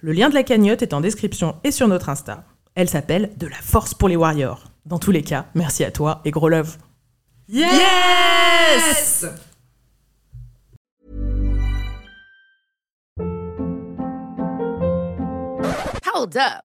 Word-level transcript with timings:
Le 0.00 0.12
lien 0.12 0.28
de 0.28 0.34
la 0.34 0.42
cagnotte 0.42 0.82
est 0.82 0.94
en 0.94 1.00
description 1.00 1.56
et 1.64 1.70
sur 1.70 1.88
notre 1.88 2.08
Insta. 2.08 2.44
Elle 2.74 2.88
s'appelle 2.88 3.30
De 3.36 3.46
la 3.46 3.56
force 3.56 3.94
pour 3.94 4.08
les 4.08 4.16
warriors. 4.16 4.64
Dans 4.86 4.98
tous 4.98 5.12
les 5.12 5.22
cas, 5.22 5.46
merci 5.54 5.84
à 5.84 5.90
toi 5.90 6.20
et 6.24 6.30
gros 6.30 6.48
love. 6.48 6.76
Yes! 7.48 9.26
Hold 16.14 16.36
up. 16.36 16.73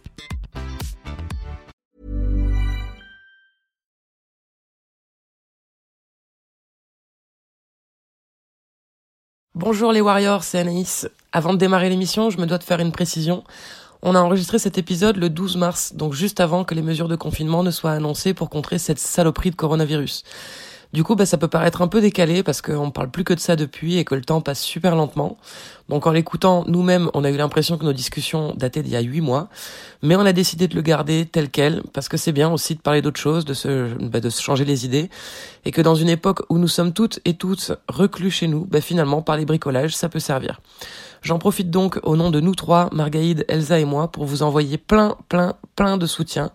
Bonjour 9.53 9.91
les 9.91 9.99
Warriors, 9.99 10.45
c'est 10.45 10.59
Anaïs. 10.59 11.09
Avant 11.33 11.51
de 11.51 11.57
démarrer 11.57 11.89
l'émission, 11.89 12.29
je 12.29 12.37
me 12.37 12.45
dois 12.45 12.57
de 12.57 12.63
faire 12.63 12.79
une 12.79 12.93
précision. 12.93 13.43
On 14.01 14.15
a 14.15 14.21
enregistré 14.21 14.59
cet 14.59 14.77
épisode 14.77 15.17
le 15.17 15.29
12 15.29 15.57
mars, 15.57 15.93
donc 15.93 16.13
juste 16.13 16.39
avant 16.39 16.63
que 16.63 16.73
les 16.73 16.81
mesures 16.81 17.09
de 17.09 17.17
confinement 17.17 17.61
ne 17.61 17.69
soient 17.69 17.91
annoncées 17.91 18.33
pour 18.33 18.49
contrer 18.49 18.77
cette 18.77 18.97
saloperie 18.97 19.51
de 19.51 19.57
coronavirus. 19.57 20.23
Du 20.93 21.05
coup, 21.05 21.15
bah, 21.15 21.25
ça 21.25 21.37
peut 21.37 21.47
paraître 21.47 21.81
un 21.81 21.87
peu 21.87 22.01
décalé 22.01 22.43
parce 22.43 22.61
qu'on 22.61 22.91
parle 22.91 23.09
plus 23.09 23.23
que 23.23 23.33
de 23.33 23.39
ça 23.39 23.55
depuis 23.55 23.97
et 23.97 24.03
que 24.03 24.13
le 24.13 24.21
temps 24.21 24.41
passe 24.41 24.59
super 24.59 24.95
lentement. 24.95 25.37
Donc 25.87 26.05
en 26.05 26.11
l'écoutant 26.11 26.65
nous-mêmes, 26.67 27.09
on 27.13 27.23
a 27.23 27.29
eu 27.29 27.37
l'impression 27.37 27.77
que 27.77 27.85
nos 27.85 27.93
discussions 27.93 28.53
dataient 28.57 28.83
d'il 28.83 28.91
y 28.91 28.97
a 28.97 29.01
huit 29.01 29.21
mois, 29.21 29.47
mais 30.01 30.15
on 30.15 30.21
a 30.21 30.33
décidé 30.33 30.67
de 30.67 30.75
le 30.75 30.81
garder 30.81 31.25
tel 31.25 31.49
quel 31.49 31.81
parce 31.93 32.09
que 32.09 32.17
c'est 32.17 32.31
bien 32.33 32.51
aussi 32.51 32.75
de 32.75 32.81
parler 32.81 33.01
d'autre 33.01 33.19
chose, 33.19 33.45
de 33.45 33.53
se, 33.53 33.93
bah, 33.99 34.19
de 34.19 34.29
se 34.29 34.41
changer 34.41 34.65
les 34.65 34.85
idées 34.85 35.09
et 35.63 35.71
que 35.71 35.81
dans 35.81 35.95
une 35.95 36.09
époque 36.09 36.41
où 36.49 36.57
nous 36.57 36.67
sommes 36.67 36.91
toutes 36.91 37.19
et 37.23 37.35
tous 37.35 37.71
reclus 37.87 38.31
chez 38.31 38.47
nous, 38.47 38.65
bah, 38.65 38.81
finalement 38.81 39.21
parler 39.21 39.45
bricolage, 39.45 39.95
ça 39.95 40.09
peut 40.09 40.19
servir. 40.19 40.59
J'en 41.21 41.39
profite 41.39 41.69
donc 41.69 41.99
au 42.03 42.15
nom 42.15 42.31
de 42.31 42.39
nous 42.39 42.55
trois, 42.55 42.89
Margaïde, 42.91 43.45
Elsa 43.47 43.79
et 43.79 43.85
moi, 43.85 44.11
pour 44.11 44.25
vous 44.25 44.43
envoyer 44.43 44.77
plein, 44.77 45.15
plein, 45.29 45.53
plein 45.75 45.97
de 45.97 46.07
soutien. 46.07 46.51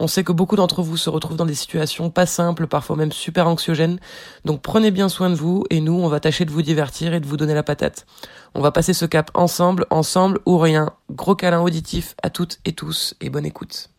On 0.00 0.06
sait 0.06 0.24
que 0.24 0.32
beaucoup 0.32 0.56
d'entre 0.56 0.82
vous 0.82 0.96
se 0.96 1.10
retrouvent 1.10 1.36
dans 1.36 1.46
des 1.46 1.54
situations 1.54 2.10
pas 2.10 2.26
simples, 2.26 2.66
parfois 2.66 2.96
même 2.96 3.12
super 3.12 3.48
anxiogènes. 3.48 3.98
Donc 4.44 4.62
prenez 4.62 4.90
bien 4.90 5.08
soin 5.08 5.30
de 5.30 5.34
vous 5.34 5.64
et 5.70 5.80
nous, 5.80 5.94
on 5.94 6.08
va 6.08 6.20
tâcher 6.20 6.44
de 6.44 6.50
vous 6.50 6.62
divertir 6.62 7.14
et 7.14 7.20
de 7.20 7.26
vous 7.26 7.36
donner 7.36 7.54
la 7.54 7.62
patate. 7.62 8.06
On 8.54 8.60
va 8.60 8.72
passer 8.72 8.94
ce 8.94 9.04
cap 9.04 9.30
ensemble, 9.34 9.86
ensemble 9.90 10.40
ou 10.46 10.58
rien. 10.58 10.92
Gros 11.10 11.34
câlin 11.34 11.60
auditif 11.60 12.14
à 12.22 12.30
toutes 12.30 12.58
et 12.64 12.72
tous 12.72 13.14
et 13.20 13.30
bonne 13.30 13.46
écoute. 13.46 13.90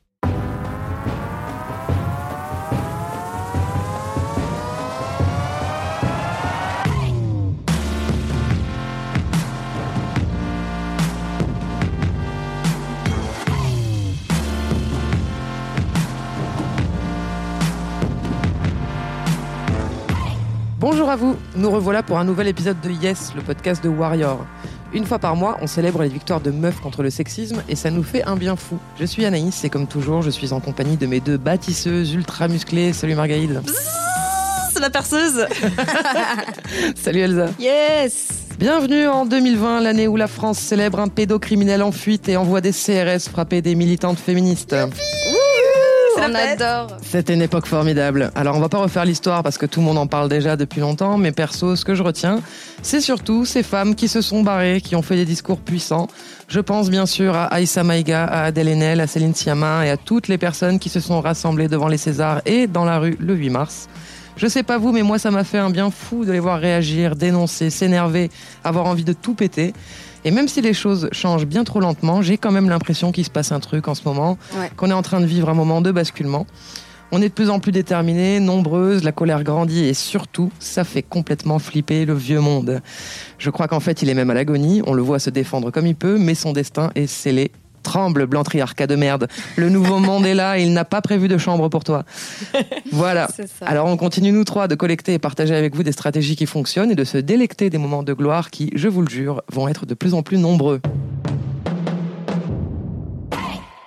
Bonjour 20.79 21.09
à 21.09 21.17
vous, 21.17 21.35
nous 21.57 21.69
revoilà 21.69 22.03
pour 22.03 22.19
un 22.19 22.23
nouvel 22.23 22.47
épisode 22.47 22.79
de 22.79 22.89
Yes, 22.89 23.33
le 23.35 23.41
podcast 23.41 23.83
de 23.83 23.89
Warrior. 23.89 24.45
Une 24.93 25.05
fois 25.05 25.19
par 25.19 25.35
mois, 25.35 25.57
on 25.61 25.67
célèbre 25.67 26.01
les 26.03 26.07
victoires 26.07 26.39
de 26.39 26.51
meufs 26.51 26.79
contre 26.79 27.03
le 27.03 27.09
sexisme 27.09 27.61
et 27.67 27.75
ça 27.75 27.91
nous 27.91 28.01
fait 28.01 28.23
un 28.23 28.37
bien 28.37 28.55
fou. 28.55 28.79
Je 28.97 29.03
suis 29.03 29.25
Anaïs 29.25 29.65
et 29.65 29.69
comme 29.69 29.87
toujours, 29.87 30.21
je 30.21 30.29
suis 30.29 30.53
en 30.53 30.61
compagnie 30.61 30.95
de 30.95 31.05
mes 31.05 31.19
deux 31.19 31.35
bâtisseuses 31.35 32.13
ultra 32.13 32.47
musclées. 32.47 32.93
Salut 32.93 33.15
Margaïde. 33.15 33.61
C'est 34.73 34.79
la 34.79 34.89
perceuse 34.89 35.47
Salut 36.95 37.19
Elsa. 37.19 37.47
Yes 37.59 38.29
Bienvenue 38.57 39.07
en 39.09 39.25
2020, 39.25 39.81
l'année 39.81 40.07
où 40.07 40.15
la 40.15 40.27
France 40.27 40.59
célèbre 40.59 41.01
un 41.01 41.09
pédocriminel 41.09 41.83
en 41.83 41.91
fuite 41.91 42.29
et 42.29 42.37
envoie 42.37 42.61
des 42.61 42.71
CRS 42.71 43.29
frapper 43.29 43.61
des 43.61 43.75
militantes 43.75 44.19
féministes. 44.19 44.73
On 46.17 46.33
adore 46.33 46.97
C'était 47.01 47.33
une 47.33 47.41
époque 47.41 47.65
formidable. 47.65 48.31
Alors 48.35 48.55
on 48.55 48.59
va 48.59 48.69
pas 48.69 48.79
refaire 48.79 49.05
l'histoire 49.05 49.43
parce 49.43 49.57
que 49.57 49.65
tout 49.65 49.79
le 49.79 49.85
monde 49.85 49.97
en 49.97 50.07
parle 50.07 50.29
déjà 50.29 50.55
depuis 50.55 50.81
longtemps, 50.81 51.17
mais 51.17 51.31
perso, 51.31 51.75
ce 51.75 51.85
que 51.85 51.95
je 51.95 52.03
retiens, 52.03 52.41
c'est 52.81 53.01
surtout 53.01 53.45
ces 53.45 53.63
femmes 53.63 53.95
qui 53.95 54.07
se 54.07 54.21
sont 54.21 54.43
barrées, 54.43 54.81
qui 54.81 54.95
ont 54.95 55.01
fait 55.01 55.15
des 55.15 55.25
discours 55.25 55.59
puissants. 55.59 56.07
Je 56.47 56.59
pense 56.59 56.89
bien 56.89 57.05
sûr 57.05 57.35
à 57.35 57.45
Aïssa 57.45 57.83
Maïga, 57.83 58.25
à 58.25 58.45
Adèle 58.45 58.69
Haenel, 58.69 59.01
à 59.01 59.07
Céline 59.07 59.35
Sciamma 59.35 59.85
et 59.85 59.89
à 59.89 59.97
toutes 59.97 60.27
les 60.27 60.37
personnes 60.37 60.79
qui 60.79 60.89
se 60.89 60.99
sont 60.99 61.21
rassemblées 61.21 61.67
devant 61.67 61.87
les 61.87 61.97
Césars 61.97 62.41
et 62.45 62.67
dans 62.67 62.85
la 62.85 62.99
rue 62.99 63.17
le 63.19 63.35
8 63.35 63.49
mars. 63.49 63.87
Je 64.39 64.47
sais 64.47 64.63
pas 64.63 64.77
vous, 64.77 64.93
mais 64.93 65.03
moi 65.03 65.19
ça 65.19 65.31
m'a 65.31 65.43
fait 65.43 65.57
un 65.57 65.69
bien 65.69 65.91
fou 65.91 66.23
de 66.23 66.31
les 66.31 66.39
voir 66.39 66.59
réagir, 66.59 67.17
dénoncer, 67.17 67.69
s'énerver, 67.69 68.31
avoir 68.63 68.85
envie 68.85 69.03
de 69.03 69.11
tout 69.11 69.33
péter. 69.33 69.73
Et 70.25 70.31
même 70.31 70.47
si 70.47 70.61
les 70.61 70.73
choses 70.73 71.09
changent 71.11 71.45
bien 71.45 71.63
trop 71.63 71.79
lentement, 71.79 72.21
j'ai 72.21 72.37
quand 72.37 72.51
même 72.51 72.69
l'impression 72.69 73.11
qu'il 73.11 73.23
se 73.25 73.29
passe 73.29 73.51
un 73.51 73.59
truc 73.59 73.87
en 73.87 73.95
ce 73.95 74.01
moment, 74.05 74.37
Ouais. 74.59 74.69
qu'on 74.75 74.89
est 74.89 74.93
en 74.93 75.01
train 75.01 75.21
de 75.21 75.25
vivre 75.25 75.49
un 75.49 75.53
moment 75.53 75.81
de 75.81 75.91
basculement. 75.91 76.45
On 77.11 77.21
est 77.23 77.29
de 77.29 77.33
plus 77.33 77.49
en 77.49 77.59
plus 77.59 77.71
déterminés, 77.71 78.39
nombreuses, 78.39 79.03
la 79.03 79.11
colère 79.11 79.43
grandit 79.43 79.85
et 79.85 79.95
surtout, 79.95 80.51
ça 80.59 80.83
fait 80.83 81.01
complètement 81.01 81.57
flipper 81.57 82.05
le 82.05 82.13
vieux 82.13 82.39
monde. 82.39 82.81
Je 83.39 83.49
crois 83.49 83.67
qu'en 83.67 83.79
fait, 83.79 84.03
il 84.03 84.09
est 84.09 84.13
même 84.13 84.29
à 84.29 84.35
l'agonie, 84.35 84.83
on 84.85 84.93
le 84.93 85.01
voit 85.01 85.17
se 85.17 85.31
défendre 85.31 85.71
comme 85.71 85.87
il 85.87 85.95
peut, 85.95 86.17
mais 86.19 86.35
son 86.35 86.53
destin 86.53 86.91
est 86.93 87.07
scellé. 87.07 87.51
Tremble, 87.83 88.25
blantriarca 88.25 88.87
de 88.87 88.95
merde. 88.95 89.27
Le 89.55 89.69
nouveau 89.69 89.99
monde 89.99 90.25
est 90.25 90.35
là 90.35 90.59
et 90.59 90.63
il 90.63 90.73
n'a 90.73 90.85
pas 90.85 91.01
prévu 91.01 91.27
de 91.27 91.37
chambre 91.37 91.69
pour 91.69 91.83
toi. 91.83 92.03
Voilà. 92.91 93.27
Alors 93.61 93.87
on 93.87 93.97
continue 93.97 94.31
nous 94.31 94.43
trois 94.43 94.67
de 94.67 94.75
collecter 94.75 95.13
et 95.13 95.19
partager 95.19 95.55
avec 95.55 95.75
vous 95.75 95.83
des 95.83 95.91
stratégies 95.91 96.35
qui 96.35 96.45
fonctionnent 96.45 96.91
et 96.91 96.95
de 96.95 97.03
se 97.03 97.17
délecter 97.17 97.69
des 97.69 97.77
moments 97.77 98.03
de 98.03 98.13
gloire 98.13 98.49
qui, 98.49 98.71
je 98.75 98.87
vous 98.87 99.01
le 99.01 99.09
jure, 99.09 99.41
vont 99.51 99.67
être 99.67 99.85
de 99.85 99.93
plus 99.93 100.13
en 100.13 100.23
plus 100.23 100.37
nombreux. 100.37 100.81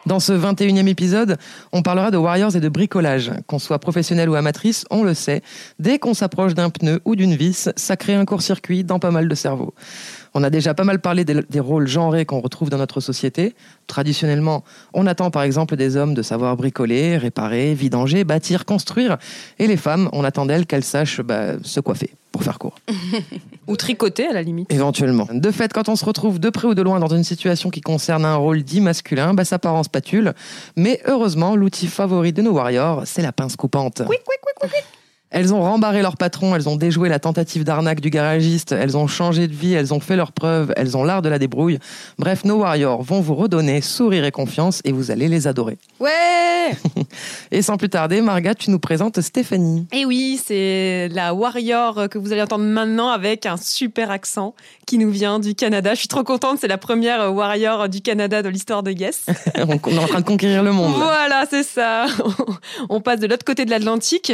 Dans 0.04 0.18
ce 0.18 0.32
21e 0.32 0.88
épisode, 0.88 1.38
on 1.72 1.82
parlera 1.82 2.10
de 2.10 2.16
warriors 2.16 2.56
et 2.56 2.60
de 2.60 2.68
bricolage. 2.68 3.30
Qu'on 3.46 3.60
soit 3.60 3.78
professionnel 3.78 4.28
ou 4.28 4.34
amatrice, 4.34 4.84
on 4.90 5.04
le 5.04 5.14
sait, 5.14 5.42
dès 5.78 5.98
qu'on 5.98 6.12
s'approche 6.12 6.54
d'un 6.54 6.70
pneu 6.70 7.00
ou 7.04 7.14
d'une 7.14 7.36
vis, 7.36 7.70
ça 7.76 7.96
crée 7.96 8.14
un 8.14 8.24
court-circuit 8.24 8.82
dans 8.82 8.98
pas 8.98 9.12
mal 9.12 9.28
de 9.28 9.34
cerveaux. 9.34 9.74
On 10.34 10.42
a 10.42 10.50
déjà 10.50 10.74
pas 10.74 10.84
mal 10.84 11.00
parlé 11.00 11.24
des, 11.24 11.42
des 11.48 11.60
rôles 11.60 11.86
genrés 11.86 12.24
qu'on 12.24 12.40
retrouve 12.40 12.70
dans 12.70 12.78
notre 12.78 13.00
société. 13.00 13.54
Traditionnellement, 13.86 14.64
on 14.94 15.06
attend 15.06 15.30
par 15.30 15.42
exemple 15.42 15.76
des 15.76 15.96
hommes 15.96 16.14
de 16.14 16.22
savoir 16.22 16.56
bricoler, 16.56 17.18
réparer, 17.18 17.74
vidanger, 17.74 18.24
bâtir, 18.24 18.64
construire. 18.64 19.18
Et 19.58 19.66
les 19.66 19.76
femmes, 19.76 20.08
on 20.12 20.24
attend 20.24 20.46
d'elles 20.46 20.66
qu'elles 20.66 20.84
sachent 20.84 21.20
bah, 21.20 21.54
se 21.62 21.80
coiffer, 21.80 22.14
pour 22.30 22.42
faire 22.42 22.58
court. 22.58 22.76
Ou 23.66 23.76
tricoter 23.76 24.26
à 24.26 24.32
la 24.32 24.42
limite. 24.42 24.72
Éventuellement. 24.72 25.28
De 25.30 25.50
fait, 25.50 25.72
quand 25.72 25.88
on 25.88 25.96
se 25.96 26.04
retrouve 26.04 26.38
de 26.38 26.50
près 26.50 26.68
ou 26.68 26.74
de 26.74 26.82
loin 26.82 26.98
dans 27.00 27.14
une 27.14 27.24
situation 27.24 27.70
qui 27.70 27.80
concerne 27.80 28.24
un 28.24 28.36
rôle 28.36 28.62
dit 28.62 28.80
masculin, 28.80 29.34
bah, 29.34 29.44
ça 29.44 29.58
part 29.58 29.74
en 29.74 29.82
spatule. 29.82 30.32
Mais 30.76 31.00
heureusement, 31.06 31.56
l'outil 31.56 31.86
favori 31.88 32.32
de 32.32 32.42
nos 32.42 32.52
warriors, 32.52 33.02
c'est 33.06 33.22
la 33.22 33.32
pince 33.32 33.56
coupante. 33.56 34.02
Elles 35.32 35.52
ont 35.52 35.62
rembarré 35.62 36.02
leur 36.02 36.16
patron, 36.16 36.54
elles 36.54 36.68
ont 36.68 36.76
déjoué 36.76 37.08
la 37.08 37.18
tentative 37.18 37.64
d'arnaque 37.64 38.00
du 38.00 38.10
garagiste, 38.10 38.72
elles 38.72 38.96
ont 38.96 39.06
changé 39.06 39.48
de 39.48 39.54
vie, 39.54 39.72
elles 39.72 39.92
ont 39.92 40.00
fait 40.00 40.14
leurs 40.16 40.32
preuves, 40.32 40.72
elles 40.76 40.96
ont 40.96 41.04
l'art 41.04 41.22
de 41.22 41.28
la 41.28 41.38
débrouille. 41.38 41.78
Bref, 42.18 42.44
nos 42.44 42.58
warriors 42.58 43.02
vont 43.02 43.20
vous 43.20 43.34
redonner 43.34 43.80
sourire 43.80 44.24
et 44.24 44.30
confiance 44.30 44.80
et 44.84 44.92
vous 44.92 45.10
allez 45.10 45.28
les 45.28 45.46
adorer. 45.46 45.78
Ouais 45.98 46.10
Et 47.50 47.62
sans 47.62 47.76
plus 47.76 47.88
tarder, 47.88 48.20
Marga, 48.20 48.54
tu 48.54 48.70
nous 48.70 48.78
présentes 48.78 49.20
Stéphanie. 49.20 49.86
Et 49.92 50.04
oui, 50.04 50.40
c'est 50.44 51.08
la 51.08 51.34
warrior 51.34 52.08
que 52.10 52.18
vous 52.18 52.32
allez 52.32 52.42
entendre 52.42 52.64
maintenant 52.64 53.08
avec 53.08 53.46
un 53.46 53.56
super 53.56 54.10
accent 54.10 54.54
qui 54.86 54.98
nous 54.98 55.10
vient 55.10 55.38
du 55.38 55.54
Canada. 55.54 55.94
Je 55.94 56.00
suis 56.00 56.08
trop 56.08 56.24
contente, 56.24 56.58
c'est 56.60 56.68
la 56.68 56.78
première 56.78 57.32
warrior 57.34 57.88
du 57.88 58.00
Canada 58.00 58.42
de 58.42 58.48
l'histoire 58.48 58.82
de 58.82 58.92
Yes. 58.92 59.26
on 59.56 59.90
est 59.90 59.98
en 59.98 60.06
train 60.06 60.20
de 60.20 60.24
conquérir 60.26 60.62
le 60.62 60.72
monde. 60.72 60.92
là. 60.92 61.04
Voilà, 61.04 61.44
c'est 61.48 61.62
ça. 61.62 62.06
On 62.90 63.00
passe 63.00 63.20
de 63.20 63.26
l'autre 63.26 63.44
côté 63.44 63.64
de 63.64 63.70
l'Atlantique. 63.70 64.32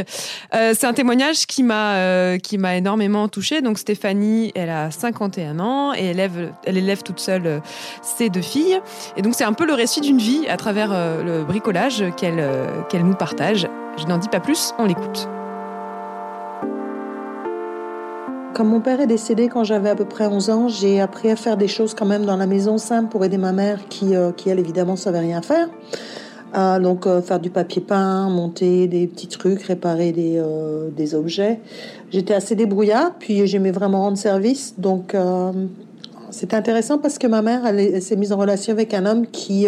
Euh, 0.54 0.74
c'est 0.78 0.86
un 0.88 0.94
témoignage 0.94 1.46
qui 1.46 1.62
m'a 1.62 1.96
euh, 1.96 2.38
qui 2.38 2.56
m'a 2.56 2.76
énormément 2.76 3.28
touchée. 3.28 3.60
Donc 3.60 3.78
Stéphanie, 3.78 4.52
elle 4.54 4.70
a 4.70 4.90
51 4.90 5.60
ans 5.60 5.92
et 5.94 6.06
élève, 6.06 6.52
elle 6.64 6.78
élève 6.78 7.02
toute 7.02 7.20
seule 7.20 7.46
euh, 7.46 7.60
ses 8.02 8.30
deux 8.30 8.40
filles. 8.40 8.80
Et 9.16 9.22
donc 9.22 9.34
c'est 9.34 9.44
un 9.44 9.52
peu 9.52 9.66
le 9.66 9.74
récit 9.74 10.00
d'une 10.00 10.18
vie 10.18 10.48
à 10.48 10.56
travers 10.56 10.90
euh, 10.92 11.22
le 11.22 11.44
bricolage 11.44 12.04
qu'elle 12.16 12.42
qu'elle 12.88 13.04
nous 13.04 13.14
partage. 13.14 13.68
Je 13.98 14.06
n'en 14.06 14.18
dis 14.18 14.28
pas 14.28 14.40
plus, 14.40 14.72
on 14.78 14.86
l'écoute. 14.86 15.28
Comme 18.54 18.68
mon 18.68 18.80
père 18.80 19.00
est 19.00 19.06
décédé 19.06 19.48
quand 19.48 19.64
j'avais 19.64 19.90
à 19.90 19.94
peu 19.94 20.04
près 20.06 20.26
11 20.26 20.50
ans, 20.50 20.68
j'ai 20.68 21.00
appris 21.00 21.30
à 21.30 21.36
faire 21.36 21.56
des 21.56 21.68
choses 21.68 21.94
quand 21.94 22.06
même 22.06 22.24
dans 22.24 22.36
la 22.36 22.46
maison 22.46 22.78
simple 22.78 23.08
pour 23.08 23.24
aider 23.24 23.38
ma 23.38 23.52
mère 23.52 23.86
qui, 23.88 24.14
qui 24.36 24.48
elle 24.48 24.58
évidemment 24.58 24.96
savait 24.96 25.20
rien 25.20 25.42
faire 25.42 25.68
donc 26.54 27.06
euh, 27.06 27.20
faire 27.22 27.40
du 27.40 27.50
papier 27.50 27.82
peint, 27.82 28.28
monter 28.30 28.86
des 28.86 29.06
petits 29.06 29.28
trucs, 29.28 29.62
réparer 29.62 30.12
des, 30.12 30.36
euh, 30.36 30.88
des 30.90 31.14
objets. 31.14 31.60
J'étais 32.10 32.34
assez 32.34 32.54
débrouillarde, 32.54 33.14
puis 33.18 33.46
j'aimais 33.46 33.70
vraiment 33.70 34.02
rendre 34.02 34.18
service. 34.18 34.74
Donc 34.78 35.14
euh, 35.14 35.52
c'était 36.30 36.56
intéressant 36.56 36.98
parce 36.98 37.18
que 37.18 37.26
ma 37.26 37.42
mère, 37.42 37.62
s'est 38.00 38.16
mise 38.16 38.32
en 38.32 38.36
relation 38.36 38.72
avec 38.72 38.94
un 38.94 39.06
homme 39.06 39.26
qui, 39.26 39.66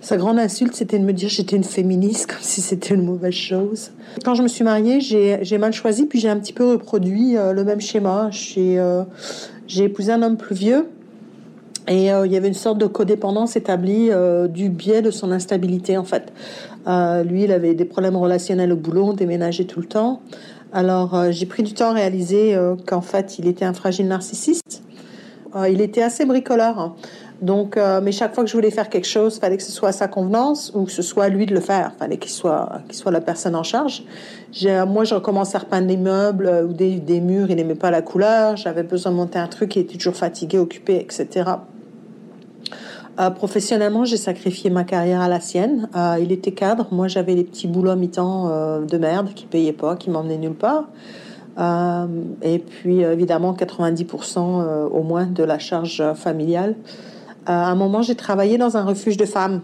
sa 0.00 0.16
grande 0.16 0.38
insulte, 0.38 0.74
c'était 0.74 0.98
de 0.98 1.04
me 1.04 1.12
dire 1.12 1.28
j'étais 1.28 1.56
une 1.56 1.64
féministe, 1.64 2.26
comme 2.30 2.42
si 2.42 2.60
c'était 2.60 2.94
une 2.94 3.04
mauvaise 3.04 3.34
chose. 3.34 3.90
Quand 4.24 4.34
je 4.34 4.42
me 4.42 4.48
suis 4.48 4.64
mariée, 4.64 5.00
j'ai 5.00 5.58
mal 5.58 5.72
choisi, 5.72 6.06
puis 6.06 6.20
j'ai 6.20 6.28
un 6.28 6.38
petit 6.38 6.52
peu 6.52 6.72
reproduit 6.72 7.34
le 7.34 7.64
même 7.64 7.80
schéma. 7.80 8.30
J'ai 8.32 9.84
épousé 9.84 10.12
un 10.12 10.22
homme 10.22 10.36
plus 10.36 10.54
vieux 10.54 10.86
et 11.88 12.12
euh, 12.12 12.26
il 12.26 12.32
y 12.32 12.36
avait 12.36 12.48
une 12.48 12.54
sorte 12.54 12.78
de 12.78 12.86
codépendance 12.86 13.56
établie 13.56 14.10
euh, 14.10 14.46
du 14.46 14.68
biais 14.68 15.00
de 15.00 15.10
son 15.10 15.32
instabilité, 15.32 15.96
en 15.96 16.04
fait. 16.04 16.32
Euh, 16.86 17.24
lui, 17.24 17.44
il 17.44 17.52
avait 17.52 17.74
des 17.74 17.86
problèmes 17.86 18.16
relationnels 18.16 18.72
au 18.72 18.76
boulot, 18.76 19.06
on 19.06 19.12
déménageait 19.14 19.64
tout 19.64 19.80
le 19.80 19.86
temps. 19.86 20.20
Alors, 20.72 21.32
j'ai 21.32 21.46
pris 21.46 21.62
du 21.62 21.72
temps 21.72 21.90
à 21.90 21.92
réaliser 21.94 22.54
qu'en 22.86 23.00
fait, 23.00 23.38
il 23.38 23.48
était 23.48 23.64
un 23.64 23.72
fragile 23.72 24.06
narcissiste. 24.06 24.82
il 25.66 25.80
était 25.80 26.02
assez 26.02 26.26
bricoleur. 26.26 26.78
Hein. 26.78 26.94
Donc, 27.40 27.78
mais 28.02 28.12
chaque 28.12 28.34
fois 28.34 28.44
que 28.44 28.50
je 28.50 28.54
voulais 28.54 28.70
faire 28.70 28.90
quelque 28.90 29.06
chose, 29.06 29.38
fallait 29.38 29.56
que 29.56 29.62
ce 29.62 29.72
soit 29.72 29.88
à 29.88 29.92
sa 29.92 30.08
convenance 30.08 30.70
ou 30.74 30.84
que 30.84 30.92
ce 30.92 31.00
soit 31.00 31.24
à 31.24 31.28
lui 31.30 31.46
de 31.46 31.54
le 31.54 31.60
faire. 31.60 31.92
Fallait 31.98 32.18
qu'il 32.18 32.30
soit, 32.30 32.82
la 33.10 33.20
personne 33.22 33.56
en 33.56 33.62
charge. 33.62 34.04
Moi, 34.86 35.04
je 35.04 35.14
recommençais 35.14 35.56
à 35.56 35.60
repeindre 35.60 35.86
des 35.86 35.96
meubles 35.96 36.66
ou 36.68 36.74
des 36.74 37.20
murs. 37.22 37.46
Il 37.48 37.56
n'aimait 37.56 37.74
pas 37.74 37.90
la 37.90 38.02
couleur. 38.02 38.58
J'avais 38.58 38.82
besoin 38.82 39.10
de 39.10 39.16
monter 39.16 39.38
un 39.38 39.48
truc. 39.48 39.74
Il 39.74 39.78
était 39.80 39.96
toujours 39.96 40.16
fatigué, 40.16 40.58
occupé, 40.58 40.96
etc. 40.96 41.44
Euh, 43.18 43.30
professionnellement, 43.30 44.04
j'ai 44.04 44.16
sacrifié 44.16 44.70
ma 44.70 44.84
carrière 44.84 45.20
à 45.20 45.28
la 45.28 45.40
sienne. 45.40 45.88
Euh, 45.96 46.18
il 46.20 46.30
était 46.30 46.52
cadre. 46.52 46.86
Moi, 46.92 47.08
j'avais 47.08 47.34
les 47.34 47.42
petits 47.42 47.66
boulots 47.66 47.90
à 47.90 47.96
mi-temps 47.96 48.48
euh, 48.48 48.84
de 48.84 48.96
merde 48.96 49.30
qui 49.34 49.46
payaient 49.46 49.72
pas, 49.72 49.96
qui 49.96 50.10
m'emmenaient 50.10 50.38
nulle 50.38 50.54
part. 50.54 50.84
et 52.42 52.58
puis, 52.60 53.00
évidemment, 53.00 53.52
90% 53.52 54.88
au 54.92 55.02
moins 55.02 55.26
de 55.26 55.42
la 55.42 55.58
charge 55.58 56.04
familiale. 56.14 56.76
À 57.48 57.70
un 57.70 57.74
moment, 57.74 58.02
j'ai 58.02 58.14
travaillé 58.14 58.58
dans 58.58 58.76
un 58.76 58.84
refuge 58.84 59.16
de 59.16 59.24
femmes 59.24 59.62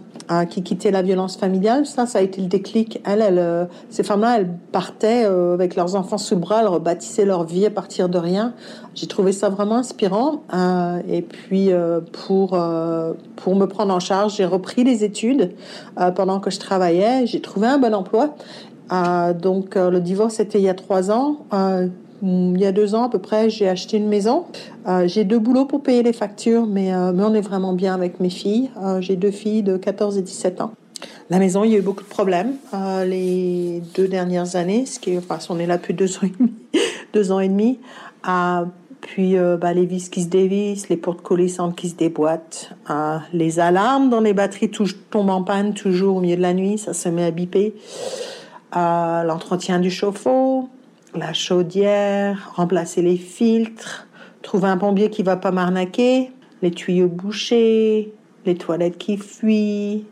qui 0.49 0.63
quittaient 0.63 0.89
la 0.89 1.03
violence 1.03 1.37
familiale. 1.37 1.85
Ça, 1.85 2.07
ça 2.07 2.17
a 2.17 2.21
été 2.21 2.41
le 2.41 2.47
déclic. 2.47 2.99
Elles, 3.05 3.67
ces 3.89 4.01
femmes-là, 4.01 4.39
elles 4.39 4.49
partaient 4.71 5.25
avec 5.25 5.75
leurs 5.75 5.95
enfants 5.95 6.17
sous 6.17 6.35
bras, 6.35 6.61
elles 6.61 6.67
rebâtissaient 6.67 7.25
leur 7.25 7.43
vie 7.43 7.65
à 7.65 7.69
partir 7.69 8.09
de 8.09 8.17
rien. 8.17 8.53
J'ai 8.95 9.07
trouvé 9.07 9.33
ça 9.33 9.49
vraiment 9.49 9.75
inspirant. 9.75 10.43
Euh, 10.53 11.01
et 11.07 11.21
puis 11.21 11.71
euh, 11.71 11.99
pour 12.11 12.53
euh, 12.53 13.13
pour 13.35 13.55
me 13.55 13.65
prendre 13.65 13.93
en 13.93 13.99
charge, 13.99 14.37
j'ai 14.37 14.45
repris 14.45 14.83
les 14.83 15.03
études 15.03 15.51
pendant 16.15 16.39
que 16.39 16.49
je 16.49 16.59
travaillais. 16.59 17.27
J'ai 17.27 17.41
trouvé 17.41 17.67
un 17.67 17.77
bon 17.77 17.93
emploi. 17.93 18.35
donc 19.39 19.75
le 19.75 19.99
divorce 19.99 20.39
était 20.39 20.59
il 20.59 20.63
y 20.63 20.69
a 20.69 20.73
trois 20.73 21.11
ans. 21.11 21.45
Il 22.25 22.59
y 22.59 22.65
a 22.65 22.71
deux 22.71 22.95
ans 22.95 23.03
à 23.03 23.09
peu 23.09 23.19
près, 23.19 23.49
j'ai 23.49 23.69
acheté 23.69 23.97
une 23.97 24.07
maison. 24.07 24.45
j'ai 25.05 25.23
deux 25.23 25.39
boulots 25.39 25.65
pour 25.65 25.83
payer 25.83 26.03
les 26.03 26.13
factures, 26.13 26.65
mais, 26.65 26.91
mais 27.13 27.23
on 27.23 27.33
est 27.33 27.41
vraiment 27.41 27.73
bien 27.73 27.93
avec 27.93 28.19
mes 28.19 28.29
filles. 28.29 28.71
j'ai 28.99 29.15
deux 29.15 29.31
filles 29.31 29.63
de 29.63 29.77
14 29.77 30.17
et 30.17 30.21
17 30.21 30.61
ans. 30.61 30.71
La 31.29 31.39
maison, 31.39 31.63
il 31.63 31.71
y 31.71 31.75
a 31.75 31.79
eu 31.79 31.81
beaucoup 31.81 32.03
de 32.03 32.09
problèmes 32.09 32.55
les 33.05 33.81
deux 33.95 34.07
dernières 34.07 34.55
années, 34.55 34.85
ce 34.85 34.99
qui 34.99 35.11
est, 35.11 35.17
enfin, 35.17 35.37
on 35.49 35.59
est 35.59 35.67
là 35.67 35.77
depuis 35.77 35.93
deux 35.93 36.17
ans 36.17 36.23
et 36.23 36.31
demi. 36.37 36.53
deux 37.13 37.31
ans 37.31 37.39
et 37.39 37.49
demi. 37.49 37.79
Puis 39.05 39.37
euh, 39.37 39.55
bah, 39.55 39.71
les 39.71 39.85
vis 39.85 40.09
qui 40.09 40.23
se 40.23 40.27
dévissent, 40.29 40.89
les 40.89 40.97
portes 40.97 41.21
coulissantes 41.21 41.75
qui 41.75 41.89
se 41.89 41.95
déboîtent, 41.95 42.71
euh, 42.89 43.19
les 43.33 43.59
alarmes 43.59 44.09
dans 44.09 44.19
les 44.19 44.33
batteries 44.33 44.71
tombent 45.11 45.29
en 45.29 45.43
panne 45.43 45.75
toujours 45.75 46.17
au 46.17 46.21
milieu 46.21 46.35
de 46.35 46.41
la 46.41 46.55
nuit, 46.55 46.79
ça 46.79 46.93
se 46.93 47.07
met 47.09 47.23
à 47.23 47.29
biper. 47.29 47.75
Euh, 48.75 49.23
l'entretien 49.23 49.79
du 49.79 49.91
chauffe-eau, 49.91 50.69
la 51.17 51.33
chaudière, 51.33 52.51
remplacer 52.55 53.01
les 53.01 53.17
filtres, 53.17 54.07
trouver 54.41 54.67
un 54.67 54.77
pompier 54.77 55.09
qui 55.09 55.23
va 55.23 55.37
pas 55.37 55.51
m'arnaquer, 55.51 56.31
les 56.61 56.71
tuyaux 56.71 57.07
bouchés, 57.07 58.13
les 58.45 58.55
toilettes 58.55 58.97
qui 58.97 59.17
fuient, 59.17 60.05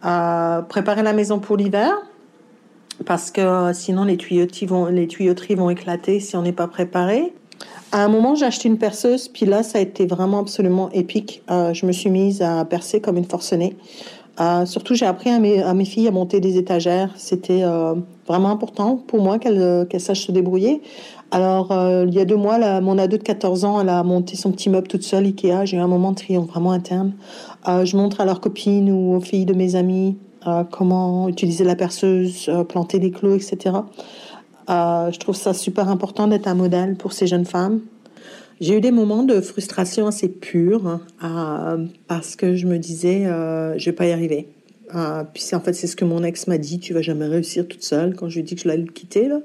préparer 0.00 1.02
la 1.02 1.12
maison 1.12 1.38
pour 1.38 1.56
l'hiver 1.56 1.92
parce 3.04 3.30
que 3.30 3.72
sinon 3.72 4.04
les 4.04 4.16
tuyauteries 4.16 4.66
vont, 5.54 5.70
éclater 5.70 6.20
si 6.20 6.36
on 6.36 6.42
n'est 6.42 6.52
pas 6.52 6.68
préparé. 6.68 7.32
À 7.90 8.04
un 8.04 8.08
moment, 8.08 8.34
j'ai 8.34 8.46
acheté 8.46 8.68
une 8.68 8.78
perceuse, 8.78 9.28
puis 9.28 9.44
là, 9.44 9.62
ça 9.62 9.78
a 9.78 9.80
été 9.80 10.06
vraiment 10.06 10.40
absolument 10.40 10.90
épique. 10.92 11.42
Euh, 11.50 11.74
je 11.74 11.84
me 11.84 11.92
suis 11.92 12.08
mise 12.08 12.40
à 12.40 12.64
percer 12.64 13.00
comme 13.00 13.18
une 13.18 13.26
forcenée. 13.26 13.76
Euh, 14.40 14.64
surtout, 14.64 14.94
j'ai 14.94 15.04
appris 15.04 15.28
à 15.28 15.38
mes, 15.38 15.84
filles 15.84 16.08
à 16.08 16.10
monter 16.10 16.40
des 16.40 16.56
étagères. 16.56 17.10
C'était 17.16 17.62
euh, 17.62 17.94
vraiment 18.32 18.50
important 18.50 18.96
pour 18.96 19.22
moi 19.22 19.38
qu'elles 19.38 19.60
euh, 19.60 19.84
qu 19.84 19.98
sachent 19.98 20.26
se 20.26 20.32
débrouiller. 20.32 20.82
Alors, 21.30 21.72
euh, 21.72 22.04
il 22.06 22.14
y 22.14 22.20
a 22.20 22.24
deux 22.24 22.36
mois, 22.36 22.80
mon 22.80 22.98
ado 22.98 23.16
de 23.16 23.22
14 23.22 23.64
ans, 23.64 23.80
elle 23.80 23.88
a 23.88 24.02
monté 24.02 24.36
son 24.36 24.52
petit 24.52 24.68
meuble 24.68 24.88
toute 24.88 25.02
seule, 25.02 25.24
Ikea. 25.24 25.64
J'ai 25.64 25.76
eu 25.78 25.80
un 25.80 25.86
moment 25.86 26.10
de 26.10 26.16
triomphe 26.16 26.48
vraiment 26.48 26.72
interne. 26.72 27.14
je 27.66 27.96
montre 27.96 28.20
à 28.20 28.26
leurs 28.26 28.40
copines 28.40 28.90
ou 28.90 29.14
aux 29.14 29.20
filles 29.20 29.46
de 29.46 29.54
mes 29.54 29.74
amis 29.74 30.18
comment 30.70 31.28
utiliser 31.28 31.64
la 31.64 31.76
perceuse, 31.76 32.50
planter 32.68 32.98
des 32.98 33.12
clous, 33.12 33.36
etc. 33.36 33.70
Euh, 34.70 35.10
je 35.10 35.18
trouve 35.18 35.36
ça 35.36 35.54
super 35.54 35.88
important 35.88 36.28
d'être 36.28 36.46
un 36.46 36.54
modèle 36.54 36.96
pour 36.96 37.12
ces 37.12 37.26
jeunes 37.26 37.44
femmes. 37.44 37.80
J'ai 38.60 38.76
eu 38.76 38.80
des 38.80 38.92
moments 38.92 39.24
de 39.24 39.40
frustration 39.40 40.06
assez 40.06 40.28
purs 40.28 41.00
euh, 41.24 41.86
parce 42.06 42.36
que 42.36 42.54
je 42.54 42.66
me 42.66 42.78
disais, 42.78 43.26
euh, 43.26 43.76
je 43.76 43.86
vais 43.86 43.96
pas 43.96 44.06
y 44.06 44.12
arriver. 44.12 44.48
Euh, 44.94 45.24
puis 45.32 45.44
en 45.52 45.60
fait, 45.60 45.72
c'est 45.72 45.86
ce 45.86 45.96
que 45.96 46.04
mon 46.04 46.22
ex 46.22 46.46
m'a 46.46 46.58
dit, 46.58 46.78
tu 46.78 46.94
vas 46.94 47.02
jamais 47.02 47.26
réussir 47.26 47.66
toute 47.66 47.82
seule 47.82 48.14
quand 48.14 48.28
je 48.28 48.34
lui 48.34 48.40
ai 48.40 48.42
dit 48.44 48.54
que 48.54 48.62
je 48.62 48.68
l'allais 48.68 48.84
quitter. 48.84 49.28
Là. 49.28 49.40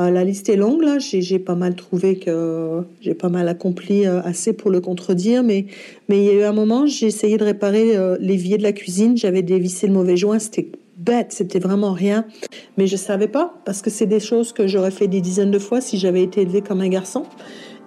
Euh, 0.00 0.10
la 0.10 0.24
liste 0.24 0.48
est 0.48 0.56
longue, 0.56 0.82
là. 0.82 0.98
J'ai 0.98 1.38
pas 1.38 1.54
mal 1.54 1.76
trouvé 1.76 2.18
que 2.18 2.82
j'ai 3.00 3.14
pas 3.14 3.28
mal 3.28 3.48
accompli 3.48 4.06
euh, 4.06 4.20
assez 4.22 4.52
pour 4.52 4.70
le 4.70 4.80
contredire, 4.80 5.42
mais 5.42 5.66
il 6.08 6.22
y 6.22 6.30
a 6.30 6.32
eu 6.32 6.42
un 6.42 6.52
moment, 6.52 6.86
j'ai 6.86 7.06
essayé 7.06 7.36
de 7.36 7.44
réparer 7.44 7.96
l'évier 8.18 8.58
de 8.58 8.62
la 8.62 8.72
cuisine. 8.72 9.16
J'avais 9.16 9.42
dévissé 9.42 9.86
le 9.86 9.92
mauvais 9.92 10.16
joint, 10.16 10.38
c'était 10.38 10.70
bête, 10.96 11.32
c'était 11.32 11.58
vraiment 11.58 11.92
rien. 11.92 12.26
Mais 12.76 12.86
je 12.86 12.96
savais 12.96 13.28
pas, 13.28 13.54
parce 13.64 13.82
que 13.82 13.90
c'est 13.90 14.06
des 14.06 14.20
choses 14.20 14.52
que 14.52 14.66
j'aurais 14.66 14.90
fait 14.90 15.06
des 15.06 15.20
dizaines 15.20 15.50
de 15.50 15.58
fois 15.58 15.80
si 15.80 15.98
j'avais 15.98 16.22
été 16.22 16.42
élevée 16.42 16.62
comme 16.62 16.80
un 16.80 16.88
garçon. 16.88 17.24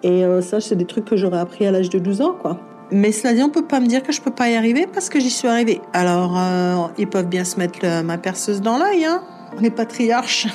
Et 0.03 0.23
euh, 0.23 0.41
ça, 0.41 0.61
c'est 0.61 0.75
des 0.75 0.85
trucs 0.85 1.05
que 1.05 1.17
j'aurais 1.17 1.39
appris 1.39 1.65
à 1.65 1.71
l'âge 1.71 1.89
de 1.89 1.99
12 1.99 2.21
ans, 2.21 2.35
quoi. 2.39 2.59
Mais 2.91 3.11
cela 3.11 3.33
dit, 3.33 3.43
on 3.43 3.49
peut 3.49 3.65
pas 3.65 3.79
me 3.79 3.87
dire 3.87 4.01
que 4.01 4.11
je 4.11 4.21
peux 4.21 4.31
pas 4.31 4.49
y 4.49 4.55
arriver 4.55 4.87
parce 4.87 5.09
que 5.09 5.19
j'y 5.19 5.29
suis 5.29 5.47
arrivée. 5.47 5.81
Alors, 5.93 6.37
euh, 6.37 6.87
ils 6.97 7.07
peuvent 7.07 7.27
bien 7.27 7.43
se 7.43 7.57
mettre 7.57 8.03
ma 8.03 8.17
perceuse 8.17 8.61
dans 8.61 8.77
l'œil, 8.77 9.05
hein, 9.05 9.23
les 9.59 9.71
patriarches. 9.71 10.47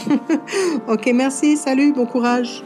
ok, 0.89 1.11
merci, 1.15 1.57
salut, 1.57 1.93
bon 1.93 2.07
courage. 2.07 2.65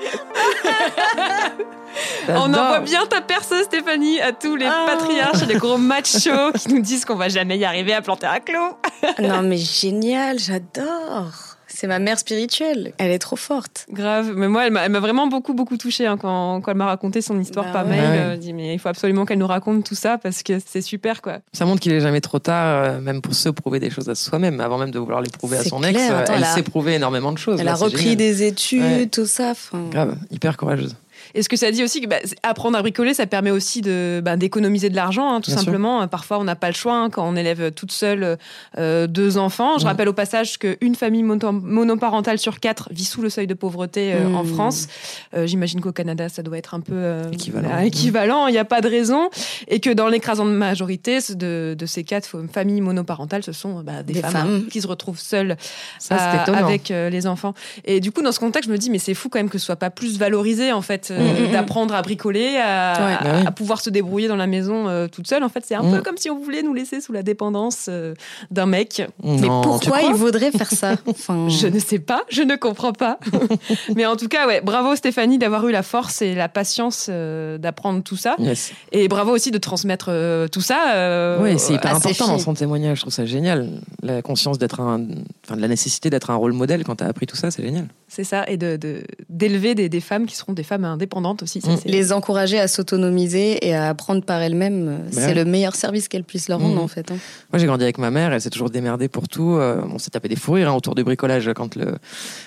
On 2.28 2.52
envoie 2.52 2.80
bien 2.80 3.06
ta 3.06 3.20
perceuse, 3.20 3.64
Stéphanie, 3.64 4.20
à 4.20 4.32
tous 4.32 4.56
les 4.56 4.66
ah. 4.66 4.86
patriarches, 4.88 5.46
les 5.46 5.54
gros 5.54 5.78
machos 5.78 6.52
qui 6.58 6.72
nous 6.72 6.80
disent 6.80 7.04
qu'on 7.04 7.14
va 7.14 7.28
jamais 7.28 7.56
y 7.56 7.64
arriver 7.64 7.94
à 7.94 8.02
planter 8.02 8.26
un 8.26 8.40
clou. 8.40 8.72
non, 9.20 9.42
mais 9.42 9.56
génial, 9.56 10.38
j'adore. 10.38 11.55
C'est 11.76 11.88
ma 11.88 11.98
mère 11.98 12.18
spirituelle. 12.18 12.94
Elle 12.96 13.10
est 13.10 13.18
trop 13.18 13.36
forte. 13.36 13.84
Grave. 13.92 14.32
Mais 14.34 14.48
moi, 14.48 14.66
elle 14.66 14.72
m'a 14.72 15.00
vraiment 15.00 15.26
beaucoup, 15.26 15.52
beaucoup 15.52 15.76
touchée 15.76 16.06
hein, 16.06 16.16
quand, 16.16 16.62
elle 16.66 16.74
m'a 16.74 16.86
raconté 16.86 17.20
son 17.20 17.38
histoire 17.38 17.66
bah 17.66 17.72
par 17.72 17.86
mail. 17.86 18.00
Euh, 18.02 18.36
dit, 18.38 18.54
mais 18.54 18.72
il 18.72 18.78
faut 18.78 18.88
absolument 18.88 19.26
qu'elle 19.26 19.36
nous 19.36 19.46
raconte 19.46 19.84
tout 19.84 19.94
ça 19.94 20.16
parce 20.16 20.42
que 20.42 20.54
c'est 20.64 20.80
super, 20.80 21.20
quoi. 21.20 21.40
Ça 21.52 21.66
montre 21.66 21.80
qu'il 21.80 21.92
est 21.92 22.00
jamais 22.00 22.22
trop 22.22 22.38
tard, 22.38 22.84
euh, 22.84 23.00
même 23.02 23.20
pour 23.20 23.34
se 23.34 23.50
prouver 23.50 23.78
des 23.78 23.90
choses 23.90 24.08
à 24.08 24.14
soi-même, 24.14 24.58
avant 24.60 24.78
même 24.78 24.90
de 24.90 24.98
vouloir 24.98 25.20
les 25.20 25.28
prouver 25.28 25.58
à 25.58 25.64
son 25.64 25.82
ex. 25.82 26.00
Euh, 26.10 26.24
elle 26.28 26.46
s'est 26.46 26.62
prouvé 26.62 26.94
énormément 26.94 27.32
de 27.32 27.38
choses. 27.38 27.60
Elle 27.60 27.68
a 27.68 27.74
repris 27.74 28.16
des 28.16 28.42
études, 28.42 29.10
tout 29.10 29.26
ça. 29.26 29.52
Grave, 29.90 30.16
hyper 30.30 30.56
courageuse. 30.56 30.96
Et 31.34 31.42
ce 31.42 31.48
que 31.48 31.56
ça 31.56 31.70
dit 31.70 31.82
aussi, 31.82 32.00
que 32.00 32.06
bah, 32.08 32.16
apprendre 32.42 32.76
à 32.78 32.82
bricoler, 32.82 33.14
ça 33.14 33.26
permet 33.26 33.50
aussi 33.50 33.80
de 33.80 34.20
bah, 34.24 34.36
d'économiser 34.36 34.88
de 34.90 34.96
l'argent, 34.96 35.28
hein, 35.34 35.40
tout 35.40 35.50
Bien 35.50 35.56
sûr. 35.58 35.64
simplement. 35.66 36.06
Parfois, 36.08 36.38
on 36.38 36.44
n'a 36.44 36.56
pas 36.56 36.68
le 36.68 36.74
choix 36.74 36.94
hein, 36.96 37.10
quand 37.10 37.26
on 37.28 37.36
élève 37.36 37.72
toute 37.72 37.92
seule 37.92 38.38
euh, 38.78 39.06
deux 39.06 39.38
enfants. 39.38 39.78
Je 39.78 39.84
rappelle 39.86 40.08
au 40.08 40.12
passage 40.12 40.58
qu'une 40.58 40.94
famille 40.94 41.22
mono- 41.22 41.52
monoparentale 41.52 42.38
sur 42.38 42.60
quatre 42.60 42.88
vit 42.92 43.04
sous 43.04 43.22
le 43.22 43.30
seuil 43.30 43.46
de 43.46 43.54
pauvreté 43.54 44.14
euh, 44.14 44.26
en 44.28 44.44
Mhm. 44.44 44.54
France. 44.54 44.86
Euh, 45.34 45.46
J'imagine 45.46 45.80
qu'au 45.80 45.92
Canada, 45.92 46.28
ça 46.28 46.42
doit 46.42 46.58
être 46.58 46.74
un 46.74 46.80
peu 46.80 46.92
euh, 46.94 47.30
Équivalent. 47.32 47.68
bah, 47.68 47.84
équivalent. 47.84 48.46
Il 48.48 48.52
n'y 48.52 48.58
a 48.58 48.64
pas 48.64 48.80
de 48.80 48.88
raison. 48.88 49.28
Et 49.68 49.80
que 49.80 49.90
dans 49.90 50.08
l'écrasante 50.08 50.48
majorité 50.48 51.18
de, 51.30 51.74
de 51.78 51.86
ces 51.86 52.04
quatre 52.04 52.26
fa- 52.26 52.38
familles 52.52 52.80
monoparentales, 52.80 53.42
ce 53.42 53.52
sont 53.52 53.80
bah, 53.82 54.02
des, 54.02 54.14
Des 54.14 54.20
femmes, 54.20 54.32
femmes. 54.32 54.66
qui 54.70 54.80
se 54.80 54.86
retrouvent 54.86 55.18
seules 55.18 55.56
Ça, 55.98 56.16
à- 56.16 56.56
avec 56.56 56.90
euh, 56.90 57.10
les 57.10 57.26
enfants. 57.26 57.54
Et 57.84 58.00
du 58.00 58.12
coup, 58.12 58.22
dans 58.22 58.32
ce 58.32 58.38
contexte, 58.40 58.68
je 58.68 58.72
me 58.72 58.78
dis, 58.78 58.90
mais 58.90 58.98
c'est 58.98 59.14
fou 59.14 59.28
quand 59.28 59.38
même 59.38 59.48
que 59.50 59.58
ce 59.58 59.66
soit 59.66 59.76
pas 59.76 59.90
plus 59.90 60.18
valorisé, 60.18 60.72
en 60.72 60.82
fait, 60.82 61.08
euh, 61.10 61.25
Mm, 61.26 61.42
mm, 61.44 61.48
mm. 61.48 61.52
d'apprendre 61.52 61.94
à 61.94 62.02
bricoler, 62.02 62.56
à, 62.56 62.94
Ouais. 63.06 63.14
à- 63.18 63.42
Bah 63.42 63.48
à 63.48 63.50
pouvoir 63.52 63.80
se 63.80 63.90
débrouiller 63.90 64.28
dans 64.28 64.36
la 64.36 64.46
maison 64.46 64.88
euh, 64.88 65.08
toute 65.08 65.26
seule. 65.26 65.42
En 65.44 65.48
fait, 65.48 65.64
c'est 65.66 65.74
un 65.74 65.82
peu 65.90 66.00
comme 66.02 66.16
si 66.16 66.30
on 66.30 66.38
voulait 66.38 66.62
nous 66.62 66.74
laisser 66.74 67.00
sous 67.00 67.12
la 67.12 67.22
dépendance 67.22 67.86
euh, 67.88 68.14
d'un 68.50 68.66
mec. 68.66 69.02
Mais 69.22 69.36
Non, 69.36 69.60
tu 69.60 69.68
pourquoi 69.88 70.02
il 70.02 70.14
vaudrait 70.14 70.50
faire 70.50 70.70
ça 70.70 70.94
enfin, 71.06 71.48
Je 71.48 71.66
ne 71.66 71.78
sais 71.78 71.98
pas, 71.98 72.22
je 72.28 72.42
ne 72.42 72.56
comprends 72.56 72.92
pas. 72.92 73.18
mais 73.94 74.06
en 74.06 74.16
tout 74.16 74.28
cas, 74.28 74.46
ouais, 74.46 74.60
bravo 74.60 74.94
Stéphanie 74.96 75.38
d'avoir 75.38 75.66
eu 75.68 75.72
la 75.72 75.82
force 75.82 76.22
et 76.22 76.34
la 76.34 76.48
patience 76.48 77.06
euh, 77.10 77.58
d'apprendre 77.58 78.02
tout 78.02 78.16
ça. 78.16 78.36
Yes. 78.38 78.72
Et 78.92 79.08
bravo 79.08 79.32
aussi 79.32 79.50
de 79.50 79.58
transmettre 79.58 80.06
euh, 80.10 80.48
tout 80.48 80.60
ça. 80.60 80.94
euh, 80.94 81.38
Oui, 81.42 81.58
c'est 81.58 81.74
hyper 81.74 81.94
important 81.94 82.28
dans 82.28 82.38
son 82.38 82.54
témoignage. 82.54 82.96
Je 82.98 83.02
trouve 83.02 83.12
ça 83.12 83.26
génial. 83.26 83.68
La 84.02 84.22
conscience 84.22 84.58
d'être 84.58 84.80
un, 84.80 85.06
enfin, 85.44 85.56
de 85.56 85.60
la 85.60 85.68
nécessité 85.68 86.10
d'être 86.10 86.30
un 86.30 86.34
rôle 86.36 86.52
modèle 86.52 86.84
quand 86.84 86.96
t'as 86.96 87.06
appris 87.06 87.26
tout 87.26 87.36
ça, 87.36 87.50
c'est 87.50 87.62
génial. 87.62 87.86
C'est 88.08 88.24
ça, 88.24 88.44
et 88.48 88.56
de 88.56 88.76
de- 88.76 89.02
d'élever 89.28 89.74
des, 89.74 89.88
des 89.88 90.00
femmes 90.00 90.26
qui 90.26 90.36
seront 90.36 90.52
des 90.52 90.62
femmes 90.62 90.84
indépendantes 90.84 91.05
aussi. 91.42 91.60
Ça, 91.60 91.72
Mm. 91.72 91.76
c'est- 91.82 91.88
les 91.88 92.12
encourager 92.12 92.58
à 92.58 92.68
s'autonomiser 92.68 93.66
et 93.66 93.74
à 93.74 93.88
apprendre 93.88 94.22
par 94.22 94.40
elles-mêmes, 94.42 94.88
euh, 94.88 94.96
Bah 94.98 95.04
c'est 95.12 95.26
ouais. 95.26 95.34
le 95.34 95.44
meilleur 95.44 95.74
service 95.74 96.08
qu'elles 96.08 96.24
puissent 96.24 96.48
leur 96.48 96.60
rendre 96.60 96.74
Mhm. 96.76 96.80
en 96.82 96.88
fait. 96.88 97.10
hein. 97.10 97.16
Moi, 97.52 97.58
j'ai 97.58 97.66
grandi 97.66 97.84
avec 97.84 97.98
ma 97.98 98.10
mère. 98.10 98.32
Elle 98.32 98.40
s'est 98.40 98.50
toujours 98.50 98.70
démerdée 98.70 99.08
pour 99.08 99.28
tout. 99.28 99.54
Euh, 99.56 99.82
on 99.92 99.98
s'est 99.98 100.10
tapé 100.10 100.28
des 100.28 100.36
fous 100.36 100.52
rires 100.52 100.70
hein, 100.70 100.74
autour 100.74 100.94
du 100.94 101.04
bricolage 101.04 101.50
quand 101.54 101.74
le, 101.76 101.96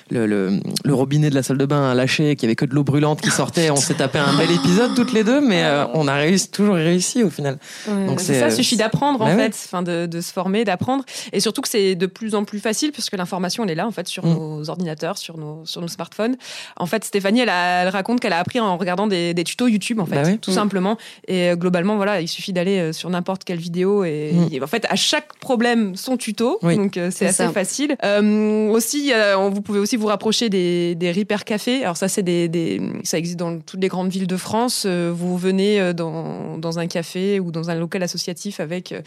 le, 0.10 0.26
le, 0.26 0.60
le 0.84 0.94
robinet 0.94 1.30
de 1.30 1.36
la 1.36 1.44
salle 1.44 1.58
de 1.58 1.66
bain 1.66 1.90
a 1.92 1.96
lâché, 1.96 2.36
qu'il 2.36 2.44
y 2.44 2.50
avait 2.50 2.56
que 2.56 2.66
de 2.66 2.74
l'eau 2.74 2.84
brûlante 2.84 3.22
qui 3.22 3.30
sortait. 3.32 3.70
On 3.70 3.76
s'est 3.76 3.94
tapé 3.96 4.20
un 4.20 4.36
bel 4.38 4.52
épisode 4.52 4.96
toutes 4.96 5.14
les 5.14 5.24
deux, 5.24 5.42
mais 5.42 5.64
euh, 5.64 5.86
on 5.94 6.08
a 6.08 6.16
réussi, 6.16 6.50
toujours 6.50 6.76
réussi 6.76 7.24
au 7.24 7.30
final. 7.30 7.58
Donc 7.88 8.20
C'est 8.20 8.40
ça, 8.40 8.50
suffit 8.50 8.78
d'apprendre 8.78 9.22
en 9.22 9.26
Bah 9.26 9.36
fait, 9.36 9.42
ouais. 9.44 9.50
enfin 9.50 9.82
de, 9.84 10.06
de 10.06 10.22
se 10.22 10.32
former, 10.34 10.66
d'apprendre, 10.66 11.04
et 11.34 11.40
surtout 11.40 11.62
que 11.62 11.70
c'est 11.70 11.96
de 11.96 12.06
plus 12.06 12.36
en 12.36 12.44
plus 12.44 12.60
facile 12.60 12.92
puisque 12.92 13.16
l'information 13.16 13.64
elle 13.64 13.70
est 13.72 13.76
là 13.76 13.88
en 13.88 13.92
fait 13.92 14.08
sur 14.08 14.26
Mm. 14.26 14.34
nos 14.34 14.70
ordinateurs, 14.70 15.18
sur 15.18 15.38
nos 15.38 15.66
sur 15.66 15.82
nos 15.82 15.88
smartphones. 15.88 16.36
En 16.78 16.86
fait, 16.88 17.04
Stéphanie, 17.04 17.42
elle, 17.42 17.50
a- 17.50 17.84
elle 17.84 17.90
raconte 17.90 18.20
qu'elle 18.20 18.34
a 18.34 18.40
appris 18.40 18.49
en 18.58 18.78
regardant 18.78 19.06
des, 19.06 19.34
des 19.34 19.44
tutos 19.44 19.68
YouTube 19.68 20.00
en 20.00 20.06
fait, 20.06 20.16
Bah 20.16 20.24
ouais. 20.24 20.38
tout 20.38 20.52
Mm. 20.52 20.54
simplement. 20.56 20.98
Et 21.28 21.50
euh, 21.50 21.56
globalement, 21.56 21.98
voilà, 21.98 22.22
il 22.22 22.28
suffit 22.28 22.54
d'aller 22.54 22.80
euh, 22.80 22.94
sur 22.94 23.10
n'importe 23.10 23.44
quelle 23.44 23.60
vidéo 23.60 24.04
et, 24.06 24.32
Mm. 24.34 24.48
et 24.54 24.62
en 24.64 24.68
fait 24.68 24.86
à 24.90 24.96
chaque 24.96 25.36
problème 25.40 25.96
son 25.96 26.16
tuto, 26.18 26.58
Oui. 26.64 26.78
donc 26.78 26.96
euh, 26.98 27.10
c'est 27.12 27.26
assez 27.28 27.44
ça. 27.44 27.52
facile. 27.52 27.96
Euh, 28.06 28.70
aussi, 28.70 29.12
euh, 29.14 29.36
vous 29.52 29.62
pouvez 29.62 29.80
aussi 29.80 29.98
vous 29.98 30.08
rapprocher 30.08 30.50
des, 30.50 30.96
des 30.96 31.12
Repair 31.12 31.44
Café. 31.44 31.84
Alors 31.84 31.98
ça, 31.98 32.08
c'est 32.08 32.24
des, 32.24 32.48
des- 32.48 32.82
ça 33.04 33.18
existe 33.18 33.38
dans 33.38 33.60
toutes 33.60 33.82
les 33.82 33.90
grandes 33.90 34.10
villes 34.10 34.28
de 34.28 34.38
France. 34.38 34.86
Vous 34.86 35.38
venez 35.38 35.94
dans, 35.94 36.58
dans 36.58 36.80
un 36.80 36.88
café 36.88 37.40
ou 37.40 37.52
dans 37.52 37.70
un 37.70 37.76
local 37.76 38.02
associatif 38.04 38.60
avec 38.62 38.92
euh, 38.94 39.02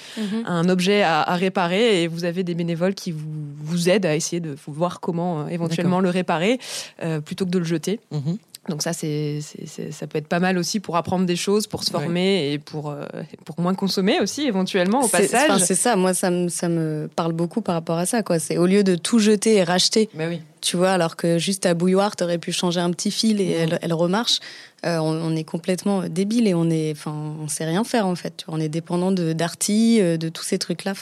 un 0.44 0.68
objet 0.68 1.02
à, 1.02 1.22
à 1.22 1.34
réparer 1.36 2.02
et 2.02 2.08
vous 2.08 2.24
avez 2.24 2.42
des 2.44 2.54
bénévoles 2.54 2.94
qui 2.94 3.12
vous, 3.12 3.20
vous 3.62 3.88
aident 3.88 4.06
à 4.06 4.14
essayer 4.14 4.40
de 4.40 4.56
voir 4.66 5.00
comment 5.00 5.42
euh, 5.42 5.46
éventuellement 5.48 6.00
le 6.00 6.10
réparer 6.10 6.58
euh, 7.02 7.20
plutôt 7.20 7.44
que 7.46 7.50
de 7.50 7.58
le 7.58 7.64
jeter. 7.64 8.00
Mhm. 8.10 8.36
Donc 8.68 8.80
ça, 8.82 8.92
c'est, 8.92 9.40
ça 9.90 10.06
peut 10.06 10.18
être 10.18 10.28
pas 10.28 10.38
mal 10.38 10.56
aussi 10.56 10.78
pour 10.78 10.96
apprendre 10.96 11.26
des 11.26 11.34
choses, 11.34 11.66
pour 11.66 11.82
se 11.82 11.92
Ouais. 11.92 12.00
former 12.00 12.52
et 12.52 12.58
pour, 12.60 12.90
euh, 12.90 13.04
pour 13.44 13.58
moins 13.60 13.74
consommer 13.74 14.20
aussi 14.20 14.42
éventuellement 14.42 15.00
au 15.02 15.08
passage. 15.08 15.60
c'est 15.62 15.74
ça, 15.74 15.96
moi 15.96 16.14
ça 16.14 16.30
me, 16.30 16.48
ça 16.48 16.68
me 16.68 17.08
parle 17.14 17.32
beaucoup 17.32 17.60
par 17.60 17.74
rapport 17.74 17.98
à 17.98 18.06
ça. 18.06 18.22
quoi. 18.22 18.38
C'est 18.38 18.58
au 18.58 18.66
lieu 18.66 18.84
de 18.84 18.94
tout 18.94 19.18
jeter 19.18 19.56
et 19.56 19.64
racheter, 19.64 20.08
Bah 20.14 20.24
oui. 20.28 20.40
Tu 20.62 20.76
vois, 20.78 20.90
alors 20.92 21.16
que 21.16 21.38
juste 21.38 21.66
à 21.66 21.74
bouilloire, 21.74 22.16
t'aurais 22.16 22.38
pu 22.38 22.52
changer 22.52 22.80
un 22.80 22.90
petit 22.90 23.10
fil 23.10 23.40
et 23.40 23.50
elle, 23.50 23.78
elle 23.82 23.92
remarche. 23.92 24.38
Euh, 24.84 24.96
on, 24.98 25.12
on 25.32 25.36
est 25.36 25.44
complètement 25.44 26.08
débile 26.08 26.48
et 26.48 26.54
on 26.54 26.68
est, 26.70 26.92
enfin, 26.92 27.12
on 27.40 27.46
sait 27.48 27.64
rien 27.64 27.84
faire 27.84 28.06
en 28.06 28.14
fait. 28.16 28.44
On 28.48 28.58
est 28.58 28.68
dépendant 28.68 29.12
de 29.12 29.32
d'Arty, 29.32 29.98
euh, 30.00 30.16
de 30.16 30.28
tous 30.28 30.42
ces 30.44 30.58
trucs-là. 30.58 30.94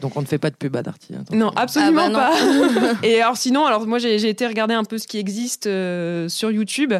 Donc 0.00 0.16
on 0.16 0.20
ne 0.20 0.26
fait 0.26 0.38
pas 0.38 0.50
de 0.50 0.56
pub 0.56 0.74
à 0.76 0.82
Darty. 0.82 1.14
hein, 1.14 1.24
Non, 1.32 1.50
absolument 1.56 2.02
Ah 2.06 2.10
bah 2.10 2.30
pas. 2.32 2.92
et 3.06 3.22
alors 3.22 3.36
sinon, 3.36 3.64
alors 3.64 3.86
moi 3.86 3.98
j'ai 3.98 4.18
j'ai 4.18 4.28
été 4.28 4.46
regarder 4.46 4.74
un 4.74 4.84
peu 4.84 4.98
ce 4.98 5.06
qui 5.06 5.18
existe 5.18 5.66
euh, 5.66 6.28
sur 6.28 6.50
YouTube 6.50 6.92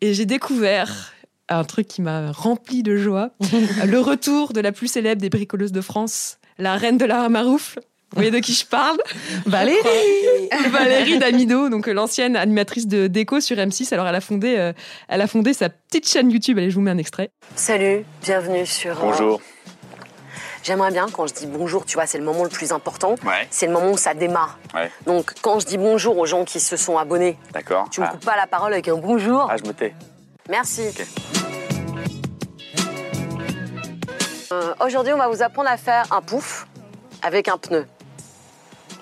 et 0.00 0.14
j'ai 0.14 0.26
découvert 0.26 1.12
un 1.48 1.62
truc 1.62 1.86
qui 1.86 2.02
m'a 2.02 2.32
rempli 2.32 2.82
de 2.82 2.96
joie, 2.96 3.30
le 3.86 4.00
retour 4.00 4.52
de 4.52 4.60
la 4.60 4.72
plus 4.72 4.88
célèbre 4.88 5.20
des 5.22 5.30
bricoleuses 5.30 5.70
de 5.70 5.80
France, 5.80 6.38
la 6.58 6.76
reine 6.76 6.98
de 6.98 7.04
la 7.04 7.28
maroufle. 7.28 7.78
Vous 8.12 8.16
voyez 8.22 8.30
de 8.30 8.38
qui 8.38 8.54
je 8.54 8.64
parle 8.64 8.96
Valérie 9.46 9.78
Valérie 10.70 11.18
Damido, 11.18 11.68
donc 11.68 11.88
euh, 11.88 11.92
l'ancienne 11.92 12.36
animatrice 12.36 12.86
de 12.86 13.08
déco 13.08 13.40
sur 13.40 13.56
M6. 13.56 13.92
Alors 13.92 14.06
elle 14.06 14.14
a 14.14 14.20
fondé, 14.20 14.56
euh, 14.58 14.72
elle 15.08 15.20
a 15.20 15.26
fondé 15.26 15.52
sa 15.52 15.68
petite 15.68 16.08
chaîne 16.08 16.30
YouTube. 16.30 16.56
Allez, 16.58 16.70
je 16.70 16.76
vous 16.76 16.80
mets 16.82 16.92
un 16.92 16.98
extrait. 16.98 17.30
Salut, 17.56 18.04
bienvenue 18.22 18.64
sur. 18.64 18.92
euh, 18.92 19.00
Bonjour. 19.02 19.40
J'aimerais 20.62 20.90
bien 20.92 21.06
quand 21.12 21.26
je 21.26 21.34
dis 21.34 21.46
bonjour, 21.46 21.84
tu 21.84 21.94
vois, 21.94 22.06
c'est 22.06 22.18
le 22.18 22.24
moment 22.24 22.42
le 22.44 22.48
plus 22.50 22.72
important. 22.72 23.16
Ouais, 23.24 23.46
C'est 23.50 23.66
le 23.66 23.72
moment 23.72 23.92
où 23.92 23.96
ça 23.96 24.14
démarre. 24.14 24.58
Ouais. 24.74 24.90
Donc 25.06 25.32
quand 25.42 25.60
je 25.60 25.66
dis 25.66 25.76
bonjour 25.78 26.16
aux 26.18 26.26
gens 26.26 26.44
qui 26.44 26.58
se 26.60 26.76
sont 26.76 26.98
abonnés, 26.98 27.36
d'accord. 27.52 27.88
tu 27.90 28.00
me 28.00 28.06
ah. 28.06 28.10
coupes 28.10 28.24
pas 28.24 28.36
la 28.36 28.46
parole 28.46 28.72
avec 28.72 28.88
un 28.88 28.96
bonjour. 28.96 29.48
ah, 29.50 29.56
je 29.56 29.68
me 29.68 29.72
tais. 29.74 29.94
Merci. 30.48 30.82
Euh, 34.52 34.74
Aujourd'hui, 34.84 35.12
on 35.12 35.18
va 35.18 35.28
vous 35.28 35.42
apprendre 35.42 35.68
à 35.70 35.76
faire 35.76 36.04
un 36.12 36.22
pouf 36.22 36.66
avec 37.22 37.48
un 37.48 37.58
pneu. 37.58 37.84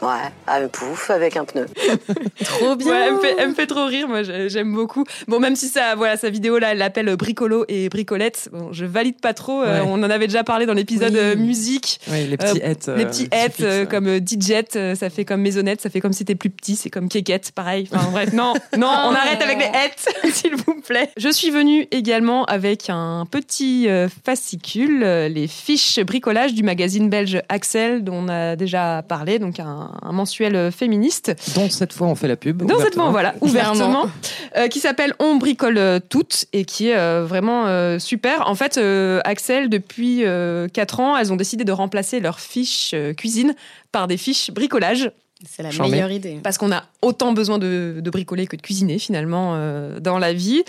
Ouais, 0.02 0.08
un 0.46 0.68
pouf 0.68 1.10
avec 1.10 1.36
un 1.36 1.44
pneu. 1.44 1.66
trop 2.44 2.76
bien. 2.76 2.88
Ouais, 2.90 3.04
elle, 3.06 3.14
me 3.14 3.20
fait, 3.20 3.34
elle 3.38 3.48
me 3.50 3.54
fait 3.54 3.66
trop 3.66 3.86
rire, 3.86 4.08
moi 4.08 4.22
j'ai- 4.22 4.48
j'aime 4.48 4.74
beaucoup. 4.74 5.04
Bon, 5.28 5.38
même 5.40 5.56
si 5.56 5.68
ça, 5.68 5.94
voilà, 5.94 6.16
sa 6.16 6.30
vidéo 6.30 6.58
là, 6.58 6.72
elle 6.72 6.78
l'appelle 6.78 7.14
Bricolo 7.16 7.64
et 7.68 7.88
Bricolette, 7.88 8.48
bon, 8.52 8.72
je 8.72 8.84
valide 8.84 9.20
pas 9.20 9.34
trop. 9.34 9.62
euh, 9.62 9.80
Ouais. 9.80 9.86
on 9.88 9.94
en 10.02 10.10
avait 10.10 10.26
déjà 10.26 10.44
parlé 10.44 10.66
dans 10.66 10.74
l'épisode 10.74 11.12
Oui. 11.12 11.18
euh, 11.18 11.36
musique. 11.36 12.00
Oui, 12.10 12.26
les 12.26 12.36
petits 12.36 12.60
Euh, 12.62 12.70
hêtes. 12.70 12.90
Les 12.96 13.06
petits 13.06 13.28
hêtes 13.32 13.60
euh, 13.60 13.86
comme 13.86 14.08
euh, 14.08 14.94
ça 14.94 15.10
fait 15.10 15.24
comme 15.24 15.40
maisonnette, 15.40 15.80
ça 15.80 15.90
fait 15.90 16.00
comme 16.00 16.12
si 16.12 16.18
c'était 16.18 16.34
plus 16.34 16.50
petit, 16.50 16.76
c'est 16.76 16.90
comme 16.90 17.08
Kékette, 17.08 17.52
pareil. 17.52 17.88
Enfin 17.92 18.08
bref, 18.10 18.32
non, 18.32 18.54
non, 18.78 18.86
on 18.88 19.14
arrête 19.14 19.40
avec 19.42 19.58
les 19.58 19.64
hêtes, 19.64 20.08
s'il 20.34 20.54
vous 20.56 20.80
plaît. 20.86 21.10
Je 21.16 21.28
suis 21.28 21.50
venue 21.50 21.86
également 21.90 22.44
avec 22.44 22.90
un 22.90 23.26
petit 23.30 23.88
euh, 23.88 24.08
fascicule, 24.24 25.02
euh, 25.04 25.28
les 25.28 25.46
fiches 25.46 26.00
bricolage 26.00 26.54
du 26.54 26.62
magazine 26.62 27.08
belge 27.08 27.40
Axel, 27.48 28.04
dont 28.04 28.24
on 28.24 28.28
a 28.28 28.56
déjà 28.56 29.02
parlé, 29.06 29.38
donc 29.38 29.60
un, 29.60 29.83
un 30.02 30.12
mensuel 30.12 30.54
euh, 30.56 30.70
féministe. 30.70 31.34
Dont 31.54 31.68
cette 31.70 31.92
fois 31.92 32.06
on 32.06 32.14
fait 32.14 32.28
la 32.28 32.36
pub. 32.36 32.58
Dans 32.62 32.68
cette 32.78 32.94
ouvertement. 32.96 33.10
voilà, 33.10 33.34
ouvertement, 33.40 34.06
euh, 34.56 34.68
qui 34.68 34.80
s'appelle 34.80 35.14
On 35.18 35.36
bricole 35.36 35.78
euh, 35.78 36.00
toutes 36.08 36.46
et 36.52 36.64
qui 36.64 36.88
est 36.88 36.96
euh, 36.96 37.24
vraiment 37.26 37.66
euh, 37.66 37.98
super. 37.98 38.48
En 38.48 38.54
fait, 38.54 38.78
euh, 38.78 39.20
Axel, 39.24 39.68
depuis 39.68 40.24
4 40.72 41.00
ans, 41.00 41.16
elles 41.16 41.32
ont 41.32 41.36
décidé 41.36 41.64
de 41.64 41.72
remplacer 41.72 42.20
leurs 42.20 42.40
fiches 42.40 42.92
euh, 42.94 43.12
cuisine 43.12 43.54
par 43.92 44.06
des 44.08 44.16
fiches 44.16 44.50
bricolage. 44.50 45.10
C'est 45.46 45.62
la 45.62 45.70
meilleure 45.88 46.10
idée. 46.10 46.40
Parce 46.42 46.56
qu'on 46.56 46.72
a 46.72 46.84
autant 47.04 47.32
besoin 47.32 47.58
de, 47.58 47.96
de 48.00 48.10
bricoler 48.10 48.46
que 48.46 48.56
de 48.56 48.62
cuisiner 48.62 48.98
finalement 48.98 49.52
euh, 49.54 50.00
dans 50.00 50.18
la 50.18 50.32
vie. 50.32 50.62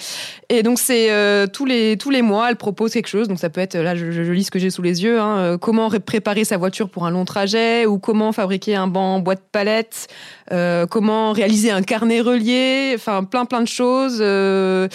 Et 0.50 0.62
donc 0.64 0.78
c'est 0.80 1.12
euh, 1.12 1.48
tous 1.48 1.66
les 1.66 1.98
tous 1.98 2.10
les 2.12 2.22
mois, 2.22 2.50
elle 2.50 2.56
propose 2.58 2.92
quelque 2.94 3.08
chose. 3.08 3.28
Donc 3.28 3.40
ça 3.40 3.50
peut 3.50 3.62
être 3.62 3.76
là, 3.78 3.96
je, 3.96 4.12
je- 4.12 4.24
je 4.24 4.32
lis 4.32 4.44
ce 4.44 4.52
que 4.52 4.60
j'ai 4.60 4.70
sous 4.70 4.82
les 4.82 5.04
yeux. 5.04 5.20
hein, 5.20 5.38
euh, 5.38 5.58
comment 5.58 5.88
ré- 5.88 6.00
préparer 6.00 6.44
sa 6.44 6.58
voiture 6.58 6.90
pour 6.90 7.06
un 7.06 7.12
long 7.12 7.26
trajet 7.26 7.86
ou 7.86 7.98
comment 8.00 8.32
fabriquer 8.32 8.76
un 8.76 8.88
banc 8.88 9.16
en 9.16 9.20
bois 9.20 9.36
de 9.36 9.42
palette, 9.52 10.08
euh, 10.52 10.86
comment 10.86 11.32
réaliser 11.32 11.72
un 11.72 11.82
carnet 11.82 12.22
relié. 12.22 12.94
Enfin 12.96 13.24
plein 13.24 13.46
plein 13.46 13.62
de 13.62 13.68
choses 13.68 14.18
euh, 14.22 14.88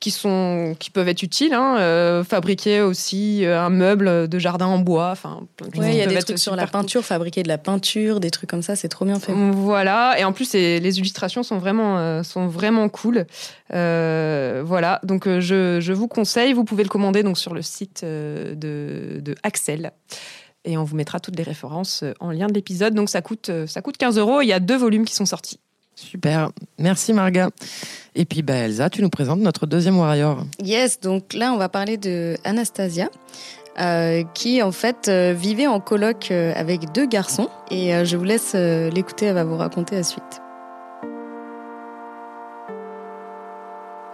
qui 0.00 0.10
sont 0.10 0.76
qui 0.78 0.90
peuvent 0.90 1.08
être 1.08 1.22
utiles. 1.22 1.54
hein, 1.54 1.76
euh, 1.78 2.22
fabriquer 2.24 2.80
aussi 2.82 3.44
un 3.46 3.70
meuble 3.70 4.28
de 4.28 4.38
jardin 4.38 4.66
en 4.66 4.78
bois. 4.78 5.10
Enfin 5.12 5.40
plein 5.56 5.68
de 5.68 5.74
choses 5.74 5.84
Ouais, 5.84 5.92
il 5.92 5.98
y 5.98 6.02
a 6.02 6.06
des 6.06 6.14
trucs 6.22 6.38
sur 6.38 6.56
la 6.56 6.66
peinture, 6.66 7.02
fabriquer 7.04 7.42
de 7.42 7.48
la 7.48 7.58
peinture, 7.58 8.20
des 8.20 8.30
trucs 8.30 8.48
comme 8.50 8.62
ça, 8.62 8.76
c'est 8.76 8.88
trop 8.88 9.04
bien 9.04 9.18
fait. 9.18 9.32
Voilà, 9.32 10.16
et 10.18 10.24
en 10.24 10.32
plus 10.32 10.44
c'est- 10.44 10.78
les 10.82 10.98
illustrations 10.98 11.42
sont 11.42 11.58
vraiment 11.58 11.98
euh, 11.98 12.22
sont 12.22 12.46
vraiment 12.48 12.88
cool. 12.88 13.26
Euh, 13.72 14.62
voilà, 14.64 15.00
donc 15.04 15.26
euh, 15.26 15.40
je, 15.40 15.80
je 15.80 15.92
vous 15.92 16.08
conseille, 16.08 16.52
vous 16.52 16.64
pouvez 16.64 16.82
le 16.82 16.88
commander 16.88 17.22
donc 17.22 17.38
sur 17.38 17.54
le 17.54 17.62
site 17.62 18.02
euh, 18.04 18.54
de, 18.54 19.20
de 19.20 19.34
Axel. 19.42 19.92
Et 20.64 20.76
on 20.76 20.84
vous 20.84 20.94
mettra 20.94 21.18
toutes 21.18 21.36
les 21.36 21.42
références 21.42 22.04
en 22.20 22.30
lien 22.30 22.46
de 22.46 22.52
l'épisode. 22.54 22.94
Donc 22.94 23.08
ça 23.08 23.20
coûte 23.22 23.50
ça 23.66 23.80
coûte 23.82 23.96
15 23.96 24.18
euros. 24.18 24.42
Il 24.42 24.46
y 24.46 24.52
a 24.52 24.60
deux 24.60 24.76
volumes 24.76 25.04
qui 25.04 25.14
sont 25.14 25.26
sortis. 25.26 25.58
Super. 25.96 26.50
Merci 26.78 27.12
Marga. 27.12 27.50
Et 28.14 28.24
puis 28.24 28.42
bah, 28.42 28.54
Elsa, 28.54 28.88
tu 28.88 29.02
nous 29.02 29.10
présentes 29.10 29.40
notre 29.40 29.66
deuxième 29.66 29.98
warrior. 29.98 30.44
Yes, 30.62 31.00
donc 31.00 31.34
là, 31.34 31.52
on 31.52 31.56
va 31.56 31.68
parler 31.68 31.96
de 31.96 32.36
Anastasia. 32.44 33.08
euh, 33.80 34.22
qui 34.34 34.62
en 34.62 34.70
fait 34.72 35.08
euh, 35.08 35.32
vivait 35.36 35.66
en 35.66 35.80
coloc 35.80 36.30
euh, 36.30 36.52
avec 36.54 36.92
deux 36.92 37.06
garçons 37.06 37.48
et 37.70 37.94
euh, 37.94 38.04
je 38.04 38.16
vous 38.18 38.24
laisse 38.24 38.52
euh, 38.54 38.90
l'écouter, 38.90 39.26
elle 39.26 39.34
va 39.34 39.44
vous 39.44 39.56
raconter 39.56 39.94
la 39.96 40.02
suite. 40.02 40.42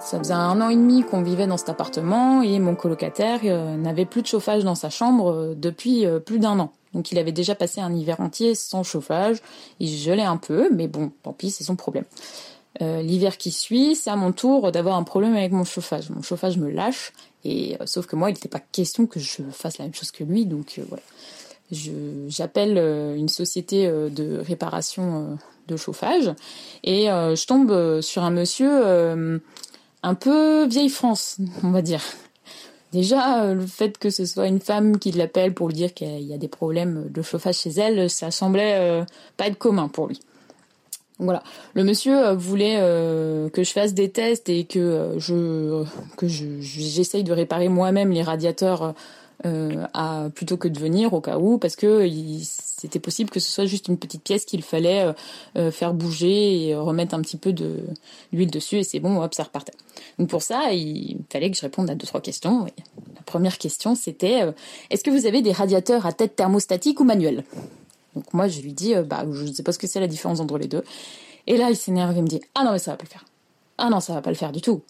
Ça 0.00 0.19
faisait 0.19 0.33
un 0.33 0.61
an 0.61 0.69
et 0.69 0.76
demi 0.76 1.02
qu'on 1.02 1.23
vivait 1.23 1.47
dans 1.47 1.57
cet 1.57 1.69
appartement 1.69 2.40
et 2.43 2.61
mon 2.61 2.76
colocataire 2.76 3.40
euh, 3.45 3.76
n'avait 3.76 4.07
plus 4.07 4.23
de 4.23 4.26
chauffage 4.26 4.62
dans 4.62 4.76
sa 4.76 4.90
chambre 4.90 5.33
euh, 5.33 5.55
depuis 5.57 6.07
euh, 6.07 6.21
plus 6.21 6.38
d'un 6.38 6.59
an. 6.61 6.73
Donc 6.95 7.11
il 7.11 7.19
avait 7.19 7.33
déjà 7.33 7.55
passé 7.55 7.81
un 7.81 7.93
hiver 7.93 8.21
entier 8.21 8.55
sans 8.55 8.85
chauffage. 8.85 9.38
Il 9.81 9.88
gelait 9.88 10.23
un 10.23 10.37
peu, 10.37 10.71
mais 10.73 10.87
bon, 10.87 11.11
tant 11.23 11.33
pis, 11.33 11.50
c'est 11.50 11.64
son 11.64 11.76
problème. 11.76 12.05
L'hiver 12.81 13.38
qui 13.38 13.50
suit, 13.50 13.97
c'est 13.97 14.09
à 14.09 14.14
mon 14.14 14.31
tour 14.31 14.71
d'avoir 14.71 14.97
un 14.97 15.02
problème 15.02 15.35
avec 15.35 15.50
mon 15.50 15.64
chauffage. 15.64 16.11
Mon 16.11 16.23
chauffage 16.23 16.59
me 16.59 16.71
lâche, 16.71 17.12
et 17.45 17.76
sauf 17.87 18.07
que 18.07 18.14
moi, 18.14 18.31
il 18.31 18.35
n'était 18.35 18.49
pas 18.49 18.61
question 18.61 19.07
que 19.07 19.19
je 19.19 19.43
fasse 19.50 19.78
la 19.78 19.85
même 19.85 19.95
chose 19.95 20.12
que 20.12 20.23
lui, 20.23 20.47
donc 20.47 20.81
voilà. 20.88 21.02
J'appelle 22.28 22.78
une 23.17 23.28
société 23.28 23.88
de 23.88 24.38
réparation 24.38 25.38
de 25.67 25.76
chauffage, 25.76 26.33
et 26.85 27.07
je 27.07 27.47
tombe 27.47 28.00
sur 28.00 28.23
un 28.23 28.31
monsieur 28.31 29.40
un 30.02 30.14
peu 30.14 30.67
vieille 30.67 30.88
France, 30.88 31.38
on 31.62 31.71
va 31.71 31.83
dire. 31.83 32.02
Déjà, 32.93 33.45
euh, 33.45 33.55
le 33.55 33.67
fait 33.67 33.99
que 33.99 34.09
ce 34.11 34.25
soit 34.25 34.47
une 34.47 34.61
femme 34.61 34.99
qui 34.99 35.12
l'appelle 35.12 35.52
pour 35.52 35.69
lui 35.69 35.75
dire 35.75 35.93
qu'il 35.93 36.23
y 36.23 36.33
a 36.33 36.38
des 36.38 36.49
problèmes 36.49 37.09
de 37.11 37.21
chauffage 37.23 37.57
chez 37.57 37.71
elle, 37.71 38.09
ça 38.09 38.31
semblait 38.31 38.76
euh, 38.78 39.05
pas 39.37 39.47
être 39.49 39.59
commun 39.59 39.88
pour 39.88 40.07
lui. 40.07 40.21
Voilà, 41.19 41.43
le 41.75 41.85
monsieur 41.85 42.17
euh, 42.17 42.35
voulait 42.35 42.76
que 43.52 43.62
je 43.62 43.71
fasse 43.73 43.93
des 43.93 44.09
tests 44.09 44.49
et 44.49 44.64
que 44.64 45.17
je- 45.19 45.85
j'essaye 46.61 47.25
de 47.25 47.33
réparer 47.33 47.69
moi-même 47.69 48.11
les 48.12 48.23
radiateurs 48.23 48.95
euh, 49.47 49.87
à, 49.95 50.30
plutôt 50.35 50.57
que 50.57 50.66
de 50.66 50.80
venir 50.80 51.12
au 51.12 51.21
cas 51.21 51.38
où, 51.38 51.59
parce 51.59 51.76
que 51.76 52.09
c'était 52.42 52.99
possible 52.99 53.30
que 53.30 53.38
ce 53.38 53.49
soit 53.49 53.66
juste 53.66 53.87
une 53.87 53.97
petite 53.97 54.25
pièce 54.25 54.45
qu'il 54.45 54.64
fallait 54.64 55.04
euh, 55.04 55.12
euh, 55.57 55.71
faire 55.71 55.95
bouger 55.95 56.66
et 56.66 56.75
remettre 56.75 57.14
un 57.14 57.23
petit 57.23 57.37
peu 57.37 57.52
de 57.52 57.78
d'huile 58.33 58.50
dessus 58.50 58.78
et 58.78 58.83
c'est 58.83 58.99
bon, 58.99 59.23
hop, 59.23 59.33
ça 59.35 59.45
repartait. 59.45 59.75
Donc 60.18 60.28
pour 60.28 60.42
ça, 60.42 60.73
il 60.73 61.18
fallait 61.30 61.52
que 61.52 61.57
je 61.57 61.61
réponde 61.61 61.88
à 61.88 61.95
deux 61.95 62.07
trois 62.07 62.21
questions. 62.21 62.64
La 63.14 63.23
première 63.26 63.59
question, 63.59 63.95
c'était 63.95 64.42
est-ce 64.90 65.04
que 65.04 65.11
vous 65.11 65.26
avez 65.26 65.40
des 65.40 65.52
radiateurs 65.52 66.04
à 66.04 66.12
tête 66.12 66.35
thermostatique 66.35 66.99
ou 66.99 67.04
manuel 67.04 67.45
Donc 68.16 68.35
moi, 68.35 68.49
je 68.49 68.61
lui 68.61 68.73
dis 68.73 68.95
bah 69.07 69.25
je 69.30 69.45
ne 69.45 69.52
sais 69.52 69.62
pas 69.62 69.71
ce 69.71 69.78
que 69.78 69.87
c'est 69.87 70.00
la 70.00 70.09
différence 70.09 70.40
entre 70.40 70.59
les 70.59 70.66
deux. 70.66 70.83
Et 71.47 71.57
là, 71.57 71.71
il 71.71 71.76
s'énerve 71.76 72.18
et 72.18 72.23
me 72.23 72.26
dit 72.26 72.40
ah 72.57 72.64
non 72.64 72.73
mais 72.73 72.80
ça 72.80 72.90
va 72.90 72.97
pas 72.97 73.04
le 73.04 73.11
faire. 73.11 73.25
Ah 73.78 73.88
non, 73.88 74.00
ça 74.00 74.14
va 74.14 74.21
pas 74.21 74.30
le 74.30 74.37
faire 74.37 74.50
du 74.50 74.62
tout. 74.62 74.83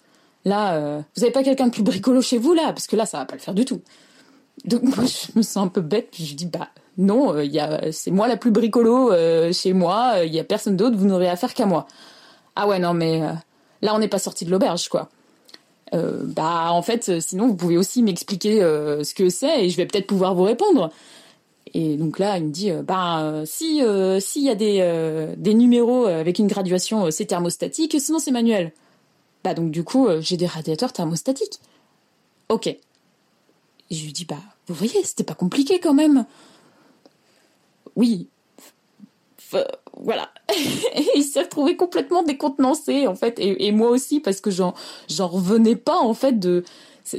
Là, 0.47 1.03
vous 1.15 1.23
avez 1.23 1.33
pas 1.33 1.43
quelqu'un 1.43 1.67
de 1.67 1.73
plus 1.73 1.83
bricolo 1.83 2.23
chez 2.23 2.39
vous 2.39 2.55
là? 2.55 2.73
Parce 2.73 2.87
que 2.87 2.97
là, 2.97 3.05
ça 3.05 3.19
va 3.19 3.27
pas 3.27 3.35
le 3.35 3.43
faire 3.43 3.53
du 3.53 3.67
tout. 3.67 3.83
Donc 4.65 4.83
moi, 4.83 5.05
je 5.05 5.37
me 5.37 5.43
sens 5.43 5.59
un 5.59 5.69
peu 5.69 5.81
bête 5.81 6.09
puis 6.11 6.25
je 6.25 6.35
dis 6.35 6.47
bah 6.47 6.69
non, 6.99 7.33
euh, 7.33 7.91
c'est 7.93 8.11
moi 8.11 8.27
la 8.27 8.37
plus 8.37 8.51
bricolo 8.51 9.13
euh, 9.13 9.53
chez 9.53 9.73
moi, 9.73 10.15
euh, 10.17 10.25
il 10.27 10.35
y 10.35 10.41
a 10.41 10.45
personne 10.45 10.77
d'autre, 10.77 10.97
vous 10.97 11.07
n'aurez 11.07 11.29
affaire 11.29 11.55
qu'à 11.55 11.65
moi. 11.65 11.87
Ah 12.57 12.67
ouais 12.67 12.81
non 12.81 12.93
mais 12.93 13.23
euh, 13.23 13.33
là 13.83 13.95
on 13.95 14.01
n'est 14.01 14.09
pas 14.09 14.19
sorti 14.19 14.45
de 14.45 14.51
l'auberge 14.51 14.89
quoi. 14.89 15.09
Euh, 15.95 16.23
bah 16.25 16.73
en 16.73 16.83
fait 16.83 17.09
euh, 17.09 17.21
sinon 17.21 17.47
vous 17.47 17.55
pouvez 17.55 17.79
aussi 17.79 18.03
m'expliquer 18.03 18.63
euh, 18.63 19.05
ce 19.05 19.15
que 19.15 19.31
c'est 19.31 19.65
et 19.65 19.71
je 19.71 19.77
vais 19.77 19.87
peut-être 19.87 20.09
pouvoir 20.09 20.35
vous 20.35 20.43
répondre. 20.43 20.91
Et 21.73 21.97
donc 21.97 22.19
là 22.19 22.37
il 22.37 22.47
me 22.47 22.51
dit 22.51 22.71
euh, 22.73 22.83
bah 22.83 23.21
euh, 23.21 23.45
si 23.47 23.83
euh, 23.83 24.19
s'il 24.19 24.43
y 24.43 24.51
a 24.51 24.57
des 24.57 24.79
euh, 24.81 25.35
des 25.37 25.55
numéros 25.55 26.07
avec 26.07 26.41
une 26.41 26.49
graduation 26.49 27.07
euh, 27.07 27.11
c'est 27.11 27.27
thermostatique 27.27 27.95
sinon 28.01 28.19
c'est 28.19 28.33
manuel. 28.33 28.73
Bah 29.45 29.55
donc 29.55 29.71
du 29.71 29.85
coup 29.85 30.09
euh, 30.09 30.21
j'ai 30.21 30.37
des 30.37 30.47
radiateurs 30.47 30.93
thermostatiques. 30.93 31.61
Ok. 32.49 32.77
Je 33.91 34.05
lui 34.05 34.13
dis 34.13 34.25
bah 34.25 34.37
vous 34.67 34.75
voyez 34.75 35.03
c'était 35.05 35.25
pas 35.25 35.35
compliqué 35.35 35.81
quand 35.81 35.95
même. 35.95 36.27
Oui. 37.97 38.29
F- 39.51 39.67
voilà. 39.97 40.31
il 41.15 41.23
s'est 41.23 41.43
retrouvé 41.43 41.77
complètement 41.77 42.23
décontenancé 42.23 43.07
en 43.07 43.15
fait 43.15 43.39
et, 43.39 43.73
moi 43.73 43.89
aussi 43.91 44.21
parce 44.21 44.41
que 44.41 44.51
j'en 44.51 44.75
revenais 45.19 45.77
pas 45.77 45.99
en 45.99 46.15
fait 46.15 46.39
de 46.39 46.65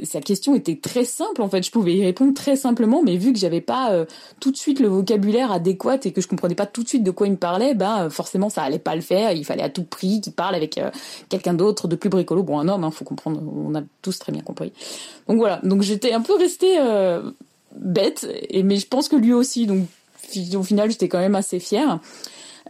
sa 0.04 0.20
question 0.20 0.54
était 0.54 0.76
très 0.76 1.04
simple 1.04 1.42
en 1.42 1.48
fait. 1.48 1.62
Je 1.62 1.70
pouvais 1.70 1.94
y 1.94 2.04
répondre 2.04 2.34
très 2.34 2.56
simplement 2.56 3.02
mais 3.02 3.16
vu 3.16 3.32
que 3.32 3.38
j'avais 3.38 3.60
pas 3.60 3.92
euh, 3.92 4.04
tout 4.40 4.50
de 4.50 4.56
suite 4.56 4.80
le 4.80 4.88
vocabulaire 4.88 5.52
adéquat 5.52 5.98
et 6.04 6.12
que 6.12 6.20
je 6.20 6.28
comprenais 6.28 6.54
pas 6.54 6.66
tout 6.66 6.82
de 6.82 6.88
suite 6.88 7.02
de 7.02 7.10
quoi 7.10 7.26
il 7.26 7.32
me 7.32 7.36
parlait 7.36 7.74
bah 7.74 8.08
forcément 8.10 8.48
ça 8.48 8.62
allait 8.62 8.78
pas 8.78 8.94
le 8.94 9.00
faire. 9.00 9.32
Il 9.32 9.44
fallait 9.44 9.62
à 9.62 9.70
tout 9.70 9.84
prix 9.84 10.20
qu'il 10.20 10.32
parle 10.32 10.54
avec 10.54 10.78
euh, 10.78 10.90
quelqu'un 11.28 11.54
d'autre 11.54 11.88
de 11.88 11.96
plus 11.96 12.10
bricolo. 12.10 12.42
Bon 12.42 12.58
un 12.58 12.68
homme 12.68 12.84
hein, 12.84 12.90
faut 12.90 13.04
comprendre. 13.04 13.42
On 13.42 13.74
a 13.74 13.82
tous 14.02 14.18
très 14.18 14.32
bien 14.32 14.42
compris. 14.42 14.72
Donc 15.28 15.38
voilà. 15.38 15.60
Donc 15.62 15.82
j'étais 15.82 16.12
un 16.12 16.20
peu 16.20 16.36
restée 16.36 16.78
bête 17.76 18.28
et 18.48 18.62
mais 18.62 18.76
je 18.76 18.86
pense 18.86 19.08
que 19.08 19.16
lui 19.16 19.32
aussi. 19.32 19.66
Donc 19.66 19.86
au 20.54 20.62
final 20.62 20.90
j'étais 20.90 21.08
quand 21.08 21.18
même 21.18 21.34
assez 21.34 21.58
fière 21.58 22.00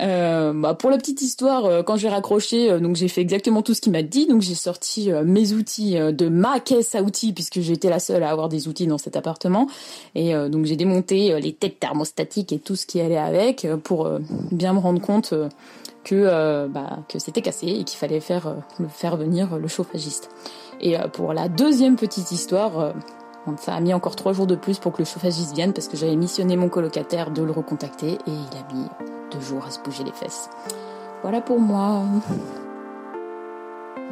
euh, 0.00 0.52
bah, 0.54 0.74
pour 0.74 0.90
la 0.90 0.98
petite 0.98 1.22
histoire, 1.22 1.64
euh, 1.66 1.82
quand 1.82 1.96
j'ai 1.96 2.08
raccroché, 2.08 2.70
euh, 2.70 2.80
donc 2.80 2.96
j'ai 2.96 3.08
fait 3.08 3.20
exactement 3.20 3.62
tout 3.62 3.74
ce 3.74 3.80
qu'il 3.80 3.92
m'a 3.92 4.02
dit. 4.02 4.26
Donc 4.26 4.42
j'ai 4.42 4.54
sorti 4.54 5.10
mes 5.24 5.52
outils 5.52 5.96
de 5.96 6.28
ma 6.28 6.60
caisse 6.60 6.94
à 6.94 7.02
outils 7.02 7.32
puisque 7.32 7.60
j'étais 7.60 7.90
la 7.90 7.98
seule 7.98 8.22
à 8.22 8.30
avoir 8.30 8.48
des 8.48 8.68
outils 8.68 8.86
dans 8.86 8.98
cet 8.98 9.16
appartement. 9.16 9.66
Et 10.14 10.34
donc 10.48 10.66
j'ai 10.66 10.76
démonté 10.76 11.38
les 11.40 11.52
têtes 11.52 11.80
thermostatiques 11.80 12.52
et 12.52 12.58
tout 12.58 12.76
ce 12.76 12.86
qui 12.86 13.00
allait 13.00 13.16
avec 13.16 13.66
pour 13.84 14.10
bien 14.50 14.72
me 14.72 14.78
rendre 14.78 15.00
compte 15.00 15.34
que 16.04 16.66
bah, 16.68 16.98
que 17.08 17.18
c'était 17.18 17.42
cassé 17.42 17.66
et 17.66 17.84
qu'il 17.84 17.98
fallait 17.98 18.20
faire 18.20 18.56
faire 18.88 19.16
venir 19.16 19.58
le 19.58 19.68
chauffagiste. 19.68 20.30
Et 20.80 20.96
pour 21.12 21.32
la 21.32 21.48
deuxième 21.48 21.96
petite 21.96 22.30
histoire. 22.32 22.94
Bon, 23.46 23.54
ça 23.58 23.74
a 23.74 23.80
mis 23.80 23.94
encore 23.94 24.16
trois 24.16 24.32
jours 24.32 24.46
de 24.46 24.54
plus 24.54 24.78
pour 24.78 24.92
que 24.92 24.98
le 24.98 25.04
chauffagiste 25.06 25.54
vienne 25.54 25.72
parce 25.72 25.88
que 25.88 25.96
j'avais 25.96 26.16
missionné 26.16 26.56
mon 26.56 26.68
colocataire 26.68 27.30
de 27.30 27.42
le 27.42 27.52
recontacter 27.52 28.12
et 28.12 28.18
il 28.26 28.48
a 28.58 28.74
mis 28.74 28.86
deux 29.32 29.40
jours 29.40 29.64
à 29.66 29.70
se 29.70 29.80
bouger 29.80 30.04
les 30.04 30.12
fesses. 30.12 30.50
Voilà 31.22 31.40
pour 31.40 31.58
moi. 31.60 32.02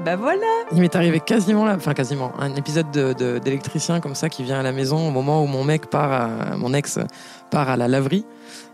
Bah 0.05 0.15
voilà. 0.17 0.47
Il 0.73 0.81
m'est 0.81 0.95
arrivé 0.95 1.19
quasiment 1.21 1.65
là, 1.65 1.75
enfin 1.75 1.93
quasiment, 1.93 2.33
un 2.39 2.55
épisode 2.55 2.91
de- 2.93 3.13
de- 3.15 3.39
d'électricien 3.39 4.01
comme 4.01 4.15
ça 4.15 4.29
qui 4.29 4.45
vient 4.45 4.61
à 4.61 4.63
la 4.63 4.71
maison 4.73 5.09
au 5.09 5.11
moment 5.11 5.43
où 5.43 5.47
mon 5.47 5.65
mec 5.65 5.91
part, 5.91 6.13
à, 6.13 6.57
mon 6.57 6.73
ex 6.73 6.99
part 7.51 7.69
à 7.69 7.77
la 7.77 7.89
laverie. 7.89 8.25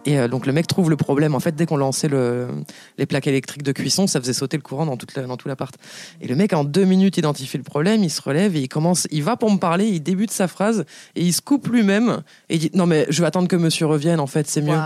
Et 0.06 0.18
euh, 0.18 0.28
donc 0.28 0.44
le 0.46 0.52
mec 0.52 0.66
trouve 0.66 0.90
le 0.90 0.96
problème. 0.96 1.34
En 1.34 1.40
fait, 1.40 1.54
dès 1.56 1.64
qu'on 1.66 1.76
lançait 1.78 2.08
le, 2.08 2.48
les 2.98 3.06
plaques 3.06 3.26
électriques 3.26 3.62
de 3.62 3.72
cuisson, 3.72 4.06
ça 4.06 4.20
faisait 4.20 4.34
sauter 4.34 4.56
le 4.58 4.62
courant 4.62 4.84
dans, 4.86 4.96
toute 4.96 5.14
la- 5.14 5.22
dans 5.22 5.36
tout 5.36 5.48
l'appart. 5.48 5.74
Et 6.20 6.28
le 6.28 6.36
mec, 6.36 6.52
en 6.52 6.62
deux 6.64 6.84
minutes, 6.84 7.16
identifie 7.16 7.56
le 7.56 7.62
problème, 7.64 8.04
il 8.04 8.10
se 8.10 8.20
relève 8.20 8.54
et 8.54 8.60
il 8.60 8.68
commence, 8.68 9.06
il 9.10 9.22
va 9.22 9.36
pour 9.36 9.50
me 9.50 9.56
parler, 9.58 9.86
il 9.86 10.00
débute 10.02 10.30
sa 10.30 10.46
phrase 10.46 10.84
et 11.16 11.22
il 11.22 11.32
se 11.32 11.40
coupe 11.40 11.68
lui-même 11.68 12.22
et 12.50 12.56
il 12.56 12.58
dit 12.58 12.70
non 12.74 12.86
mais 12.86 13.06
je 13.08 13.20
vais 13.22 13.26
attendre 13.26 13.48
que 13.48 13.56
Monsieur 13.56 13.86
revienne. 13.86 14.20
En 14.20 14.26
fait, 14.26 14.46
c'est 14.48 14.60
mieux. 14.62 14.76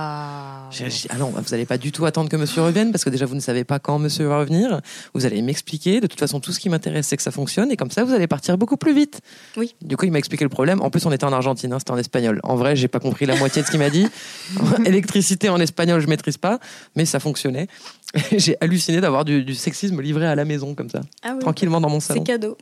J'ai 0.71 0.91
j'ai 0.91 1.09
ah 1.11 1.17
non, 1.17 1.31
vous 1.35 1.51
n'allez 1.51 1.65
pas 1.65 1.79
du 1.79 1.93
tout 1.93 2.05
attendre 2.05 2.29
que 2.29 2.37
monsieur 2.37 2.61
revienne 2.61 2.93
parce 2.93 3.03
que 3.03 3.09
déjà 3.09 3.25
vous 3.25 3.35
ne 3.35 3.41
savez 3.41 3.65
pas 3.65 3.79
quand 3.79 3.99
monsieur 3.99 4.27
va 4.27 4.39
revenir. 4.41 4.81
Vous 5.15 5.25
allez 5.25 5.41
m'expliquer. 5.41 6.01
De 6.01 6.07
toute 6.07 6.21
façon, 6.21 6.41
tout 6.41 6.53
ce 6.53 6.61
qui 6.61 6.69
m'intéresse, 6.69 7.07
c'est 7.07 7.17
que 7.17 7.23
ça 7.23 7.31
fonctionne 7.31 7.71
et 7.73 7.77
comme 7.77 7.91
ça, 7.91 8.05
vous 8.05 8.13
allez 8.13 8.27
partir 8.27 8.59
beaucoup 8.59 8.77
plus 8.77 8.95
vite. 8.95 9.21
Oui. 9.57 9.75
Du 9.81 9.97
coup, 9.97 10.05
il 10.05 10.13
m'a 10.13 10.19
expliqué 10.19 10.45
le 10.45 10.51
problème. 10.51 10.83
En 10.83 10.91
plus, 10.91 11.07
on 11.07 11.13
était 11.13 11.25
en 11.25 11.33
Argentine, 11.33 11.73
hein, 11.73 11.79
c'était 11.79 11.93
en 11.93 11.97
espagnol. 11.97 12.41
En 12.45 12.55
vrai, 12.57 12.77
j'ai 12.77 12.87
pas 12.89 13.01
compris 13.01 13.25
la 13.25 13.35
moitié 13.37 13.63
de 13.63 13.67
ce 13.67 13.71
qu'il 13.71 13.78
m'a 13.79 13.91
dit. 13.91 14.07
Électricité 14.85 15.49
en 15.49 15.59
espagnol, 15.61 16.01
je 16.01 16.07
maîtrise 16.07 16.37
pas, 16.37 16.59
mais 16.97 17.05
ça 17.05 17.21
fonctionnait. 17.21 17.69
j'ai 18.37 18.57
halluciné 18.61 19.01
d'avoir 19.01 19.25
du, 19.25 19.45
du 19.45 19.55
sexisme 19.55 20.01
livré 20.01 20.27
à 20.27 20.35
la 20.35 20.45
maison 20.45 20.75
comme 20.75 20.89
ça, 20.91 21.01
Ah 21.23 21.33
oui, 21.35 21.41
tranquillement 21.41 21.81
dans 21.81 21.91
mon 21.91 22.01
salon. 22.01 22.21
c'est 22.21 22.33
cadeau. 22.33 22.57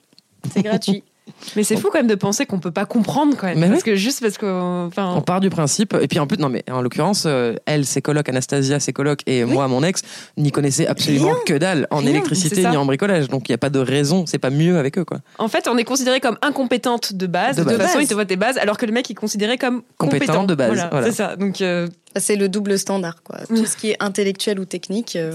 C'est 0.52 0.62
gratuit. 0.62 1.02
Mais 1.56 1.64
c'est 1.64 1.76
fou 1.76 1.88
quand 1.90 1.98
même 1.98 2.06
de 2.06 2.14
penser 2.14 2.46
qu'on 2.46 2.60
peut 2.60 2.70
pas 2.70 2.86
comprendre 2.86 3.36
quand 3.36 3.46
même. 3.48 3.58
Mais 3.58 3.66
parce 3.68 3.80
oui. 3.80 3.90
que 3.92 3.96
juste 3.96 4.20
parce 4.20 4.38
que. 4.38 4.46
Enfin, 4.86 5.12
On 5.16 5.22
part 5.22 5.40
du 5.40 5.50
principe, 5.50 5.94
et 6.00 6.06
puis 6.06 6.18
en 6.18 6.26
plus, 6.26 6.38
non 6.38 6.48
mais 6.48 6.62
en 6.70 6.80
l'occurrence, 6.82 7.24
euh, 7.26 7.54
elle, 7.66 7.84
ses 7.84 8.00
colocs, 8.00 8.28
Anastasia, 8.28 8.78
ses 8.80 8.92
colocs, 8.92 9.20
et 9.26 9.44
moi, 9.44 9.66
mon 9.68 9.82
ex, 9.82 10.02
n'y 10.36 10.52
connaissaient 10.52 10.86
absolument 10.86 11.26
Rien. 11.32 11.36
que 11.46 11.54
dalle 11.54 11.88
en 11.90 11.98
Rien, 11.98 12.10
électricité 12.10 12.60
ni 12.68 12.76
en 12.76 12.84
bricolage. 12.86 13.28
Donc 13.28 13.48
il 13.48 13.52
n'y 13.52 13.56
a 13.56 13.58
pas 13.58 13.70
de 13.70 13.80
raison, 13.80 14.24
c'est 14.26 14.38
pas 14.38 14.50
mieux 14.50 14.78
avec 14.78 14.98
eux, 14.98 15.04
quoi. 15.04 15.18
En 15.38 15.48
fait, 15.48 15.66
on 15.68 15.76
est 15.76 15.84
considéré 15.84 16.20
comme 16.20 16.38
incompétente 16.42 17.12
de 17.12 17.26
base. 17.26 17.56
De 17.56 17.64
De, 17.64 17.68
toute 17.70 17.78
base. 17.78 17.88
façon, 17.88 18.00
il 18.00 18.06
te 18.08 18.14
voit 18.14 18.24
tes 18.24 18.36
bases, 18.36 18.58
alors 18.58 18.76
que 18.78 18.86
le 18.86 18.92
mec 18.92 19.10
est 19.10 19.14
considéré 19.14 19.58
comme 19.58 19.82
Compétent 19.98 20.26
compétent, 20.26 20.44
de 20.44 20.54
base, 20.54 20.68
Voilà, 20.68 20.88
voilà. 20.90 21.06
C'est 21.06 21.12
ça. 21.12 21.36
Donc, 21.36 21.60
euh, 21.60 21.86
Bah, 22.14 22.20
C'est 22.20 22.36
le 22.36 22.48
double 22.48 22.78
standard, 22.78 23.22
quoi. 23.22 23.38
Tout 23.48 23.66
ce 23.66 23.76
qui 23.76 23.90
est 23.90 23.96
intellectuel 24.00 24.58
ou 24.60 24.64
technique, 24.64 25.16
euh, 25.16 25.32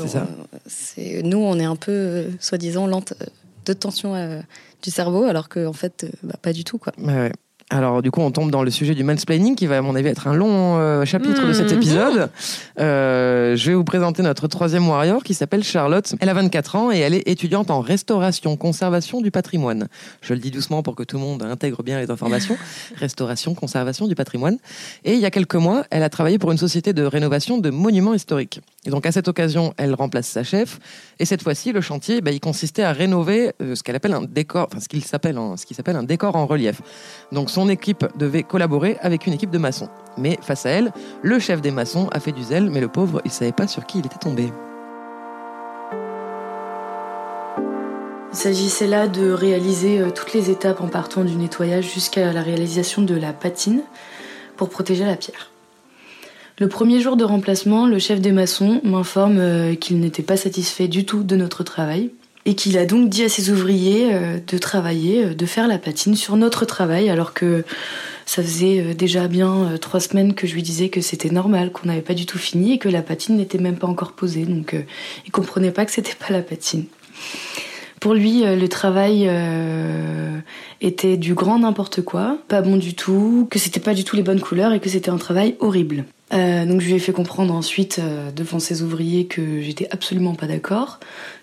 on- 0.97 1.27
nous, 1.27 1.37
on 1.37 1.59
est 1.59 1.65
un 1.65 1.75
peu 1.75 1.91
euh, 1.91 2.23
soi-disant 2.39 2.87
lente 2.87 3.13
euh, 3.21 3.25
de 3.65 3.73
tension 3.73 4.15
euh, 4.15 4.39
du 4.81 4.91
cerveau, 4.91 5.23
alors 5.23 5.49
que 5.49 5.65
en 5.65 5.73
fait, 5.73 6.03
euh, 6.03 6.09
bah, 6.23 6.35
pas 6.41 6.53
du 6.53 6.63
tout, 6.63 6.77
quoi. 6.77 6.93
Alors 7.73 8.01
du 8.01 8.11
coup, 8.11 8.19
on 8.19 8.31
tombe 8.31 8.51
dans 8.51 8.63
le 8.63 8.69
sujet 8.69 8.93
du 8.95 9.05
mansplaining 9.05 9.55
qui 9.55 9.65
va 9.65 9.77
à 9.77 9.81
mon 9.81 9.95
avis 9.95 10.09
être 10.09 10.27
un 10.27 10.33
long 10.33 10.77
euh, 10.77 11.05
chapitre 11.05 11.47
de 11.47 11.53
cet 11.53 11.71
Mhm. 11.71 11.77
épisode. 11.77 12.29
Euh, 12.79 13.55
je 13.55 13.69
vais 13.69 13.75
vous 13.75 13.85
présenter 13.85 14.21
notre 14.23 14.49
troisième 14.49 14.89
warrior 14.89 15.23
qui 15.23 15.33
s'appelle 15.33 15.63
Charlotte. 15.63 16.13
Elle 16.19 16.27
a 16.27 16.33
24 16.33 16.75
ans 16.75 16.91
et 16.91 16.97
elle 16.99 17.13
est 17.13 17.25
étudiante 17.29 17.71
en 17.71 17.79
restauration, 17.79 18.57
conservation 18.57 19.21
du 19.21 19.31
patrimoine. 19.31 19.87
Je 20.21 20.33
le 20.33 20.41
dis 20.41 20.51
doucement 20.51 20.83
pour 20.83 20.95
que 20.97 21.03
tout 21.03 21.15
le 21.15 21.21
monde 21.23 21.43
intègre 21.43 21.81
bien 21.81 21.97
les 22.01 22.11
informations. 22.11 22.57
restauration, 22.97 23.53
conservation 23.55 24.05
du 24.05 24.15
patrimoine. 24.15 24.57
Et 25.05 25.13
il 25.13 25.19
y 25.19 25.25
a 25.25 25.31
quelques 25.31 25.55
mois, 25.55 25.85
elle 25.91 26.03
a 26.03 26.09
travaillé 26.09 26.39
pour 26.39 26.51
une 26.51 26.57
société 26.57 26.91
de 26.91 27.03
rénovation 27.03 27.57
de 27.57 27.69
monuments 27.69 28.13
historiques. 28.13 28.59
Et 28.85 28.89
donc 28.89 29.05
à 29.05 29.13
cette 29.13 29.29
occasion, 29.29 29.73
elle 29.77 29.93
remplace 29.93 30.27
sa 30.27 30.43
chef. 30.43 30.79
Et 31.19 31.25
cette 31.25 31.41
fois-ci, 31.41 31.71
le 31.71 31.79
chantier, 31.79 32.19
bah, 32.19 32.31
il 32.31 32.41
consistait 32.41 32.83
à 32.83 32.91
rénover 32.91 33.53
euh, 33.61 33.75
ce 33.75 33.83
qu'elle 33.83 33.95
appelle 33.95 34.13
un 34.13 34.23
décor, 34.23 34.67
enfin 34.69 34.81
ce 34.81 34.89
qu'il 34.89 35.05
s'appelle, 35.05 35.37
un- 35.37 35.55
ce 35.55 35.65
qui 35.65 35.73
s'appelle 35.73 35.95
un 35.95 36.03
décor 36.03 36.35
en 36.35 36.45
relief. 36.45 36.81
Donc 37.31 37.49
son 37.49 37.60
équipe 37.69 38.05
devait 38.15 38.43
collaborer 38.43 38.97
avec 39.01 39.27
une 39.27 39.33
équipe 39.33 39.51
de 39.51 39.57
maçons. 39.57 39.89
Mais 40.17 40.37
face 40.41 40.65
à 40.65 40.69
elle, 40.69 40.91
le 41.21 41.39
chef 41.39 41.61
des 41.61 41.71
maçons 41.71 42.07
a 42.11 42.19
fait 42.19 42.31
du 42.31 42.43
zèle, 42.43 42.69
mais 42.69 42.81
le 42.81 42.87
pauvre, 42.87 43.21
il 43.25 43.31
savait 43.31 43.51
pas 43.51 43.67
sur 43.67 43.85
qui 43.85 43.99
il 43.99 44.05
était 44.05 44.17
tombé. 44.17 44.51
Il 48.33 48.37
s'agissait 48.37 48.87
là 48.87 49.07
de 49.07 49.29
réaliser 49.31 49.99
euh, 49.99 50.09
toutes 50.09 50.33
les 50.33 50.49
étapes 50.49 50.79
en 50.79 50.87
partant 50.87 51.25
du 51.25 51.35
nettoyage 51.35 51.91
jusqu'à 51.93 52.31
la 52.31 52.41
réalisation 52.41 53.01
de 53.01 53.13
la 53.13 53.33
patine 53.33 53.81
pour 54.55 54.69
protéger 54.69 55.03
la 55.03 55.17
pierre. 55.17 55.51
Le 56.57 56.69
premier 56.69 57.01
jour 57.01 57.17
de 57.17 57.25
remplacement, 57.25 57.87
le 57.87 57.99
chef 57.99 58.21
des 58.21 58.31
maçons 58.31 58.79
m'informe 58.83 59.37
euh, 59.37 59.75
qu'il 59.75 59.99
n'était 59.99 60.23
pas 60.23 60.37
satisfait 60.37 60.87
du 60.87 61.05
tout 61.05 61.23
de 61.23 61.35
notre 61.35 61.63
travail 61.63 62.11
et 62.45 62.55
qu'il 62.55 62.77
a 62.77 62.85
donc 62.85 63.09
dit 63.09 63.23
à 63.23 63.29
ses 63.29 63.49
ouvriers 63.49 64.13
euh, 64.13 64.39
de 64.45 64.57
travailler, 64.57 65.35
de 65.35 65.45
faire 65.45 65.67
la 65.67 65.77
patine 65.77 66.15
sur 66.15 66.35
notre 66.37 66.65
travail 66.65 67.09
alors 67.09 67.33
que 67.33 67.63
ça 68.25 68.41
faisait 68.41 68.93
déjà 68.93 69.27
bien 69.27 69.77
trois 69.81 69.99
semaines 69.99 70.33
que 70.33 70.47
je 70.47 70.53
lui 70.53 70.63
disais 70.63 70.89
que 70.89 71.01
c'était 71.01 71.31
normal, 71.31 71.71
qu'on 71.71 71.87
n'avait 71.87 72.01
pas 72.01 72.13
du 72.13 72.25
tout 72.25 72.37
fini 72.37 72.73
et 72.73 72.77
que 72.77 72.87
la 72.87 73.01
patine 73.01 73.35
n'était 73.35 73.57
même 73.57 73.77
pas 73.77 73.87
encore 73.87 74.13
posée. 74.13 74.45
Donc 74.45 74.73
il 75.25 75.31
comprenait 75.31 75.71
pas 75.71 75.85
que 75.85 75.91
c'était 75.91 76.15
pas 76.15 76.31
la 76.31 76.41
patine. 76.41 76.85
Pour 77.99 78.13
lui, 78.13 78.43
le 78.43 78.67
travail 78.67 79.29
était 80.79 81.17
du 81.17 81.33
grand 81.33 81.59
n'importe 81.59 82.03
quoi, 82.03 82.37
pas 82.47 82.61
bon 82.61 82.77
du 82.77 82.93
tout, 82.93 83.47
que 83.49 83.59
c'était 83.59 83.81
pas 83.81 83.93
du 83.93 84.05
tout 84.05 84.15
les 84.15 84.23
bonnes 84.23 84.39
couleurs 84.39 84.71
et 84.71 84.79
que 84.79 84.87
c'était 84.87 85.09
un 85.09 85.17
travail 85.17 85.57
horrible. 85.59 86.05
Euh, 86.33 86.65
donc 86.65 86.81
je 86.81 86.87
lui 86.87 86.95
ai 86.95 86.99
fait 86.99 87.11
comprendre 87.11 87.53
ensuite 87.53 87.99
euh, 87.99 88.31
devant 88.31 88.59
ses 88.59 88.83
ouvriers 88.83 89.25
que 89.25 89.61
j'étais 89.61 89.87
absolument 89.91 90.33
pas 90.33 90.47
d'accord, 90.47 90.99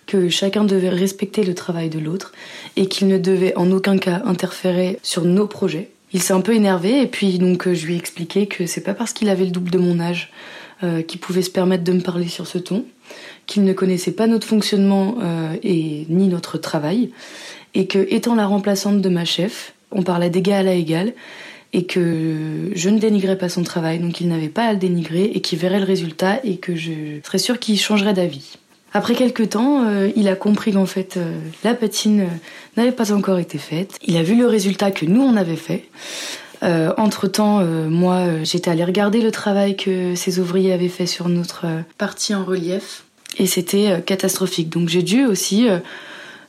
que 0.06 0.28
chacun 0.28 0.64
devait 0.64 0.88
respecter 0.88 1.44
le 1.44 1.54
travail 1.54 1.90
de 1.90 1.98
l'autre 1.98 2.32
et 2.76 2.86
qu'il 2.86 3.08
ne 3.08 3.18
devait 3.18 3.54
en 3.56 3.70
aucun 3.70 3.98
cas 3.98 4.22
interférer 4.24 4.98
sur 5.02 5.24
nos 5.24 5.46
projets. 5.46 5.90
Il 6.12 6.22
s'est 6.22 6.32
un 6.32 6.40
peu 6.40 6.54
énervé 6.54 7.02
et 7.02 7.06
puis 7.06 7.38
donc 7.38 7.70
je 7.70 7.86
lui 7.86 7.94
ai 7.94 7.96
expliqué 7.98 8.46
que 8.46 8.66
c'est 8.66 8.80
pas 8.80 8.94
parce 8.94 9.12
qu'il 9.12 9.28
avait 9.28 9.44
le 9.44 9.50
double 9.50 9.70
de 9.70 9.78
mon 9.78 10.00
âge 10.00 10.32
euh, 10.82 11.02
qu'il 11.02 11.20
pouvait 11.20 11.42
se 11.42 11.50
permettre 11.50 11.84
de 11.84 11.92
me 11.92 12.00
parler 12.00 12.28
sur 12.28 12.46
ce 12.46 12.56
ton, 12.56 12.86
qu'il 13.46 13.64
ne 13.64 13.74
connaissait 13.74 14.12
pas 14.12 14.26
notre 14.26 14.46
fonctionnement 14.46 15.16
et 15.62 16.06
ni 16.10 16.28
notre 16.28 16.58
travail 16.58 17.10
et 17.74 17.86
que 17.86 18.06
étant 18.10 18.34
la 18.34 18.46
remplaçante 18.46 19.00
de 19.00 19.08
ma 19.08 19.24
chef, 19.24 19.72
on 19.90 20.02
parlait 20.02 20.28
d'égal 20.28 20.68
à 20.68 20.74
égal 20.74 21.14
et 21.72 21.84
que 21.84 22.70
je 22.74 22.88
ne 22.88 22.98
dénigrais 22.98 23.36
pas 23.36 23.48
son 23.48 23.62
travail, 23.62 23.98
donc 23.98 24.20
il 24.20 24.28
n'avait 24.28 24.48
pas 24.48 24.64
à 24.64 24.72
le 24.72 24.78
dénigrer 24.78 25.24
et 25.24 25.40
qu'il 25.40 25.58
verrait 25.58 25.80
le 25.80 25.84
résultat 25.84 26.40
et 26.44 26.56
que 26.56 26.74
je 26.74 27.20
serais 27.24 27.38
sûre 27.38 27.58
qu'il 27.58 27.78
changerait 27.78 28.14
d'avis. 28.14 28.56
Après 28.94 29.14
quelques 29.14 29.50
temps, 29.50 29.84
euh, 29.86 30.10
il 30.16 30.28
a 30.28 30.34
compris 30.34 30.72
qu'en 30.72 30.86
fait 30.86 31.18
euh, 31.18 31.38
la 31.62 31.74
patine 31.74 32.20
euh, 32.22 32.26
n'avait 32.76 32.92
pas 32.92 33.12
encore 33.12 33.38
été 33.38 33.58
faite. 33.58 33.98
Il 34.02 34.16
a 34.16 34.22
vu 34.22 34.34
le 34.34 34.46
résultat 34.46 34.90
que 34.90 35.04
nous 35.04 35.20
on 35.20 35.36
avait 35.36 35.56
fait. 35.56 35.84
entre 36.62 37.28
temps, 37.28 37.62
moi 37.88 38.42
j'étais 38.42 38.70
allée 38.70 38.84
regarder 38.84 39.20
le 39.20 39.30
travail 39.30 39.76
que 39.76 40.16
ces 40.16 40.40
ouvriers 40.40 40.72
avaient 40.72 40.88
fait 40.88 41.06
sur 41.06 41.28
notre 41.28 41.66
partie 41.98 42.34
en 42.34 42.44
relief 42.44 43.04
et 43.38 43.46
c'était 43.46 44.02
catastrophique. 44.04 44.68
Donc 44.68 44.88
j'ai 44.88 45.04
dû 45.04 45.24
aussi 45.24 45.68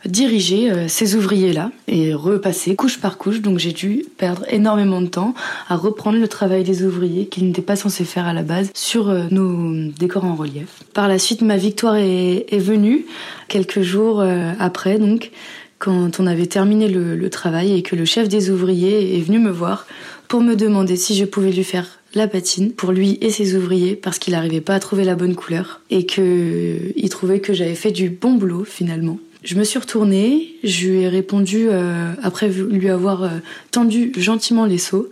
diriger 0.06 0.72
euh, 0.72 0.88
ces 0.88 1.16
ouvriers-là 1.16 1.72
et 1.88 2.14
repasser 2.14 2.76
couche 2.76 3.00
par 3.00 3.18
couche. 3.18 3.42
Donc 3.42 3.60
j'ai 3.60 3.74
dû 3.74 4.06
perdre 4.18 4.46
énormément 4.50 5.02
de 5.02 5.08
temps 5.08 5.34
à 5.68 5.76
reprendre 5.76 6.20
le 6.20 6.28
travail 6.28 6.64
des 6.64 6.84
ouvriers 6.84 7.28
qu'ils 7.28 7.46
n'étaient 7.46 7.62
pas 7.62 7.76
censés 7.76 8.06
faire 8.06 8.26
à 8.26 8.34
la 8.34 8.44
base 8.44 8.70
sur 8.74 9.10
euh, 9.10 9.24
nos 9.32 9.92
décors 9.92 10.26
en 10.26 10.36
relief. 10.36 10.84
Par 10.94 11.08
la 11.08 11.20
suite, 11.20 11.42
ma 11.42 11.58
victoire 11.58 11.96
est, 11.96 12.46
venue 12.60 13.06
quelques 13.48 13.82
jours 13.82 14.20
euh, 14.20 14.52
après, 14.60 15.00
donc 15.00 15.32
quand 15.78 16.20
on 16.20 16.28
avait 16.28 16.48
terminé 16.48 16.90
le, 16.90 17.16
le 17.16 17.30
travail 17.30 17.74
et 17.74 17.82
que 17.84 17.96
le 17.96 18.04
chef 18.04 18.28
des 18.28 18.50
ouvriers 18.50 19.18
est 19.18 19.22
venu 19.22 19.40
me 19.40 19.50
voir 19.50 19.88
pour 20.28 20.42
me 20.42 20.56
demander 20.56 20.98
si 20.98 21.16
je 21.16 21.24
pouvais 21.24 21.52
lui 21.52 21.64
faire 21.64 22.00
la 22.16 22.28
patine 22.28 22.72
pour 22.72 22.92
lui 22.92 23.18
et 23.22 23.30
ses 23.30 23.56
ouvriers 23.56 23.96
parce 23.96 24.20
qu'il 24.20 24.34
n'arrivait 24.34 24.62
pas 24.62 24.76
à 24.76 24.80
trouver 24.80 25.04
la 25.04 25.16
bonne 25.16 25.36
couleur 25.36 25.82
et 25.90 26.06
qu'il 26.06 27.10
trouvait 27.10 27.40
que 27.40 27.54
j'avais 27.54 27.76
fait 27.76 27.92
du 27.92 28.10
bon 28.10 28.34
boulot 28.34 28.64
finalement. 28.66 29.20
Je 29.42 29.56
me 29.56 29.64
suis 29.64 29.80
retournée, 29.80 30.56
je 30.66 30.88
lui 30.88 31.02
ai 31.02 31.08
répondu 31.08 31.68
euh, 31.70 32.12
après 32.22 32.50
lui 32.50 32.90
avoir 32.90 33.24
euh, 33.24 33.30
tendu 33.72 34.12
gentiment 34.18 34.66
les 34.66 34.78
seaux. 34.78 35.10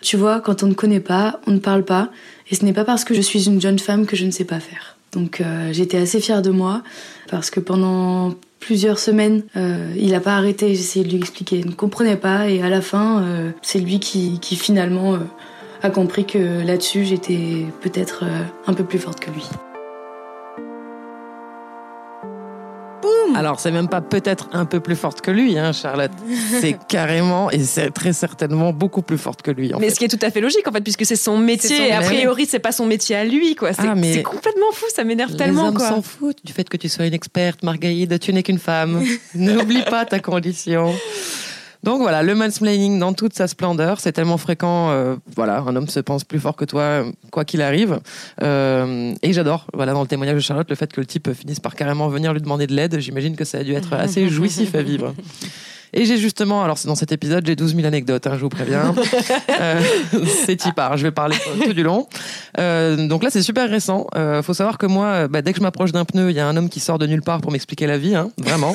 Tu 0.00 0.16
vois, 0.16 0.40
quand 0.40 0.62
on 0.62 0.66
ne 0.66 0.72
connaît 0.72 1.00
pas, 1.00 1.40
on 1.46 1.50
ne 1.50 1.58
parle 1.58 1.84
pas, 1.84 2.10
et 2.50 2.54
ce 2.54 2.64
n'est 2.64 2.72
pas 2.72 2.84
parce 2.84 3.04
que 3.04 3.12
je 3.12 3.20
suis 3.20 3.48
une 3.48 3.60
jeune 3.60 3.78
femme 3.78 4.06
que 4.06 4.16
je 4.16 4.24
ne 4.24 4.30
sais 4.30 4.44
pas 4.44 4.60
faire. 4.60 4.96
Donc 5.12 5.42
euh, 5.42 5.72
j'étais 5.72 5.98
assez 5.98 6.20
fière 6.20 6.40
de 6.40 6.50
moi 6.50 6.82
parce 7.28 7.50
que 7.50 7.60
pendant 7.60 8.34
plusieurs 8.60 8.98
semaines, 8.98 9.42
il 9.54 10.10
n'a 10.10 10.20
pas 10.20 10.36
arrêté. 10.36 10.70
Essayé 10.70 11.04
de 11.04 11.10
lui 11.10 11.18
expliquer, 11.18 11.58
il 11.58 11.66
ne 11.66 11.74
comprenait 11.74 12.16
pas, 12.16 12.48
et 12.48 12.62
à 12.62 12.70
la 12.70 12.80
fin, 12.80 13.52
c'est 13.62 13.78
lui 13.78 14.00
qui, 14.00 14.40
qui 14.40 14.56
finalement 14.56 15.18
a 15.82 15.90
compris 15.90 16.24
que 16.24 16.66
là-dessus, 16.66 17.04
j'étais 17.04 17.66
peut-être 17.82 18.24
un 18.66 18.74
peu 18.74 18.84
plus 18.84 18.98
forte 18.98 19.20
que 19.20 19.30
lui. 19.30 19.44
Alors, 23.38 23.60
c'est 23.60 23.70
même 23.70 23.88
pas 23.88 24.00
peut-être 24.00 24.48
un 24.52 24.64
peu 24.64 24.80
plus 24.80 24.96
forte 24.96 25.20
que 25.20 25.30
lui, 25.30 25.58
hein, 25.58 25.72
Charlotte. 25.72 26.12
C'est 26.60 26.78
carrément 26.88 27.50
et 27.50 27.60
c'est 27.60 27.90
très 27.90 28.12
certainement 28.12 28.72
beaucoup 28.72 29.02
plus 29.02 29.18
forte 29.18 29.42
que 29.42 29.50
lui. 29.50 29.74
En 29.74 29.78
mais 29.78 29.90
ce 29.90 29.96
qui 29.96 30.04
est 30.04 30.08
tout 30.08 30.24
à 30.24 30.30
fait 30.30 30.40
logique, 30.40 30.66
en 30.66 30.72
fait, 30.72 30.80
puisque 30.80 31.04
c'est 31.04 31.16
son 31.16 31.36
métier. 31.38 31.88
et 31.88 31.92
a 31.92 32.00
priori, 32.00 32.46
c'est 32.46 32.58
pas 32.58 32.72
son 32.72 32.86
métier 32.86 33.16
à 33.16 33.24
lui, 33.24 33.54
quoi. 33.54 33.72
C'est 33.72 33.82
ah, 33.82 34.22
complètement 34.22 34.72
fou, 34.72 34.86
ça 34.94 35.04
m'énerve 35.04 35.36
tellement, 35.36 35.62
Les 35.62 35.68
hommes 35.68 35.78
s'en 35.78 36.02
foutent 36.02 36.44
du 36.44 36.52
fait 36.52 36.68
que 36.68 36.76
tu 36.76 36.88
sois 36.88 37.06
une 37.06 37.14
experte, 37.14 37.62
Margaïde. 37.62 38.18
Tu 38.18 38.32
n'es 38.32 38.42
qu'une 38.42 38.58
femme. 38.58 39.04
N'oublie 39.34 39.82
pas 39.82 40.04
ta 40.04 40.18
condition. 40.18 40.94
Donc 41.86 42.00
voilà, 42.00 42.24
le 42.24 42.34
mansplaining 42.34 42.98
dans 42.98 43.12
toute 43.12 43.32
sa 43.32 43.46
splendeur, 43.46 44.00
c'est 44.00 44.10
tellement 44.10 44.38
fréquent. 44.38 44.90
Euh, 44.90 45.14
voilà, 45.36 45.60
un 45.60 45.76
homme 45.76 45.86
se 45.86 46.00
pense 46.00 46.24
plus 46.24 46.40
fort 46.40 46.56
que 46.56 46.64
toi, 46.64 47.04
quoi 47.30 47.44
qu'il 47.44 47.62
arrive. 47.62 48.00
Euh, 48.42 49.14
et 49.22 49.32
j'adore, 49.32 49.68
voilà, 49.72 49.92
dans 49.92 50.00
le 50.00 50.08
témoignage 50.08 50.34
de 50.34 50.40
Charlotte, 50.40 50.68
le 50.68 50.74
fait 50.74 50.92
que 50.92 51.00
le 51.00 51.06
type 51.06 51.32
finisse 51.32 51.60
par 51.60 51.76
carrément 51.76 52.08
venir 52.08 52.32
lui 52.32 52.40
demander 52.40 52.66
de 52.66 52.74
l'aide. 52.74 52.98
J'imagine 52.98 53.36
que 53.36 53.44
ça 53.44 53.58
a 53.58 53.62
dû 53.62 53.72
être 53.72 53.92
assez 53.92 54.28
jouissif 54.28 54.74
à 54.74 54.82
vivre. 54.82 55.14
Et 55.98 56.04
j'ai 56.04 56.18
justement, 56.18 56.62
alors 56.62 56.76
c'est 56.76 56.88
dans 56.88 56.94
cet 56.94 57.10
épisode, 57.10 57.46
j'ai 57.46 57.56
12 57.56 57.74
000 57.74 57.86
anecdotes, 57.86 58.26
hein, 58.26 58.34
je 58.34 58.40
vous 58.42 58.50
préviens. 58.50 58.94
euh, 59.60 59.80
c'est 60.44 60.56
typard, 60.56 60.98
je 60.98 61.04
vais 61.04 61.10
parler 61.10 61.36
tout 61.64 61.72
du 61.72 61.82
long. 61.82 62.06
Euh, 62.58 63.08
donc 63.08 63.22
là, 63.22 63.30
c'est 63.30 63.40
super 63.40 63.70
récent. 63.70 64.06
Euh, 64.14 64.42
faut 64.42 64.52
savoir 64.52 64.76
que 64.76 64.84
moi, 64.84 65.26
bah, 65.26 65.40
dès 65.40 65.52
que 65.52 65.58
je 65.58 65.62
m'approche 65.62 65.92
d'un 65.92 66.04
pneu, 66.04 66.28
il 66.28 66.36
y 66.36 66.40
a 66.40 66.46
un 66.46 66.54
homme 66.54 66.68
qui 66.68 66.80
sort 66.80 66.98
de 66.98 67.06
nulle 67.06 67.22
part 67.22 67.40
pour 67.40 67.50
m'expliquer 67.50 67.86
la 67.86 67.96
vie, 67.96 68.14
hein, 68.14 68.30
vraiment. 68.36 68.74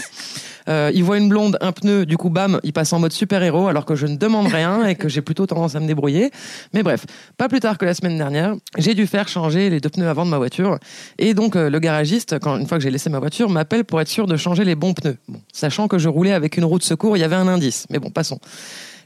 Euh, 0.70 0.92
il 0.94 1.04
voit 1.04 1.18
une 1.18 1.30
blonde, 1.30 1.58
un 1.62 1.72
pneu, 1.72 2.06
du 2.06 2.18
coup, 2.18 2.30
bam, 2.30 2.60
il 2.64 2.74
passe 2.74 2.94
en 2.94 3.00
mode 3.00 3.12
super-héros 3.12 3.68
alors 3.68 3.86
que 3.86 3.96
je 3.96 4.08
ne 4.08 4.16
demande 4.16 4.48
rien 4.48 4.86
et 4.86 4.96
que 4.96 5.10
j'ai 5.10 5.22
plutôt 5.22 5.46
tendance 5.46 5.76
à 5.76 5.80
me 5.80 5.88
débrouiller. 5.88 6.32
Mais 6.74 6.84
bref, 6.84 7.06
pas 7.38 7.50
plus 7.50 7.60
tard 7.60 7.78
que 7.78 7.86
la 7.86 7.94
semaine 7.94 8.18
dernière, 8.18 8.56
j'ai 8.78 8.94
dû 8.94 9.08
faire 9.08 9.28
changer 9.28 9.70
les 9.70 9.80
deux 9.80 9.90
pneus 9.90 10.08
avant 10.08 10.26
de 10.26 10.30
ma 10.30 10.38
voiture. 10.38 10.78
Et 11.18 11.34
donc, 11.34 11.56
euh, 11.56 11.70
le 11.70 11.80
garagiste, 11.80 12.40
quand, 12.40 12.58
une 12.58 12.68
fois 12.68 12.78
que 12.78 12.84
j'ai 12.84 12.92
laissé 12.92 13.10
ma 13.10 13.20
voiture, 13.20 13.50
m'appelle 13.50 13.86
pour 13.86 14.00
être 14.02 14.08
sûr 14.08 14.28
de 14.28 14.38
changer 14.38 14.64
les 14.64 14.76
bons 14.76 14.94
pneus. 14.94 15.18
Bon, 15.28 15.42
sachant 15.52 15.88
que 15.88 15.98
je 15.98 16.10
roulais 16.10 16.34
avec 16.34 16.58
une 16.58 16.66
roue 16.66 16.80
de 16.80 16.84
secours, 16.84 17.11
il 17.16 17.20
y 17.20 17.24
avait 17.24 17.36
un 17.36 17.48
indice. 17.48 17.86
Mais 17.90 18.00
bon, 18.00 18.10
passons. 18.10 18.40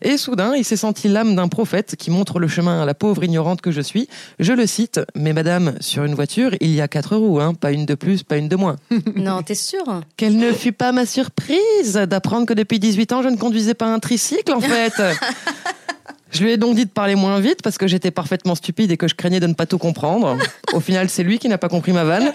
Et 0.01 0.17
soudain, 0.17 0.53
il 0.55 0.65
s'est 0.65 0.75
senti 0.75 1.07
l'âme 1.07 1.35
d'un 1.35 1.47
prophète 1.47 1.95
qui 1.95 2.11
montre 2.11 2.39
le 2.39 2.47
chemin 2.47 2.81
à 2.81 2.85
la 2.85 2.93
pauvre 2.93 3.23
ignorante 3.23 3.61
que 3.61 3.71
je 3.71 3.81
suis. 3.81 4.07
Je 4.39 4.53
le 4.53 4.67
cite, 4.67 4.99
mais 5.15 5.33
madame, 5.33 5.75
sur 5.79 6.03
une 6.03 6.13
voiture, 6.13 6.51
il 6.59 6.71
y 6.75 6.81
a 6.81 6.87
quatre 6.87 7.15
roues, 7.15 7.39
hein, 7.39 7.53
pas 7.53 7.71
une 7.71 7.85
de 7.85 7.95
plus, 7.95 8.23
pas 8.23 8.37
une 8.37 8.49
de 8.49 8.55
moins. 8.55 8.75
Non, 9.15 9.41
t'es 9.41 9.55
sûre 9.55 10.01
Quelle 10.17 10.37
ne 10.37 10.51
fut 10.51 10.73
pas 10.73 10.91
ma 10.91 11.05
surprise 11.05 11.93
d'apprendre 11.93 12.45
que 12.45 12.53
depuis 12.53 12.79
18 12.79 13.13
ans, 13.13 13.21
je 13.23 13.29
ne 13.29 13.37
conduisais 13.37 13.73
pas 13.73 13.87
un 13.87 13.99
tricycle, 13.99 14.53
en 14.53 14.59
fait 14.59 14.93
Je 16.35 16.43
lui 16.43 16.51
ai 16.51 16.57
donc 16.57 16.75
dit 16.75 16.85
de 16.85 16.89
parler 16.89 17.15
moins 17.15 17.39
vite 17.39 17.61
parce 17.63 17.77
que 17.77 17.87
j'étais 17.87 18.11
parfaitement 18.11 18.55
stupide 18.55 18.91
et 18.91 18.97
que 18.97 19.07
je 19.07 19.15
craignais 19.15 19.39
de 19.39 19.47
ne 19.47 19.53
pas 19.53 19.65
tout 19.65 19.77
comprendre. 19.77 20.37
Au 20.73 20.81
final, 20.81 21.09
c'est 21.09 21.23
lui 21.23 21.39
qui 21.39 21.47
n'a 21.47 21.57
pas 21.57 21.69
compris 21.69 21.93
ma 21.93 22.03
vanne. 22.03 22.25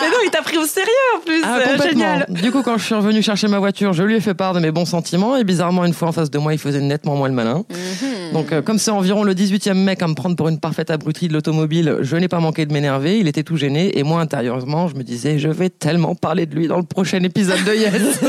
Mais 0.00 0.06
non, 0.08 0.16
il 0.24 0.30
t'a 0.30 0.42
pris 0.42 0.58
au 0.58 0.64
sérieux 0.64 0.88
en 1.16 1.20
plus. 1.20 1.42
Ah, 1.44 1.60
Génial. 1.82 2.26
Du 2.28 2.52
coup, 2.52 2.62
quand 2.62 2.78
je 2.78 2.84
suis 2.84 2.94
revenu 2.94 3.20
chercher 3.20 3.48
ma 3.48 3.58
voiture, 3.58 3.92
je 3.92 4.04
lui 4.04 4.14
ai 4.14 4.20
fait 4.20 4.34
part 4.34 4.54
de 4.54 4.60
mes 4.60 4.70
bons 4.70 4.84
sentiments 4.84 5.36
et 5.36 5.42
bizarrement, 5.42 5.84
une 5.84 5.92
fois 5.92 6.08
en 6.08 6.12
face 6.12 6.30
de 6.30 6.38
moi, 6.38 6.52
il 6.52 6.58
faisait 6.58 6.80
nettement 6.80 7.16
moins 7.16 7.28
le 7.28 7.34
malin. 7.34 7.64
Mhm. 7.68 8.32
Donc, 8.32 8.52
euh, 8.52 8.62
comme 8.62 8.78
c'est 8.78 8.92
environ 8.92 9.24
le 9.24 9.34
18e 9.34 9.74
mec 9.74 10.02
à 10.02 10.06
me 10.06 10.14
prendre 10.14 10.36
pour 10.36 10.48
une 10.48 10.60
parfaite 10.60 10.90
abrutie 10.90 11.26
de 11.26 11.32
l'automobile, 11.32 11.98
je 12.00 12.16
n'ai 12.16 12.28
pas 12.28 12.38
manqué 12.38 12.64
de 12.64 12.72
m'énerver. 12.72 13.18
Il 13.18 13.26
était 13.26 13.42
tout 13.42 13.56
gêné 13.56 13.98
et 13.98 14.04
moi, 14.04 14.20
intérieurement, 14.20 14.86
je 14.86 14.94
me 14.94 15.02
disais, 15.02 15.38
je 15.40 15.48
vais 15.48 15.68
tellement 15.68 16.14
parler 16.14 16.46
de 16.46 16.54
lui 16.54 16.68
dans 16.68 16.78
le 16.78 16.84
prochain 16.84 17.22
épisode 17.22 17.62
de 17.64 17.72
Yes. 17.74 18.20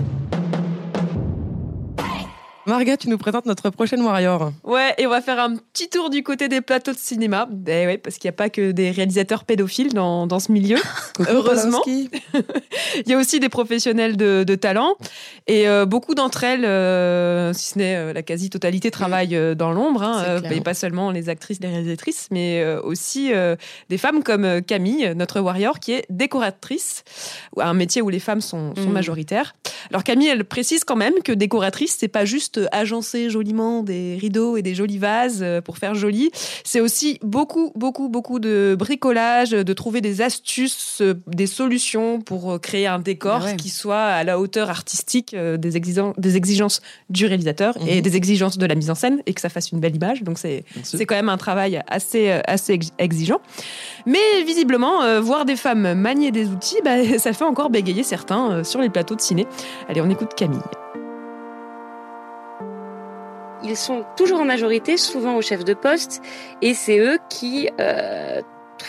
Marga, 2.69 2.97
tu 2.97 3.09
nous 3.09 3.17
présentes 3.17 3.47
notre 3.47 3.71
prochaine 3.71 3.99
Warrior. 4.03 4.51
Ouais, 4.63 4.93
et 4.99 5.07
on 5.07 5.09
va 5.09 5.21
faire 5.21 5.39
un 5.39 5.55
petit 5.55 5.89
tour 5.89 6.11
du 6.11 6.21
côté 6.21 6.49
des 6.49 6.61
plateaux 6.61 6.91
de 6.91 6.97
cinéma. 6.99 7.47
Ben 7.49 7.87
ouais, 7.87 7.97
parce 7.97 8.19
qu'il 8.19 8.27
n'y 8.27 8.35
a 8.35 8.37
pas 8.37 8.51
que 8.51 8.69
des 8.69 8.91
réalisateurs 8.91 9.43
pédophiles 9.43 9.91
dans, 9.91 10.27
dans 10.27 10.39
ce 10.39 10.51
milieu. 10.51 10.77
Heureusement. 11.29 11.81
Il 11.87 13.07
y 13.07 13.13
a 13.13 13.17
aussi 13.17 13.39
des 13.39 13.49
professionnels 13.49 14.17
de, 14.17 14.43
de 14.43 14.55
talent. 14.55 14.97
Et 15.47 15.67
euh, 15.67 15.87
beaucoup 15.87 16.13
d'entre 16.13 16.43
elles, 16.43 16.63
euh, 16.63 17.53
si 17.53 17.71
ce 17.71 17.79
n'est 17.79 17.95
euh, 17.95 18.13
la 18.13 18.21
quasi-totalité, 18.21 18.91
travaillent 18.91 19.55
dans 19.55 19.71
l'ombre. 19.71 20.03
Hein, 20.03 20.39
et 20.51 20.61
pas 20.61 20.75
seulement 20.75 21.09
les 21.09 21.27
actrices, 21.27 21.59
les 21.61 21.69
réalisatrices, 21.69 22.27
mais 22.29 22.63
aussi 22.83 23.31
des 23.89 23.97
femmes 23.97 24.21
comme 24.21 24.61
Camille, 24.61 25.13
notre 25.15 25.39
Warrior, 25.39 25.79
qui 25.79 25.93
est 25.93 26.05
décoratrice. 26.11 27.03
Un 27.57 27.73
métier 27.73 28.03
où 28.03 28.09
les 28.09 28.19
femmes 28.19 28.41
sont, 28.41 28.75
sont 28.75 28.89
mm. 28.89 28.93
majoritaires. 28.93 29.55
Alors 29.89 30.03
Camille, 30.03 30.27
elle 30.27 30.45
précise 30.45 30.83
quand 30.83 30.95
même 30.95 31.15
que 31.23 31.31
décoratrice, 31.31 31.97
c'est 31.99 32.07
pas 32.07 32.25
juste 32.25 32.58
juste 32.59 32.69
agencer 32.71 33.29
joliment 33.29 33.83
des 33.83 34.17
rideaux 34.19 34.57
et 34.57 34.61
des 34.61 34.73
jolis 34.75 34.97
vases 34.97 35.39
euh, 35.41 35.61
pour 35.61 35.77
faire 35.77 35.95
joli. 35.95 36.31
C'est 36.63 36.79
aussi 36.81 37.19
beaucoup, 37.23 37.71
beaucoup, 37.75 38.09
beaucoup 38.09 38.39
de 38.39 38.75
bricolage, 38.77 39.51
de 39.51 39.73
trouver 39.73 40.01
des 40.01 40.21
astuces, 40.21 40.99
euh, 41.01 41.13
des 41.27 41.47
solutions 41.47 42.21
pour 42.21 42.51
euh, 42.53 42.57
créer 42.59 42.87
un 42.87 42.99
décor 42.99 43.41
Ah 43.41 43.45
ouais. 43.51 43.55
qui 43.55 43.69
soit 43.69 43.97
à 44.03 44.23
la 44.23 44.39
hauteur 44.39 44.69
artistique 44.69 45.35
des, 45.35 45.77
exigen- 45.77 46.13
des 46.17 46.35
exigences 46.37 46.81
du 47.09 47.25
réalisateur 47.25 47.75
et 47.87 47.95
Mhm. 47.97 48.01
des 48.01 48.15
exigences 48.15 48.57
de 48.57 48.65
la 48.65 48.75
mise 48.75 48.89
en 48.89 48.95
scène 48.95 49.21
et 49.25 49.33
que 49.33 49.41
ça 49.41 49.49
fasse 49.49 49.71
une 49.71 49.79
belle 49.79 49.95
image. 49.95 50.23
Donc 50.23 50.37
c'est 50.37 50.63
quand 51.05 51.15
même 51.15 51.29
un 51.29 51.37
travail 51.37 51.81
assez, 51.87 52.31
assez 52.47 52.73
ex- 52.73 52.91
exigeant. 52.97 53.39
Mais 54.05 54.19
visiblement, 54.45 55.03
euh, 55.03 55.19
voir 55.21 55.45
des 55.45 55.55
femmes 55.55 55.93
manier 55.93 56.31
des 56.31 56.47
outils, 56.47 56.77
bah, 56.83 56.91
ça 57.19 57.33
fait 57.33 57.45
encore 57.45 57.69
bégayer 57.69 58.03
certains 58.03 58.51
euh, 58.51 58.63
sur 58.63 58.81
les 58.81 58.89
plateaux 58.89 59.15
de 59.15 59.21
ciné. 59.21 59.45
Allez, 59.87 60.01
on 60.01 60.09
écoute 60.09 60.33
Camille. 60.35 60.59
Ils 63.69 63.77
sont 63.77 64.03
toujours 64.17 64.39
en 64.39 64.45
majorité, 64.45 64.97
souvent 64.97 65.35
au 65.35 65.43
chef 65.43 65.63
de 65.63 65.75
poste, 65.75 66.23
et 66.63 66.73
c'est 66.73 66.97
eux 66.97 67.19
qui 67.29 67.69
euh, 67.79 68.41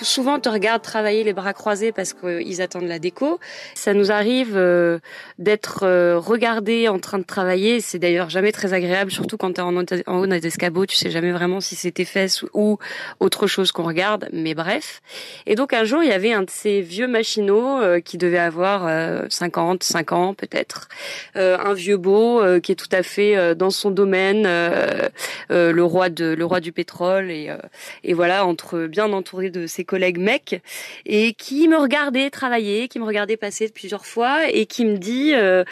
souvent 0.02 0.38
te 0.38 0.48
regardent 0.48 0.82
travailler 0.82 1.24
les 1.24 1.32
bras 1.32 1.52
croisés 1.52 1.92
parce 1.92 2.12
qu'ils 2.12 2.62
attendent 2.62 2.88
la 2.88 2.98
déco. 2.98 3.38
Ça 3.74 3.94
nous 3.94 4.10
arrive 4.10 4.56
euh, 4.56 4.98
d'être 5.38 5.80
euh, 5.84 6.18
regardés 6.18 6.88
en 6.88 6.98
train 6.98 7.18
de 7.18 7.24
travailler. 7.24 7.80
C'est 7.80 7.98
d'ailleurs 7.98 8.30
jamais 8.30 8.52
très 8.52 8.72
agréable, 8.72 9.10
surtout 9.10 9.36
quand 9.36 9.54
t'es 9.54 9.62
en, 9.62 9.76
en 9.76 10.18
haut 10.18 10.26
d'un 10.26 10.40
escabeau. 10.40 10.86
Tu 10.86 10.96
sais 10.96 11.10
jamais 11.10 11.32
vraiment 11.32 11.60
si 11.60 11.76
c'est 11.76 11.92
tes 11.92 12.04
fesses 12.04 12.44
ou 12.54 12.78
autre 13.20 13.46
chose 13.46 13.72
qu'on 13.72 13.84
regarde. 13.84 14.28
Mais 14.32 14.54
bref. 14.54 15.02
Et 15.46 15.54
donc 15.54 15.72
un 15.72 15.84
jour, 15.84 16.02
il 16.02 16.08
y 16.08 16.12
avait 16.12 16.32
un 16.32 16.42
de 16.42 16.50
ces 16.50 16.80
vieux 16.80 17.06
machinaux 17.08 17.80
euh, 17.80 18.00
qui 18.00 18.18
devait 18.18 18.38
avoir 18.38 18.86
euh, 18.86 19.22
50, 19.28 19.82
5 19.82 20.12
ans 20.12 20.34
peut-être, 20.34 20.88
euh, 21.36 21.58
un 21.58 21.74
vieux 21.74 21.96
beau 21.96 22.40
euh, 22.40 22.60
qui 22.60 22.72
est 22.72 22.76
tout 22.76 22.88
à 22.92 23.02
fait 23.02 23.36
euh, 23.36 23.54
dans 23.54 23.70
son 23.70 23.90
domaine, 23.90 24.44
euh, 24.46 25.08
euh, 25.50 25.72
le 25.72 25.84
roi 25.84 26.08
de 26.08 26.26
le 26.26 26.44
roi 26.44 26.60
du 26.60 26.72
pétrole 26.72 27.30
et 27.30 27.48
euh, 27.50 27.56
et 28.04 28.14
voilà 28.14 28.46
entre 28.46 28.86
bien 28.86 29.12
entouré 29.12 29.50
de 29.50 29.66
ses 29.66 29.79
collègues 29.84 30.18
mecs 30.18 30.62
et 31.06 31.34
qui 31.34 31.68
me 31.68 31.76
regardait 31.76 32.30
travailler, 32.30 32.88
qui 32.88 32.98
me 32.98 33.04
regardait 33.04 33.36
passer 33.36 33.68
plusieurs 33.68 34.06
fois 34.06 34.48
et 34.50 34.66
qui 34.66 34.84
me 34.84 34.96
dit 34.98 35.32
euh, 35.34 35.64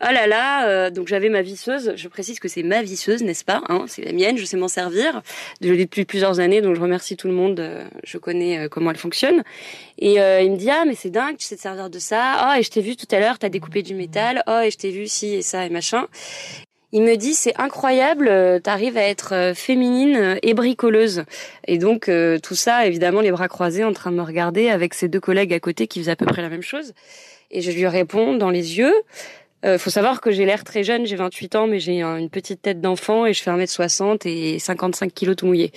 ah 0.00 0.12
là 0.12 0.26
là, 0.26 0.66
euh, 0.68 0.90
donc 0.90 1.08
j'avais 1.08 1.28
ma 1.28 1.42
visseuse. 1.42 1.92
Je 1.96 2.08
précise 2.08 2.40
que 2.40 2.48
c'est 2.48 2.62
ma 2.62 2.82
visseuse, 2.82 3.22
n'est-ce 3.22 3.44
pas 3.44 3.62
hein 3.68 3.84
C'est 3.86 4.02
la 4.02 4.12
mienne. 4.12 4.38
Je 4.38 4.44
sais 4.46 4.56
m'en 4.56 4.68
servir. 4.68 5.20
Je 5.60 5.70
l'ai 5.72 5.84
depuis 5.84 6.06
plusieurs 6.06 6.40
années, 6.40 6.62
donc 6.62 6.74
je 6.74 6.80
remercie 6.80 7.16
tout 7.16 7.28
le 7.28 7.34
monde. 7.34 7.60
euh, 7.60 7.84
Je 8.04 8.16
connais 8.16 8.60
euh, 8.60 8.68
comment 8.68 8.90
elle 8.90 8.96
fonctionne. 8.96 9.42
Et 9.98 10.14
il 10.14 10.52
me 10.52 10.56
dit 10.56 10.70
ah 10.70 10.84
mais 10.86 10.94
c'est 10.94 11.10
dingue, 11.10 11.36
tu 11.36 11.44
sais 11.46 11.56
te 11.56 11.60
servir 11.60 11.90
de 11.90 11.98
ça. 11.98 12.32
Ah 12.38 12.58
et 12.58 12.62
je 12.62 12.70
t'ai 12.70 12.80
vu 12.80 12.96
tout 12.96 13.06
à 13.14 13.20
l'heure, 13.20 13.38
t'as 13.38 13.50
découpé 13.50 13.82
du 13.82 13.94
métal. 13.94 14.42
Oh 14.46 14.60
et 14.64 14.70
je 14.70 14.78
t'ai 14.78 14.90
vu 14.90 15.06
ci 15.06 15.34
et 15.34 15.42
ça 15.42 15.66
et 15.66 15.70
machin. 15.70 16.06
Il 16.92 17.02
me 17.02 17.14
dit 17.16 17.34
c'est 17.34 17.54
incroyable, 17.56 18.26
euh, 18.28 18.58
t'arrives 18.58 18.96
à 18.96 19.02
être 19.02 19.32
euh, 19.32 19.54
féminine 19.54 20.16
euh, 20.16 20.36
et 20.42 20.54
bricoleuse. 20.54 21.24
Et 21.68 21.78
donc 21.78 22.08
euh, 22.08 22.38
tout 22.38 22.56
ça, 22.56 22.86
évidemment, 22.86 23.20
les 23.20 23.30
bras 23.30 23.46
croisés 23.46 23.84
en 23.84 23.92
train 23.92 24.10
de 24.10 24.16
me 24.16 24.22
regarder 24.22 24.70
avec 24.70 24.94
ses 24.94 25.06
deux 25.06 25.20
collègues 25.20 25.52
à 25.54 25.60
côté 25.60 25.86
qui 25.86 26.00
faisaient 26.00 26.10
à 26.10 26.16
peu 26.16 26.26
près 26.26 26.42
la 26.42 26.48
même 26.48 26.62
chose. 26.62 26.92
Et 27.52 27.60
je 27.60 27.70
lui 27.70 27.86
réponds 27.86 28.36
dans 28.36 28.50
les 28.50 28.78
yeux. 28.78 28.94
Euh, 29.64 29.76
faut 29.78 29.90
savoir 29.90 30.20
que 30.22 30.30
j'ai 30.30 30.46
l'air 30.46 30.64
très 30.64 30.82
jeune, 30.84 31.04
j'ai 31.04 31.16
28 31.16 31.54
ans, 31.54 31.66
mais 31.66 31.78
j'ai 31.80 32.00
un- 32.00 32.16
une 32.16 32.30
petite 32.30 32.62
tête 32.62 32.80
d'enfant 32.80 33.26
et 33.26 33.34
je 33.34 33.42
fais 33.42 33.50
1m60 33.50 34.24
et 34.26 34.58
55 34.58 35.12
kilos 35.12 35.36
tout 35.36 35.46
mouillé. 35.46 35.70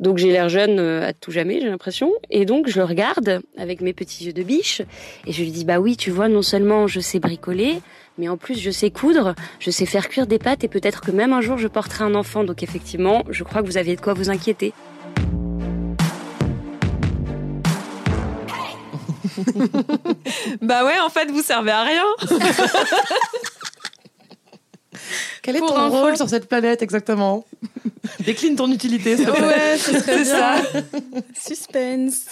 Donc 0.00 0.18
j'ai 0.18 0.30
l'air 0.32 0.48
jeune 0.50 0.78
euh, 0.78 1.08
à 1.08 1.12
tout 1.14 1.30
jamais, 1.30 1.58
j'ai 1.60 1.68
l'impression. 1.68 2.12
Et 2.30 2.44
donc 2.44 2.68
je 2.68 2.78
le 2.78 2.84
regarde 2.84 3.40
avec 3.56 3.80
mes 3.80 3.94
petits 3.94 4.26
yeux 4.26 4.32
de 4.34 4.42
biche 4.42 4.82
et 5.26 5.32
je 5.32 5.42
lui 5.42 5.50
dis 5.50 5.64
bah 5.64 5.78
oui, 5.78 5.96
tu 5.96 6.10
vois, 6.10 6.28
non 6.28 6.42
seulement 6.42 6.86
je 6.86 7.00
sais 7.00 7.20
bricoler, 7.20 7.80
mais 8.18 8.28
en 8.28 8.36
plus 8.36 8.58
je 8.58 8.70
sais 8.70 8.90
coudre, 8.90 9.34
je 9.60 9.70
sais 9.70 9.86
faire 9.86 10.08
cuire 10.10 10.26
des 10.26 10.38
pâtes 10.38 10.62
et 10.64 10.68
peut-être 10.68 11.00
que 11.00 11.10
même 11.10 11.32
un 11.32 11.40
jour 11.40 11.56
je 11.56 11.68
porterai 11.68 12.04
un 12.04 12.14
enfant. 12.14 12.44
Donc 12.44 12.62
effectivement, 12.62 13.22
je 13.30 13.44
crois 13.44 13.62
que 13.62 13.66
vous 13.66 13.78
avez 13.78 13.96
de 13.96 14.00
quoi 14.02 14.12
vous 14.12 14.28
inquiéter. 14.28 14.74
Bah 20.62 20.84
ouais, 20.84 20.98
en 21.00 21.08
fait, 21.10 21.30
vous 21.30 21.42
servez 21.42 21.70
à 21.70 21.82
rien. 21.82 22.04
Quel 25.42 25.56
est 25.56 25.58
Pour 25.58 25.74
ton 25.74 25.80
info. 25.80 26.00
rôle 26.00 26.16
sur 26.16 26.28
cette 26.28 26.48
planète 26.48 26.82
exactement? 26.82 27.44
Décline 28.20 28.54
ton 28.56 28.70
utilité, 28.70 29.16
plaît. 29.32 29.40
Ouais, 29.40 29.78
ce 29.78 29.98
serait 29.98 30.18
C'est 30.24 30.24
ça. 30.24 30.54
Suspense. 31.40 32.26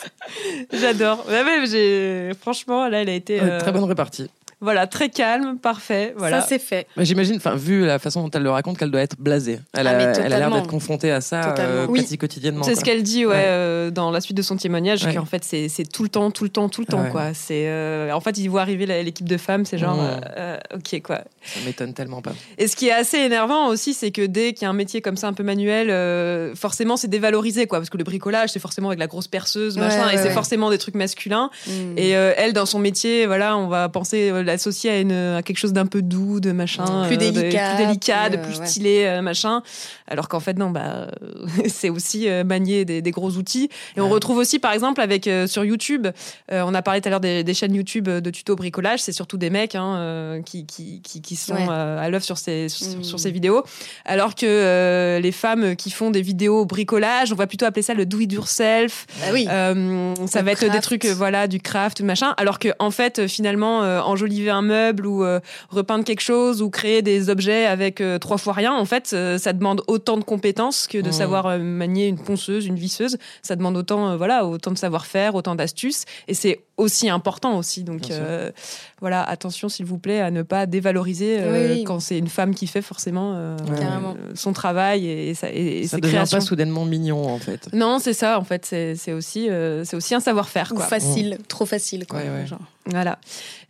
J'adore. 0.72 1.26
Ouais, 1.28 2.34
franchement, 2.40 2.88
là, 2.88 3.02
elle 3.02 3.08
a 3.08 3.14
été 3.14 3.40
Ouais, 3.40 3.50
euh, 3.50 3.60
Très 3.60 3.72
bonne 3.72 3.84
répartie. 3.84 4.30
Voilà, 4.60 4.86
très 4.86 5.08
calme, 5.08 5.58
parfait. 5.58 6.14
Voilà. 6.16 6.40
Ça, 6.40 6.46
c'est 6.48 6.58
fait. 6.58 6.86
J'imagine, 6.96 7.36
enfin, 7.36 7.54
vu 7.54 7.84
la 7.86 7.98
façon 7.98 8.22
dont 8.22 8.30
elle 8.32 8.42
le 8.42 8.50
raconte, 8.50 8.78
qu'elle 8.78 8.90
doit 8.90 9.00
être 9.00 9.16
blasée. 9.18 9.60
Elle 9.72 9.86
Ah, 9.86 9.90
a, 9.90 9.94
mais 9.96 10.02
elle 10.24 10.32
a 10.32 10.38
l'air 10.38 10.50
d'être 10.50 10.66
confrontée 10.68 11.10
à 11.10 11.20
ça 11.20 11.40
Totalement. 11.40 11.72
euh, 11.82 11.86
Oui. 11.88 12.00
quasi 12.00 12.18
quotidiennement. 12.18 12.62
C'est 12.62 12.74
ce 12.74 12.84
qu'elle 12.84 13.02
dit 13.02 13.24
ouais, 13.26 13.32
Ouais. 13.34 13.42
euh, 13.46 13.90
dans 13.90 14.10
la 14.10 14.20
suite 14.20 14.36
de 14.36 14.42
son 14.42 14.56
témoignage, 14.56 15.04
Ouais. 15.04 15.14
qu'en 15.14 15.24
fait 15.24 15.44
c'est 15.44 15.68
c'est 15.68 15.84
tout 15.90 16.02
le 16.02 16.08
temps, 16.08 16.30
tout 16.30 16.44
le 16.44 16.50
temps, 16.50 16.68
tout 16.68 16.80
le 16.82 16.86
temps 16.86 17.02
Ouais. 17.02 17.10
quoi. 17.10 17.32
C'est 17.34 17.68
euh, 17.68 18.12
en 18.12 18.20
fait 18.20 18.36
il 18.38 18.48
voit 18.48 18.60
arriver 18.62 18.86
l'équipe 19.02 19.28
de 19.28 19.36
femmes, 19.36 19.64
c'est 19.64 19.78
genre 19.78 19.98
Ouais. 19.98 20.04
euh, 20.36 20.58
euh, 20.72 20.76
ok 20.76 21.02
quoi. 21.02 21.22
Ça 21.42 21.60
m'étonne 21.64 21.94
tellement 21.94 22.20
pas. 22.22 22.32
Et 22.58 22.66
ce 22.66 22.76
qui 22.76 22.88
est 22.88 22.92
assez 22.92 23.18
énervant 23.18 23.68
aussi, 23.68 23.94
c'est 23.94 24.10
que 24.10 24.26
dès 24.26 24.52
qu'il 24.52 24.62
y 24.62 24.66
a 24.66 24.70
un 24.70 24.74
métier 24.74 25.00
comme 25.00 25.16
ça 25.16 25.26
un 25.28 25.32
peu 25.32 25.42
manuel, 25.42 25.90
euh, 25.90 26.54
forcément 26.54 26.96
c'est 26.96 27.08
dévalorisé 27.08 27.66
quoi, 27.66 27.78
parce 27.78 27.90
que 27.90 27.96
le 27.98 28.04
bricolage 28.04 28.50
c'est 28.50 28.58
forcément 28.60 28.88
avec 28.88 28.98
la 28.98 29.06
grosse 29.06 29.28
perceuse 29.28 29.76
machin, 29.78 30.06
Ouais, 30.06 30.14
et 30.14 30.18
c'est 30.18 30.24
ouais. 30.24 30.30
forcément 30.30 30.70
des 30.70 30.78
trucs 30.78 30.94
masculins. 30.94 31.50
Mm. 31.66 31.70
Et 31.96 32.16
euh, 32.16 32.32
elle 32.36 32.52
dans 32.52 32.66
son 32.66 32.78
métier, 32.78 33.26
voilà, 33.26 33.56
on 33.56 33.68
va 33.68 33.88
penser 33.88 34.30
euh, 34.30 34.42
l'associer 34.50 34.90
à, 34.90 35.00
une, 35.00 35.12
à 35.12 35.42
quelque 35.42 35.58
chose 35.58 35.72
d'un 35.72 35.86
peu 35.86 36.02
doux, 36.02 36.40
de 36.40 36.52
machin, 36.52 37.04
Plus 37.06 37.16
euh, 37.16 37.18
de- 37.18 37.30
délicat, 37.30 37.74
plus 37.76 37.86
délicat, 37.86 38.28
de 38.30 38.36
plus, 38.36 38.56
euh, 38.56 38.60
ouais. 38.60 38.66
stylé, 38.66 39.04
euh, 39.04 39.22
machin. 39.22 39.62
Alors 40.10 40.28
qu'en 40.28 40.40
fait 40.40 40.58
non, 40.58 40.70
bah 40.70 41.08
euh, 41.22 41.46
c'est 41.68 41.88
aussi 41.88 42.28
euh, 42.28 42.44
manier 42.44 42.84
des, 42.84 43.00
des 43.00 43.10
gros 43.10 43.30
outils. 43.32 43.70
Et 43.96 44.00
on 44.00 44.08
retrouve 44.08 44.38
aussi 44.38 44.58
par 44.58 44.72
exemple 44.72 45.00
avec 45.00 45.26
euh, 45.26 45.46
sur 45.46 45.64
YouTube, 45.64 46.06
on 46.50 46.74
a 46.74 46.82
parlé 46.82 47.00
tout 47.00 47.08
à 47.08 47.10
l'heure 47.10 47.20
des, 47.20 47.44
des 47.44 47.54
chaînes 47.54 47.74
YouTube 47.74 48.08
de 48.08 48.30
tuto 48.30 48.56
bricolage, 48.56 49.00
c'est 49.00 49.12
surtout 49.12 49.36
des 49.38 49.50
mecs 49.50 49.74
hein, 49.74 50.40
qui, 50.44 50.66
qui, 50.66 51.00
qui, 51.02 51.22
qui 51.22 51.36
sont 51.36 51.54
Ouais. 51.54 51.68
à 51.68 52.08
l'œuvre 52.10 52.24
sur 52.24 52.38
ces 52.38 52.68
sur, 52.68 53.04
sur 53.04 53.20
ces 53.20 53.30
vidéos, 53.30 53.62
alors 54.04 54.34
que 54.34 54.46
euh, 54.46 55.20
les 55.20 55.32
femmes 55.32 55.76
qui 55.76 55.90
font 55.90 56.10
des 56.10 56.22
vidéos 56.22 56.64
bricolage, 56.64 57.32
on 57.32 57.36
va 57.36 57.46
plutôt 57.46 57.66
appeler 57.66 57.82
ça 57.82 57.94
le 57.94 58.06
do 58.06 58.18
it 58.20 58.32
yourself. 58.32 59.06
Ah 59.22 59.28
oui. 59.32 59.46
Euh, 59.50 60.14
ça 60.26 60.40
Le 60.40 60.46
va 60.46 60.52
être 60.52 60.70
des 60.70 60.80
trucs, 60.80 61.04
voilà, 61.06 61.46
du 61.48 61.60
craft, 61.60 61.98
tout 61.98 62.04
machin. 62.04 62.34
Alors 62.36 62.58
que, 62.58 62.68
en 62.78 62.90
fait, 62.90 63.26
finalement, 63.26 63.82
euh, 63.82 64.00
enjoliver 64.00 64.50
un 64.50 64.62
meuble 64.62 65.06
ou 65.06 65.24
repeindre 65.70 66.04
quelque 66.04 66.22
chose 66.22 66.62
ou 66.62 66.70
créer 66.70 67.02
des 67.02 67.30
objets 67.30 67.66
avec 67.66 68.02
trois 68.20 68.38
fois 68.38 68.52
rien, 68.52 68.72
en 68.72 68.84
fait, 68.84 69.08
ça 69.08 69.52
demande 69.52 69.82
autant 69.86 69.99
de 70.16 70.24
compétences 70.24 70.86
que 70.86 70.98
de 70.98 71.10
Mmh. 71.10 71.12
savoir 71.12 71.46
euh, 71.46 71.58
manier 71.58 72.06
une 72.08 72.18
ponceuse, 72.18 72.66
une 72.66 72.76
visseuse. 72.76 73.18
Ça 73.42 73.56
demande 73.56 73.76
autant, 73.76 74.10
euh, 74.10 74.16
voilà, 74.16 74.46
autant 74.46 74.70
de 74.70 74.78
savoir-faire, 74.78 75.34
autant 75.34 75.54
d'astuces. 75.54 76.04
Et 76.28 76.34
c'est 76.34 76.60
aussi 76.76 77.08
important 77.08 77.58
aussi. 77.58 77.84
Donc, 77.84 78.10
euh, 78.10 78.50
voilà, 79.00 79.22
attention, 79.22 79.68
s'il 79.68 79.86
vous 79.86 79.98
plaît, 79.98 80.20
à 80.20 80.30
ne 80.30 80.42
pas 80.42 80.66
dévaloriser 80.66 81.38
euh, 81.40 81.74
Oui, 81.74 81.84
quand 81.84 82.00
c'est 82.00 82.18
une 82.18 82.28
femme 82.28 82.54
qui 82.54 82.66
fait 82.66 82.82
forcément 82.82 83.34
euh, 83.34 83.56
euh, 83.70 84.12
son 84.34 84.52
travail 84.52 85.06
et, 85.06 85.34
sa- 85.34 85.50
et, 85.50 85.80
et 85.80 85.86
Ça 85.86 85.96
ses 85.96 86.00
devient 86.02 86.14
créations. 86.14 86.38
pas 86.38 86.44
soudainement 86.44 86.84
mignon 86.84 87.26
en 87.28 87.38
fait. 87.38 87.68
Non, 87.72 87.98
c'est 87.98 88.12
ça, 88.12 88.38
en 88.38 88.44
fait, 88.44 88.66
c'est 88.66 88.94
c'est 88.96 89.12
aussi, 89.12 89.48
euh, 89.48 89.84
c'est 89.84 89.96
aussi 89.96 90.14
un 90.14 90.20
savoir-faire. 90.20 90.72
Quoi. 90.74 90.84
facile, 90.84 91.38
trop 91.48 91.66
facile. 91.66 92.06
Quoi, 92.06 92.20
Ouais, 92.20 92.28
ouais. 92.28 92.46
genre. 92.46 92.58
Voilà. 92.86 93.18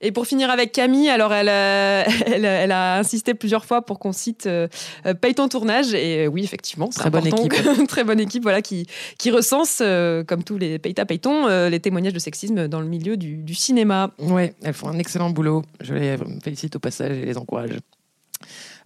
Et 0.00 0.12
pour 0.12 0.26
finir 0.26 0.50
avec 0.50 0.72
Camille, 0.72 1.10
alors 1.10 1.32
elle, 1.34 1.48
euh, 1.50 2.04
elle, 2.26 2.44
elle 2.44 2.72
a 2.72 2.98
insisté 2.98 3.34
plusieurs 3.34 3.64
fois 3.64 3.82
pour 3.82 3.98
qu'on 3.98 4.12
cite 4.12 4.46
euh, 4.46 4.66
Paye 5.20 5.34
ton 5.34 5.48
tournage. 5.48 5.92
Et 5.94 6.24
euh, 6.24 6.28
oui, 6.28 6.42
effectivement, 6.44 6.88
c'est 6.90 7.00
Très 7.00 7.10
bonne 7.10 7.26
équipe. 7.26 7.52
très 7.88 8.04
bonne 8.04 8.20
équipe, 8.20 8.42
voilà, 8.42 8.62
qui, 8.62 8.86
qui 9.18 9.30
recense, 9.30 9.78
euh, 9.82 10.24
comme 10.24 10.42
tous 10.44 10.56
les 10.58 10.78
Paye 10.78 10.94
ta 10.94 11.04
Paye 11.04 11.18
ton, 11.18 11.48
euh, 11.48 11.68
les 11.68 11.80
témoignages 11.80 12.12
de 12.14 12.18
sexisme 12.18 12.66
dans 12.68 12.80
le 12.80 12.86
milieu 12.86 13.16
du, 13.16 13.36
du 13.36 13.54
cinéma. 13.54 14.10
Ouais, 14.20 14.54
elles 14.62 14.72
font 14.74 14.88
un 14.88 14.98
excellent 14.98 15.19
boulot. 15.28 15.62
Je 15.82 15.92
les 15.92 16.16
félicite 16.42 16.76
au 16.76 16.78
passage 16.78 17.18
et 17.18 17.26
les 17.26 17.36
encourage. 17.36 17.72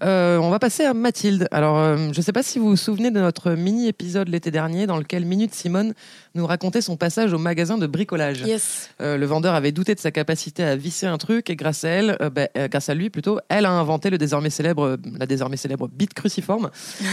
Euh, 0.02 0.38
on 0.38 0.50
va 0.50 0.58
passer 0.58 0.84
à 0.84 0.94
Mathilde. 0.94 1.48
Alors, 1.50 1.78
euh, 1.78 1.96
je 2.12 2.18
ne 2.18 2.22
sais 2.22 2.32
pas 2.32 2.42
si 2.42 2.58
vous 2.58 2.70
vous 2.70 2.76
souvenez 2.76 3.10
de 3.10 3.20
notre 3.20 3.52
mini-épisode 3.52 4.28
l'été 4.28 4.50
dernier 4.50 4.86
dans 4.86 4.96
lequel 4.96 5.24
Minute 5.24 5.54
Simone 5.54 5.94
nous 6.34 6.46
racontait 6.46 6.80
son 6.80 6.96
passage 6.96 7.32
au 7.32 7.38
magasin 7.38 7.78
de 7.78 7.86
bricolage. 7.86 8.40
Yes. 8.40 8.90
Euh, 9.00 9.16
le 9.16 9.26
vendeur 9.26 9.54
avait 9.54 9.72
douté 9.72 9.94
de 9.94 10.00
sa 10.00 10.10
capacité 10.10 10.64
à 10.64 10.76
visser 10.76 11.06
un 11.06 11.18
truc 11.18 11.48
et 11.48 11.56
grâce 11.56 11.84
à 11.84 11.88
elle, 11.90 12.18
euh, 12.20 12.68
grâce 12.68 12.88
à 12.88 12.94
lui 12.94 13.10
plutôt, 13.10 13.38
elle 13.48 13.66
a 13.66 13.70
inventé 13.70 14.10
le 14.10 14.18
désormais 14.18 14.50
célèbre, 14.50 14.96
la 15.18 15.26
désormais 15.26 15.56
célèbre 15.56 15.88
bite 15.88 16.14
cruciforme. 16.14 16.70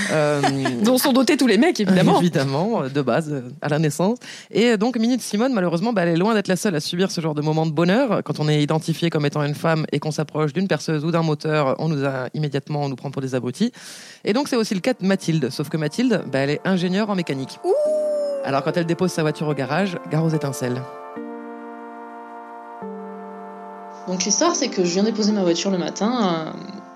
Dont 0.84 0.98
sont 0.98 1.14
dotés 1.14 1.38
tous 1.38 1.48
les 1.48 1.58
mecs, 1.58 1.80
évidemment. 1.80 2.18
Évidemment, 2.22 2.84
de 2.88 3.02
base, 3.02 3.44
à 3.62 3.70
la 3.70 3.80
naissance. 3.80 4.18
Et 4.52 4.78
donc, 4.78 4.98
Minute 4.98 5.22
Simone, 5.22 5.54
malheureusement, 5.54 5.94
bah, 5.94 6.04
elle 6.04 6.10
est 6.10 6.18
loin 6.18 6.34
d'être 6.34 6.48
la 6.48 6.56
seule 6.56 6.76
à 6.76 6.80
subir 6.80 7.12
ce 7.12 7.20
genre 7.22 7.34
de 7.34 7.42
moment 7.42 7.66
de 7.66 7.72
bonheur. 7.72 8.22
Quand 8.24 8.40
on 8.40 8.48
est 8.48 8.62
identifié 8.62 9.10
comme 9.10 9.26
étant 9.26 9.44
une 9.44 9.56
femme 9.56 9.86
et 9.92 10.00
qu'on 10.00 10.12
s'approche 10.12 10.54
d'une 10.54 10.68
perceuse 10.68 11.04
ou 11.04 11.12
d'un 11.12 11.24
moteur, 11.24 11.76
on 11.80 11.90
nous 11.90 12.06
a 12.06 12.28
immédiatement, 12.34 12.71
on 12.80 12.90
nous 12.90 12.96
prend 12.96 13.12
pour 13.12 13.22
des 13.22 13.36
abrutis. 13.36 13.72
Et 14.24 14.34
donc, 14.34 14.48
c'est 14.48 14.56
aussi 14.56 14.74
le 14.74 14.82
cas 14.82 14.94
de 14.94 15.06
Mathilde. 15.06 15.50
Sauf 15.50 15.70
que 15.70 15.78
Mathilde, 15.78 16.24
bah, 16.32 16.40
elle 16.40 16.52
est 16.52 16.62
ingénieure 16.66 17.10
en 17.10 17.16
mécanique. 17.16 17.60
Alors, 18.44 18.64
quand 18.64 18.76
elle 18.78 18.86
dépose 18.86 19.12
sa 19.12 19.22
voiture 19.22 19.48
au 19.48 19.54
garage, 19.54 19.98
gare 20.10 20.26
aux 20.26 20.30
étincelles. 20.30 20.82
Donc 24.08 24.26
l'histoire, 24.26 24.56
c'est 24.56 24.68
que 24.68 24.84
je 24.84 24.94
viens 24.94 25.04
déposer 25.04 25.32
ma 25.32 25.44
voiture 25.44 25.70
le 25.70 25.78
matin 25.78 26.54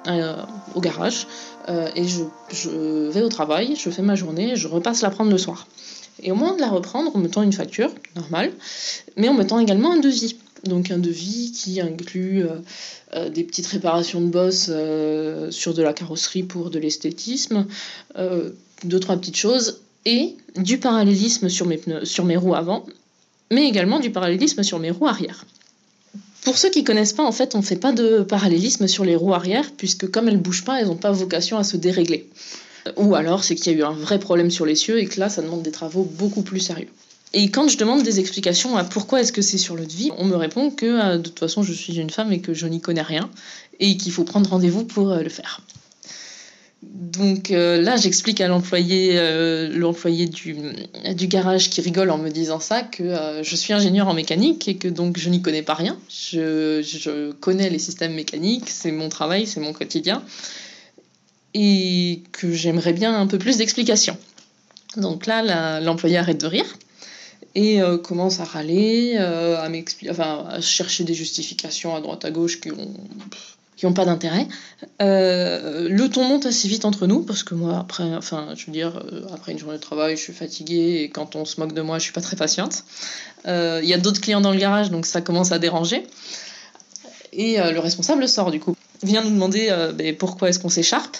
euh, 0.07 0.35
au 0.73 0.81
garage 0.81 1.27
euh, 1.69 1.89
et 1.95 2.07
je, 2.07 2.23
je 2.51 3.09
vais 3.09 3.21
au 3.21 3.29
travail, 3.29 3.75
je 3.75 3.89
fais 3.89 4.01
ma 4.01 4.15
journée, 4.15 4.55
je 4.55 4.67
repasse 4.67 5.01
la 5.01 5.11
prendre 5.11 5.31
le 5.31 5.37
soir. 5.37 5.67
Et 6.23 6.31
au 6.31 6.35
moment 6.35 6.55
de 6.55 6.61
la 6.61 6.69
reprendre, 6.69 7.11
on 7.13 7.19
me 7.19 7.27
tend 7.27 7.41
une 7.41 7.53
facture, 7.53 7.91
normale, 8.15 8.51
mais 9.17 9.29
on 9.29 9.33
me 9.33 9.45
tend 9.45 9.59
également 9.59 9.93
un 9.93 9.99
devis. 9.99 10.37
Donc 10.65 10.91
un 10.91 10.97
devis 10.97 11.51
qui 11.51 11.79
inclut 11.79 12.43
euh, 12.43 12.57
euh, 13.15 13.29
des 13.29 13.43
petites 13.43 13.67
réparations 13.67 14.19
de 14.19 14.27
bosse 14.27 14.67
euh, 14.69 15.49
sur 15.51 15.73
de 15.73 15.81
la 15.81 15.93
carrosserie 15.93 16.43
pour 16.43 16.69
de 16.69 16.79
l'esthétisme, 16.79 17.65
euh, 18.17 18.49
deux, 18.83 18.99
trois 18.99 19.15
petites 19.15 19.37
choses, 19.37 19.81
et 20.05 20.35
du 20.57 20.79
parallélisme 20.79 21.47
sur 21.47 21.65
mes, 21.65 21.77
pneus, 21.77 22.03
sur 22.03 22.25
mes 22.25 22.35
roues 22.35 22.55
avant, 22.55 22.85
mais 23.51 23.67
également 23.67 23.99
du 23.99 24.11
parallélisme 24.11 24.63
sur 24.63 24.79
mes 24.79 24.91
roues 24.91 25.07
arrière. 25.07 25.45
Pour 26.43 26.57
ceux 26.57 26.69
qui 26.69 26.83
connaissent 26.83 27.13
pas, 27.13 27.23
en 27.23 27.31
fait, 27.31 27.55
on 27.55 27.59
ne 27.59 27.63
fait 27.63 27.75
pas 27.75 27.91
de 27.91 28.21
parallélisme 28.21 28.87
sur 28.87 29.05
les 29.05 29.15
roues 29.15 29.33
arrière, 29.33 29.71
puisque 29.77 30.09
comme 30.09 30.27
elles 30.27 30.41
bougent 30.41 30.65
pas, 30.65 30.81
elles 30.81 30.87
n'ont 30.87 30.95
pas 30.95 31.11
vocation 31.11 31.57
à 31.57 31.63
se 31.63 31.77
dérégler. 31.77 32.27
Ou 32.97 33.15
alors, 33.15 33.43
c'est 33.43 33.55
qu'il 33.55 33.71
y 33.71 33.75
a 33.75 33.79
eu 33.79 33.83
un 33.83 33.93
vrai 33.93 34.19
problème 34.19 34.51
sur 34.51 34.65
l'essieu 34.65 34.99
et 34.99 35.05
que 35.05 35.19
là, 35.19 35.29
ça 35.29 35.41
demande 35.41 35.63
des 35.63 35.71
travaux 35.71 36.03
beaucoup 36.03 36.41
plus 36.41 36.59
sérieux. 36.59 36.89
Et 37.37 37.49
quand 37.51 37.67
je 37.67 37.77
demande 37.77 38.01
des 38.01 38.21
explications 38.21 38.77
à 38.77 38.85
pourquoi 38.85 39.19
est-ce 39.19 39.33
que 39.33 39.41
c'est 39.41 39.57
sur 39.57 39.75
le 39.75 39.85
devis, 39.85 40.09
on 40.17 40.23
me 40.23 40.37
répond 40.37 40.71
que 40.71 40.85
euh, 40.85 41.17
de 41.17 41.23
toute 41.23 41.37
façon, 41.37 41.63
je 41.63 41.73
suis 41.73 41.99
une 41.99 42.09
femme 42.09 42.31
et 42.31 42.39
que 42.39 42.53
je 42.53 42.65
n'y 42.65 42.79
connais 42.79 43.01
rien 43.01 43.29
et 43.81 43.97
qu'il 43.97 44.13
faut 44.13 44.23
prendre 44.23 44.49
rendez-vous 44.49 44.85
pour 44.85 45.11
euh, 45.11 45.21
le 45.21 45.27
faire. 45.27 45.59
Donc 46.81 47.51
euh, 47.51 47.81
là, 47.81 47.97
j'explique 47.97 48.39
à 48.39 48.47
l'employé, 48.47 49.19
du, 50.29 51.27
garage 51.27 51.69
qui 51.69 51.81
rigole 51.81 52.09
en 52.09 52.17
me 52.17 52.29
disant 52.29 52.61
ça 52.61 52.83
que 52.83 53.41
je 53.41 53.55
suis 53.57 53.73
ingénieur 53.73 54.07
en 54.07 54.13
mécanique 54.13 54.69
et 54.69 54.77
que 54.77 54.87
donc 54.87 55.17
je 55.17 55.29
n'y 55.29 55.41
connais 55.41 55.63
pas 55.63 55.73
rien. 55.73 55.97
Je, 56.09 57.31
connais 57.33 57.69
les 57.69 57.79
systèmes 57.79 58.13
mécaniques, 58.13 58.69
c'est 58.69 58.93
mon 58.93 59.09
travail, 59.09 59.45
c'est 59.45 59.59
mon 59.59 59.73
quotidien, 59.73 60.23
et 61.53 62.21
que 62.31 62.53
j'aimerais 62.53 62.93
bien 62.93 63.19
un 63.19 63.27
peu 63.27 63.39
plus 63.39 63.57
d'explications. 63.57 64.15
Donc 64.95 65.25
là, 65.25 65.81
l'employé 65.81 66.17
arrête 66.17 66.39
de 66.39 66.47
rire 66.47 66.77
et 67.55 67.81
euh, 67.81 67.97
commence 67.97 68.41
à 68.41 68.43
râler, 68.43 69.15
euh, 69.17 69.57
à 69.57 70.61
chercher 70.61 71.05
des 71.05 71.13
justifications 71.13 71.95
à 71.95 72.01
droite 72.01 72.25
à 72.25 72.31
gauche 72.31 72.59
qui 72.59 72.71
ont 72.71 72.93
qui 73.77 73.85
n'ont 73.85 73.93
pas 73.93 74.05
d'intérêt. 74.05 74.47
Euh, 75.01 75.89
le 75.89 76.09
ton 76.09 76.23
monte 76.23 76.45
assez 76.45 76.69
vite 76.69 76.85
entre 76.85 77.07
nous 77.07 77.23
parce 77.23 77.43
que 77.43 77.55
moi 77.55 77.77
après, 77.77 78.15
enfin 78.15 78.53
je 78.55 78.67
veux 78.67 78.71
dire 78.71 79.03
après 79.33 79.51
une 79.51 79.59
journée 79.59 79.75
de 79.75 79.81
travail, 79.81 80.15
je 80.15 80.21
suis 80.21 80.31
fatiguée 80.31 81.01
et 81.01 81.09
quand 81.09 81.35
on 81.35 81.43
se 81.43 81.59
moque 81.59 81.73
de 81.73 81.81
moi, 81.81 81.97
je 81.97 82.03
suis 82.03 82.13
pas 82.13 82.21
très 82.21 82.37
patiente. 82.37 82.85
Il 83.45 83.83
y 83.83 83.93
a 83.93 83.97
d'autres 83.97 84.21
clients 84.21 84.39
dans 84.39 84.51
le 84.51 84.59
garage 84.59 84.91
donc 84.91 85.05
ça 85.05 85.19
commence 85.19 85.51
à 85.51 85.59
déranger. 85.59 86.07
Et 87.33 87.57
le 87.57 87.79
responsable 87.79 88.29
sort 88.29 88.49
du 88.49 88.61
coup, 88.61 88.77
vient 89.03 89.21
nous 89.21 89.31
demander 89.31 89.67
ben, 89.93 90.15
pourquoi 90.15 90.47
est-ce 90.47 90.59
qu'on 90.59 90.69
s'écharpe? 90.69 91.17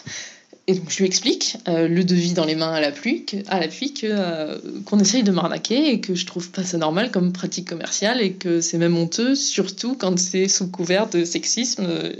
Et 0.68 0.74
donc 0.74 0.90
je 0.90 0.98
lui 0.98 1.06
explique, 1.06 1.58
euh, 1.68 1.88
le 1.88 2.04
devis 2.04 2.34
dans 2.34 2.46
les 2.46 2.56
mains 2.56 2.74
à 2.74 2.82
l'appui, 2.82 3.24
que, 3.26 3.38
à 3.48 3.60
l'appui 3.60 3.94
que, 3.94 4.08
euh, 4.10 4.58
qu'on 4.86 5.00
essaye 5.00 5.22
de 5.22 5.32
m'arnaquer 5.32 5.92
et 5.92 6.02
que 6.02 6.16
je 6.16 6.26
trouve 6.26 6.50
pas 6.50 6.64
ça 6.64 6.80
normal 6.80 7.12
comme 7.12 7.32
pratique 7.32 7.70
commerciale 7.70 8.20
et 8.20 8.34
que 8.34 8.62
c'est 8.62 8.80
même 8.80 8.98
honteux, 8.98 9.36
surtout 9.36 9.96
quand 9.96 10.18
c'est 10.18 10.48
sous 10.48 10.68
couvert 10.68 11.08
de 11.08 11.24
sexisme. 11.24 11.86
Euh, 11.88 12.14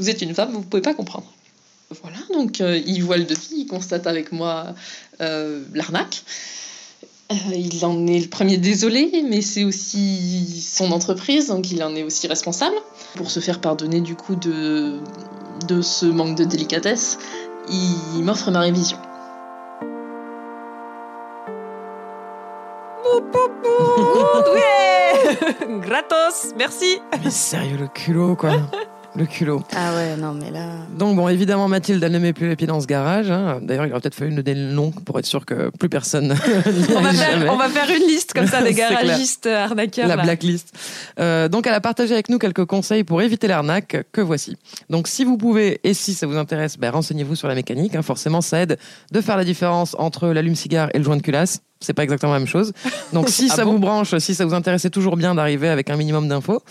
Vous 0.00 0.10
êtes 0.10 0.20
une 0.20 0.34
femme, 0.34 0.50
vous 0.52 0.62
pouvez 0.62 0.82
pas 0.82 0.94
comprendre. 0.94 1.32
Voilà, 2.02 2.16
donc 2.32 2.60
il 2.60 3.00
voit 3.00 3.18
le 3.18 3.24
devis, 3.24 3.54
il 3.58 3.66
constate 3.66 4.06
avec 4.06 4.32
moi 4.32 4.74
l'arnaque. 5.20 6.22
Il 7.54 7.84
en 7.84 8.06
est 8.06 8.18
le 8.18 8.28
premier 8.28 8.56
désolé, 8.56 9.22
mais 9.28 9.42
c'est 9.42 9.64
aussi 9.64 10.62
son 10.62 10.90
entreprise, 10.90 11.48
donc 11.48 11.70
il 11.70 11.82
en 11.82 11.94
est 11.94 12.02
aussi 12.02 12.26
responsable. 12.28 12.76
Pour 13.14 13.30
se 13.30 13.40
faire 13.40 13.60
pardonner 13.60 14.00
du 14.00 14.14
coup 14.14 14.36
de, 14.36 15.00
de 15.68 15.82
ce 15.82 16.06
manque 16.06 16.36
de 16.36 16.44
délicatesse, 16.44 17.18
il 17.68 18.22
m'offre 18.24 18.50
ma 18.50 18.60
révision. 18.60 18.98
ouais 24.54 25.78
Gratos, 25.80 26.54
merci. 26.56 27.00
Mais 27.22 27.30
sérieux, 27.30 27.76
le 27.78 27.88
culot, 27.88 28.36
quoi. 28.36 28.52
Le 29.14 29.26
culot. 29.26 29.62
Ah 29.76 29.94
ouais, 29.94 30.16
non, 30.16 30.32
mais 30.32 30.50
là. 30.50 30.68
Donc 30.98 31.16
bon, 31.16 31.28
évidemment, 31.28 31.68
Mathilde, 31.68 32.02
elle 32.02 32.12
ne 32.12 32.18
met 32.18 32.32
plus 32.32 32.48
les 32.48 32.56
pieds 32.56 32.66
dans 32.66 32.80
ce 32.80 32.86
garage. 32.86 33.30
hein. 33.30 33.60
D'ailleurs, 33.62 33.84
il 33.84 33.92
aurait 33.92 34.00
peut-être 34.00 34.14
fallu 34.14 34.32
nous 34.32 34.42
donner 34.42 34.58
le 34.68 34.72
nom 34.72 34.90
pour 34.90 35.18
être 35.18 35.26
sûr 35.26 35.44
que 35.44 35.70
plus 35.78 35.90
personne 35.90 36.34
On 36.96 37.00
va, 37.00 37.12
faire, 37.12 37.52
on 37.52 37.56
va 37.56 37.68
faire 37.68 37.90
une 37.90 38.06
liste 38.06 38.32
comme 38.32 38.46
ça 38.46 38.62
des 38.64 38.72
garagistes 38.72 39.46
arnaqueurs. 39.46 40.08
La 40.08 40.16
là. 40.16 40.22
blacklist. 40.22 40.72
Euh, 41.20 41.48
donc, 41.48 41.66
elle 41.66 41.74
a 41.74 41.80
partagé 41.82 42.14
avec 42.14 42.30
nous 42.30 42.38
quelques 42.38 42.64
conseils 42.64 43.04
pour 43.04 43.20
éviter 43.20 43.48
l'arnaque 43.48 43.98
que 44.12 44.22
voici. 44.22 44.56
Donc, 44.88 45.08
si 45.08 45.24
vous 45.26 45.36
pouvez 45.36 45.80
et 45.84 45.92
si 45.92 46.14
ça 46.14 46.26
vous 46.26 46.38
intéresse, 46.38 46.78
ben, 46.78 46.90
renseignez-vous 46.90 47.34
sur 47.36 47.48
la 47.48 47.54
mécanique. 47.54 47.94
hein. 47.94 48.02
Forcément, 48.02 48.40
ça 48.40 48.60
aide 48.60 48.78
de 49.12 49.20
faire 49.20 49.36
la 49.36 49.44
différence 49.44 49.94
entre 49.98 50.28
l'allume-cigare 50.28 50.88
et 50.94 50.98
le 50.98 51.04
joint 51.04 51.18
de 51.18 51.22
culasse. 51.22 51.60
C'est 51.82 51.92
pas 51.94 52.04
exactement 52.04 52.32
la 52.32 52.38
même 52.38 52.48
chose. 52.48 52.72
Donc, 53.12 53.28
si 53.28 53.48
Ah 53.52 53.56
ça 53.56 53.64
bon 53.64 53.72
vous 53.72 53.78
branche, 53.78 54.16
si 54.18 54.34
ça 54.34 54.46
vous 54.46 54.54
intéresse, 54.54 54.82
c'est 54.82 54.90
toujours 54.90 55.16
bien 55.16 55.34
d'arriver 55.34 55.68
avec 55.68 55.90
un 55.90 55.96
minimum 55.96 56.28
d'infos. 56.28 56.62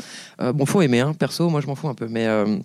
Euh, 0.41 0.54
bon, 0.54 0.65
faut 0.65 0.82
aimer, 0.82 1.02
hein. 1.02 1.13
perso, 1.13 1.50
moi 1.50 1.62
je 1.62 1.67
m'en 1.67 1.76
fous 1.76 1.89
un 1.89 1.93
peu, 1.95 2.08
mais. 2.10 2.26
euh, 2.28 2.58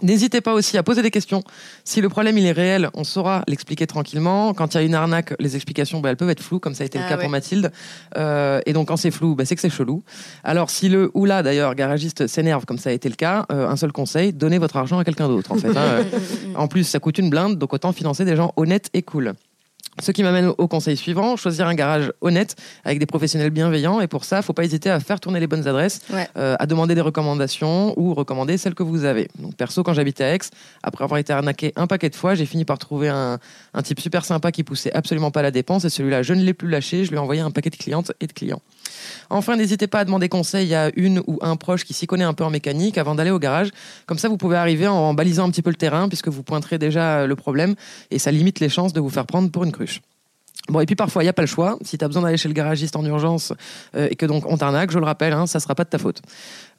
N'hésitez 0.00 0.40
pas 0.40 0.52
aussi 0.54 0.78
à 0.78 0.84
poser 0.84 1.02
des 1.02 1.10
questions. 1.10 1.42
Si 1.82 2.00
le 2.00 2.08
problème 2.08 2.38
il 2.38 2.46
est 2.46 2.52
réel, 2.52 2.88
on 2.94 3.02
saura 3.02 3.42
l'expliquer 3.48 3.84
tranquillement. 3.88 4.54
Quand 4.54 4.74
il 4.74 4.76
y 4.76 4.80
a 4.80 4.84
une 4.84 4.94
arnaque, 4.94 5.34
les 5.40 5.56
explications 5.56 5.98
bah, 5.98 6.10
elles 6.10 6.16
peuvent 6.16 6.30
être 6.30 6.42
floues, 6.42 6.60
comme 6.60 6.74
ça 6.74 6.84
a 6.84 6.86
été 6.86 6.98
le 6.98 7.04
Ah 7.04 7.08
cas 7.08 7.16
ouais. 7.16 7.22
pour 7.22 7.30
Mathilde. 7.30 7.72
Euh, 8.16 8.60
et 8.64 8.72
donc 8.74 8.88
quand 8.88 8.96
c'est 8.96 9.10
flou, 9.10 9.34
bah, 9.34 9.44
c'est 9.44 9.56
que 9.56 9.60
c'est 9.60 9.70
chelou. 9.70 10.04
Alors 10.44 10.70
si 10.70 10.88
le 10.88 11.10
ou 11.14 11.24
là 11.24 11.42
d'ailleurs 11.42 11.74
garagiste 11.74 12.28
s'énerve, 12.28 12.64
comme 12.64 12.78
ça 12.78 12.90
a 12.90 12.92
été 12.92 13.08
le 13.08 13.16
cas, 13.16 13.44
un 13.48 13.76
seul 13.76 13.90
conseil 13.90 14.32
donnez 14.32 14.58
votre 14.58 14.76
argent 14.76 15.00
à 15.00 15.04
quelqu'un 15.04 15.26
d'autre. 15.26 15.50
En 15.50 15.56
fait, 15.56 15.76
hein. 15.76 16.04
En 16.54 16.68
plus, 16.68 16.84
ça 16.84 17.00
coûte 17.00 17.18
une 17.18 17.30
blinde, 17.30 17.58
donc 17.58 17.72
autant 17.72 17.92
financer 17.92 18.24
des 18.24 18.36
gens 18.36 18.52
honnêtes 18.56 18.90
et 18.94 19.02
cool. 19.02 19.34
Ce 20.00 20.12
qui 20.12 20.22
m'amène 20.22 20.52
au 20.58 20.68
conseil 20.68 20.96
suivant, 20.96 21.36
choisir 21.36 21.66
un 21.66 21.74
garage 21.74 22.12
honnête 22.20 22.54
avec 22.84 22.98
des 22.98 23.06
professionnels 23.06 23.50
bienveillants. 23.50 24.00
Et 24.00 24.06
pour 24.06 24.24
ça, 24.24 24.42
faut 24.42 24.52
pas 24.52 24.64
hésiter 24.64 24.90
à 24.90 25.00
faire 25.00 25.18
tourner 25.18 25.40
les 25.40 25.46
bonnes 25.46 25.66
adresses, 25.66 26.00
Ouais. 26.10 26.28
euh, 26.36 26.54
à 26.58 26.66
demander 26.66 26.94
des 26.94 27.00
recommandations 27.00 27.94
ou 27.98 28.14
recommander 28.14 28.58
celles 28.58 28.74
que 28.74 28.82
vous 28.84 29.04
avez. 29.04 29.28
Donc 29.38 29.56
perso, 29.56 29.82
quand 29.82 29.94
j'habitais 29.94 30.24
à 30.24 30.34
Aix, 30.34 30.38
après 30.82 31.04
avoir 31.04 31.18
été 31.18 31.32
arnaqué 31.32 31.72
un 31.76 31.86
paquet 31.86 32.10
de 32.10 32.14
fois, 32.14 32.34
j'ai 32.34 32.46
fini 32.46 32.64
par 32.64 32.78
trouver 32.78 33.08
un, 33.08 33.38
un 33.74 33.82
type 33.82 34.00
super 34.00 34.24
sympa 34.24 34.52
qui 34.52 34.62
poussait 34.62 34.92
absolument 34.92 35.30
pas 35.30 35.42
la 35.42 35.50
dépense. 35.50 35.84
Et 35.84 35.90
celui-là, 35.90 36.22
je 36.22 36.32
ne 36.34 36.42
l'ai 36.42 36.54
plus 36.54 36.68
lâché. 36.68 37.04
Je 37.04 37.10
lui 37.10 37.16
ai 37.16 37.20
envoyé 37.20 37.40
un 37.40 37.50
paquet 37.50 37.70
de 37.70 37.76
clientes 37.76 38.12
et 38.20 38.26
de 38.26 38.32
clients. 38.32 38.62
Enfin, 39.30 39.56
n'hésitez 39.56 39.86
pas 39.86 40.00
à 40.00 40.04
demander 40.04 40.28
conseil 40.28 40.74
à 40.74 40.90
une 40.96 41.22
ou 41.26 41.38
un 41.42 41.56
proche 41.56 41.84
qui 41.84 41.94
s'y 41.94 42.06
connaît 42.06 42.24
un 42.24 42.34
peu 42.34 42.44
en 42.44 42.50
mécanique 42.50 42.98
avant 42.98 43.14
d'aller 43.14 43.30
au 43.30 43.38
garage. 43.38 43.70
Comme 44.06 44.18
ça, 44.18 44.28
vous 44.28 44.36
pouvez 44.36 44.56
arriver 44.56 44.86
en, 44.86 45.14
balisant 45.14 45.46
un 45.46 45.50
petit 45.50 45.62
peu 45.62 45.70
le 45.70 45.76
terrain 45.76 46.08
puisque 46.08 46.28
vous 46.28 46.42
pointerez 46.42 46.78
déjà 46.78 47.26
le 47.26 47.36
problème 47.36 47.74
et 48.10 48.18
ça 48.18 48.30
limite 48.30 48.60
les 48.60 48.68
chances 48.68 48.92
de 48.92 49.00
vous 49.00 49.10
faire 49.10 49.26
prendre 49.26 49.50
pour 49.50 49.64
une 49.64 49.72
cruche. 49.72 50.00
Bon, 50.68 50.80
et 50.80 50.86
puis 50.86 50.96
parfois, 50.96 51.22
il 51.22 51.26
n'y 51.26 51.30
a 51.30 51.34
pas 51.34 51.42
le 51.42 51.48
choix. 51.48 51.78
Si 51.82 51.96
tu 51.96 52.04
as 52.04 52.08
besoin 52.08 52.22
d'aller 52.22 52.36
chez 52.36 52.48
le 52.48 52.54
garagiste 52.54 52.94
en 52.96 53.04
urgence 53.04 53.54
euh, 53.94 54.08
et 54.10 54.16
que 54.16 54.26
donc 54.26 54.44
on 54.46 54.58
t'arnaque, 54.58 54.90
je 54.90 54.98
le 54.98 55.04
rappelle, 55.04 55.32
hein, 55.32 55.46
ça 55.46 55.60
sera 55.60 55.74
pas 55.74 55.84
de 55.84 55.88
ta 55.88 55.98
faute. 55.98 56.20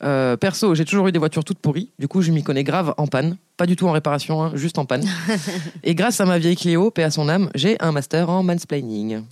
Euh, 0.02 0.38
perso, 0.38 0.76
j'ai 0.76 0.86
toujours 0.86 1.08
eu 1.08 1.12
des 1.12 1.20
voitures 1.20 1.44
toutes 1.44 1.60
pourries. 1.60 1.90
Du 2.00 2.08
coup, 2.08 2.22
je 2.22 2.32
m'y 2.32 2.44
connais 2.44 2.64
grave 2.64 2.94
en 2.98 3.08
panne. 3.08 3.38
Pas 3.58 3.66
du 3.66 3.76
tout 3.76 3.88
en 3.88 3.92
réparation, 3.92 4.42
hein, 4.42 4.52
juste 4.56 4.78
en 4.78 4.86
panne. 4.86 5.04
et 5.84 5.94
grâce 5.94 6.22
à 6.22 6.26
ma 6.26 6.40
vieille 6.40 6.56
Clio, 6.56 6.92
paix 6.92 7.04
à 7.04 7.12
son 7.12 7.28
âme, 7.28 7.50
j'ai 7.56 7.76
un 7.82 7.92
master 7.92 8.30
en 8.30 8.42
mansplaining. 8.42 9.24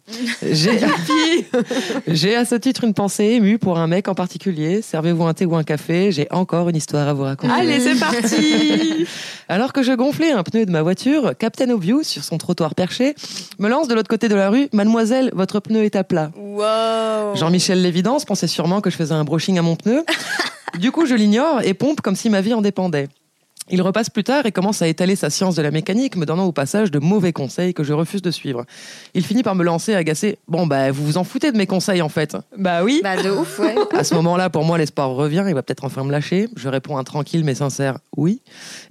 J'ai 0.41 0.79
j'ai 2.07 2.35
à 2.35 2.43
ce 2.43 2.55
titre 2.55 2.83
une 2.83 2.93
pensée 2.93 3.23
émue 3.23 3.57
pour 3.57 3.77
un 3.79 3.87
mec 3.87 4.09
en 4.09 4.15
particulier. 4.15 4.81
Servez-vous 4.81 5.23
un 5.23 5.33
thé 5.33 5.45
ou 5.45 5.55
un 5.55 5.63
café, 5.63 6.11
j'ai 6.11 6.27
encore 6.29 6.67
une 6.67 6.75
histoire 6.75 7.07
à 7.07 7.13
vous 7.13 7.23
raconter. 7.23 7.53
Allez, 7.53 7.79
c'est 7.79 7.97
parti 7.97 9.07
Alors 9.47 9.71
que 9.71 9.81
je 9.81 9.93
gonflais 9.93 10.31
un 10.31 10.43
pneu 10.43 10.65
de 10.65 10.71
ma 10.71 10.81
voiture, 10.81 11.31
Captain 11.39 11.69
Obvious, 11.69 12.03
sur 12.03 12.25
son 12.25 12.37
trottoir 12.37 12.75
perché, 12.75 13.15
me 13.59 13.69
lance 13.69 13.87
de 13.87 13.93
l'autre 13.93 14.09
côté 14.09 14.27
de 14.27 14.35
la 14.35 14.49
rue 14.49 14.67
Mademoiselle, 14.73 15.31
votre 15.33 15.61
pneu 15.61 15.85
est 15.85 15.95
à 15.95 16.03
plat. 16.03 16.31
Wow 16.35 17.35
Jean-Michel 17.35 17.81
Lévidence 17.81 18.25
pensait 18.25 18.47
sûrement 18.47 18.81
que 18.81 18.89
je 18.89 18.97
faisais 18.97 19.13
un 19.13 19.23
brushing 19.23 19.57
à 19.57 19.61
mon 19.61 19.77
pneu. 19.77 20.03
Du 20.79 20.91
coup, 20.91 21.05
je 21.05 21.15
l'ignore 21.15 21.61
et 21.61 21.73
pompe 21.73 22.01
comme 22.01 22.15
si 22.15 22.29
ma 22.29 22.41
vie 22.41 22.53
en 22.53 22.61
dépendait. 22.61 23.09
Il 23.69 23.81
repasse 23.81 24.09
plus 24.09 24.23
tard 24.23 24.45
et 24.45 24.53
commence 24.53 24.81
à 24.81 24.87
étaler 24.87 25.17
sa 25.17 25.29
science 25.29 25.55
de 25.55 25.61
la 25.61 25.71
mécanique, 25.71 26.15
me 26.15 26.25
donnant 26.25 26.45
au 26.45 26.53
passage 26.53 26.89
de 26.89 26.99
mauvais 26.99 27.33
conseils 27.33 27.73
que 27.73 27.83
je 27.83 27.91
refuse 27.91 28.21
de 28.21 28.31
suivre. 28.31 28.63
Il 29.13 29.25
finit 29.25 29.43
par 29.43 29.55
me 29.55 29.63
lancer 29.63 29.93
agacé. 29.93 30.37
Bon, 30.47 30.65
bah, 30.65 30.91
vous 30.91 31.05
vous 31.05 31.17
en 31.17 31.25
foutez 31.25 31.51
de 31.51 31.57
mes 31.57 31.67
conseils, 31.67 32.01
en 32.01 32.07
fait. 32.07 32.37
Bah 32.57 32.83
oui. 32.85 33.01
Bah 33.03 33.21
de 33.21 33.29
ouf, 33.29 33.59
ouais. 33.59 33.75
À 33.91 34.05
ce 34.05 34.15
moment-là, 34.15 34.49
pour 34.49 34.63
moi, 34.63 34.77
l'espoir 34.77 35.09
revient. 35.09 35.43
Il 35.49 35.53
va 35.53 35.63
peut-être 35.63 35.83
enfin 35.83 36.05
me 36.05 36.11
lâcher. 36.11 36.47
Je 36.55 36.69
réponds 36.69 36.97
un 36.97 37.03
tranquille 37.03 37.43
mais 37.43 37.55
sincère 37.55 37.97
oui. 38.15 38.41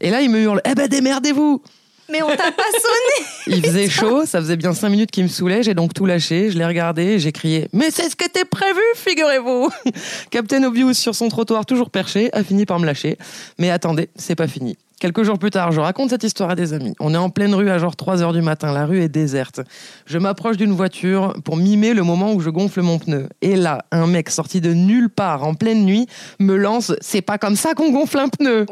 Et 0.01 0.11
là, 0.11 0.21
il 0.21 0.31
me 0.31 0.41
hurle 0.41 0.61
Eh 0.69 0.75
ben, 0.75 0.89
démerdez-vous 0.89 1.63
Mais 2.11 2.23
on 2.23 2.29
t'a 2.29 2.53
pas 2.53 2.71
sonné 2.73 3.27
Il 3.59 3.65
faisait 3.65 3.89
chaud, 3.89 4.27
ça 4.27 4.41
faisait 4.41 4.57
bien 4.57 4.73
cinq 4.73 4.91
minutes 4.91 5.11
qu'il 5.11 5.25
me 5.25 5.29
saoulait, 5.29 5.63
j'ai 5.63 5.75
donc 5.75 5.95
tout 5.95 6.07
lâché, 6.07 6.51
je 6.51 6.59
l'ai 6.59 6.67
regardé, 6.67 7.19
j'ai 7.19 7.33
crié 7.33 7.69
Mais 7.73 7.91
c'est 7.91 8.09
ce 8.09 8.17
qui 8.17 8.25
était 8.25 8.45
prévu, 8.45 8.81
figurez-vous 8.95 9.71
Captain 10.31 10.63
Obvious 10.63 10.95
sur 10.95 11.15
son 11.15 11.29
trottoir 11.29 11.67
toujours 11.67 11.91
perché 11.91 12.33
a 12.33 12.45
fini 12.45 12.67
par 12.67 12.79
me 12.79 12.87
lâcher. 12.87 13.19
Mais 13.59 13.71
attendez, 13.71 14.09
c'est 14.17 14.37
pas 14.37 14.49
fini. 14.49 14.77
Quelques 14.99 15.25
jours 15.25 15.39
plus 15.39 15.51
tard, 15.51 15.73
je 15.73 15.81
raconte 15.81 16.09
cette 16.09 16.25
histoire 16.25 16.49
à 16.49 16.55
des 16.55 16.73
amis. 16.73 16.95
On 17.01 17.13
est 17.13 17.19
en 17.19 17.29
pleine 17.29 17.55
rue 17.55 17.69
à 17.69 17.77
genre 17.77 17.95
3 17.97 18.23
heures 18.23 18.33
du 18.33 18.41
matin. 18.41 18.73
La 18.73 18.87
rue 18.87 19.03
est 19.03 19.11
déserte. 19.11 19.61
Je 20.07 20.17
m'approche 20.17 20.57
d'une 20.57 20.73
voiture 20.73 21.35
pour 21.45 21.59
mimer 21.59 21.93
le 21.93 22.03
moment 22.03 22.33
où 22.33 22.41
je 22.41 22.49
gonfle 22.49 22.81
mon 22.81 22.99
pneu. 22.99 23.29
Et 23.43 23.57
là, 23.57 23.85
un 23.93 24.07
mec 24.07 24.31
sorti 24.31 24.63
de 24.63 24.73
nulle 24.73 25.11
part 25.11 25.45
en 25.45 25.53
pleine 25.53 25.85
nuit 25.85 26.07
me 26.41 26.57
lance 26.57 26.93
C'est 27.03 27.21
pas 27.21 27.37
comme 27.37 27.57
ça 27.57 27.75
qu'on 27.75 27.91
gonfle 27.93 28.19
un 28.19 28.29
pneu. 28.31 28.65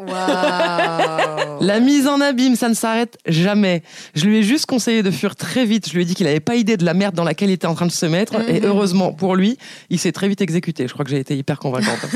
La 1.60 1.78
mise 1.80 2.06
en 2.06 2.22
abîme, 2.22 2.56
ça 2.56 2.70
ne 2.70 2.74
s'arrête 2.74 3.18
jamais. 3.26 3.82
Je 4.14 4.24
lui 4.24 4.38
ai 4.38 4.42
juste 4.42 4.64
conseillé 4.64 5.02
de 5.02 5.10
fuir 5.10 5.36
très 5.36 5.66
vite. 5.66 5.90
Je 5.90 5.94
lui 5.94 6.02
ai 6.02 6.04
dit 6.06 6.14
qu'il 6.14 6.24
n'avait 6.24 6.40
pas 6.40 6.54
idée 6.56 6.78
de 6.78 6.86
la 6.86 6.94
merde 6.94 7.14
dans 7.14 7.24
laquelle 7.24 7.50
il 7.50 7.54
était 7.54 7.66
en 7.66 7.74
train 7.74 7.86
de 7.86 7.92
se 7.92 8.06
mettre. 8.06 8.40
Et 8.48 8.60
Mhm. 8.60 8.66
heureusement 8.66 9.12
pour 9.12 9.36
lui, 9.36 9.58
il 9.90 9.98
s'est 9.98 10.12
très 10.12 10.28
vite 10.28 10.40
exécuté. 10.40 10.88
Je 10.88 10.92
crois 10.94 11.04
que 11.04 11.10
j'ai 11.10 11.20
été 11.20 11.36
hyper 11.36 11.58
convaincante. 11.58 12.00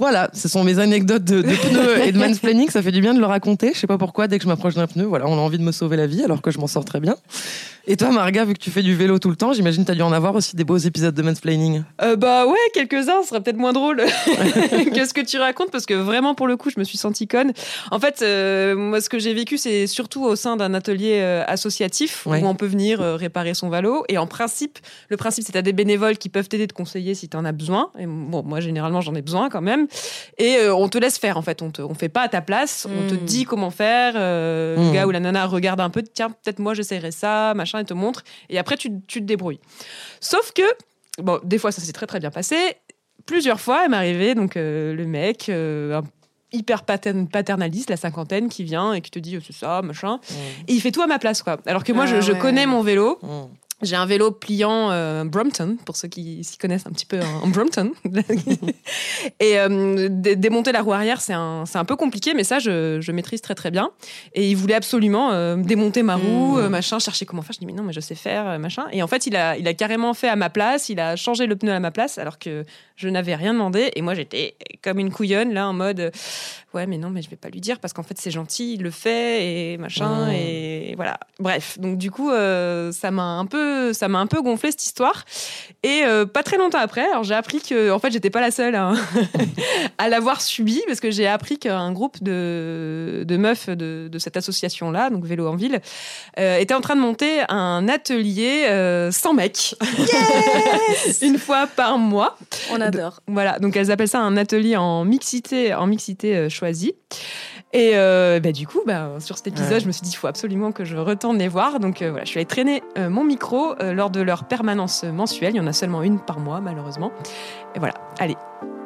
Voilà, 0.00 0.30
ce 0.32 0.48
sont 0.48 0.64
mes 0.64 0.78
anecdotes 0.78 1.24
de, 1.24 1.42
de 1.42 1.54
pneus 1.54 1.98
et 2.06 2.12
de 2.12 2.18
mansplaining. 2.18 2.68
Ça 2.70 2.82
fait 2.82 2.90
du 2.90 3.00
bien 3.00 3.14
de 3.14 3.20
le 3.20 3.26
raconter. 3.26 3.72
Je 3.74 3.78
sais 3.78 3.86
pas 3.86 3.98
pourquoi, 3.98 4.26
dès 4.26 4.38
que 4.38 4.44
je 4.44 4.48
m'approche 4.48 4.74
d'un 4.74 4.86
pneu, 4.86 5.04
voilà, 5.04 5.26
on 5.28 5.34
a 5.34 5.40
envie 5.40 5.58
de 5.58 5.62
me 5.62 5.72
sauver 5.72 5.96
la 5.96 6.06
vie 6.06 6.24
alors 6.24 6.40
que 6.42 6.50
je 6.50 6.58
m'en 6.58 6.66
sors 6.66 6.84
très 6.84 7.00
bien. 7.00 7.16
Et 7.86 7.96
toi, 7.96 8.10
Marga, 8.10 8.44
vu 8.44 8.52
que 8.54 8.58
tu 8.58 8.70
fais 8.70 8.82
du 8.82 8.94
vélo 8.94 9.18
tout 9.18 9.30
le 9.30 9.36
temps, 9.36 9.52
j'imagine 9.52 9.82
que 9.82 9.86
tu 9.86 9.92
as 9.92 9.94
dû 9.94 10.02
en 10.02 10.12
avoir 10.12 10.34
aussi 10.34 10.54
des 10.54 10.64
beaux 10.64 10.76
épisodes 10.76 11.14
de 11.14 11.22
mansplaining. 11.22 11.82
Euh, 12.02 12.14
bah 12.14 12.46
ouais, 12.46 12.58
quelques-uns, 12.74 13.22
ce 13.22 13.28
serait 13.30 13.40
peut-être 13.40 13.56
moins 13.56 13.72
drôle 13.72 13.96
que 14.94 15.04
ce 15.04 15.12
que 15.14 15.22
tu 15.24 15.38
racontes, 15.38 15.70
parce 15.70 15.86
que 15.86 15.94
vraiment, 15.94 16.34
pour 16.34 16.46
le 16.46 16.56
coup, 16.56 16.70
je 16.70 16.78
me 16.78 16.84
suis 16.84 16.98
sentie 16.98 17.26
conne. 17.26 17.52
En 17.90 17.98
fait, 17.98 18.20
euh, 18.22 18.76
moi, 18.76 19.00
ce 19.00 19.08
que 19.08 19.18
j'ai 19.18 19.34
vécu, 19.34 19.58
c'est 19.58 19.86
surtout 19.86 20.24
au 20.24 20.36
sein 20.36 20.56
d'un 20.56 20.74
atelier 20.74 21.18
euh, 21.20 21.42
associatif 21.46 22.26
Ouais. 22.26 22.42
où 22.42 22.46
on 22.46 22.54
peut 22.54 22.66
venir 22.66 23.00
euh, 23.00 23.16
réparer 23.16 23.54
son 23.54 23.70
vélo. 23.70 24.04
Et 24.08 24.18
en 24.18 24.26
principe, 24.26 24.78
le 25.08 25.16
principe, 25.16 25.44
c'est 25.44 25.52
que 25.52 25.58
tu 25.58 25.62
des 25.64 25.72
bénévoles 25.72 26.16
qui 26.18 26.28
peuvent 26.28 26.48
t'aider, 26.48 26.66
te 26.66 26.74
conseiller 26.74 27.14
si 27.14 27.28
tu 27.28 27.36
en 27.36 27.44
as 27.44 27.52
besoin. 27.52 27.90
Et 27.98 28.06
bon, 28.06 28.42
moi, 28.44 28.60
généralement, 28.60 29.00
j'en 29.00 29.14
ai 29.14 29.22
besoin 29.22 29.48
quand 29.48 29.62
même. 29.62 29.86
Et 30.38 30.56
euh, 30.56 30.74
on 30.74 30.88
te 30.88 30.98
laisse 30.98 31.18
faire, 31.18 31.36
en 31.36 31.42
fait. 31.42 31.62
On 31.62 31.70
te, 31.70 31.82
on 31.82 31.94
fait 31.94 32.08
pas 32.08 32.22
à 32.22 32.28
ta 32.28 32.40
place. 32.40 32.86
On 32.90 33.08
te 33.08 33.14
Mm. 33.14 33.24
dit 33.24 33.44
comment 33.44 33.70
faire. 33.70 34.14
euh. 34.16 34.76
Le 34.76 34.92
gars 34.92 35.06
ou 35.06 35.10
la 35.10 35.20
nana 35.20 35.46
regarde 35.46 35.80
un 35.80 35.90
peu, 35.90 36.02
tiens, 36.02 36.30
peut-être 36.30 36.58
moi, 36.58 36.74
j'essaierai 36.74 37.10
ça, 37.10 37.52
machin, 37.54 37.78
et 37.80 37.84
te 37.84 37.94
montre. 37.94 38.22
Et 38.48 38.58
après, 38.58 38.76
tu, 38.76 38.90
tu 39.06 39.20
te 39.20 39.24
débrouilles. 39.26 39.60
Sauf 40.20 40.52
que, 40.52 40.62
bon, 41.22 41.40
des 41.44 41.58
fois, 41.58 41.72
ça 41.72 41.80
s'est 41.80 41.92
très 41.92 42.06
très 42.06 42.20
bien 42.20 42.30
passé. 42.30 42.56
Plusieurs 43.26 43.60
fois, 43.60 43.82
il 43.84 43.90
m'est 43.90 43.96
arrivé, 43.96 44.34
donc 44.34 44.56
euh, 44.56 44.94
le 44.94 45.06
mec, 45.06 45.48
euh, 45.48 45.98
un 46.00 46.04
hyper 46.52 46.82
patern- 46.84 47.28
paternaliste, 47.28 47.90
la 47.90 47.96
cinquantaine, 47.96 48.48
qui 48.48 48.64
vient 48.64 48.92
et 48.94 49.00
qui 49.02 49.10
te 49.10 49.18
dit 49.18 49.36
euh, 49.36 49.40
c'est 49.46 49.52
ça, 49.54 49.82
machin. 49.82 50.18
Et 50.66 50.72
il 50.72 50.80
fait 50.80 50.90
tout 50.90 51.02
à 51.02 51.06
ma 51.06 51.18
place, 51.18 51.42
quoi. 51.42 51.58
Alors 51.66 51.84
que 51.84 51.92
moi, 51.92 52.06
je, 52.06 52.16
Ah 52.16 52.20
je 52.20 52.32
ouais. 52.32 52.38
connais 52.38 52.66
mon 52.66 52.82
vélo. 52.82 53.18
J'ai 53.82 53.96
un 53.96 54.06
vélo 54.06 54.30
pliant 54.30 54.90
euh, 54.90 55.24
Brompton, 55.24 55.76
pour 55.86 55.96
ceux 55.96 56.08
qui 56.08 56.44
s'y 56.44 56.58
connaissent 56.58 56.86
un 56.86 56.90
petit 56.90 57.06
peu 57.06 57.20
en, 57.20 57.44
en 57.44 57.48
Brompton. 57.48 57.92
et 59.40 59.58
euh, 59.58 60.08
dé- 60.10 60.36
démonter 60.36 60.72
la 60.72 60.82
roue 60.82 60.92
arrière, 60.92 61.20
c'est 61.20 61.32
un, 61.32 61.64
un 61.72 61.84
peu 61.84 61.96
compliqué, 61.96 62.34
mais 62.34 62.44
ça, 62.44 62.58
je, 62.58 63.00
je 63.00 63.12
maîtrise 63.12 63.40
très 63.40 63.54
très 63.54 63.70
bien. 63.70 63.90
Et 64.34 64.48
il 64.50 64.54
voulait 64.56 64.74
absolument 64.74 65.30
euh, 65.32 65.56
démonter 65.56 66.02
ma 66.02 66.16
roue, 66.16 66.58
Mmh. 66.60 66.68
machin, 66.68 66.98
chercher 66.98 67.26
comment 67.26 67.42
faire. 67.42 67.52
Je 67.54 67.58
dis, 67.60 67.66
mais 67.66 67.72
non, 67.72 67.82
mais 67.82 67.92
je 67.92 68.00
sais 68.00 68.14
faire, 68.14 68.58
machin. 68.58 68.86
Et 68.92 69.02
en 69.02 69.06
fait, 69.06 69.26
il 69.26 69.36
a, 69.36 69.56
il 69.56 69.66
a 69.68 69.74
carrément 69.74 70.14
fait 70.14 70.28
à 70.28 70.36
ma 70.36 70.50
place, 70.50 70.88
il 70.88 71.00
a 71.00 71.16
changé 71.16 71.46
le 71.46 71.56
pneu 71.56 71.72
à 71.72 71.80
ma 71.80 71.90
place, 71.90 72.18
alors 72.18 72.38
que 72.38 72.64
je 73.00 73.08
n'avais 73.08 73.34
rien 73.34 73.54
demandé. 73.54 73.90
Et 73.96 74.02
moi, 74.02 74.14
j'étais 74.14 74.54
comme 74.82 74.98
une 74.98 75.10
couillonne, 75.10 75.52
là, 75.54 75.66
en 75.68 75.72
mode, 75.72 76.00
euh, 76.00 76.10
ouais, 76.74 76.86
mais 76.86 76.98
non, 76.98 77.08
mais 77.10 77.22
je 77.22 77.30
vais 77.30 77.36
pas 77.36 77.48
lui 77.48 77.60
dire, 77.60 77.78
parce 77.80 77.92
qu'en 77.94 78.02
fait, 78.02 78.16
c'est 78.18 78.30
gentil, 78.30 78.74
il 78.74 78.82
le 78.82 78.90
fait, 78.90 79.72
et 79.72 79.78
machin, 79.78 80.26
Mmh. 80.26 80.32
et 80.32 80.94
voilà. 80.96 81.18
Bref, 81.38 81.78
donc 81.78 81.96
du 81.96 82.10
coup, 82.10 82.30
euh, 82.30 82.92
ça 82.92 83.10
m'a 83.10 83.22
un 83.22 83.46
peu, 83.46 83.92
ça 83.92 84.08
m'a 84.08 84.18
un 84.18 84.26
peu 84.26 84.42
gonflé 84.42 84.70
cette 84.70 84.84
histoire. 84.84 85.24
Et 85.82 86.02
euh, 86.04 86.26
pas 86.26 86.42
très 86.42 86.58
longtemps 86.58 86.78
après, 86.78 87.04
alors 87.10 87.24
j'ai 87.24 87.34
appris 87.34 87.60
que, 87.60 87.90
en 87.90 87.98
fait, 87.98 88.10
j'étais 88.10 88.30
pas 88.30 88.40
la 88.42 88.50
seule 88.50 88.74
à, 88.74 88.92
à 89.98 90.08
l'avoir 90.08 90.42
subi, 90.42 90.82
parce 90.86 91.00
que 91.00 91.10
j'ai 91.10 91.26
appris 91.26 91.58
qu'un 91.58 91.92
groupe 91.92 92.22
de, 92.22 93.24
de 93.26 93.36
meufs 93.36 93.70
de, 93.70 94.08
de 94.10 94.18
cette 94.18 94.36
association-là, 94.36 95.08
donc 95.08 95.24
Vélo 95.24 95.48
en 95.48 95.56
Ville, 95.56 95.80
euh, 96.38 96.58
était 96.58 96.74
en 96.74 96.80
train 96.82 96.96
de 96.96 97.00
monter 97.00 97.40
un 97.48 97.88
atelier 97.88 98.66
sans 99.10 99.32
mec, 99.32 99.74
une 101.22 101.38
fois 101.38 101.66
par 101.66 101.98
mois. 101.98 102.36
On 102.70 102.80
Voilà, 103.26 103.58
donc 103.58 103.76
elles 103.76 103.90
appellent 103.90 104.08
ça 104.08 104.20
un 104.20 104.36
atelier 104.36 104.76
en 104.76 105.04
mixité, 105.04 105.74
en 105.74 105.86
mixité 105.86 106.36
euh, 106.36 106.48
choisie. 106.48 106.94
Et 107.72 107.92
euh, 107.94 108.40
bah, 108.40 108.50
du 108.50 108.66
coup, 108.66 108.80
bah, 108.84 109.10
sur 109.20 109.36
cet 109.36 109.46
épisode, 109.46 109.74
Ouais. 109.74 109.80
je 109.80 109.86
me 109.86 109.92
suis 109.92 110.02
dit, 110.02 110.10
il 110.10 110.16
faut 110.16 110.26
absolument 110.26 110.72
que 110.72 110.84
je 110.84 110.96
retourne 110.96 111.38
les 111.38 111.46
voir. 111.46 111.78
Donc 111.78 112.02
euh, 112.02 112.10
voilà, 112.10 112.24
je 112.24 112.30
suis 112.30 112.38
allée 112.38 112.46
traîner 112.46 112.82
euh, 112.98 113.08
mon 113.08 113.22
micro 113.22 113.74
euh, 113.80 113.92
lors 113.92 114.10
de 114.10 114.20
leur 114.20 114.44
permanence 114.44 115.04
mensuelle. 115.04 115.54
Il 115.54 115.58
y 115.58 115.60
en 115.60 115.66
a 115.68 115.72
seulement 115.72 116.02
une 116.02 116.18
par 116.18 116.40
mois, 116.40 116.60
malheureusement. 116.60 117.12
Et 117.76 117.78
voilà, 117.78 117.94
allez, 118.18 118.36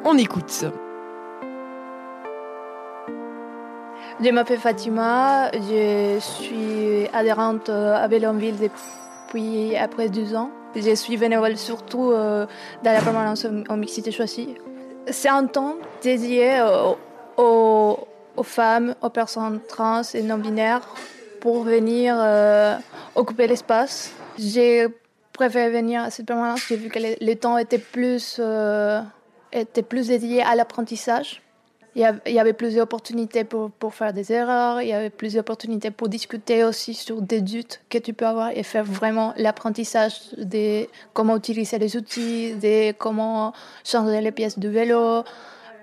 on 0.03 0.17
écoute. 0.17 0.65
Je 4.23 4.29
m'appelle 4.29 4.59
Fatima, 4.59 5.51
je 5.51 6.17
suis 6.19 7.07
adhérente 7.11 7.69
à 7.69 8.07
Bellonville 8.07 8.55
depuis 8.57 9.75
après 9.75 10.09
deux 10.09 10.35
ans. 10.35 10.51
Je 10.75 10.93
suis 10.93 11.17
bénévole 11.17 11.57
surtout 11.57 12.11
euh, 12.11 12.45
dans 12.83 12.91
la 12.91 13.01
permanence 13.01 13.47
en 13.69 13.77
mixité 13.77 14.11
choisie. 14.11 14.55
C'est 15.07 15.29
un 15.29 15.45
temps 15.45 15.75
dédié 16.01 16.61
aux, 17.37 17.97
femmes, 18.43 18.95
aux 19.01 19.09
personnes 19.09 19.61
trans 19.67 20.01
et 20.13 20.21
non-binaires 20.21 20.87
pour 21.39 21.63
venir 21.63 22.15
euh, 22.19 22.75
occuper 23.15 23.47
l'espace. 23.47 24.11
J'ai 24.37 24.87
préféré 25.31 25.69
venir 25.69 26.01
à 26.03 26.09
cette 26.09 26.25
permanence, 26.25 26.65
j'ai 26.67 26.75
vu 26.75 26.89
que 26.89 26.99
le, 26.99 27.15
le 27.21 27.35
temps 27.35 27.57
était 27.57 27.77
plus, 27.77 28.37
euh, 28.39 29.01
était 29.51 29.83
plus 29.83 30.07
dédié 30.07 30.41
à 30.41 30.55
l'apprentissage. 30.55 31.41
Il 31.95 32.01
y, 32.01 32.05
avait, 32.05 32.19
il 32.25 32.33
y 32.33 32.39
avait 32.39 32.51
plus 32.51 32.75
d'opportunités 32.75 33.45
pour, 33.45 33.71
pour 33.71 33.93
faire 33.93 34.11
des 34.11 34.33
erreurs, 34.33 34.81
il 34.81 34.89
y 34.89 34.93
avait 34.93 35.09
plus 35.09 35.35
d'opportunités 35.35 35.91
pour 35.91 36.09
discuter 36.09 36.65
aussi 36.65 36.93
sur 36.93 37.21
des 37.21 37.39
doutes 37.39 37.79
que 37.89 37.97
tu 37.97 38.11
peux 38.13 38.25
avoir 38.25 38.49
et 38.51 38.63
faire 38.63 38.83
vraiment 38.83 39.33
l'apprentissage 39.37 40.13
de 40.37 40.87
comment 41.13 41.37
utiliser 41.37 41.79
les 41.79 41.95
outils, 41.95 42.53
de 42.55 42.91
comment 42.91 43.53
changer 43.85 44.19
les 44.19 44.33
pièces 44.33 44.59
du 44.59 44.67
vélo 44.67 45.23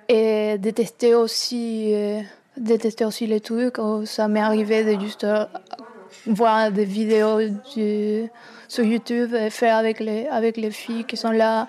et 0.08 0.58
de 0.58 0.70
tester 0.70 1.14
aussi, 1.14 1.94
euh, 1.94 2.20
de 2.58 2.76
tester 2.76 3.06
aussi 3.06 3.26
les 3.26 3.40
trucs. 3.40 3.78
Oh, 3.78 4.04
Ça 4.04 4.28
m'est 4.28 4.40
arrivé 4.40 4.84
de 4.84 5.00
juste 5.00 5.24
euh, 5.24 5.46
voir 6.26 6.70
des 6.70 6.84
vidéos 6.84 7.38
sur 8.68 8.84
YouTube 8.84 9.34
et 9.34 9.48
faire 9.48 9.76
avec 9.76 9.98
les, 9.98 10.26
avec 10.26 10.58
les 10.58 10.70
filles 10.70 11.04
qui 11.04 11.16
sont 11.16 11.30
là 11.30 11.66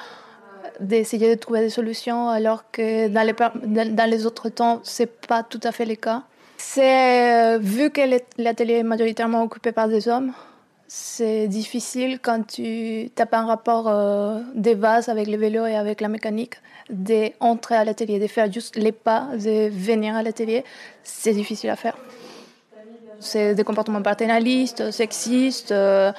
d'essayer 0.79 1.29
de 1.35 1.39
trouver 1.39 1.61
des 1.61 1.69
solutions 1.69 2.29
alors 2.29 2.63
que 2.71 3.07
dans 3.07 3.23
les, 3.25 3.33
dans 3.91 4.09
les 4.09 4.25
autres 4.25 4.49
temps, 4.49 4.79
c'est 4.83 5.11
pas 5.27 5.43
tout 5.43 5.59
à 5.63 5.71
fait 5.71 5.85
le 5.85 5.95
cas. 5.95 6.23
C'est, 6.57 7.55
euh, 7.55 7.57
vu 7.59 7.89
que 7.89 8.01
l'at- 8.01 8.33
l'atelier 8.37 8.75
est 8.75 8.83
majoritairement 8.83 9.43
occupé 9.43 9.71
par 9.71 9.87
des 9.87 10.07
hommes, 10.07 10.31
c'est 10.87 11.47
difficile 11.47 12.19
quand 12.21 12.45
tu 12.45 13.09
n'as 13.17 13.25
pas 13.25 13.39
un 13.39 13.45
rapport 13.47 13.87
euh, 13.87 14.39
avec 15.07 15.27
le 15.27 15.37
vélo 15.37 15.65
et 15.65 15.75
avec 15.75 16.01
la 16.01 16.07
mécanique, 16.07 16.55
d'entrer 16.89 17.75
à 17.75 17.83
l'atelier, 17.83 18.19
de 18.19 18.27
faire 18.27 18.51
juste 18.51 18.75
les 18.75 18.91
pas, 18.91 19.29
de 19.33 19.69
venir 19.69 20.15
à 20.15 20.21
l'atelier. 20.21 20.63
C'est 21.03 21.33
difficile 21.33 21.69
à 21.71 21.75
faire. 21.75 21.97
C'est 23.19 23.55
des 23.55 23.63
comportements 23.63 24.01
paternalistes, 24.01 24.91
sexistes, 24.91 25.71
euh, 25.71 26.11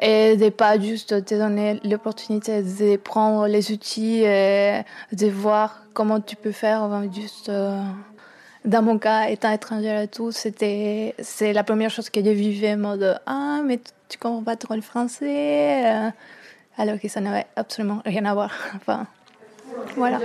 et 0.00 0.36
de 0.36 0.48
pas 0.48 0.78
juste 0.78 1.24
te 1.24 1.34
donner 1.34 1.80
l'opportunité 1.84 2.62
de 2.62 2.96
prendre 2.96 3.46
les 3.46 3.72
outils 3.72 4.22
et 4.22 4.82
de 5.12 5.26
voir 5.28 5.82
comment 5.94 6.20
tu 6.20 6.36
peux 6.36 6.52
faire 6.52 6.88
juste 7.12 7.48
euh, 7.48 7.82
dans 8.64 8.82
mon 8.82 8.98
cas 8.98 9.28
étant 9.28 9.50
étrangère 9.52 10.00
et 10.00 10.08
tout 10.08 10.30
c'était 10.32 11.14
c'est 11.18 11.52
la 11.52 11.64
première 11.64 11.90
chose 11.90 12.10
que 12.10 12.22
j'ai 12.22 12.34
vivais 12.34 12.76
mode 12.76 13.20
ah 13.26 13.60
mais 13.64 13.78
tu- 14.08 14.18
comprends 14.18 14.42
pas 14.42 14.56
trop 14.56 14.74
le 14.74 14.80
français 14.82 15.84
euh, 15.86 16.10
alors 16.76 16.98
que 17.00 17.08
ça 17.08 17.20
n'avait 17.20 17.46
absolument 17.56 18.00
rien 18.04 18.24
à 18.24 18.34
voir 18.34 18.52
enfin 18.76 19.06
voilà 19.96 20.20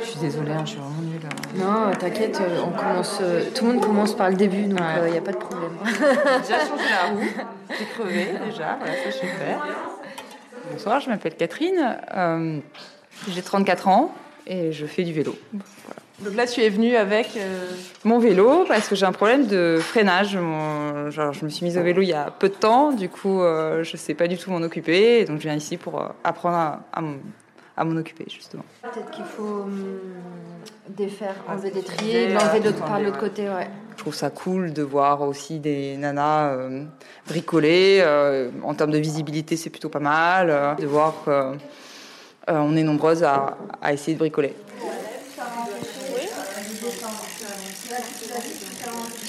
Je 0.00 0.06
suis 0.10 0.20
désolée, 0.20 0.52
hein, 0.52 0.64
je 0.64 0.70
suis 0.72 0.78
vraiment. 0.80 1.17
Non, 1.58 1.90
t'inquiète, 1.98 2.40
euh, 2.40 2.60
on 2.64 2.70
commence, 2.70 3.18
euh, 3.20 3.42
tout 3.54 3.64
le 3.66 3.72
monde 3.74 3.82
commence 3.84 4.14
par 4.14 4.30
le 4.30 4.36
début, 4.36 4.64
donc 4.64 4.78
il 5.06 5.12
n'y 5.12 5.18
a 5.18 5.20
pas 5.20 5.32
de 5.32 5.36
problème. 5.38 5.72
Déjà 5.84 6.60
changé 6.60 6.84
la 6.90 7.10
roue, 7.14 7.20
j'ai 7.78 7.84
crevé 7.86 8.26
déjà, 8.44 8.76
voilà, 8.78 8.94
ça 9.10 9.10
faire. 9.26 9.60
Bonsoir, 10.72 11.00
je 11.00 11.08
m'appelle 11.10 11.34
Catherine, 11.34 11.96
euh, 12.14 12.58
j'ai 13.28 13.42
34 13.42 13.88
ans 13.88 14.14
et 14.46 14.72
je 14.72 14.86
fais 14.86 15.02
du 15.02 15.12
vélo. 15.12 15.34
Donc 16.20 16.34
là, 16.34 16.46
tu 16.46 16.60
es 16.62 16.68
venue 16.68 16.96
avec. 16.96 17.36
euh, 17.36 17.66
Mon 18.04 18.18
vélo, 18.18 18.64
parce 18.66 18.88
que 18.88 18.94
j'ai 18.96 19.06
un 19.06 19.12
problème 19.12 19.46
de 19.46 19.78
freinage. 19.80 20.36
Mon- 20.36 21.10
genre, 21.10 21.32
je 21.32 21.44
me 21.44 21.48
suis 21.50 21.64
mise 21.64 21.78
au 21.78 21.82
vélo 21.82 22.02
il 22.02 22.08
y 22.08 22.12
a 22.12 22.30
peu 22.36 22.48
de 22.48 22.54
temps, 22.54 22.92
du 22.92 23.08
coup, 23.08 23.40
euh, 23.40 23.84
je 23.84 23.96
sais 23.96 24.14
pas 24.14 24.26
du 24.26 24.36
tout 24.36 24.50
m'en 24.50 24.58
occuper, 24.62 25.24
donc 25.24 25.38
je 25.38 25.42
viens 25.44 25.54
ici 25.54 25.76
pour 25.76 26.00
euh, 26.00 26.06
apprendre 26.24 26.56
à, 26.56 26.80
à 26.92 27.00
à 27.78 27.84
m'en 27.84 27.96
occuper, 27.96 28.24
justement. 28.28 28.64
peut-être 28.82 29.10
qu'il 29.12 29.24
faut 29.24 29.62
hum, 29.62 29.98
défaire 30.88 31.34
enlever 31.48 31.70
des 31.70 31.82
trier, 31.82 32.26
triers 32.26 32.34
l'enlever 32.34 32.72
tout 32.72 32.82
par 32.82 33.00
l'autre 33.00 33.18
côté 33.20 33.42
ouais 33.48 33.68
Je 33.92 33.98
trouve 33.98 34.14
ça 34.14 34.30
cool 34.30 34.72
de 34.72 34.82
voir 34.82 35.22
aussi 35.22 35.60
des 35.60 35.96
nanas 35.96 36.48
euh, 36.54 36.84
bricoler. 37.28 38.00
euh, 38.02 38.50
en 38.64 38.74
termes 38.74 38.90
de 38.90 38.98
visibilité, 38.98 39.56
c'est 39.56 39.70
plutôt 39.70 39.88
pas 39.90 40.00
mal. 40.00 40.50
euh, 40.50 40.74
de 40.74 40.86
voir 40.86 41.14
qu'on 41.24 42.76
est 42.76 42.82
nombreuses 42.82 43.22
à, 43.22 43.56
à 43.80 43.92
essayer 43.92 44.14
de 44.14 44.18
bricoler. 44.18 44.54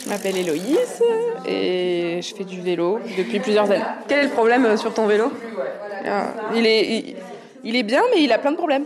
Je 0.03 0.09
m'appelle 0.09 0.37
Héloïse 0.37 1.03
et 1.45 2.19
je 2.21 2.35
fais 2.35 2.43
du 2.45 2.61
vélo 2.61 2.99
depuis 3.17 3.39
plusieurs 3.39 3.69
années. 3.69 3.83
Quel 4.07 4.19
est 4.19 4.23
le 4.23 4.29
problème 4.29 4.65
euh, 4.65 4.77
sur 4.77 4.93
ton 4.93 5.05
vélo? 5.07 5.31
Ah, 6.05 6.33
il, 6.55 6.65
est, 6.65 6.85
il, 6.87 7.15
il 7.63 7.75
est 7.75 7.83
bien, 7.83 8.01
mais 8.13 8.23
il 8.23 8.31
a 8.31 8.37
plein 8.37 8.51
de 8.51 8.57
problèmes. 8.57 8.85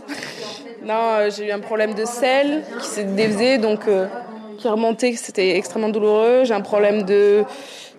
Non, 0.84 0.94
euh, 0.94 1.30
j'ai 1.30 1.48
eu 1.48 1.50
un 1.50 1.60
problème 1.60 1.94
de 1.94 2.04
selle 2.04 2.62
qui 2.80 2.86
s'est 2.86 3.04
défaisé, 3.04 3.58
donc 3.58 3.88
euh, 3.88 4.06
qui 4.58 4.68
remontait, 4.68 5.14
c'était 5.14 5.56
extrêmement 5.56 5.88
douloureux. 5.88 6.44
J'ai 6.44 6.54
un 6.54 6.60
problème 6.60 7.04
de, 7.04 7.44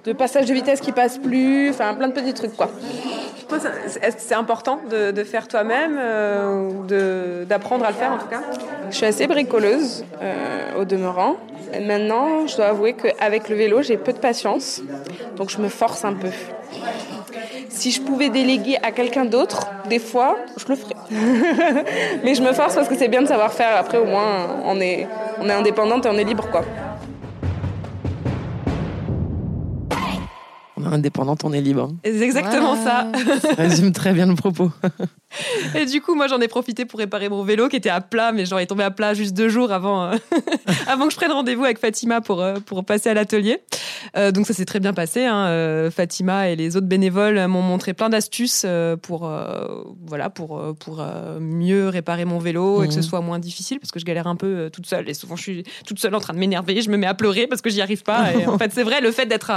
de 0.04 0.14
passage 0.14 0.46
de 0.46 0.54
vitesse 0.54 0.82
qui 0.82 0.92
passe 0.92 1.18
plus, 1.18 1.70
enfin 1.70 1.94
plein 1.96 2.08
de 2.08 2.14
petits 2.14 2.34
trucs 2.34 2.56
quoi. 2.56 2.70
Est-ce 4.02 4.16
que 4.16 4.22
c'est 4.22 4.36
important 4.36 4.80
de, 4.90 5.12
de 5.12 5.24
faire 5.24 5.48
toi-même, 5.48 5.98
euh, 6.00 6.68
ou 6.68 7.46
d'apprendre 7.46 7.86
à 7.86 7.90
le 7.90 7.96
faire 7.96 8.12
en 8.12 8.18
tout 8.18 8.28
cas? 8.28 8.42
Je 8.90 8.96
suis 8.96 9.06
assez 9.06 9.28
bricoleuse 9.28 10.04
euh, 10.22 10.82
au 10.82 10.86
demeurant. 10.86 11.38
Et 11.74 11.80
maintenant, 11.80 12.48
je 12.48 12.56
dois 12.56 12.68
avouer 12.68 12.94
qu'avec 12.94 13.50
le 13.50 13.56
vélo, 13.56 13.82
j'ai 13.82 13.98
peu 13.98 14.14
de 14.14 14.18
patience, 14.18 14.82
donc 15.36 15.50
je 15.50 15.60
me 15.60 15.70
force 15.70 16.06
un 16.06 16.14
peu. 16.14 16.30
Si 17.70 17.92
je 17.92 18.02
pouvais 18.02 18.30
déléguer 18.30 18.78
à 18.82 18.92
quelqu'un 18.92 19.26
d'autre, 19.26 19.68
des 19.90 20.00
fois, 20.00 20.38
je 20.58 20.66
le 20.68 20.76
ferais. 20.76 20.96
Mais 22.24 22.36
je 22.36 22.42
me 22.42 22.54
force 22.54 22.76
parce 22.76 22.88
que 22.88 22.96
c'est 22.96 23.08
bien 23.08 23.22
de 23.22 23.28
savoir 23.28 23.52
faire. 23.54 23.76
Après, 23.78 23.98
au 23.98 24.06
moins, 24.06 24.62
on 24.66 24.80
est, 24.80 25.08
on 25.40 25.50
indépendante 25.50 26.06
et 26.06 26.10
on 26.10 26.18
est 26.18 26.24
libre, 26.24 26.48
quoi. 26.52 26.64
Indépendante, 30.94 31.44
on 31.44 31.54
est 31.54 31.62
libre. 31.62 31.92
C'est 32.04 32.22
exactement 32.22 32.76
ça. 32.76 33.08
Ça 33.42 33.54
résume 33.56 33.92
très 33.92 34.14
bien 34.14 34.26
le 34.26 34.36
propos. 34.36 34.72
Et 35.76 35.86
du 35.86 36.02
coup, 36.02 36.16
moi, 36.16 36.28
j'en 36.28 36.40
ai 36.40 36.48
profité 36.48 36.86
pour 36.86 37.00
réparer 37.00 37.28
mon 37.30 37.44
vélo 37.44 37.68
qui 37.68 37.76
était 37.76 37.90
à 37.90 38.00
plat, 38.02 38.32
mais 38.32 38.46
genre, 38.46 38.60
il 38.60 38.64
est 38.64 38.68
tombé 38.68 38.84
à 38.84 38.92
plat 38.92 39.14
juste 39.14 39.34
deux 39.36 39.50
jours 39.50 39.72
avant, 39.72 40.04
euh, 40.06 40.16
avant 40.88 41.08
que 41.08 41.12
je 41.12 41.18
prenne 41.18 41.32
rendez-vous 41.32 41.66
avec 41.66 41.80
Fatima 41.80 42.22
pour, 42.22 42.42
euh, 42.42 42.56
pour 42.66 42.86
passer 42.86 43.10
à 43.10 43.14
l'atelier. 43.14 43.60
Euh, 44.16 44.32
donc, 44.32 44.46
ça 44.48 44.54
s'est 44.54 44.66
très 44.66 44.80
bien 44.80 44.94
passé. 44.94 45.26
hein. 45.26 45.48
Euh, 45.48 45.92
Fatima 45.92 46.50
et 46.50 46.56
les 46.56 46.78
autres 46.78 46.88
bénévoles 46.88 47.48
m'ont 47.48 47.62
montré 47.62 47.94
plein 47.94 48.10
d'astuces 48.10 48.64
euh, 48.66 48.96
pour, 48.96 49.28
euh, 49.28 49.84
voilà, 50.08 50.30
pour, 50.30 50.62
pour 50.80 51.02
euh, 51.02 51.40
mieux 51.40 51.90
réparer 51.90 52.24
mon 52.26 52.40
vélo 52.40 52.84
et 52.84 52.88
que 52.88 52.94
ce 52.94 53.00
Mhm. 53.00 53.04
soit 53.04 53.22
moins 53.22 53.40
difficile 53.40 53.80
parce 53.80 53.92
que 53.92 54.00
je 54.00 54.06
galère 54.06 54.28
un 54.28 54.36
peu 54.38 54.48
euh, 54.48 54.70
toute 54.70 54.86
seule. 54.88 55.10
Et 55.10 55.14
souvent, 55.14 55.36
je 55.36 55.42
suis 55.42 55.64
toute 55.86 56.00
seule 56.00 56.16
en 56.16 56.20
train 56.20 56.34
de 56.34 56.40
m'énerver. 56.40 56.82
Je 56.82 56.90
me 56.90 56.98
mets 56.98 57.08
à 57.08 57.14
pleurer 57.14 57.48
parce 57.48 57.62
que 57.62 57.70
j'y 57.70 57.82
arrive 57.82 58.04
pas. 58.04 58.32
Et 58.34 58.46
en 58.48 58.58
fait, 58.60 58.72
c'est 58.74 58.84
vrai, 58.84 59.02
le 59.02 59.12
fait 59.12 59.26
d'être 59.26 59.52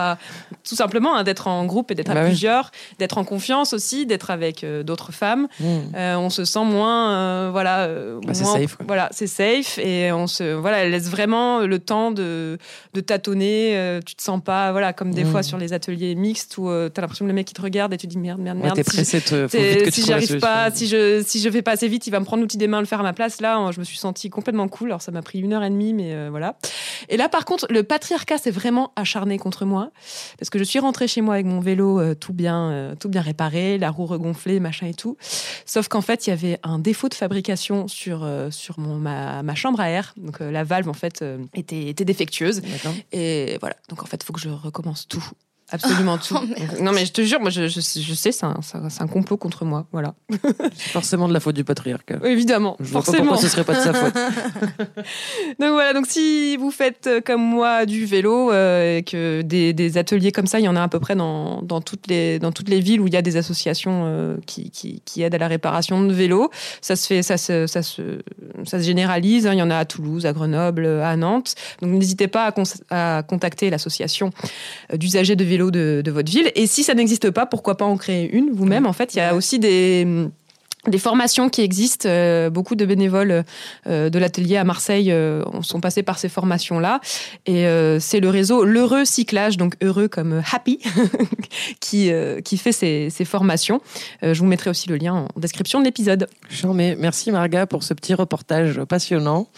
tout 0.68 0.74
simplement, 0.74 1.14
hein, 1.18 1.22
d'être 1.24 1.46
en 1.46 1.64
groupe 1.66 1.90
et 1.90 1.94
d'être 1.94 2.12
Bah 2.12 2.20
à 2.20 2.24
oui. 2.24 2.30
plusieurs, 2.30 2.70
d'être 2.98 3.18
en 3.18 3.24
confiance 3.24 3.72
aussi, 3.72 4.06
d'être 4.06 4.30
avec 4.30 4.64
euh, 4.64 4.82
d'autres 4.82 5.12
femmes. 5.12 5.48
Mmh. 5.60 5.66
Euh, 5.96 6.16
on 6.16 6.30
se 6.30 6.44
sent 6.44 6.64
moins, 6.64 7.12
euh, 7.12 7.48
voilà, 7.52 7.88
Bah, 8.24 8.32
c'est 8.34 8.44
moins- 8.44 8.54
safe, 8.58 8.76
quoi. 8.76 8.86
Voilà, 8.86 9.08
c'est 9.12 9.26
safe 9.26 9.78
et 9.78 10.10
on 10.12 10.26
se, 10.26 10.54
voilà, 10.54 10.78
elle 10.78 10.90
laisse 10.90 11.08
vraiment 11.08 11.60
le 11.60 11.78
temps 11.78 12.10
de, 12.10 12.58
de 12.94 13.00
tâtonner. 13.00 13.98
tu 14.06 14.14
te 14.14 14.22
sens 14.22 14.40
pas, 14.42 14.72
voilà, 14.72 14.92
comme 14.92 15.12
des 15.12 15.24
Mm. 15.24 15.30
fois 15.30 15.42
sur 15.42 15.58
les 15.58 15.72
ateliers 15.72 16.14
mixtes 16.14 16.56
où 16.58 16.68
tu 16.70 16.90
t'as 16.92 17.02
l'impression 17.02 17.24
que 17.24 17.28
le 17.28 17.34
mec 17.34 17.50
il 17.50 17.54
te 17.54 17.60
regarde 17.62 17.92
et 17.92 17.96
tu 17.96 18.06
dis 18.06 18.18
merde, 18.18 18.40
merde, 18.40 18.58
Ouais, 18.58 18.64
merde. 18.64 18.76
t'es 18.76 18.82
si 18.84 18.90
pressé, 18.96 19.20
te- 19.20 19.48
faut 19.48 19.56
c'est- 19.58 19.74
vite 19.74 19.84
que 19.84 19.90
tu 19.90 20.02
si 20.02 20.12
arrive 20.12 20.38
pas, 20.38 20.70
si 20.70 20.86
je 20.86 21.22
si 21.26 21.40
je 21.40 21.50
fais 21.50 21.62
pas 21.62 21.72
assez 21.72 21.88
vite, 21.88 22.06
il 22.06 22.10
va 22.10 22.20
me 22.20 22.24
prendre 22.24 22.42
l'outil 22.42 22.56
des 22.56 22.68
mains, 22.68 22.80
le 22.80 22.86
faire 22.86 23.00
à 23.00 23.02
ma 23.02 23.12
place. 23.12 23.40
Là, 23.40 23.70
je 23.72 23.80
me 23.80 23.84
suis 23.84 23.98
sentie 23.98 24.30
complètement 24.30 24.68
cool. 24.68 24.88
Alors 24.90 25.02
ça 25.02 25.10
m'a 25.12 25.22
pris 25.22 25.40
une 25.40 25.52
heure 25.52 25.64
et 25.64 25.70
demie, 25.70 25.92
mais 25.92 26.28
voilà. 26.28 26.56
Et 27.08 27.16
là, 27.16 27.28
par 27.28 27.44
contre, 27.44 27.66
le 27.70 27.82
patriarcat 27.82 28.38
s'est 28.38 28.50
vraiment 28.50 28.92
acharné 28.96 29.38
contre 29.38 29.64
moi 29.64 29.90
parce 30.38 30.50
que 30.50 30.58
je 30.58 30.64
suis 30.64 30.78
rentrée 30.78 31.07
chez 31.08 31.20
moi 31.20 31.34
avec 31.34 31.46
mon 31.46 31.60
vélo 31.60 32.00
euh, 32.00 32.14
tout 32.14 32.32
bien, 32.32 32.70
euh, 32.70 32.94
tout 32.94 33.08
bien 33.08 33.20
réparé, 33.20 33.78
la 33.78 33.90
roue 33.90 34.06
regonflée, 34.06 34.60
machin 34.60 34.86
et 34.86 34.94
tout. 34.94 35.16
Sauf 35.66 35.88
qu'en 35.88 36.00
fait, 36.00 36.26
il 36.26 36.30
y 36.30 36.32
avait 36.32 36.60
un 36.62 36.78
défaut 36.78 37.08
de 37.08 37.14
fabrication 37.14 37.88
sur 37.88 38.22
euh, 38.22 38.50
sur 38.50 38.78
mon 38.78 38.96
ma, 38.96 39.42
ma 39.42 39.54
chambre 39.54 39.80
à 39.80 39.90
air. 39.90 40.14
Donc 40.16 40.40
la 40.40 40.64
valve 40.64 40.88
en 40.88 40.94
fait 40.94 41.24
était 41.54 41.88
était 41.88 42.04
défectueuse. 42.04 42.62
Et 43.12 43.58
voilà. 43.60 43.76
Donc 43.88 44.02
en 44.02 44.06
fait, 44.06 44.20
il 44.22 44.26
faut 44.26 44.32
que 44.32 44.40
je 44.40 44.50
recommence 44.50 45.08
tout. 45.08 45.24
Absolument 45.70 46.16
tout. 46.18 46.34
Oh, 46.36 46.44
Donc, 46.46 46.80
non 46.80 46.92
mais 46.92 47.04
je 47.04 47.12
te 47.12 47.20
jure, 47.22 47.40
moi 47.40 47.50
je, 47.50 47.68
je, 47.68 47.80
je 47.80 48.14
sais, 48.14 48.32
c'est 48.32 48.46
un, 48.46 48.60
c'est 48.62 49.02
un- 49.02 49.06
complot 49.06 49.36
contre 49.36 49.64
moi, 49.64 49.86
voilà. 49.92 50.14
C'est 50.74 50.90
forcément 50.90 51.28
de 51.28 51.32
la 51.34 51.40
faute 51.40 51.54
du 51.56 51.64
patriarcat. 51.64 52.18
Évidemment, 52.24 52.76
Je 52.80 52.90
vois 52.90 53.00
pas 53.00 53.06
forcément. 53.06 53.26
pourquoi 53.32 53.42
ce 53.42 53.48
serait 53.48 53.64
pas 53.64 53.74
de 53.74 53.80
sa 53.80 53.92
faute. 53.92 54.14
donc 55.58 55.70
voilà, 55.72 55.92
donc 55.92 56.06
si 56.06 56.56
vous 56.56 56.70
faites 56.70 57.08
comme 57.24 57.42
moi 57.42 57.86
du 57.86 58.04
vélo 58.06 58.50
euh, 58.52 58.98
et 58.98 59.02
que 59.02 59.42
des, 59.42 59.72
des 59.72 59.98
ateliers 59.98 60.32
comme 60.32 60.46
ça, 60.46 60.58
il 60.60 60.64
y 60.64 60.68
en 60.68 60.76
a 60.76 60.82
à 60.82 60.88
peu 60.88 61.00
près 61.00 61.16
dans, 61.16 61.62
dans, 61.62 61.80
toutes, 61.80 62.06
les, 62.06 62.38
dans 62.38 62.52
toutes 62.52 62.68
les 62.68 62.80
villes 62.80 63.00
où 63.00 63.06
il 63.06 63.12
y 63.12 63.16
a 63.16 63.22
des 63.22 63.36
associations 63.36 64.04
euh, 64.06 64.36
qui, 64.46 64.70
qui, 64.70 65.02
qui 65.04 65.22
aident 65.22 65.34
à 65.34 65.38
la 65.38 65.48
réparation 65.48 66.02
de 66.02 66.12
vélos. 66.12 66.50
Ça 66.80 66.96
se 66.96 67.06
fait, 67.06 67.22
ça 67.22 67.36
se, 67.36 67.66
ça 67.66 67.82
se, 67.82 68.20
ça 68.64 68.78
se 68.78 68.84
généralise. 68.84 69.46
hein. 69.46 69.52
Il 69.54 69.58
y 69.58 69.62
en 69.62 69.70
a 69.70 69.76
à 69.76 69.84
Toulouse, 69.84 70.26
à 70.26 70.32
Grenoble, 70.32 70.86
à 70.86 71.16
Nantes. 71.16 71.54
Donc 71.82 71.90
n'hésitez 71.92 72.28
pas 72.28 72.50
à, 72.90 73.16
à 73.18 73.22
contacter 73.22 73.70
l'association 73.70 74.30
euh, 74.92 74.96
d'usagers 74.96 75.36
de 75.36 75.44
vélos 75.44 75.57
de, 75.66 76.02
de 76.04 76.10
votre 76.10 76.30
ville. 76.30 76.50
Et 76.54 76.66
si 76.66 76.82
ça 76.82 76.94
n'existe 76.94 77.30
pas, 77.30 77.46
pourquoi 77.46 77.76
pas 77.76 77.84
en 77.84 77.96
créer 77.96 78.30
une 78.34 78.50
vous-même? 78.50 78.86
En 78.86 78.92
fait, 78.92 79.14
il 79.14 79.18
y 79.18 79.20
a 79.20 79.34
aussi 79.34 79.58
des 79.58 80.06
des 80.86 80.98
formations 80.98 81.48
qui 81.48 81.62
existent. 81.62 82.08
Euh, 82.08 82.50
beaucoup 82.50 82.74
de 82.74 82.84
bénévoles 82.86 83.44
euh, 83.86 84.10
de 84.10 84.18
l'atelier 84.18 84.56
à 84.56 84.64
Marseille 84.64 85.10
euh, 85.10 85.42
sont 85.62 85.80
passés 85.80 86.02
par 86.02 86.18
ces 86.18 86.28
formations-là. 86.28 87.00
Et 87.46 87.66
euh, 87.66 87.98
c'est 88.00 88.20
le 88.20 88.28
réseau 88.30 88.64
L'Heureux 88.64 89.04
Cyclage, 89.04 89.56
donc 89.56 89.74
heureux 89.82 90.08
comme 90.08 90.42
happy, 90.52 90.78
qui, 91.80 92.10
euh, 92.12 92.40
qui 92.40 92.56
fait 92.56 92.72
ces, 92.72 93.10
ces 93.10 93.24
formations. 93.24 93.80
Euh, 94.22 94.34
je 94.34 94.40
vous 94.40 94.46
mettrai 94.46 94.70
aussi 94.70 94.88
le 94.88 94.96
lien 94.96 95.14
en 95.14 95.28
description 95.40 95.80
de 95.80 95.84
l'épisode. 95.84 96.28
Merci 96.74 97.32
Marga 97.32 97.66
pour 97.66 97.82
ce 97.82 97.92
petit 97.94 98.14
reportage 98.14 98.80
passionnant. 98.84 99.48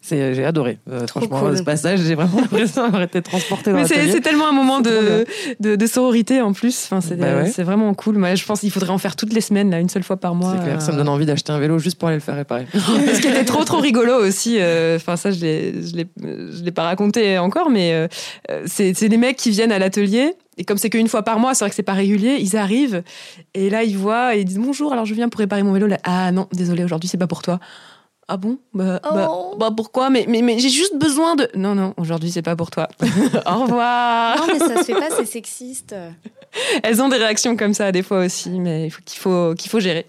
C'est, 0.00 0.34
j'ai 0.34 0.44
adoré. 0.44 0.78
Euh, 0.90 1.06
franchement, 1.06 1.40
cool. 1.40 1.58
ce 1.58 1.62
passage, 1.62 2.00
j'ai 2.00 2.14
vraiment 2.14 2.40
l'impression 2.40 2.82
d'avoir 2.84 3.02
été 3.02 3.20
transporté 3.22 3.70
dans 3.72 3.78
Mais 3.78 3.86
c'est 3.86 3.96
l'atelier. 3.96 4.12
c'est 4.12 4.20
tellement 4.20 4.48
un 4.48 4.52
moment 4.52 4.80
de, 4.80 5.26
de, 5.60 5.76
de 5.76 5.86
sororité 5.86 6.40
en 6.40 6.52
plus. 6.52 6.84
Enfin, 6.84 7.00
c'est 7.00 7.16
Bah 7.16 7.42
ouais. 7.42 7.50
c'est 7.50 7.62
vraiment 7.62 7.92
cool. 7.94 8.16
Moi, 8.16 8.34
je 8.34 8.44
pense 8.44 8.60
qu'il 8.60 8.70
faudrait 8.70 8.90
en 8.90 8.98
faire 8.98 9.16
toutes 9.16 9.32
les 9.32 9.40
semaines, 9.40 9.70
là, 9.70 9.80
une 9.80 9.88
seule 9.88 10.02
fois 10.02 10.16
par 10.16 10.34
mois. 10.34 10.54
C'est 10.56 10.64
clair, 10.64 10.77
ça 10.80 10.92
me 10.92 10.96
donne 10.96 11.08
envie 11.08 11.26
d'acheter 11.26 11.52
un 11.52 11.58
vélo 11.58 11.78
juste 11.78 11.98
pour 11.98 12.08
aller 12.08 12.16
le 12.16 12.22
faire 12.22 12.36
réparer. 12.36 12.66
Ce 12.74 13.20
qui 13.20 13.28
était 13.28 13.44
trop 13.44 13.64
trop 13.64 13.78
rigolo 13.78 14.14
aussi, 14.14 14.58
euh, 14.60 14.96
enfin 14.96 15.16
ça 15.16 15.30
je 15.30 15.40
l'ai 15.40 16.06
l'ai 16.62 16.72
pas 16.72 16.84
raconté 16.84 17.38
encore, 17.38 17.70
mais 17.70 17.92
euh, 17.92 18.08
c'est 18.66 18.94
c'est 18.94 19.08
des 19.08 19.16
mecs 19.16 19.36
qui 19.36 19.50
viennent 19.50 19.72
à 19.72 19.78
l'atelier 19.78 20.34
et 20.56 20.64
comme 20.64 20.76
c'est 20.76 20.90
qu'une 20.90 21.08
fois 21.08 21.22
par 21.22 21.38
mois, 21.38 21.54
c'est 21.54 21.64
vrai 21.64 21.70
que 21.70 21.76
c'est 21.76 21.82
pas 21.82 21.92
régulier, 21.92 22.38
ils 22.40 22.56
arrivent 22.56 23.02
et 23.54 23.70
là 23.70 23.84
ils 23.84 23.96
voient 23.96 24.34
et 24.34 24.40
ils 24.40 24.44
disent 24.44 24.58
bonjour, 24.58 24.92
alors 24.92 25.04
je 25.04 25.14
viens 25.14 25.28
pour 25.28 25.38
réparer 25.38 25.62
mon 25.62 25.72
vélo. 25.72 25.88
Ah 26.04 26.32
non, 26.32 26.48
désolé, 26.52 26.84
aujourd'hui 26.84 27.08
c'est 27.08 27.18
pas 27.18 27.28
pour 27.28 27.42
toi. 27.42 27.60
Ah 28.30 28.36
bon? 28.36 28.58
Bah, 28.74 29.00
bah, 29.02 29.30
bah, 29.58 29.70
pourquoi? 29.74 30.10
Mais, 30.10 30.26
mais, 30.28 30.42
mais 30.42 30.58
j'ai 30.58 30.68
juste 30.68 30.96
besoin 30.98 31.34
de. 31.34 31.48
Non, 31.54 31.74
non, 31.74 31.94
aujourd'hui 31.96 32.30
c'est 32.30 32.42
pas 32.42 32.56
pour 32.56 32.70
toi. 32.70 32.86
Au 33.46 33.62
revoir. 33.62 34.36
Non, 34.36 34.44
mais 34.52 34.58
ça 34.58 34.76
se 34.76 34.84
fait 34.84 34.92
pas, 34.92 35.08
c'est 35.16 35.24
sexiste. 35.24 35.94
Elles 36.82 37.00
ont 37.02 37.08
des 37.08 37.16
réactions 37.16 37.56
comme 37.56 37.72
ça 37.74 37.90
des 37.92 38.02
fois 38.02 38.24
aussi, 38.24 38.50
mais 38.50 38.86
il 38.86 38.90
faut 38.90 39.00
qu'il 39.04 39.18
faut, 39.18 39.54
qu'il 39.54 39.70
faut 39.70 39.80
gérer. 39.80 40.06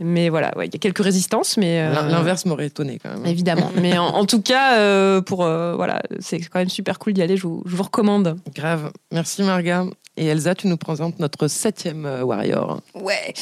Mais 0.00 0.28
voilà, 0.28 0.52
ouais, 0.56 0.66
il 0.66 0.72
y 0.74 0.76
a 0.76 0.78
quelques 0.78 1.02
résistances, 1.02 1.56
mais. 1.56 1.80
euh, 1.80 1.92
L'in- 1.94 2.08
L'inverse 2.08 2.44
m'aurait 2.46 2.66
étonné 2.66 2.98
quand 3.02 3.10
même. 3.10 3.24
Évidemment. 3.26 3.70
Mais 3.80 3.96
en, 3.98 4.06
en 4.06 4.24
tout 4.26 4.40
cas, 4.42 4.76
euh, 4.78 5.20
pour 5.22 5.44
euh, 5.44 5.74
voilà, 5.76 6.02
c'est 6.20 6.38
quand 6.40 6.58
même 6.58 6.68
super 6.68 6.98
cool 6.98 7.12
d'y 7.14 7.22
aller. 7.22 7.36
Je 7.36 7.42
vous, 7.46 7.62
je 7.66 7.74
vous 7.76 7.82
recommande. 7.82 8.36
Grave. 8.54 8.90
Merci 9.12 9.42
Marga. 9.42 9.84
Et 10.18 10.26
Elsa, 10.26 10.54
tu 10.54 10.66
nous 10.66 10.78
présentes 10.78 11.18
notre 11.18 11.46
septième 11.46 12.06
euh, 12.06 12.22
warrior. 12.22 12.80
Ouais. 12.94 13.34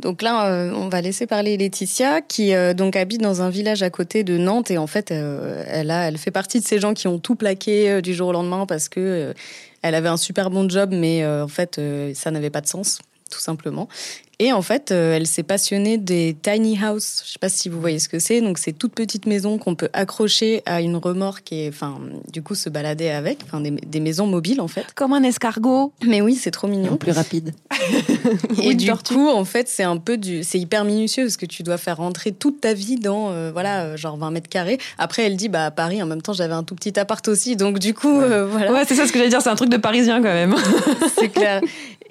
Donc 0.00 0.22
là, 0.22 0.46
euh, 0.46 0.72
on 0.74 0.88
va 0.88 1.02
laisser 1.02 1.26
parler 1.26 1.58
Laetitia, 1.58 2.22
qui 2.22 2.54
euh, 2.54 2.72
donc 2.72 2.96
habite 2.96 3.20
dans 3.20 3.42
un 3.42 3.50
village 3.50 3.82
à 3.82 3.90
côté 3.90 4.24
de 4.24 4.38
Nantes 4.38 4.70
et 4.70 4.78
en 4.78 4.86
fait, 4.86 5.10
elle 5.10 5.90
a, 5.90 6.08
elle 6.08 6.16
fait 6.16 6.30
partie 6.30 6.60
de 6.60 6.64
ces 6.64 6.78
gens 6.78 6.94
qui 6.94 7.06
ont 7.06 7.18
tout 7.18 7.34
plaqué 7.34 8.00
du 8.00 8.14
jour 8.14 8.28
au 8.28 8.32
lendemain 8.32 8.64
parce 8.66 8.88
que 8.88 9.34
elle 9.82 9.94
avait 9.94 10.08
un 10.08 10.16
super 10.16 10.48
bon 10.48 10.68
job, 10.68 10.90
mais 10.92 11.26
en 11.26 11.48
fait, 11.48 11.80
ça 12.14 12.30
n'avait 12.30 12.50
pas 12.50 12.60
de 12.60 12.66
sens, 12.66 13.00
tout 13.32 13.40
simplement. 13.40 13.88
Et 14.38 14.52
en 14.52 14.62
fait, 14.62 14.90
euh, 14.90 15.14
elle 15.14 15.28
s'est 15.28 15.44
passionnée 15.44 15.98
des 15.98 16.36
tiny 16.42 16.76
house. 16.82 17.22
Je 17.24 17.32
sais 17.32 17.38
pas 17.38 17.48
si 17.48 17.68
vous 17.68 17.80
voyez 17.80 18.00
ce 18.00 18.08
que 18.08 18.18
c'est. 18.18 18.40
Donc, 18.40 18.58
c'est 18.58 18.72
toutes 18.72 18.92
petites 18.92 19.26
maisons 19.26 19.56
qu'on 19.56 19.76
peut 19.76 19.88
accrocher 19.92 20.62
à 20.66 20.80
une 20.80 20.96
remorque 20.96 21.52
et, 21.52 21.68
enfin, 21.68 22.00
du 22.32 22.42
coup, 22.42 22.56
se 22.56 22.68
balader 22.68 23.08
avec. 23.08 23.38
Enfin, 23.44 23.60
des, 23.60 23.70
des 23.70 24.00
maisons 24.00 24.26
mobiles, 24.26 24.60
en 24.60 24.66
fait. 24.66 24.86
Comme 24.96 25.12
un 25.12 25.22
escargot. 25.22 25.92
Mais 26.04 26.20
oui, 26.20 26.34
c'est 26.34 26.50
trop 26.50 26.66
mignon. 26.66 26.96
Plus 26.96 27.12
rapide. 27.12 27.54
Et 28.62 28.74
du 28.74 28.86
tortue. 28.86 29.14
coup, 29.14 29.28
en 29.28 29.44
fait, 29.44 29.68
c'est 29.68 29.84
un 29.84 29.96
peu 29.96 30.16
du, 30.16 30.42
c'est 30.42 30.58
hyper 30.58 30.84
minutieux 30.84 31.24
parce 31.24 31.36
que 31.36 31.46
tu 31.46 31.62
dois 31.62 31.78
faire 31.78 31.98
rentrer 31.98 32.32
toute 32.32 32.60
ta 32.60 32.74
vie 32.74 32.96
dans, 32.96 33.30
euh, 33.30 33.52
voilà, 33.52 33.84
euh, 33.84 33.96
genre 33.96 34.16
20 34.16 34.32
mètres 34.32 34.48
carrés. 34.48 34.78
Après, 34.98 35.22
elle 35.22 35.36
dit, 35.36 35.50
bah, 35.50 35.66
à 35.66 35.70
Paris, 35.70 36.02
en 36.02 36.06
même 36.06 36.22
temps, 36.22 36.32
j'avais 36.32 36.54
un 36.54 36.64
tout 36.64 36.74
petit 36.74 36.98
appart 36.98 37.26
aussi, 37.28 37.54
donc 37.54 37.78
du 37.78 37.94
coup, 37.94 38.20
euh, 38.20 38.46
voilà. 38.46 38.72
Ouais, 38.72 38.82
c'est 38.88 38.96
ça 38.96 39.06
ce 39.06 39.12
que 39.12 39.18
j'allais 39.18 39.30
dire. 39.30 39.40
C'est 39.40 39.50
un 39.50 39.54
truc 39.54 39.70
de 39.70 39.76
parisien 39.76 40.16
quand 40.16 40.32
même. 40.32 40.56
c'est 41.16 41.28
clair. 41.28 41.60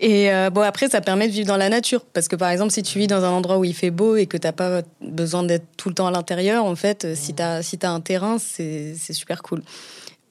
Et 0.01 0.33
euh, 0.33 0.49
bon, 0.49 0.61
après, 0.61 0.89
ça 0.89 0.99
permet 0.99 1.27
de 1.27 1.31
vivre 1.31 1.47
dans 1.47 1.57
la 1.57 1.69
nature. 1.69 2.01
Parce 2.13 2.27
que 2.27 2.35
par 2.35 2.49
exemple, 2.49 2.73
si 2.73 2.81
tu 2.81 2.97
vis 2.97 3.07
dans 3.07 3.23
un 3.23 3.29
endroit 3.29 3.59
où 3.59 3.63
il 3.63 3.75
fait 3.75 3.91
beau 3.91 4.15
et 4.15 4.25
que 4.25 4.35
t'as 4.35 4.51
pas 4.51 4.81
besoin 4.99 5.43
d'être 5.43 5.65
tout 5.77 5.89
le 5.89 5.95
temps 5.95 6.07
à 6.07 6.11
l'intérieur, 6.11 6.65
en 6.65 6.75
fait, 6.75 7.05
euh, 7.05 7.15
si 7.15 7.35
t'as 7.35 7.61
si 7.61 7.77
t'as 7.77 7.91
un 7.91 8.01
terrain, 8.01 8.37
c'est 8.39 8.95
super 9.13 9.43
cool. 9.43 9.61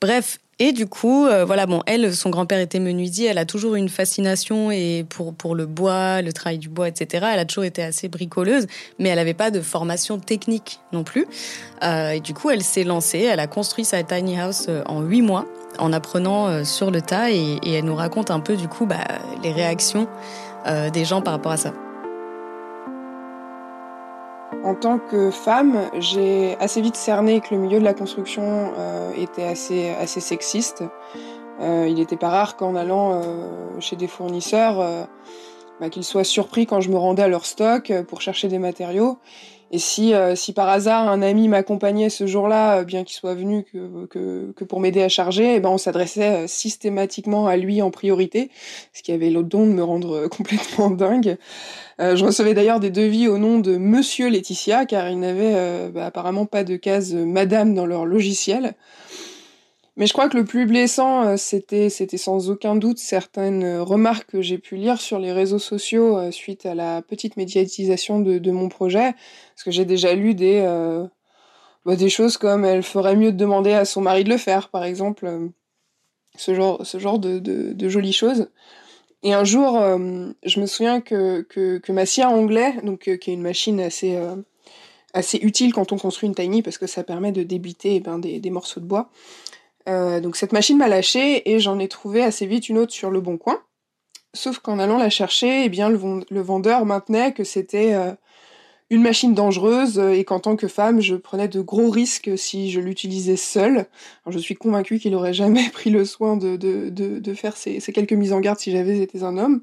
Bref. 0.01 0.39
Et 0.63 0.73
du 0.73 0.87
coup, 0.87 1.25
euh, 1.25 1.47
voilà, 1.47 1.65
bon, 1.65 1.81
elle, 1.87 2.15
son 2.15 2.29
grand-père 2.29 2.59
était 2.59 2.81
menuisier, 2.81 3.29
elle 3.29 3.39
a 3.39 3.47
toujours 3.47 3.77
une 3.77 3.89
fascination 3.89 4.71
et 4.71 5.07
pour, 5.09 5.33
pour 5.33 5.55
le 5.55 5.65
bois, 5.65 6.21
le 6.21 6.35
travail 6.35 6.59
du 6.59 6.69
bois, 6.69 6.87
etc. 6.87 7.29
Elle 7.33 7.39
a 7.39 7.47
toujours 7.47 7.65
été 7.65 7.83
assez 7.83 8.09
bricoleuse, 8.09 8.67
mais 8.99 9.09
elle 9.09 9.17
n'avait 9.17 9.33
pas 9.33 9.51
de 9.51 9.63
formation 9.63 10.19
technique 10.19 10.81
non 10.93 11.03
plus. 11.03 11.27
Et 11.83 12.21
du 12.21 12.35
coup, 12.35 12.51
elle 12.51 12.63
s'est 12.63 12.85
lancée, 12.85 13.21
elle 13.21 13.41
a 13.41 13.47
construit 13.47 13.87
sa 13.87 14.03
tiny 14.03 14.39
house 14.39 14.69
en 14.85 15.01
huit 15.01 15.23
mois, 15.23 15.47
en 15.81 15.93
apprenant 15.93 16.65
sur 16.65 16.91
le 16.91 17.03
tas 17.03 17.31
et, 17.31 17.59
elle 17.65 17.85
nous 17.85 17.95
raconte 17.95 18.31
un 18.31 18.41
peu 18.41 18.57
du 18.57 18.69
coup 18.69 18.87
bah, 18.87 18.97
les 19.43 19.53
réactions 19.53 20.07
des 20.93 21.05
gens 21.05 21.23
par 21.23 21.35
rapport 21.35 21.53
à 21.53 21.57
ça. 21.57 21.73
En 24.63 24.75
tant 24.75 24.99
que 24.99 25.31
femme, 25.31 25.79
j'ai 25.99 26.57
assez 26.61 26.83
vite 26.83 26.97
cerné 26.97 27.41
que 27.41 27.55
le 27.55 27.61
milieu 27.61 27.79
de 27.79 27.85
la 27.85 27.95
construction 27.95 28.73
était 29.17 29.45
assez, 29.45 29.91
assez 29.91 30.21
sexiste. 30.21 30.85
il 31.61 31.95
n'était 31.95 32.17
pas 32.17 32.29
rare 32.29 32.57
qu'en 32.57 32.75
allant 32.75 33.23
chez 33.81 33.97
des 33.97 34.07
fournisseurs, 34.07 35.09
bah, 35.81 35.89
qu'ils 35.89 36.05
soient 36.05 36.25
surpris 36.25 36.67
quand 36.67 36.81
je 36.81 36.91
me 36.91 36.99
rendais 36.99 37.23
à 37.23 37.29
leur 37.29 37.47
stock 37.47 37.91
pour 38.07 38.21
chercher 38.21 38.49
des 38.49 38.59
matériaux 38.59 39.19
et 39.73 39.79
si, 39.79 40.15
euh, 40.15 40.35
si 40.35 40.53
par 40.53 40.69
hasard 40.69 41.09
un 41.09 41.23
ami 41.23 41.47
m'accompagnait 41.47 42.11
ce 42.11 42.27
jour-là, 42.27 42.79
euh, 42.81 42.85
bien 42.85 43.05
qu'il 43.05 43.15
soit 43.17 43.35
venu 43.35 43.65
que, 44.11 44.65
pour 44.65 44.81
m'aider 44.81 45.03
à 45.03 45.09
charger, 45.09 45.55
eh 45.55 45.61
ben 45.61 45.69
on 45.69 45.79
s'adressait 45.79 46.45
euh, 46.45 46.47
systématiquement 46.49 47.47
à 47.47 47.57
lui 47.57 47.81
en 47.81 47.93
priorité, 47.93 48.51
ce 48.93 49.03
qui 49.03 49.13
avait 49.13 49.31
le 49.31 49.45
don 49.45 49.67
de 49.67 49.73
me 49.73 49.85
rendre 49.85 50.27
complètement 50.37 50.91
dingue. 50.91 51.37
je 51.99 52.25
recevais 52.25 52.55
d'ailleurs 52.55 52.81
des 52.81 52.91
devis 52.91 53.29
au 53.29 53.39
nom 53.39 53.61
de 53.61 53.77
Monsieur 53.77 54.29
Laetitia, 54.29 54.87
car 54.87 55.09
ils 55.09 55.21
n'avaient 55.21 55.91
bah, 55.91 56.07
apparemment 56.07 56.47
pas 56.47 56.65
de 56.65 56.77
case 56.77 57.15
Madame 57.15 57.75
dans 57.75 57.87
leur 57.87 58.07
logiciel. 58.07 58.75
Mais 60.01 60.07
je 60.07 60.15
crois 60.15 60.31
que 60.31 60.37
le 60.39 60.47
plus 60.47 60.65
blessant, 60.65 61.25
euh, 61.25 61.37
c'était, 61.37 61.91
c'était 61.91 62.17
sans 62.17 62.49
aucun 62.49 62.75
doute 62.75 62.97
certaines 62.97 63.81
remarques 63.81 64.31
que 64.31 64.41
j'ai 64.41 64.57
pu 64.57 64.77
lire 64.77 64.99
sur 64.99 65.19
les 65.19 65.31
réseaux 65.31 65.59
sociaux 65.59 66.17
euh, 66.17 66.31
suite 66.31 66.65
à 66.65 66.75
la 66.75 67.03
petite 67.03 67.37
médiatisation 67.37 68.19
de, 68.19 68.51
mon 68.51 68.71
projet. 68.71 69.13
Parce 69.55 69.63
que 69.63 69.71
j'ai 69.71 69.85
déjà 69.85 70.15
lu 70.15 70.35
des, 70.35 70.63
euh, 70.65 71.05
bah, 71.85 71.97
des 71.97 72.09
choses 72.09 72.39
comme 72.39 72.65
elle 72.65 72.83
ferait 72.83 73.15
mieux 73.15 73.31
de 73.31 73.37
demander 73.37 73.73
à 73.73 73.85
son 73.85 74.01
mari 74.01 74.25
de 74.25 74.31
le 74.31 74.39
faire, 74.39 74.71
par 74.71 74.85
exemple. 74.85 75.51
ce 76.35 76.55
genre, 76.55 76.87
ce 76.87 76.99
genre 76.99 77.19
de, 77.19 77.89
jolies 77.91 78.15
choses. 78.15 78.49
Et 79.23 79.35
un 79.35 79.45
jour, 79.45 79.79
je 80.45 80.61
me 80.61 80.65
souviens 80.65 81.03
que, 81.03 81.43
que, 81.43 81.93
ma 81.93 82.07
scie 82.07 82.23
à 82.23 82.31
anglais, 82.31 82.73
donc, 82.85 83.01
qui 83.01 83.11
est 83.11 83.35
une 83.35 83.43
machine 83.43 83.79
assez, 83.81 84.17
utile 85.43 85.75
quand 85.75 85.93
on 85.93 85.99
construit 85.99 86.27
une 86.27 86.35
tiny, 86.35 86.63
parce 86.63 86.79
que 86.79 86.87
ça 86.87 87.05
permet 87.05 87.33
de 87.33 87.43
débiter 87.43 87.97
eh 87.97 88.01
ben, 88.01 88.19
des 88.19 88.51
morceaux 88.51 88.81
de 88.81 88.87
bois, 88.87 89.11
euh, 89.89 90.21
donc 90.21 90.37
cette 90.37 90.53
machine 90.53 90.79
m'a 90.79 90.89
lâché 90.89 91.51
et 91.51 91.59
j'en 91.59 91.79
ai 91.79 91.89
trouvé 91.89 92.23
assez 92.23 92.47
vite 92.47 92.69
une 92.69 92.79
autre 92.79 92.93
sur 92.93 93.11
le 93.11 93.21
bon 93.21 93.39
coin. 93.39 93.61
Sauf 94.35 94.59
qu'en 94.61 94.79
allant 94.79 94.99
la 94.99 95.11
chercher, 95.11 95.65
eh 95.65 95.69
bien 95.69 95.89
le, 95.89 96.41
vendeur 96.41 96.87
maintenait 96.87 97.33
que 97.33 97.43
c'était 97.43 97.95
euh, 97.95 98.13
une 98.89 99.03
machine 99.03 99.35
dangereuse 99.35 99.99
et 99.99 100.25
qu'en 100.25 100.39
tant 100.39 100.55
que 100.55 100.69
femme, 100.69 101.01
je 101.01 101.17
prenais 101.17 101.49
de 101.49 101.61
gros 101.61 101.91
risques 101.91 102.31
si 102.37 102.71
je 102.71 102.81
l'utilisais 102.81 103.37
seule. 103.37 103.87
je 104.29 104.39
suis 104.39 104.55
convaincue 104.55 105.01
qu'il 105.01 105.13
n'aurait 105.13 105.35
jamais 105.35 105.69
pris 105.73 105.91
le 105.91 106.05
soin 106.05 106.37
de, 106.37 107.35
faire 107.35 107.57
ces, 107.57 107.81
quelques 107.81 108.13
mises 108.13 108.33
en 108.33 108.41
garde 108.41 108.59
si 108.59 108.71
j'avais 108.71 108.99
été 108.99 109.23
un 109.23 109.37
homme. 109.37 109.63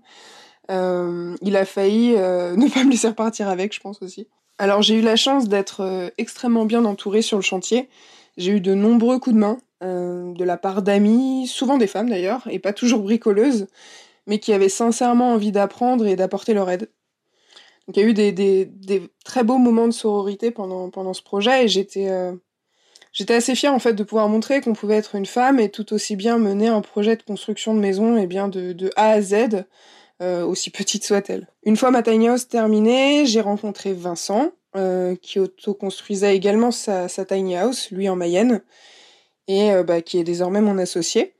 Euh, 0.69 1.33
il 1.41 1.55
a 1.55 1.63
failli 1.63 2.09
ne 2.15 2.73
pas 2.73 2.83
me 2.83 2.91
laisser 2.91 3.07
repartir 3.07 3.47
avec, 3.47 3.73
je 3.73 3.79
pense 3.79 4.01
aussi. 4.01 4.27
Alors 4.57 4.81
j'ai 4.81 4.95
eu 4.95 5.01
la 5.01 5.15
chance 5.15 5.47
d'être 5.47 6.11
extrêmement 6.17 6.65
bien 6.65 6.83
entourée 6.83 7.21
sur 7.21 7.37
le 7.37 7.43
chantier. 7.43 7.87
J'ai 8.37 8.51
eu 8.53 8.61
de 8.61 8.73
nombreux 8.73 9.19
coups 9.19 9.35
de 9.35 9.39
main, 9.39 9.57
euh, 9.83 10.33
de 10.33 10.43
la 10.43 10.57
part 10.57 10.81
d'amis, 10.81 11.47
souvent 11.47 11.77
des 11.77 11.87
femmes 11.87 12.09
d'ailleurs, 12.09 12.47
et 12.49 12.59
pas 12.59 12.73
toujours 12.73 13.01
bricoleuses, 13.01 13.67
mais 14.27 14.39
qui 14.39 14.53
avaient 14.53 14.69
sincèrement 14.69 15.33
envie 15.33 15.51
d'apprendre 15.51 16.05
et 16.05 16.15
d'apporter 16.15 16.53
leur 16.53 16.69
aide. 16.69 16.89
Donc 17.87 17.95
il 17.95 18.03
y 18.03 18.05
a 18.05 18.09
eu 18.09 18.13
des, 18.13 19.11
très 19.23 19.43
beaux 19.43 19.57
moments 19.57 19.87
de 19.87 19.93
sororité 19.93 20.51
pendant, 20.51 21.13
ce 21.13 21.21
projet 21.21 21.65
et 21.65 21.67
j'étais 21.69 22.09
euh, 22.09 22.33
j'étais 23.13 23.33
assez 23.33 23.55
fière 23.55 23.73
en 23.73 23.79
fait 23.79 23.93
de 23.93 24.03
pouvoir 24.03 24.27
montrer 24.27 24.59
qu'on 24.59 24.73
pouvait 24.73 24.97
être 24.97 25.15
une 25.15 25.25
femme 25.25 25.59
et 25.59 25.69
tout 25.69 25.93
aussi 25.93 26.17
bien 26.17 26.37
mener 26.37 26.67
un 26.67 26.81
projet 26.81 27.15
de 27.15 27.23
construction 27.23 27.73
de 27.73 27.79
maison 27.79 28.17
et 28.17 28.27
bien 28.27 28.49
de, 28.49 28.73
de 28.73 28.91
A 28.97 29.11
à 29.11 29.21
Z, 29.21 29.63
euh, 30.21 30.45
aussi 30.45 30.69
petite 30.69 31.05
soit-elle. 31.05 31.47
Une 31.63 31.77
fois 31.77 31.91
ma 31.91 32.03
tiny 32.03 32.27
house 32.27 32.49
terminée, 32.49 33.25
j'ai 33.25 33.41
rencontré 33.41 33.93
Vincent, 33.93 34.51
qui 35.21 35.39
auto-construisait 35.39 36.35
également 36.35 36.71
sa, 36.71 37.07
tiny 37.07 37.55
house, 37.55 37.89
lui 37.91 38.09
en 38.09 38.15
Mayenne, 38.15 38.61
et 39.47 39.71
euh, 39.71 39.83
bah, 39.83 40.01
qui 40.01 40.19
est 40.19 40.23
désormais 40.23 40.61
mon 40.61 40.77
associé. 40.77 41.33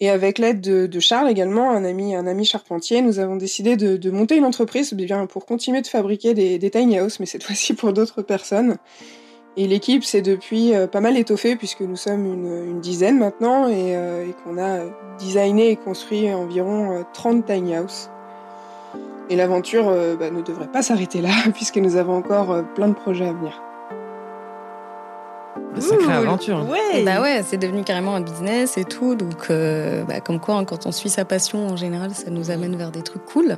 Et 0.00 0.10
avec 0.10 0.38
l'aide 0.38 0.60
de, 0.60 1.00
Charles 1.00 1.28
également, 1.28 1.70
un 1.72 1.84
ami, 1.84 2.14
un 2.14 2.26
ami 2.26 2.44
charpentier, 2.44 3.02
nous 3.02 3.18
avons 3.18 3.34
décidé 3.34 3.76
de, 3.76 4.10
monter 4.10 4.36
une 4.36 4.44
entreprise 4.44 4.94
eh 4.96 5.26
pour 5.26 5.44
continuer 5.44 5.80
de 5.80 5.88
fabriquer 5.88 6.34
des, 6.34 6.70
tiny 6.70 7.00
houses, 7.00 7.18
mais 7.18 7.26
cette 7.26 7.42
fois-ci 7.44 7.74
pour 7.74 7.92
d'autres 7.92 8.22
personnes. 8.22 8.76
Et 9.56 9.66
l'équipe 9.66 10.04
s'est 10.04 10.22
depuis 10.22 10.72
euh, 10.72 10.86
pas 10.86 11.00
mal 11.00 11.16
étoffée 11.16 11.56
puisque 11.56 11.80
nous 11.80 11.96
sommes 11.96 12.26
une, 12.26 12.80
dizaine 12.80 13.18
maintenant 13.18 13.66
et, 13.66 13.96
euh, 13.96 14.28
et 14.28 14.32
qu'on 14.44 14.56
a 14.56 14.84
designé 15.18 15.70
et 15.70 15.76
construit 15.76 16.32
environ 16.32 17.04
30 17.12 17.44
tiny 17.44 17.76
houses. 17.76 18.08
Et 19.30 19.36
l'aventure 19.36 19.94
bah, 20.18 20.30
ne 20.30 20.40
devrait 20.40 20.68
pas 20.68 20.82
s'arrêter 20.82 21.20
là 21.20 21.30
puisque 21.54 21.76
nous 21.76 21.96
avons 21.96 22.16
encore 22.16 22.62
plein 22.74 22.88
de 22.88 22.94
projets 22.94 23.26
à 23.26 23.32
venir. 23.32 23.62
Sacrée 25.80 26.12
aventure. 26.12 26.66
Ouais. 26.68 27.04
Bah 27.04 27.20
ouais, 27.20 27.42
c'est 27.44 27.56
devenu 27.56 27.84
carrément 27.84 28.14
un 28.14 28.20
business 28.20 28.78
et 28.78 28.84
tout. 28.84 29.14
Donc, 29.14 29.50
euh, 29.50 30.04
bah, 30.04 30.20
comme 30.20 30.40
quoi, 30.40 30.56
hein, 30.56 30.64
quand 30.64 30.86
on 30.86 30.92
suit 30.92 31.08
sa 31.08 31.24
passion, 31.24 31.68
en 31.68 31.76
général, 31.76 32.14
ça 32.14 32.30
nous 32.30 32.50
amène 32.50 32.76
vers 32.76 32.90
des 32.90 33.02
trucs 33.02 33.24
cool. 33.24 33.56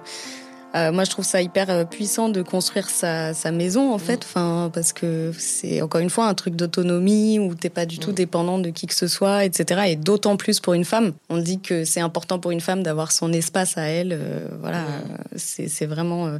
Euh, 0.75 0.93
moi, 0.93 1.05
je 1.05 1.11
trouve 1.11 1.25
ça 1.25 1.43
hyper 1.43 1.68
euh, 1.71 1.85
puissant 1.85 2.29
de 2.29 2.43
construire 2.43 2.89
sa, 2.89 3.35
sa 3.35 3.51
maison, 3.51 3.93
en 3.93 3.97
mm. 3.97 4.01
fait, 4.01 4.21
enfin, 4.25 4.71
parce 4.73 4.93
que 4.93 5.33
c'est 5.37 5.83
encore 5.83 6.01
une 6.01 6.11
fois 6.11 6.27
un 6.27 6.35
truc 6.35 6.55
d'autonomie 6.55 7.39
où 7.39 7.55
t'es 7.55 7.71
pas 7.71 7.87
du 7.87 7.99
tout 7.99 8.11
mm. 8.11 8.14
dépendant 8.14 8.59
de 8.59 8.71
qui 8.71 8.87
que 8.87 8.95
ce 8.95 9.09
soit, 9.09 9.45
etc. 9.45 9.83
Et 9.89 9.97
d'autant 9.97 10.37
plus 10.37 10.61
pour 10.61 10.75
une 10.75 10.85
femme. 10.85 11.12
On 11.29 11.39
dit 11.39 11.61
que 11.61 11.85
c'est 11.85 12.01
important 12.01 12.39
pour 12.39 12.51
une 12.51 12.61
femme 12.61 12.83
d'avoir 12.83 13.12
son 13.12 13.33
espace 13.33 13.77
à 13.79 13.83
elle. 13.83 14.18
voilà, 14.61 14.83
mm. 14.83 15.37
c'est 15.37 15.87
vraiment 15.87 16.39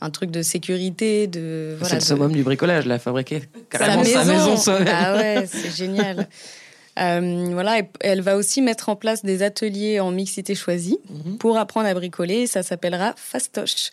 un 0.00 0.10
truc 0.10 0.30
de 0.30 0.42
sécurité, 0.42 1.26
de. 1.26 1.76
c'est 1.82 1.94
le 1.94 2.00
summum 2.00 2.32
du 2.32 2.42
bricolage, 2.42 2.86
la 2.86 2.98
fabriquer 2.98 3.42
carrément 3.70 4.04
sa 4.04 4.24
maison. 4.24 4.54
Ah 4.86 5.14
ouais, 5.14 5.46
c'est 5.50 5.74
génial. 5.74 6.28
Euh, 6.98 7.48
voilà, 7.52 7.80
elle 8.00 8.20
va 8.20 8.36
aussi 8.36 8.60
mettre 8.60 8.88
en 8.88 8.96
place 8.96 9.24
des 9.24 9.42
ateliers 9.42 10.00
en 10.00 10.10
mixité 10.10 10.54
choisie 10.54 10.98
mhm. 11.08 11.38
pour 11.38 11.56
apprendre 11.56 11.88
à 11.88 11.94
bricoler. 11.94 12.46
Ça 12.46 12.62
s'appellera 12.62 13.14
Fastoche. 13.16 13.90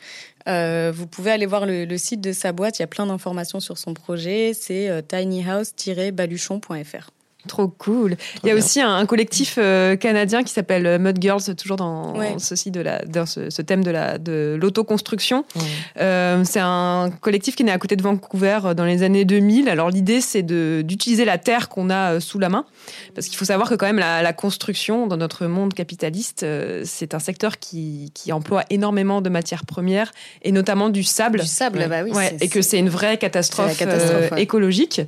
Euh, 0.48 0.92
vous 0.94 1.08
pouvez 1.08 1.32
aller 1.32 1.46
voir 1.46 1.66
le, 1.66 1.98
site 1.98 2.22
de 2.22 2.34
sa 2.34 2.52
boîte. 2.52 2.80
Il 2.80 2.82
y 2.82 2.84
a 2.84 2.88
plein 2.88 3.06
d'informations 3.06 3.60
sur 3.60 3.78
son 3.78 3.94
projet. 3.94 4.54
C'est 4.54 4.90
euh, 4.90 5.02
tinyhouse-baluchon.fr. 5.02 7.12
Trop 7.48 7.70
cool. 7.70 8.18
il 8.44 8.50
y 8.50 8.52
a 8.52 8.56
aussi 8.56 8.82
un, 8.82 9.06
collectif 9.06 9.56
euh, 9.58 9.96
canadien 9.96 10.44
qui 10.44 10.52
s'appelle 10.52 10.86
euh, 10.86 11.00
Mud 11.00 11.22
Girls, 11.22 11.56
toujours 11.56 11.78
dans, 11.78 12.14
ceci 12.38 12.70
de 12.70 12.82
la, 12.82 13.00
dans 13.06 13.26
ce, 13.26 13.62
thème 13.62 13.82
de 13.82 13.92
la 13.92 14.18
de 14.18 14.58
l'autoconstruction. 14.60 15.46
Euh, 16.02 16.44
c'est 16.44 16.60
un 16.60 17.10
collectif 17.22 17.56
qui 17.56 17.64
est 17.64 17.68
né 17.68 17.72
à 17.72 17.78
côté 17.78 17.96
de 17.96 18.04
Vancouver 18.04 18.60
dans 18.76 18.84
les 18.84 19.04
années 19.04 19.24
2000. 19.24 19.70
Alors 19.70 19.90
l'idée 19.90 20.20
c'est 20.20 20.44
d'utiliser 20.44 21.24
la 21.24 21.38
terre 21.38 21.70
qu'on 21.70 21.90
a 21.90 22.20
sous 22.20 22.40
la 22.40 22.50
main, 22.50 22.66
parce 23.16 23.28
qu'il 23.28 23.38
faut 23.38 23.46
savoir 23.46 23.70
que 23.70 23.76
quand 23.76 23.88
même 23.88 24.00
la, 24.00 24.34
construction 24.34 25.08
dans 25.08 25.18
notre 25.18 25.46
monde 25.48 25.74
capitaliste, 25.74 26.46
c'est 26.84 27.14
un 27.14 27.20
secteur 27.20 27.58
qui, 27.58 28.12
qui, 28.14 28.34
emploie 28.34 28.64
énormément 28.70 29.22
de 29.22 29.30
matières 29.30 29.66
premières 29.66 30.12
et 30.42 30.52
notamment 30.52 30.90
du 30.90 31.04
sable. 31.04 31.40
Du 31.40 31.48
sable, 31.48 31.88
bah 31.90 32.04
oui. 32.04 32.12
et 32.42 32.50
que 32.50 32.62
c'est 32.62 32.80
une 32.80 32.90
vraie 32.90 33.18
catastrophe, 33.18 33.82
écologique. 34.36 35.02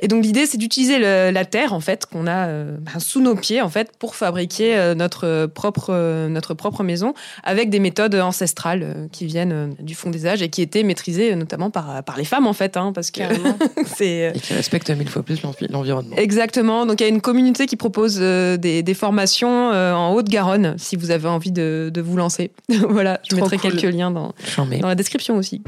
Et 0.00 0.08
donc 0.08 0.24
l'idée 0.24 0.46
c'est 0.46 0.58
d'utiliser 0.58 0.98
la 0.98 1.44
terre 1.44 1.73
en 1.74 1.80
fait 1.80 2.06
qu'on 2.06 2.26
a 2.26 2.46
euh, 2.46 2.76
ben, 2.80 2.98
sous 2.98 3.20
nos 3.20 3.34
pieds 3.34 3.60
en 3.60 3.68
fait 3.68 3.92
pour 3.98 4.14
fabriquer 4.14 4.76
euh, 4.76 4.94
notre 4.94 5.46
propre 5.46 5.88
euh, 5.90 6.28
notre 6.28 6.54
propre 6.54 6.82
maison 6.82 7.14
avec 7.42 7.70
des 7.70 7.80
méthodes 7.80 8.14
ancestrales 8.14 9.08
qui 9.12 9.26
viennent 9.26 9.74
du 9.80 9.94
fond 9.94 10.10
des 10.10 10.26
âges 10.26 10.42
et 10.42 10.48
qui 10.48 10.62
étaient 10.62 10.82
maîtrisées 10.82 11.34
notamment 11.34 11.70
par 11.70 12.02
par 12.04 12.16
les 12.16 12.24
femmes 12.24 12.46
en 12.46 12.52
fait 12.52 12.76
hein, 12.76 12.92
parce 12.94 13.10
que 13.10 13.22
c'est 13.96 14.32
et 14.34 14.40
qui 14.40 14.54
respectent 14.54 14.90
mille 14.90 15.08
fois 15.08 15.22
plus 15.22 15.42
l'environnement. 15.70 16.16
Exactement. 16.16 16.86
Donc 16.86 17.00
il 17.00 17.04
y 17.04 17.06
a 17.06 17.10
une 17.10 17.20
communauté 17.20 17.66
qui 17.66 17.76
propose 17.76 18.18
des, 18.18 18.82
des, 18.82 18.94
formations 18.94 19.70
en 19.70 20.12
Haute-Garonne 20.14 20.76
si 20.78 20.96
vous 20.96 21.10
avez 21.10 21.28
envie 21.28 21.52
de, 21.52 21.90
de 21.92 22.00
vous 22.00 22.16
lancer. 22.16 22.52
voilà, 22.88 23.20
je 23.28 23.36
mettrai 23.36 23.58
quelques 23.58 23.82
liens 23.82 24.10
dans, 24.10 24.34
dans 24.56 24.88
la 24.88 24.94
description 24.94 25.36
aussi. 25.36 25.62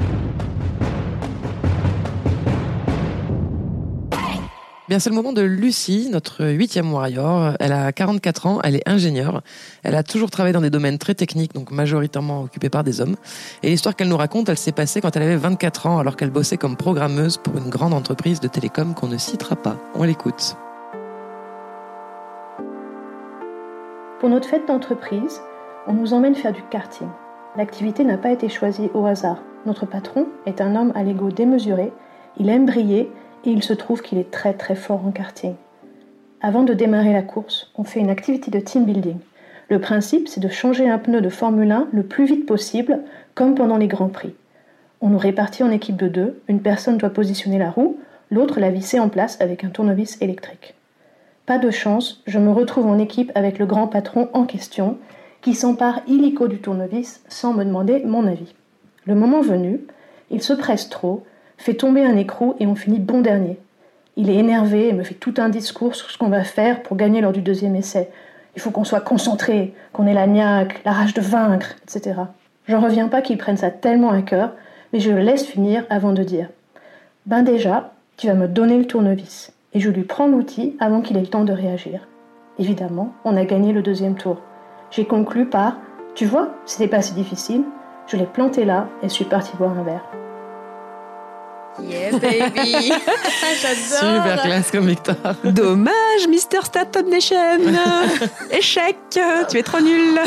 Bien, 4.87 4.99
c'est 4.99 5.09
le 5.09 5.17
moment 5.17 5.33
de 5.33 5.41
Lucie, 5.41 6.07
notre 6.09 6.45
huitième 6.45 6.93
warrior. 6.93 7.57
Elle 7.59 7.73
a 7.73 7.91
44 7.91 8.45
ans, 8.45 8.59
elle 8.63 8.77
est 8.77 8.87
ingénieure. 8.87 9.41
Elle 9.83 9.95
a 9.95 10.03
toujours 10.03 10.31
travaillé 10.31 10.53
dans 10.53 10.61
des 10.61 10.69
domaines 10.69 10.97
très 10.97 11.13
techniques, 11.13 11.53
donc 11.53 11.71
majoritairement 11.71 12.43
occupés 12.43 12.69
par 12.69 12.85
des 12.85 13.01
hommes. 13.01 13.17
Et 13.63 13.69
l'histoire 13.69 13.97
qu'elle 13.97 14.07
nous 14.07 14.15
raconte, 14.15 14.47
elle 14.47 14.57
s'est 14.57 14.71
passée 14.71 15.01
quand 15.01 15.13
elle 15.17 15.23
avait 15.23 15.35
24 15.35 15.87
ans, 15.87 15.99
alors 15.99 16.15
qu'elle 16.15 16.29
bossait 16.29 16.55
comme 16.55 16.77
programmeuse 16.77 17.35
pour 17.35 17.57
une 17.57 17.69
grande 17.69 17.93
entreprise 17.93 18.39
de 18.39 18.47
télécom 18.47 18.93
qu'on 18.93 19.07
ne 19.07 19.17
citera 19.17 19.57
pas. 19.57 19.75
On 19.93 20.03
l'écoute. 20.03 20.55
Pour 24.21 24.29
notre 24.29 24.47
fête 24.47 24.69
d'entreprise, 24.69 25.41
on 25.87 25.95
nous 25.95 26.13
emmène 26.13 26.35
faire 26.35 26.53
du 26.53 26.63
karting. 26.71 27.09
L'activité 27.57 28.05
n'a 28.05 28.17
pas 28.17 28.31
été 28.31 28.47
choisie 28.47 28.89
au 28.93 29.05
hasard. 29.05 29.43
Notre 29.65 29.85
patron 29.85 30.27
est 30.45 30.61
un 30.61 30.77
homme 30.77 30.93
à 30.95 31.03
l'ego 31.03 31.29
démesuré. 31.29 31.91
Il 32.37 32.47
aime 32.47 32.65
briller 32.65 33.11
et 33.45 33.51
il 33.51 33.63
se 33.63 33.73
trouve 33.73 34.01
qu'il 34.01 34.17
est 34.17 34.31
très 34.31 34.53
très 34.53 34.75
fort 34.75 35.05
en 35.05 35.11
karting. 35.11 35.55
Avant 36.41 36.63
de 36.63 36.73
démarrer 36.73 37.13
la 37.13 37.23
course, 37.23 37.71
on 37.75 37.83
fait 37.83 37.99
une 37.99 38.09
activité 38.09 38.51
de 38.51 38.59
team 38.59 38.85
building. 38.85 39.17
Le 39.69 39.79
principe, 39.79 40.27
c'est 40.27 40.39
de 40.39 40.47
changer 40.47 40.87
un 40.89 40.97
pneu 40.97 41.19
de 41.19 41.29
Formule 41.29 41.71
1 41.71 41.89
le 41.91 42.03
plus 42.03 42.25
vite 42.25 42.45
possible, 42.45 42.99
comme 43.35 43.55
pendant 43.55 43.77
les 43.77 43.87
Grands 43.87 44.09
Prix. 44.09 44.35
On 45.01 45.09
nous 45.09 45.17
répartit 45.17 45.63
en 45.63 45.71
équipe 45.71 45.97
de 45.97 46.07
deux, 46.07 46.41
une 46.47 46.61
personne 46.61 46.97
doit 46.97 47.09
positionner 47.09 47.57
la 47.57 47.69
roue, 47.69 47.97
l'autre 48.31 48.59
la 48.59 48.69
visser 48.69 48.99
en 48.99 49.09
place 49.09 49.39
avec 49.41 49.63
un 49.63 49.69
tournevis 49.69 50.21
électrique. 50.21 50.75
Pas 51.45 51.57
de 51.57 51.71
chance, 51.71 52.21
je 52.27 52.39
me 52.39 52.51
retrouve 52.51 52.87
en 52.87 52.97
équipe 52.97 53.31
avec 53.35 53.59
le 53.59 53.65
grand 53.65 53.87
patron 53.87 54.29
en 54.33 54.45
question, 54.45 54.97
qui 55.41 55.53
s'empare 55.53 56.01
illico 56.07 56.47
du 56.47 56.59
tournevis 56.59 57.23
sans 57.29 57.53
me 57.53 57.63
demander 57.63 58.03
mon 58.05 58.27
avis. 58.27 58.53
Le 59.05 59.15
moment 59.15 59.41
venu, 59.41 59.81
il 60.29 60.41
se 60.41 60.53
presse 60.53 60.89
trop, 60.89 61.23
fait 61.57 61.73
tomber 61.73 62.05
un 62.05 62.15
écrou 62.15 62.55
et 62.59 62.67
on 62.67 62.75
finit 62.75 62.99
bon 62.99 63.21
dernier. 63.21 63.57
Il 64.15 64.29
est 64.29 64.35
énervé 64.35 64.89
et 64.89 64.93
me 64.93 65.03
fait 65.03 65.13
tout 65.13 65.33
un 65.37 65.49
discours 65.49 65.95
sur 65.95 66.09
ce 66.09 66.17
qu'on 66.17 66.29
va 66.29 66.43
faire 66.43 66.81
pour 66.81 66.97
gagner 66.97 67.21
lors 67.21 67.33
du 67.33 67.41
deuxième 67.41 67.75
essai. 67.75 68.09
Il 68.55 68.61
faut 68.61 68.71
qu'on 68.71 68.83
soit 68.83 69.01
concentré, 69.01 69.75
qu'on 69.93 70.07
ait 70.07 70.13
la 70.13 70.25
niaque, 70.25 70.81
la 70.85 70.91
rage 70.91 71.13
de 71.13 71.21
vaincre, 71.21 71.75
etc. 71.83 72.21
J'en 72.67 72.81
reviens 72.81 73.07
pas 73.07 73.21
qu'il 73.21 73.37
prenne 73.37 73.57
ça 73.57 73.69
tellement 73.69 74.09
à 74.11 74.21
cœur, 74.21 74.53
mais 74.91 74.99
je 74.99 75.11
le 75.11 75.19
laisse 75.19 75.45
finir 75.45 75.85
avant 75.89 76.13
de 76.13 76.23
dire 76.23 76.49
Ben 77.27 77.43
déjà, 77.43 77.93
tu 78.17 78.27
vas 78.27 78.33
me 78.33 78.47
donner 78.47 78.77
le 78.77 78.85
tournevis. 78.85 79.51
Et 79.73 79.79
je 79.79 79.91
lui 79.91 80.03
prends 80.03 80.27
l'outil 80.27 80.75
avant 80.79 81.01
qu'il 81.01 81.17
ait 81.17 81.21
le 81.21 81.27
temps 81.27 81.43
de 81.43 81.53
réagir. 81.53 82.07
Évidemment, 82.57 83.13
on 83.25 83.37
a 83.37 83.45
gagné 83.45 83.73
le 83.73 83.83
deuxième 83.83 84.15
tour. 84.15 84.41
J'ai 84.89 85.05
conclu 85.05 85.45
par 85.45 85.77
Tu 86.15 86.25
vois, 86.25 86.49
c'était 86.65 86.87
pas 86.87 87.03
si 87.03 87.13
difficile. 87.13 87.63
Je 88.07 88.17
l'ai 88.17 88.25
planté 88.25 88.65
là 88.65 88.87
et 89.03 89.09
suis 89.09 89.25
parti 89.25 89.55
boire 89.57 89.77
un 89.77 89.83
verre. 89.83 90.26
Yeah, 91.79 92.17
baby! 92.19 92.91
J'adore! 93.61 94.23
Super 94.23 94.41
classe 94.41 94.71
comme 94.71 94.87
victoire. 94.87 95.35
Dommage, 95.43 96.27
Mister 96.29 96.59
Staton 96.63 97.09
Nation 97.09 97.37
Échec 98.51 98.95
Tu 99.49 99.57
es 99.57 99.63
trop 99.63 99.79
nul 99.79 100.19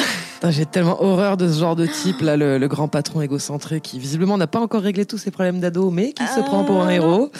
J'ai 0.48 0.66
tellement 0.66 1.02
horreur 1.02 1.36
de 1.36 1.48
ce 1.48 1.58
genre 1.58 1.76
de 1.76 1.86
type, 1.86 2.20
là, 2.20 2.36
le, 2.36 2.58
le 2.58 2.68
grand 2.68 2.88
patron 2.88 3.20
égocentré 3.22 3.80
qui 3.80 3.98
visiblement 3.98 4.38
n'a 4.38 4.46
pas 4.46 4.60
encore 4.60 4.82
réglé 4.82 5.06
tous 5.06 5.18
ses 5.18 5.30
problèmes 5.30 5.60
d'ado, 5.60 5.90
mais 5.90 6.12
qui 6.12 6.24
se 6.26 6.40
prend 6.40 6.64
pour 6.64 6.82
un 6.82 6.88
héros. 6.88 7.30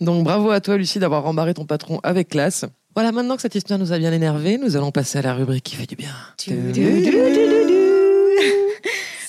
Donc 0.00 0.24
bravo 0.24 0.50
à 0.50 0.60
toi, 0.60 0.76
Lucie, 0.76 0.98
d'avoir 0.98 1.22
rembarré 1.22 1.54
ton 1.54 1.64
patron 1.66 2.00
avec 2.02 2.30
classe. 2.30 2.64
Voilà, 2.94 3.10
maintenant 3.12 3.36
que 3.36 3.42
cette 3.42 3.54
histoire 3.54 3.78
nous 3.78 3.92
a 3.92 3.98
bien 3.98 4.12
énervé, 4.12 4.58
nous 4.58 4.76
allons 4.76 4.90
passer 4.90 5.18
à 5.18 5.22
la 5.22 5.32
rubrique 5.34 5.64
qui 5.64 5.76
fait 5.76 5.86
du 5.86 5.96
bien. 5.96 6.10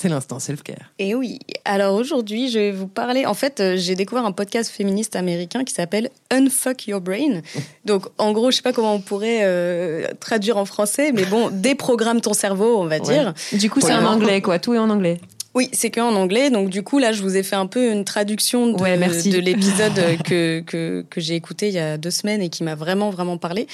C'est 0.04 0.10
l'instant 0.10 0.38
self-care. 0.38 0.92
Et 1.00 1.16
oui. 1.16 1.40
Alors 1.64 1.96
aujourd'hui, 1.96 2.50
je 2.50 2.60
vais 2.60 2.72
vous 2.74 2.90
parler. 2.90 3.26
En 3.26 3.34
fait, 3.34 3.62
euh, 3.62 3.76
j'ai 3.78 3.96
découvert 3.96 4.26
un 4.26 4.34
podcast 4.34 4.70
féministe 4.70 5.16
américain 5.16 5.64
qui 5.64 5.74
s'appelle 5.74 6.10
Unfuck 6.30 6.88
Your 6.88 7.00
Brain. 7.00 7.40
Donc, 7.86 8.08
en 8.18 8.34
gros, 8.34 8.52
je 8.52 8.58
sais 8.58 8.62
pas 8.62 8.74
comment 8.74 8.96
on 8.96 9.00
pourrait 9.00 9.44
euh, 9.44 10.06
traduire 10.20 10.58
en 10.58 10.66
français, 10.66 11.14
mais 11.14 11.24
bon, 11.24 11.50
déprogramme 11.54 12.20
ton 12.20 12.34
cerveau, 12.34 12.82
on 12.82 12.86
va 12.86 13.00
dire. 13.00 13.34
Du 13.54 13.70
coup, 13.70 13.80
c'est 13.80 13.94
en 13.94 14.04
anglais, 14.04 14.42
quoi. 14.42 14.60
Tout 14.60 14.74
est 14.74 14.78
en 14.78 14.90
anglais. 14.90 15.22
Oui, 15.56 15.70
c'est 15.72 15.92
que 15.92 16.02
en 16.02 16.16
anglais. 16.16 16.50
Donc 16.50 16.70
du 16.70 16.82
coup, 16.82 16.98
là, 16.98 17.12
je 17.12 17.22
vous 17.22 17.38
ai 17.38 17.44
fait 17.44 17.56
un 17.56 17.68
peu 17.68 17.92
une 17.92 18.06
traduction 18.06 18.68
de, 18.68 18.82
Ouais, 18.82 18.98
de 18.98 19.38
l'épisode 19.38 19.94
que, 20.26 20.62
que, 20.62 21.06
que 21.08 21.22
j'ai 21.22 21.36
écouté 21.36 21.68
il 21.68 21.76
y 21.76 21.80
a 21.80 21.98
deux 21.98 22.10
semaines 22.10 22.42
et 22.42 22.50
qui 22.50 22.64
m'a 22.64 22.76
vraiment, 22.76 23.12
vraiment 23.12 23.38
parlé. 23.38 23.68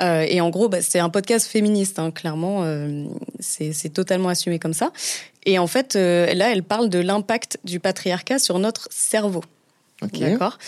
Euh, 0.00 0.24
et 0.28 0.40
en 0.40 0.50
gros, 0.50 0.68
bah, 0.68 0.80
c'est 0.80 1.00
un 1.00 1.10
podcast 1.10 1.48
féministe, 1.48 1.98
hein, 1.98 2.10
clairement. 2.12 2.62
euh, 2.62 3.04
c'est 3.40 3.92
totalement 3.92 4.28
assumé 4.28 4.58
comme 4.58 4.74
ça. 4.74 4.92
Et 5.46 5.58
en 5.58 5.66
fait, 5.66 5.96
euh, 5.96 6.32
là, 6.34 6.50
elle 6.52 6.62
parle 6.62 6.88
de 6.88 6.98
l'impact 6.98 7.58
du 7.64 7.80
patriarcat 7.80 8.38
sur 8.38 8.58
notre 8.58 8.88
cerveau. 8.90 9.42
D'accord. 10.30 10.58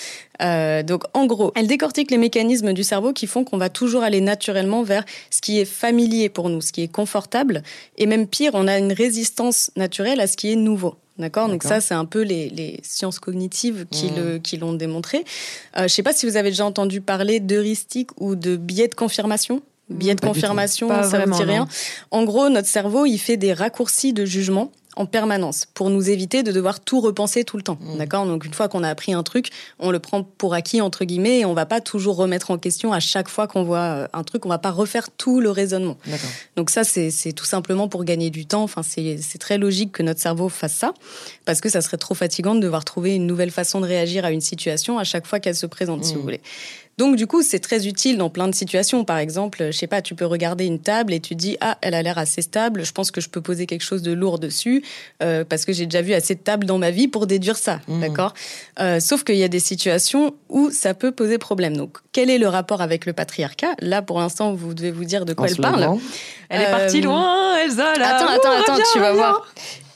Euh, 0.41 0.83
donc, 0.83 1.03
en 1.12 1.27
gros, 1.27 1.53
elle 1.57 1.66
décortique 1.66 2.11
les 2.11 2.16
mécanismes 2.16 2.72
du 2.72 2.85
cerveau 2.85 3.12
qui 3.12 3.27
font 3.27 3.45
qu'on 3.45 3.59
va 3.59 3.68
toujours 3.68 4.03
aller 4.03 4.20
naturellement 4.20 4.83
vers 4.83 5.05
ce 5.31 5.41
qui 5.41 5.59
est 5.61 5.64
familier 5.66 6.29
pour 6.29 6.49
nous, 6.49 6.61
ce 6.62 6.72
qui 6.72 6.83
est 6.83 6.89
confortable. 6.93 7.62
Et 7.99 8.07
même 8.07 8.27
pire, 8.29 8.53
on 8.55 8.66
a 8.68 8.79
une 8.79 8.93
résistance 8.93 9.70
naturelle 9.77 10.20
à 10.20 10.27
ce 10.27 10.37
qui 10.37 10.53
est 10.53 10.57
nouveau. 10.57 10.95
D'accord 11.18 11.49
Donc, 11.49 11.62
ça, 11.64 11.81
c'est 11.81 11.95
un 11.95 12.05
peu 12.05 12.22
les, 12.22 12.49
les 12.51 12.79
sciences 12.83 13.18
cognitives 13.18 13.87
qui 13.91 14.11
le- 14.11 14.39
qui 14.39 14.59
l'ont 14.59 14.74
démontré. 14.74 15.24
Euh, 15.77 15.83
je 15.83 15.89
sais 15.89 16.03
pas 16.03 16.12
si 16.12 16.27
vous 16.27 16.37
avez 16.37 16.51
déjà 16.51 16.64
entendu 16.66 17.01
parler 17.01 17.41
d'heuristique 17.41 18.11
ou 18.20 18.37
de 18.37 18.57
biais 18.57 18.89
de 18.89 18.95
confirmation. 18.95 19.61
Biais 19.89 20.14
de 20.14 20.20
Pas 20.20 20.28
confirmation, 20.28 20.89
ça 21.05 21.24
ne 21.26 21.32
dit 21.32 21.43
rien. 21.45 21.61
non. 21.61 21.66
En 22.11 22.24
gros, 22.24 22.49
notre 22.49 22.68
cerveau, 22.68 23.07
il 23.07 23.18
fait 23.18 23.37
des 23.37 23.53
raccourcis 23.53 24.12
de 24.12 24.24
jugement 24.24 24.72
en 24.99 25.05
permanence 25.05 25.66
pour 25.74 25.91
nous 25.91 26.09
éviter 26.09 26.43
de 26.43 26.51
devoir 26.53 26.80
tout 26.80 27.01
repenser 27.01 27.45
tout 27.45 27.59
le 27.59 27.62
temps. 27.62 27.78
D'accord? 27.99 28.24
Donc 28.24 28.47
une 28.47 28.55
fois 28.55 28.66
qu'on 28.68 28.82
a 28.82 28.89
appris 28.89 29.12
un 29.12 29.22
truc, 29.22 29.51
on 29.78 29.91
le 29.91 29.99
prend 29.99 30.22
pour 30.22 30.55
acquis 30.55 30.80
entre 30.80 31.05
guillemets 31.05 31.41
et 31.41 31.45
on 31.45 31.53
va 31.53 31.66
pas 31.66 31.82
toujours 31.82 32.16
remettre 32.16 32.51
en 32.51 32.57
question 32.57 32.95
à 32.95 32.99
chaque 32.99 33.28
fois 33.28 33.47
qu'on 33.47 33.62
voit 33.62 33.78
euh, 33.78 34.09
un 34.14 34.24
truc, 34.24 34.47
on 34.47 34.49
va 34.49 34.57
pas 34.57 34.70
refaire 34.70 35.11
tout 35.11 35.39
le 35.43 35.51
raisonnement. 35.51 35.99
D'accord. 36.07 36.30
Donc 36.57 36.70
ça 36.70 36.82
c'est 36.82 37.11
tout 37.34 37.45
simplement 37.45 37.89
pour 37.89 38.05
gagner 38.05 38.30
du 38.30 38.47
temps, 38.47 38.62
enfin 38.62 38.80
c'est 38.82 39.18
très 39.39 39.59
logique 39.59 39.93
que 39.93 40.03
notre 40.03 40.20
cerveau 40.22 40.49
fasse 40.49 40.72
ça 40.72 40.95
parce 41.45 41.61
que 41.61 41.68
ça 41.68 41.82
serait 41.82 41.99
trop 41.99 42.14
fatigant 42.14 42.55
de 42.55 42.61
devoir 42.61 42.82
trouver 42.87 43.14
une 43.14 43.26
nouvelle 43.26 43.51
façon 43.51 43.82
de 43.82 43.87
réagir 43.87 44.24
à 44.24 44.30
une 44.30 44.41
situation 44.41 44.99
à 44.99 45.05
chaque 45.05 45.26
fois 45.26 45.41
qu'elle 45.41 45.57
se 45.57 45.66
présente 45.66 46.05
si 46.05 46.12
Mhm. 46.12 46.16
vous 46.16 46.22
voulez. 46.22 46.41
Donc 46.99 47.16
du 47.16 47.26
coup, 47.26 47.42
c'est 47.42 47.59
très 47.59 47.86
utile 47.86 48.16
dans 48.16 48.30
plein 48.30 48.49
de 48.49 48.55
situations. 48.55 49.05
Par 49.05 49.18
exemple, 49.18 49.66
je 49.66 49.76
sais 49.76 49.86
pas, 49.86 50.01
tu 50.01 50.14
peux 50.14 50.24
regarder 50.24 50.64
une 50.64 50.78
table 50.78 51.12
et 51.12 51.20
tu 51.20 51.34
dis 51.34 51.59
ah, 51.61 51.76
elle 51.82 51.92
a 51.94 52.03
l'air 52.03 52.16
assez 52.16 52.40
stable. 52.40 52.86
Je 52.86 52.92
pense 52.92 53.11
que 53.11 53.20
je 53.20 53.28
peux 53.28 53.42
poser 53.42 53.66
quelque 53.66 53.84
chose 53.84 54.01
de 54.03 54.12
lourd 54.12 54.38
dessus 54.38 54.82
euh, 55.22 55.44
parce 55.44 55.66
que 55.66 55.72
j'ai 55.74 55.84
déjà 55.84 56.01
vu 56.01 56.14
assez 56.14 56.34
de 56.34 56.40
tables 56.40 56.66
dans 56.66 56.78
ma 56.78 56.90
vie 56.90 57.07
pour 57.07 57.26
déduire 57.26 57.59
ça, 57.59 57.80
d'accord? 58.01 58.32
Euh, 58.80 58.99
Sauf 59.01 59.24
qu'il 59.24 59.36
y 59.36 59.44
a 59.44 59.49
des 59.49 59.61
situations 59.61 60.34
où 60.49 60.70
ça 60.70 60.94
peut 60.94 61.12
poser 61.12 61.36
problème. 61.36 61.76
Donc, 61.76 61.99
quel 62.12 62.30
est 62.30 62.38
le 62.38 62.49
rapport 62.49 62.80
avec 62.80 63.05
le 63.05 63.12
patriarcat? 63.12 63.74
Là, 63.80 64.01
pour 64.01 64.18
l'instant, 64.18 64.55
vous 64.55 64.72
devez 64.72 64.90
vous 64.90 65.05
dire 65.05 65.26
de 65.26 65.34
quoi 65.34 65.47
En 65.47 65.49
elle 65.49 65.57
parle. 65.57 65.99
Elle 66.49 66.62
est 66.62 66.70
partie 66.70 67.03
loin, 67.03 67.57
Elsa, 67.59 67.94
là. 67.99 68.16
Attends, 68.16 68.24
Ouh, 68.26 68.36
attends, 68.36 68.51
attends, 68.53 68.72
reviens, 68.72 68.84
tu 68.92 68.99
vas 69.01 69.11
reviens. 69.11 69.22
voir. 69.32 69.47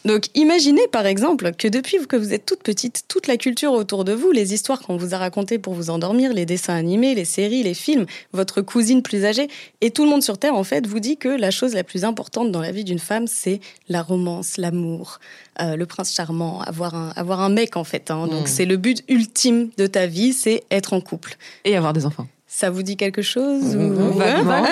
Donc, 0.07 0.28
imaginez 0.34 0.88
par 0.90 1.05
exemple 1.05 1.53
que 1.53 1.68
depuis 1.68 1.98
que 2.07 2.16
vous 2.16 2.32
êtes 2.32 2.46
toute 2.46 2.62
petite, 2.62 3.03
toute 3.07 3.26
la 3.26 3.36
culture 3.36 3.72
autour 3.72 4.05
de 4.05 4.12
vous, 4.14 4.32
les 4.32 4.55
histoires 4.55 4.80
qu'on 4.80 4.96
vous 4.96 5.12
a 5.14 5.18
racontées 5.18 5.59
pour 5.59 5.74
vous 5.74 5.90
endormir, 5.90 6.32
les 6.32 6.46
dessins 6.46 6.74
animés, 6.74 7.14
les 7.14 7.26
séries, 7.26 7.62
les 7.62 7.74
films, 7.74 8.07
votre 8.32 8.62
cousine 8.62 9.03
plus 9.03 9.26
âgée, 9.26 9.48
et 9.82 9.90
tout 9.90 10.05
le 10.05 10.11
monde 10.11 10.22
sur 10.22 10.38
Terre, 10.38 10.55
en 10.55 10.64
fait, 10.64 10.86
vous 10.86 11.01
dit 11.01 11.18
que 11.18 11.28
la 11.28 11.51
chose 11.51 11.74
la 11.74 11.84
plus 11.84 12.05
importante 12.05 12.51
dans 12.51 12.62
la 12.62 12.72
vie 12.72 12.84
d'une 12.84 12.98
femme, 12.98 13.26
c'est 13.26 13.61
la 13.90 14.01
romance, 14.03 14.57
l'amour, 14.57 15.20
euh, 15.61 15.76
le 15.76 15.84
prince 15.84 16.14
charmant, 16.14 16.62
avoir 16.62 16.94
un, 16.94 17.12
avoir 17.14 17.40
un 17.40 17.51
mec, 17.51 17.76
en 17.76 17.84
fait. 17.84 18.11
hein. 18.11 18.26
Donc, 18.26 18.44
Mm. 18.44 18.46
c'est 18.46 18.64
le 18.64 18.78
but 18.78 19.05
ultime 19.09 19.68
de 19.76 19.86
ta 19.86 20.07
vie, 20.07 20.32
c'est 20.32 20.62
être 20.70 20.94
en 20.94 21.03
couple. 21.03 21.36
Et 21.66 21.76
avoir 21.76 21.92
des 21.92 22.07
enfants. 22.07 22.26
Ça 22.53 22.68
vous 22.70 22.82
dit 22.82 22.96
quelque 22.96 23.22
chose 23.22 23.76
Mhm, 23.76 24.09
ou... 24.09 24.12
vaguement. 24.14 24.64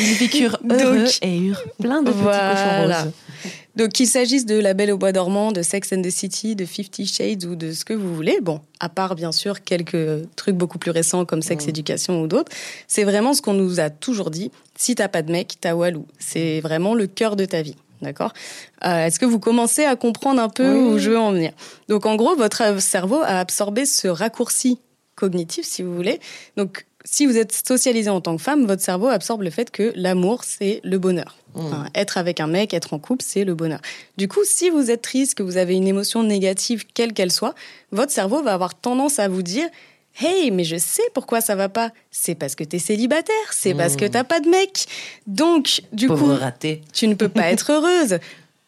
Une 0.00 0.06
vécure 0.14 0.58
heureux 0.68 1.04
Donc- 1.04 1.18
et 1.22 1.50
plein 1.80 2.02
de 2.02 2.10
petits 2.10 2.20
cochons 2.20 2.82
roses. 2.82 3.12
Donc 3.80 3.92
qu'il 3.92 4.06
s'agisse 4.06 4.44
de 4.44 4.58
La 4.58 4.74
Belle 4.74 4.92
au 4.92 4.98
Bois 4.98 5.10
dormant, 5.10 5.52
de 5.52 5.62
Sex 5.62 5.94
and 5.94 6.02
the 6.02 6.10
City, 6.10 6.54
de 6.54 6.66
Fifty 6.66 7.06
Shades 7.06 7.46
ou 7.46 7.56
de 7.56 7.72
ce 7.72 7.86
que 7.86 7.94
vous 7.94 8.14
voulez, 8.14 8.38
bon, 8.42 8.60
à 8.78 8.90
part 8.90 9.14
bien 9.14 9.32
sûr 9.32 9.62
quelques 9.64 10.28
trucs 10.36 10.54
beaucoup 10.54 10.76
plus 10.76 10.90
récents 10.90 11.24
comme 11.24 11.40
Sex 11.40 11.66
Education 11.66 12.20
ou 12.20 12.26
d'autres, 12.26 12.52
c'est 12.88 13.04
vraiment 13.04 13.32
ce 13.32 13.40
qu'on 13.40 13.54
nous 13.54 13.80
a 13.80 13.88
toujours 13.88 14.30
dit. 14.30 14.50
Si 14.76 14.94
t'as 14.94 15.08
pas 15.08 15.22
de 15.22 15.32
mec, 15.32 15.54
t'as 15.62 15.72
Walou. 15.72 16.04
C'est 16.18 16.60
vraiment 16.60 16.92
le 16.92 17.06
cœur 17.06 17.36
de 17.36 17.46
ta 17.46 17.62
vie. 17.62 17.74
D'accord? 18.02 18.34
Euh, 18.84 19.06
Est-ce 19.06 19.18
que 19.18 19.24
vous 19.24 19.38
commencez 19.38 19.84
à 19.86 19.96
comprendre 19.96 20.42
un 20.42 20.50
peu 20.50 20.70
Oui. 20.70 20.92
où 20.92 20.98
je 20.98 21.08
veux 21.12 21.18
en 21.18 21.32
venir? 21.32 21.52
Donc 21.88 22.04
en 22.04 22.16
gros, 22.16 22.36
votre 22.36 22.82
cerveau 22.82 23.20
a 23.22 23.40
absorbé 23.40 23.86
ce 23.86 24.08
raccourci 24.08 24.78
cognitif, 25.14 25.64
si 25.64 25.82
vous 25.82 25.94
voulez. 25.96 26.20
Donc 26.58 26.84
si 27.04 27.26
vous 27.26 27.36
êtes 27.36 27.52
socialisé 27.52 28.10
en 28.10 28.20
tant 28.20 28.36
que 28.36 28.42
femme, 28.42 28.66
votre 28.66 28.82
cerveau 28.82 29.08
absorbe 29.08 29.42
le 29.42 29.50
fait 29.50 29.70
que 29.70 29.92
l'amour, 29.96 30.44
c'est 30.44 30.80
le 30.84 30.98
bonheur. 30.98 31.36
Enfin, 31.54 31.86
être 31.94 32.16
avec 32.16 32.38
un 32.38 32.46
mec, 32.46 32.74
être 32.74 32.94
en 32.94 32.98
couple, 32.98 33.24
c'est 33.26 33.44
le 33.44 33.54
bonheur. 33.54 33.80
Du 34.16 34.28
coup, 34.28 34.40
si 34.44 34.70
vous 34.70 34.90
êtes 34.90 35.02
triste, 35.02 35.34
que 35.34 35.42
vous 35.42 35.56
avez 35.56 35.74
une 35.74 35.88
émotion 35.88 36.22
négative, 36.22 36.84
quelle 36.94 37.12
qu'elle 37.12 37.32
soit, 37.32 37.54
votre 37.90 38.12
cerveau 38.12 38.42
va 38.42 38.54
avoir 38.54 38.74
tendance 38.74 39.18
à 39.18 39.28
vous 39.28 39.42
dire 39.42 39.68
Hey, 40.18 40.50
mais 40.50 40.64
je 40.64 40.76
sais 40.76 41.02
pourquoi 41.14 41.40
ça 41.40 41.54
va 41.54 41.68
pas. 41.68 41.92
C'est 42.10 42.34
parce 42.34 42.54
que 42.54 42.64
t'es 42.64 42.78
célibataire, 42.78 43.34
c'est 43.52 43.74
parce 43.74 43.96
que 43.96 44.04
t'as 44.04 44.24
pas 44.24 44.40
de 44.40 44.48
mec. 44.48 44.86
Donc, 45.26 45.82
du 45.92 46.08
Pauvre 46.08 46.34
coup, 46.34 46.40
raté. 46.40 46.82
tu 46.92 47.08
ne 47.08 47.14
peux 47.14 47.28
pas 47.28 47.48
être 47.52 47.72
heureuse. 47.72 48.18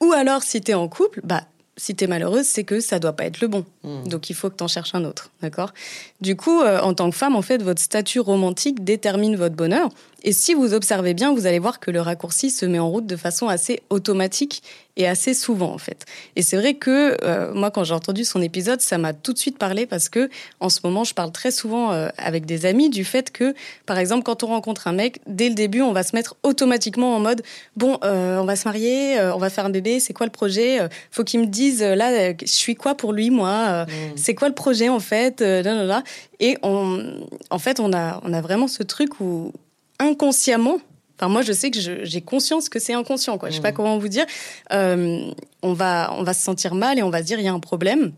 Ou 0.01 0.13
alors, 0.13 0.43
si 0.43 0.61
t'es 0.61 0.75
en 0.75 0.89
couple, 0.89 1.21
bah, 1.23 1.45
si 1.77 1.95
t'es 1.95 2.07
malheureuse, 2.07 2.47
c'est 2.47 2.65
que 2.65 2.81
ça 2.81 2.99
doit 2.99 3.15
pas 3.15 3.25
être 3.25 3.41
le 3.41 3.49
bon. 3.49 3.65
Donc, 4.07 4.31
il 4.31 4.35
faut 4.35 4.51
que 4.51 4.57
t'en 4.57 4.69
cherches 4.69 4.95
un 4.95 5.05
autre, 5.05 5.31
d'accord? 5.41 5.73
Du 6.21 6.37
coup, 6.37 6.61
euh, 6.61 6.81
en 6.81 6.93
tant 6.95 7.11
que 7.11 7.17
femme, 7.17 7.35
en 7.35 7.43
fait, 7.43 7.63
votre 7.63 7.81
statut 7.81 8.21
romantique 8.21 8.85
détermine 8.85 9.37
votre 9.37 9.55
bonheur. 9.55 9.89
Et 10.25 10.33
si 10.33 10.55
vous 10.55 10.73
observez 10.75 11.15
bien, 11.15 11.33
vous 11.35 11.47
allez 11.47 11.59
voir 11.59 11.81
que 11.81 11.91
le 11.91 12.01
raccourci 12.01 12.51
se 12.51 12.65
met 12.65 12.79
en 12.79 12.89
route 12.89 13.07
de 13.07 13.17
façon 13.17 13.49
assez 13.49 13.81
automatique 13.91 14.63
et 14.97 15.09
assez 15.09 15.33
souvent, 15.35 15.73
en 15.73 15.79
fait. 15.79 16.05
Et 16.37 16.43
c'est 16.43 16.57
vrai 16.57 16.75
que 16.75 17.17
euh, 17.25 17.53
moi, 17.55 17.71
quand 17.71 17.83
j'ai 17.83 17.95
entendu 17.95 18.25
son 18.25 18.43
épisode, 18.43 18.81
ça 18.81 18.99
m'a 18.99 19.15
tout 19.15 19.33
de 19.33 19.39
suite 19.39 19.59
parlé 19.59 19.87
parce 19.87 20.09
que 20.09 20.29
en 20.61 20.69
ce 20.69 20.81
moment, 20.85 21.03
je 21.03 21.15
parle 21.15 21.33
très 21.33 21.51
souvent 21.51 21.93
euh, 21.93 22.09
avec 22.19 22.45
des 22.47 22.67
amis 22.67 22.91
du 22.91 23.05
fait 23.05 23.31
que, 23.33 23.55
par 23.87 23.99
exemple, 23.99 24.23
quand 24.23 24.43
on 24.45 24.49
rencontre 24.49 24.87
un 24.87 24.93
mec, 24.93 25.21
dès 25.27 25.49
le 25.49 25.55
début, 25.55 25.81
on 25.81 25.93
va 25.93 26.03
se 26.03 26.15
mettre 26.15 26.37
automatiquement 26.43 27.17
en 27.17 27.21
mode 27.21 27.43
bon, 27.77 27.99
euh, 28.05 28.39
on 28.39 28.45
va 28.45 28.55
se 28.55 28.69
marier, 28.69 29.19
on 29.35 29.39
va 29.39 29.51
faire 29.51 29.65
un 29.65 29.71
bébé, 29.71 29.99
c'est 29.99 30.13
quoi 30.13 30.27
le 30.27 30.33
projet 30.33 30.79
Faut 31.11 31.25
qu'il 31.25 31.41
me 31.41 31.47
dise 31.47 31.83
là, 31.83 32.33
je 32.33 32.47
suis 32.47 32.75
quoi 32.75 32.95
pour 32.95 33.13
lui, 33.13 33.31
moi 33.31 33.51
Euh, 33.69 33.87
C'est 34.17 34.35
quoi 34.35 34.49
le 34.49 34.55
projet 34.55 34.89
en 34.89 35.01
fait 35.01 35.41
là, 35.41 35.63
là, 35.63 35.85
là. 35.85 36.03
Et 36.39 36.59
on, 36.63 37.25
en 37.51 37.59
fait, 37.59 37.81
on 37.81 37.93
a, 37.93 38.21
on 38.25 38.33
a 38.33 38.41
vraiment 38.41 38.69
ce 38.69 38.83
truc 38.83 39.21
où 39.21 39.53
inconsciemment, 39.99 40.79
enfin 41.19 41.29
moi 41.29 41.43
je 41.43 41.53
sais 41.53 41.71
que 41.71 41.79
j'ai 41.81 42.21
conscience 42.21 42.69
que 42.69 42.79
c'est 42.79 42.95
inconscient, 42.95 43.39
quoi. 43.39 43.51
Je 43.51 43.57
sais 43.57 43.63
pas 43.63 43.73
comment 43.73 43.99
vous 43.99 44.09
dire. 44.09 44.27
Euh, 44.73 45.31
on 45.63 45.73
va, 45.73 46.13
on 46.19 46.23
va 46.23 46.35
se 46.35 46.43
sentir 46.43 46.75
mal 46.75 46.99
et 46.99 47.03
on 47.03 47.11
va 47.11 47.21
se 47.21 47.25
dire 47.25 47.39
il 47.39 47.45
y 47.45 47.49
a 47.49 47.53
un 47.53 47.61
problème. 47.61 48.13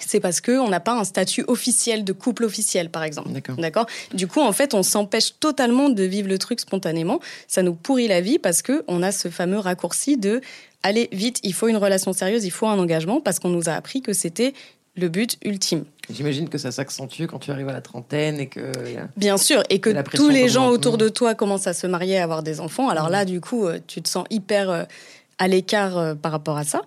C'est 0.00 0.20
parce 0.20 0.40
que 0.40 0.52
on 0.52 0.68
n'a 0.68 0.80
pas 0.80 0.92
un 0.92 1.04
statut 1.04 1.44
officiel 1.48 2.04
de 2.04 2.12
couple 2.12 2.44
officiel, 2.44 2.90
par 2.90 3.02
exemple. 3.02 3.30
D'accord? 3.56 3.86
Du 4.12 4.28
coup, 4.28 4.40
en 4.40 4.52
fait, 4.52 4.74
on 4.74 4.82
s'empêche 4.82 5.38
totalement 5.40 5.88
de 5.88 6.02
vivre 6.02 6.28
le 6.28 6.38
truc 6.38 6.60
spontanément. 6.60 7.20
Ça 7.48 7.62
nous 7.62 7.74
pourrit 7.74 8.06
la 8.06 8.20
vie 8.20 8.38
parce 8.38 8.62
que 8.62 8.84
on 8.86 9.02
a 9.02 9.12
ce 9.12 9.28
fameux 9.28 9.58
raccourci 9.58 10.16
de 10.16 10.40
allez 10.82 11.08
vite, 11.12 11.40
il 11.42 11.54
faut 11.54 11.68
une 11.68 11.76
relation 11.76 12.12
sérieuse, 12.12 12.44
il 12.44 12.50
faut 12.50 12.66
un 12.66 12.78
engagement 12.78 13.20
parce 13.20 13.38
qu'on 13.38 13.48
nous 13.48 13.68
a 13.68 13.72
appris 13.72 14.02
que 14.02 14.12
c'était 14.12 14.52
le 14.98 15.08
but 15.08 15.38
ultime. 15.44 15.84
J'imagine 16.10 16.48
que 16.48 16.58
ça 16.58 16.70
s'accentue 16.72 17.26
quand 17.26 17.38
tu 17.38 17.50
arrives 17.50 17.68
à 17.68 17.72
la 17.72 17.80
trentaine 17.80 18.40
et 18.40 18.46
que. 18.46 18.72
Bien 19.16 19.36
sûr, 19.36 19.62
et 19.68 19.78
que 19.78 19.90
tous 20.16 20.28
les 20.28 20.48
gens 20.48 20.68
autour 20.68 20.98
de 20.98 21.08
toi 21.08 21.34
commencent 21.34 21.66
à 21.66 21.74
se 21.74 21.86
marier, 21.86 22.18
à 22.18 22.24
avoir 22.24 22.42
des 22.42 22.60
enfants. 22.60 22.88
Alors 22.88 23.10
là, 23.10 23.24
du 23.24 23.40
coup, 23.40 23.66
euh, 23.66 23.78
tu 23.86 24.00
te 24.00 24.08
sens 24.08 24.24
hyper 24.30 24.70
euh, 24.70 24.84
à 25.38 25.48
l'écart 25.48 25.98
euh, 25.98 26.14
par 26.14 26.32
rapport 26.32 26.56
à 26.56 26.64
ça. 26.64 26.82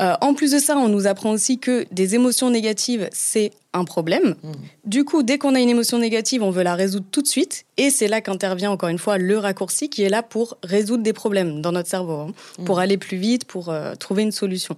Euh, 0.00 0.14
en 0.20 0.34
plus 0.34 0.52
de 0.52 0.58
ça, 0.58 0.76
on 0.76 0.88
nous 0.88 1.06
apprend 1.06 1.30
aussi 1.30 1.58
que 1.58 1.84
des 1.90 2.14
émotions 2.14 2.50
négatives, 2.50 3.08
c'est 3.12 3.50
un 3.72 3.84
problème. 3.84 4.36
Du 4.84 5.04
coup, 5.04 5.22
dès 5.22 5.38
qu'on 5.38 5.54
a 5.54 5.60
une 5.60 5.68
émotion 5.68 5.98
négative, 5.98 6.42
on 6.42 6.50
veut 6.50 6.62
la 6.62 6.76
résoudre 6.76 7.06
tout 7.10 7.20
de 7.20 7.26
suite. 7.26 7.64
Et 7.76 7.90
c'est 7.90 8.06
là 8.06 8.20
qu'intervient 8.20 8.70
encore 8.70 8.88
une 8.90 8.98
fois 8.98 9.18
le 9.18 9.36
raccourci 9.38 9.90
qui 9.90 10.02
est 10.02 10.08
là 10.08 10.22
pour 10.22 10.56
résoudre 10.62 11.02
des 11.02 11.12
problèmes 11.12 11.60
dans 11.60 11.72
notre 11.72 11.88
cerveau, 11.88 12.12
hein, 12.12 12.32
pour 12.64 12.78
aller 12.78 12.96
plus 12.96 13.16
vite, 13.16 13.44
pour 13.44 13.70
euh, 13.70 13.94
trouver 13.94 14.22
une 14.22 14.32
solution. 14.32 14.76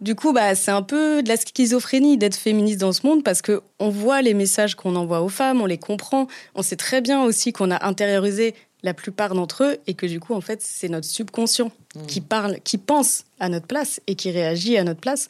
Du 0.00 0.14
coup, 0.14 0.32
bah, 0.32 0.54
c'est 0.54 0.70
un 0.70 0.82
peu 0.82 1.22
de 1.22 1.28
la 1.28 1.36
schizophrénie 1.36 2.18
d'être 2.18 2.36
féministe 2.36 2.78
dans 2.78 2.92
ce 2.92 3.04
monde 3.06 3.24
parce 3.24 3.42
que 3.42 3.62
on 3.80 3.88
voit 3.88 4.22
les 4.22 4.34
messages 4.34 4.76
qu'on 4.76 4.94
envoie 4.94 5.22
aux 5.22 5.28
femmes, 5.28 5.60
on 5.60 5.66
les 5.66 5.78
comprend, 5.78 6.28
on 6.54 6.62
sait 6.62 6.76
très 6.76 7.00
bien 7.00 7.24
aussi 7.24 7.52
qu'on 7.52 7.70
a 7.72 7.84
intériorisé 7.84 8.54
la 8.84 8.94
plupart 8.94 9.34
d'entre 9.34 9.64
eux 9.64 9.76
et 9.88 9.94
que 9.94 10.06
du 10.06 10.20
coup, 10.20 10.34
en 10.34 10.40
fait, 10.40 10.62
c'est 10.62 10.88
notre 10.88 11.06
subconscient 11.06 11.72
qui 12.06 12.20
parle, 12.20 12.60
qui 12.62 12.78
pense 12.78 13.24
à 13.40 13.48
notre 13.48 13.66
place 13.66 14.00
et 14.06 14.14
qui 14.14 14.30
réagit 14.30 14.78
à 14.78 14.84
notre 14.84 15.00
place. 15.00 15.26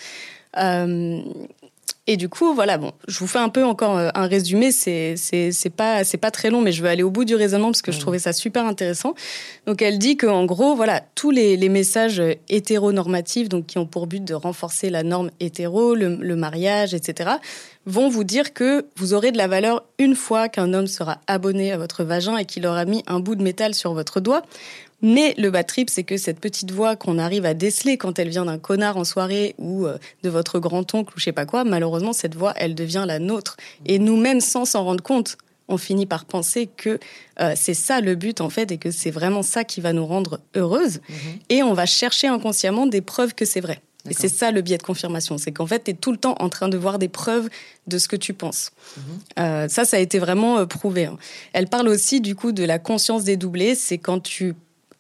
Euh, 0.59 1.23
et 2.11 2.17
du 2.17 2.31
coup, 2.31 2.55
voilà, 2.55 2.79
bon, 2.79 2.93
je 3.07 3.19
vous 3.19 3.27
fais 3.27 3.39
un 3.39 3.51
peu 3.51 3.63
encore 3.63 3.99
euh, 3.99 4.09
un 4.15 4.27
résumé. 4.27 4.73
C'est 4.73 5.15
c'est 5.19 5.53
c'est 5.53 5.69
pas 5.69 6.05
c'est 6.05 6.17
pas 6.17 6.31
très 6.31 6.49
long, 6.49 6.63
mais 6.63 6.73
je 6.73 6.83
veux 6.83 6.89
aller 6.89 7.03
au 7.03 7.11
bout 7.11 7.27
du 7.27 7.35
raisonnement 7.35 7.69
parce 7.69 7.83
que 7.83 7.93
je 7.93 8.01
trouvais 8.01 8.19
ça 8.19 8.33
super 8.33 8.65
intéressant. 8.65 9.15
Donc, 9.67 9.83
elle 9.83 9.99
dit 9.99 10.17
que 10.17 10.27
en 10.27 10.47
gros, 10.47 10.75
voilà, 10.75 11.03
tous 11.15 11.31
les, 11.31 11.59
les 11.59 11.69
messages 11.69 12.19
euh, 12.19 12.33
hétéronormatifs, 12.49 13.51
donc 13.51 13.67
qui 13.67 13.77
ont 13.77 13.85
pour 13.85 14.07
but 14.07 14.25
de 14.25 14.33
renforcer 14.33 14.89
la 14.89 15.03
norme 15.03 15.31
hétéro, 15.39 15.95
le, 15.95 16.17
le 16.17 16.35
mariage, 16.35 16.95
etc., 16.95 17.33
vont 17.85 18.09
vous 18.09 18.25
dire 18.25 18.55
que 18.55 18.87
vous 18.97 19.13
aurez 19.13 19.31
de 19.31 19.39
la 19.39 19.47
valeur 19.47 19.85
une 19.99 20.15
fois 20.15 20.49
qu'un 20.49 20.73
homme 20.73 20.87
sera 20.87 21.19
abonné 21.27 21.73
à 21.73 21.79
votre 21.79 22.05
vagin 22.05 22.39
et 22.39 22.47
qu'il 22.47 22.67
aura 22.67 22.87
mis 22.87 23.03
un 23.07 23.21
bout 23.21 23.35
de 23.35 23.43
métal 23.43 23.75
sur 23.75 23.93
votre 23.93 24.21
doigt. 24.21 24.43
Mais 25.01 25.35
le 25.39 25.51
bad 25.51 25.67
trip, 25.67 25.91
c'est 25.91 26.03
que 26.03 26.17
cette 26.17 26.41
petite 26.41 26.73
voix 26.73 26.97
qu'on 26.97 27.19
arrive 27.19 27.45
à 27.45 27.55
déceler 27.55 27.97
quand 27.99 28.19
elle 28.19 28.29
vient 28.29 28.47
d'un 28.47 28.59
connard 28.59 28.97
en 28.97 29.05
soirée 29.05 29.55
ou 29.59 29.87
euh, 29.87 29.97
de 30.23 30.29
votre 30.29 30.59
grand-oncle 30.59 31.15
ou 31.15 31.19
je 31.19 31.25
sais 31.25 31.33
pas 31.33 31.47
quoi, 31.47 31.65
malheureusement, 31.65 32.13
cette 32.13 32.35
voix, 32.35 32.53
elle 32.57 32.75
devient 32.75 33.05
la 33.07 33.19
nôtre. 33.19 33.57
Et 33.87 33.99
nous-mêmes, 33.99 34.41
sans 34.41 34.65
s'en 34.65 34.85
rendre 34.85 35.03
compte, 35.05 35.39
on 35.69 35.77
finit 35.77 36.07
par 36.07 36.25
penser 36.25 36.69
que 36.77 36.99
euh, 37.41 37.53
c'est 37.55 37.75
ça 37.75 38.01
le 38.01 38.15
but, 38.15 38.41
en 38.41 38.51
fait, 38.51 38.73
et 38.73 38.79
que 38.79 38.91
c'est 38.91 39.11
vraiment 39.11 39.43
ça 39.43 39.65
qui 39.65 39.81
va 39.81 39.93
nous 39.93 40.07
rendre 40.07 40.41
heureuses. 40.57 41.01
Et 41.49 41.63
on 41.63 41.75
va 41.75 41.87
chercher 41.87 42.27
inconsciemment 42.27 42.87
des 42.87 43.01
preuves 43.03 43.35
que 43.35 43.45
c'est 43.45 43.61
vrai. 43.61 43.81
Et 44.09 44.15
c'est 44.15 44.29
ça 44.29 44.51
le 44.53 44.63
biais 44.63 44.79
de 44.79 44.83
confirmation, 44.83 45.37
c'est 45.37 45.53
qu'en 45.53 45.67
fait, 45.67 45.85
tu 45.85 45.91
es 45.91 45.95
tout 45.95 46.13
le 46.13 46.17
temps 46.17 46.35
en 46.41 46.49
train 46.49 46.71
de 46.71 46.79
voir 46.79 46.99
des 46.99 47.09
preuves 47.09 47.51
de 47.87 47.99
ce 47.99 48.09
que 48.09 48.17
tu 48.17 48.33
penses. 48.33 48.71
Euh, 49.39 49.69
ça, 49.69 49.85
ça 49.85 49.99
a 49.99 50.01
été 50.01 50.19
vraiment 50.19 50.59
euh, 50.59 50.65
prouvé. 50.67 51.05
hein. 51.05 51.19
Elle 51.53 51.67
parle 51.69 51.89
aussi 51.89 52.23
du 52.23 52.35
coup 52.35 52.53
de 52.53 52.65
la 52.65 52.79
conscience 52.79 53.25
dédoublée, 53.25 53.75
c'est 53.75 53.99
quand 53.99 54.21
tu 54.21 54.55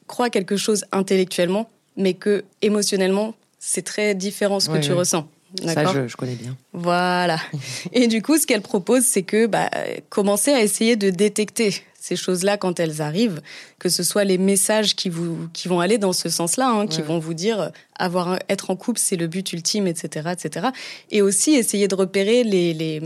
crois 0.08 0.30
quelque 0.30 0.56
chose 0.56 0.84
intellectuellement, 0.90 1.70
mais 1.96 2.14
que 2.14 2.44
émotionnellement, 2.62 3.34
c'est 3.60 3.82
très 3.82 4.14
différent 4.16 4.58
ce 4.58 4.68
que 4.68 4.78
tu 4.78 4.90
ouais. 4.90 4.98
ressens. 4.98 5.28
Ça, 5.64 5.86
je, 5.86 6.08
je 6.08 6.16
connais 6.16 6.34
bien. 6.34 6.56
voilà. 6.74 7.38
Et 7.92 8.06
du 8.06 8.20
coup, 8.20 8.36
ce 8.36 8.46
qu'elle 8.46 8.60
propose, 8.60 9.04
c'est 9.04 9.22
que 9.22 9.46
bah, 9.46 9.70
commencez 10.10 10.50
à 10.52 10.60
essayer 10.62 10.94
de 10.96 11.08
détecter 11.08 11.74
ces 11.98 12.16
choses-là 12.16 12.58
quand 12.58 12.78
elles 12.80 13.00
arrivent, 13.00 13.40
que 13.78 13.88
ce 13.88 14.02
soit 14.02 14.24
les 14.24 14.36
messages 14.38 14.94
qui 14.94 15.08
vous 15.08 15.48
qui 15.54 15.66
vont 15.68 15.80
aller 15.80 15.96
dans 15.98 16.12
ce 16.12 16.28
sens-là, 16.28 16.68
hein, 16.68 16.86
qui 16.86 17.00
Ouais. 17.00 17.06
vont 17.06 17.18
vous 17.18 17.32
dire 17.34 17.60
euh, 17.60 17.68
avoir 17.98 18.38
être 18.50 18.70
en 18.70 18.76
couple, 18.76 19.00
c'est 19.00 19.16
le 19.16 19.26
but 19.26 19.50
ultime, 19.54 19.86
etc., 19.86 20.28
etc. 20.32 20.68
Et 21.10 21.22
aussi 21.22 21.52
essayer 21.52 21.88
de 21.88 21.94
repérer 21.94 22.44
les 22.44 22.74
les, 22.74 23.00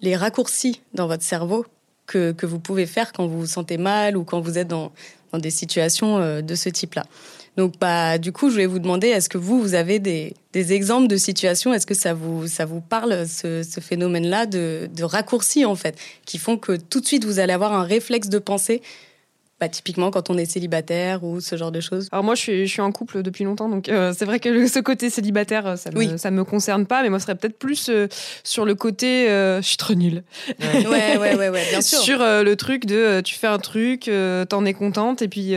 les 0.00 0.16
raccourcis 0.16 0.80
dans 0.94 1.08
votre 1.08 1.24
cerveau 1.24 1.66
que, 2.06 2.30
que 2.32 2.46
vous 2.46 2.58
pouvez 2.60 2.86
faire 2.86 3.12
quand 3.12 3.26
vous 3.26 3.40
vous 3.40 3.46
sentez 3.46 3.76
mal 3.76 4.16
ou 4.16 4.22
quand 4.24 4.40
vous 4.40 4.56
êtes 4.56 4.68
dans, 4.68 4.92
dans 5.32 5.38
des 5.38 5.50
situations 5.50 6.18
euh, 6.18 6.42
de 6.42 6.54
ce 6.54 6.68
type-là. 6.68 7.04
Donc, 7.56 7.74
bah, 7.78 8.16
du 8.16 8.32
coup, 8.32 8.48
je 8.48 8.54
voulais 8.54 8.66
vous 8.66 8.78
demander, 8.78 9.08
est-ce 9.08 9.28
que 9.28 9.36
vous, 9.36 9.60
vous 9.60 9.74
avez 9.74 9.98
des, 9.98 10.34
des 10.54 10.72
exemples 10.72 11.06
de 11.06 11.16
situations? 11.16 11.74
Est-ce 11.74 11.86
que 11.86 11.94
ça 11.94 12.14
vous, 12.14 12.46
ça 12.46 12.64
vous 12.64 12.80
parle, 12.80 13.26
ce, 13.28 13.62
ce 13.62 13.80
phénomène-là 13.80 14.46
de, 14.46 14.88
de 14.94 15.04
raccourcis, 15.04 15.66
en 15.66 15.74
fait, 15.74 15.98
qui 16.24 16.38
font 16.38 16.56
que 16.56 16.76
tout 16.76 17.00
de 17.00 17.06
suite, 17.06 17.24
vous 17.24 17.40
allez 17.40 17.52
avoir 17.52 17.74
un 17.74 17.82
réflexe 17.82 18.28
de 18.28 18.38
pensée 18.38 18.80
bah, 19.62 19.68
typiquement 19.68 20.10
quand 20.10 20.28
on 20.28 20.36
est 20.38 20.44
célibataire 20.44 21.22
ou 21.22 21.40
ce 21.40 21.54
genre 21.56 21.70
de 21.70 21.78
choses. 21.80 22.08
Alors 22.10 22.24
moi, 22.24 22.34
je 22.34 22.40
suis, 22.40 22.66
je 22.66 22.72
suis 22.72 22.80
en 22.80 22.90
couple 22.90 23.22
depuis 23.22 23.44
longtemps, 23.44 23.68
donc 23.68 23.88
euh, 23.88 24.12
c'est 24.16 24.24
vrai 24.24 24.40
que 24.40 24.48
le- 24.48 24.66
ce 24.66 24.80
côté 24.80 25.08
célibataire, 25.08 25.64
euh, 25.68 25.76
ça 25.76 25.92
me, 25.92 25.96
Oui. 25.98 26.10
ça 26.18 26.32
me 26.32 26.42
concerne 26.42 26.84
pas, 26.84 27.00
mais 27.04 27.10
moi, 27.10 27.20
ce 27.20 27.26
serait 27.26 27.36
peut-être 27.36 27.56
plus 27.60 27.88
euh, 27.88 28.08
sur 28.42 28.64
le 28.64 28.74
côté, 28.74 29.30
euh, 29.30 29.62
je 29.62 29.68
suis 29.68 29.76
trop 29.76 29.94
nulle. 29.94 30.24
Ouais, 30.58 31.16
ouais, 31.16 31.36
ouais, 31.36 31.48
ouais, 31.48 31.64
bien 31.70 31.80
sûr. 31.80 32.00
Sur 32.00 32.18
le 32.18 32.54
truc 32.56 32.86
de, 32.86 33.20
tu 33.20 33.36
fais 33.36 33.46
un 33.46 33.58
truc, 33.58 34.10
t'en 34.48 34.64
es 34.64 34.74
contente, 34.74 35.22
et 35.22 35.28
puis. 35.28 35.54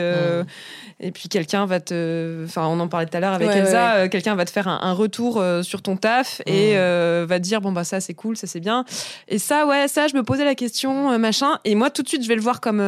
Et 1.01 1.11
puis 1.11 1.27
quelqu'un 1.27 1.65
va 1.65 1.81
te, 1.81 2.45
enfin 2.45 2.67
on 2.67 2.79
en 2.79 2.87
parlait 2.87 3.05
tout 3.05 3.17
à 3.17 3.19
l'heure 3.19 3.33
avec 3.33 3.49
Ouais, 3.49 3.57
Elsa, 3.57 4.03
ouais, 4.03 4.09
quelqu'un 4.09 4.33
va 4.35 4.45
te 4.45 4.49
faire 4.49 4.69
un, 4.69 4.79
un 4.81 4.93
retour 4.93 5.41
euh, 5.41 5.61
sur 5.61 5.81
ton 5.81 5.97
taf 5.97 6.41
et 6.45 6.77
euh, 6.77 7.25
va 7.27 7.37
te 7.37 7.43
dire 7.43 7.59
bon 7.59 7.73
bah 7.73 7.83
ça 7.83 7.99
c'est 7.99 8.13
cool, 8.13 8.37
ça 8.37 8.47
c'est 8.47 8.61
bien. 8.61 8.85
Et 9.27 9.37
ça 9.37 9.67
ouais 9.67 9.89
ça 9.89 10.07
je 10.07 10.15
me 10.15 10.23
posais 10.23 10.45
la 10.45 10.55
question 10.55 11.11
euh, 11.11 11.17
machin 11.17 11.59
et 11.65 11.75
moi 11.75 11.89
tout 11.89 12.01
de 12.01 12.07
suite 12.07 12.23
je 12.23 12.29
vais 12.29 12.35
le 12.35 12.41
voir 12.41 12.61
comme 12.61 12.81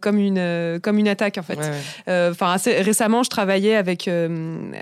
comme 0.00 0.16
une 0.16 0.38
euh, 0.60 0.78
comme 0.78 0.98
une 0.98 1.08
attaque 1.08 1.38
en 1.38 1.42
fait. 1.42 1.56
Ouais, 1.56 1.64
ouais. 1.64 1.76
Euh, 2.08 2.30
Enfin, 2.30 2.52
assez 2.52 2.80
récemment, 2.82 3.22
je 3.22 3.30
travaillais 3.30 3.74
avec. 3.76 4.06
euh, 4.08 4.72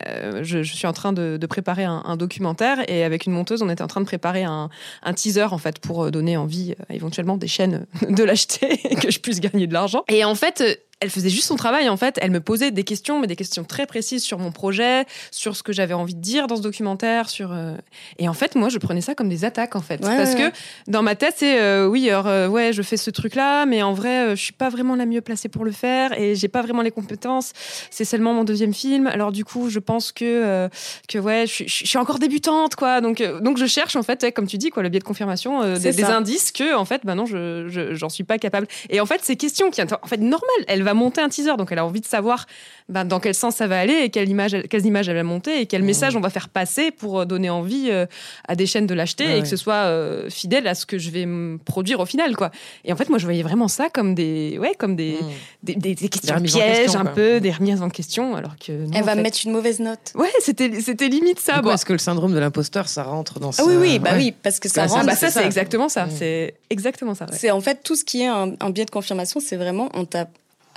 je, 0.42 0.62
je 0.62 0.74
suis 0.74 0.86
en 0.86 0.92
train 0.92 1.12
de, 1.12 1.36
de 1.40 1.46
préparer 1.46 1.84
un, 1.84 2.02
un 2.04 2.16
documentaire 2.16 2.78
et 2.90 3.04
avec 3.04 3.26
une 3.26 3.32
monteuse, 3.32 3.62
on 3.62 3.70
était 3.70 3.82
en 3.82 3.86
train 3.86 4.00
de 4.00 4.06
préparer 4.06 4.44
un, 4.44 4.68
un 5.02 5.12
teaser 5.14 5.44
en 5.52 5.58
fait 5.58 5.78
pour 5.78 6.10
donner 6.10 6.36
envie 6.36 6.74
euh, 6.78 6.94
éventuellement 6.94 7.36
des 7.36 7.48
chaînes 7.48 7.86
de 8.08 8.24
l'acheter 8.24 8.80
et 8.90 8.96
que 8.96 9.10
je 9.10 9.20
puisse 9.20 9.40
gagner 9.40 9.66
de 9.66 9.72
l'argent. 9.72 10.04
Et 10.08 10.24
en 10.24 10.34
fait. 10.34 10.84
Elle 11.00 11.10
faisait 11.10 11.28
juste 11.28 11.46
son 11.46 11.56
travail 11.56 11.88
en 11.88 11.96
fait. 11.96 12.18
Elle 12.20 12.30
me 12.32 12.40
posait 12.40 12.70
des 12.70 12.82
questions, 12.84 13.20
mais 13.20 13.26
des 13.26 13.36
questions 13.36 13.64
très 13.64 13.86
précises 13.86 14.24
sur 14.24 14.38
mon 14.38 14.50
projet, 14.50 15.04
sur 15.30 15.54
ce 15.56 15.62
que 15.62 15.72
j'avais 15.72 15.94
envie 15.94 16.14
de 16.14 16.20
dire 16.20 16.46
dans 16.48 16.56
ce 16.56 16.62
documentaire, 16.62 17.28
sur. 17.28 17.52
euh, 17.52 17.74
Et 18.18 18.28
en 18.28 18.32
fait, 18.34 18.54
moi, 18.56 18.68
je 18.68 18.78
prenais 18.78 19.00
ça 19.00 19.14
comme 19.14 19.28
des 19.28 19.44
attaques 19.44 19.76
en 19.76 19.80
fait, 19.80 20.04
Ouais, 20.04 20.16
parce 20.16 20.34
ouais, 20.34 20.50
que 20.50 20.90
dans 20.90 21.02
ma 21.02 21.14
tête, 21.14 21.34
c'est 21.38 21.60
euh, 21.60 21.86
oui, 21.86 22.10
alors 22.10 22.26
euh, 22.26 22.48
ouais, 22.48 22.72
je 22.72 22.82
fais 22.82 22.96
ce 22.96 23.10
truc-là, 23.10 23.64
mais 23.66 23.82
en 23.82 23.92
vrai, 23.92 24.28
euh, 24.28 24.36
je 24.36 24.42
suis 24.42 24.52
pas 24.52 24.68
vraiment 24.70 24.96
la 24.96 25.06
mieux 25.06 25.20
placée 25.20 25.48
pour 25.48 25.64
le 25.64 25.70
faire 25.72 26.18
et 26.18 26.34
j'ai 26.34 26.48
pas 26.48 26.62
vraiment 26.62 26.82
les 26.82 26.90
compétences. 26.90 27.52
C'est 27.90 28.04
seulement 28.04 28.32
mon 28.34 28.44
deuxième 28.44 28.74
film, 28.74 29.06
alors 29.06 29.30
du 29.32 29.44
coup, 29.44 29.70
je 29.70 29.78
pense 29.78 30.10
que 30.12 30.68
que 31.08 31.18
ouais, 31.18 31.44
je, 31.46 31.52
suis- 31.52 31.68
je 31.68 31.86
suis 31.86 31.98
encore 31.98 32.18
débutante, 32.18 32.74
quoi. 32.74 33.00
Donc 33.00 33.22
donc 33.42 33.56
je 33.58 33.66
cherche 33.66 33.94
en 33.96 34.02
fait, 34.02 34.22
ouais, 34.24 34.32
comme 34.32 34.46
tu 34.46 34.58
dis, 34.58 34.70
quoi, 34.70 34.82
le 34.82 34.88
biais 34.88 34.98
de 35.00 35.04
confirmation, 35.04 35.74
des, 35.78 35.92
indices 36.04 36.50
que 36.52 36.74
en 36.74 36.84
fait, 36.84 37.02
bah 37.04 37.14
non, 37.14 37.26
je 37.26 37.68
je- 37.68 37.94
j'en 37.94 38.08
suis 38.08 38.24
pas 38.24 38.38
capable. 38.38 38.66
Et 38.90 39.00
en 39.00 39.06
fait, 39.06 39.20
ces 39.22 39.36
questions 39.36 39.70
qui 39.70 39.80
en 39.82 39.86
fait 40.06 40.16
normal, 40.18 40.40
elle 40.66 40.82
va 40.88 40.94
monter 40.94 41.20
un 41.20 41.28
teaser, 41.28 41.56
donc 41.56 41.72
elle 41.72 41.78
a 41.78 41.84
envie 41.86 42.00
de 42.00 42.06
savoir 42.06 42.46
ben, 42.88 43.04
dans 43.04 43.20
quel 43.20 43.34
sens 43.34 43.56
ça 43.56 43.66
va 43.66 43.78
aller 43.78 43.94
et 44.04 44.08
quelle 44.10 44.28
image, 44.28 44.56
quelles 44.70 44.86
images 44.86 45.08
elle 45.08 45.16
va 45.16 45.22
monter 45.22 45.60
et 45.60 45.66
quel 45.66 45.82
message 45.82 46.16
on 46.16 46.20
va 46.20 46.30
faire 46.30 46.48
passer 46.48 46.90
pour 46.90 47.20
euh, 47.20 47.24
donner 47.26 47.50
envie 47.50 47.88
euh, 47.90 48.06
à 48.46 48.54
des 48.56 48.66
chaînes 48.66 48.86
de 48.86 48.94
l'acheter 48.94 49.24
Ouais, 49.24 49.30
et 49.32 49.34
ouais. 49.36 49.42
que 49.42 49.48
ce 49.48 49.56
soit 49.56 49.74
euh, 49.74 50.30
fidèle 50.30 50.66
à 50.66 50.74
ce 50.74 50.86
que 50.86 50.98
je 50.98 51.10
vais 51.10 51.26
produire 51.64 52.00
au 52.00 52.06
final, 52.06 52.34
quoi. 52.36 52.50
Et 52.84 52.92
en 52.92 52.96
fait, 52.96 53.08
moi, 53.10 53.18
je 53.18 53.24
voyais 53.24 53.42
vraiment 53.42 53.68
ça 53.68 53.88
comme 53.90 54.14
des, 54.14 54.58
ouais, 54.58 54.72
comme 54.78 54.96
des, 54.96 55.16
des, 55.62 55.74
des- 55.74 55.94
des 55.94 56.08
questions 56.08 56.40
pièges, 56.40 56.78
question, 56.84 57.00
un 57.00 57.04
quoi. 57.04 57.12
peu, 57.12 57.40
des 57.40 57.50
remises 57.50 57.82
en 57.82 57.90
question, 57.90 58.34
alors 58.36 58.56
que 58.56 58.72
non, 58.72 58.90
Elle 58.94 59.04
va 59.04 59.14
fait- 59.14 59.22
mettre 59.22 59.38
une 59.44 59.52
mauvaise 59.52 59.80
note. 59.80 60.12
Ouais, 60.14 60.32
c'était, 60.40 60.80
c'était 60.80 61.08
limite 61.08 61.40
ça. 61.40 61.60
Bon. 61.60 61.70
Est-ce 61.72 61.84
que 61.84 61.92
le 61.92 61.98
syndrome 61.98 62.32
de 62.32 62.38
l'imposteur, 62.38 62.88
ça 62.88 63.02
rentre 63.02 63.38
dans 63.40 63.52
ça 63.52 63.62
Ah 63.64 63.68
oui, 63.68 63.76
oui, 63.78 63.98
bah 63.98 64.12
oui, 64.16 64.32
parce 64.42 64.58
que 64.60 64.68
ça 64.68 64.86
Bah, 64.86 64.94
Ah 64.98 65.04
bah 65.04 65.14
ça, 65.14 65.26
c'est 65.28 65.40
ça. 65.40 65.44
exactement 65.46 65.88
ça. 65.90 66.08
C'est 66.10 66.54
exactement 66.70 67.14
ça. 67.14 67.26
ouais. 67.26 67.36
C'est 67.36 67.50
en 67.50 67.60
fait 67.60 67.82
tout 67.82 67.96
ce 67.96 68.04
qui 68.04 68.22
est 68.22 68.26
un, 68.28 68.52
un 68.60 68.70
biais 68.70 68.86
de 68.86 68.90
confirmation, 68.90 69.40
c'est 69.40 69.56
vraiment 69.56 69.90
on 69.94 70.04
t'a 70.06 70.26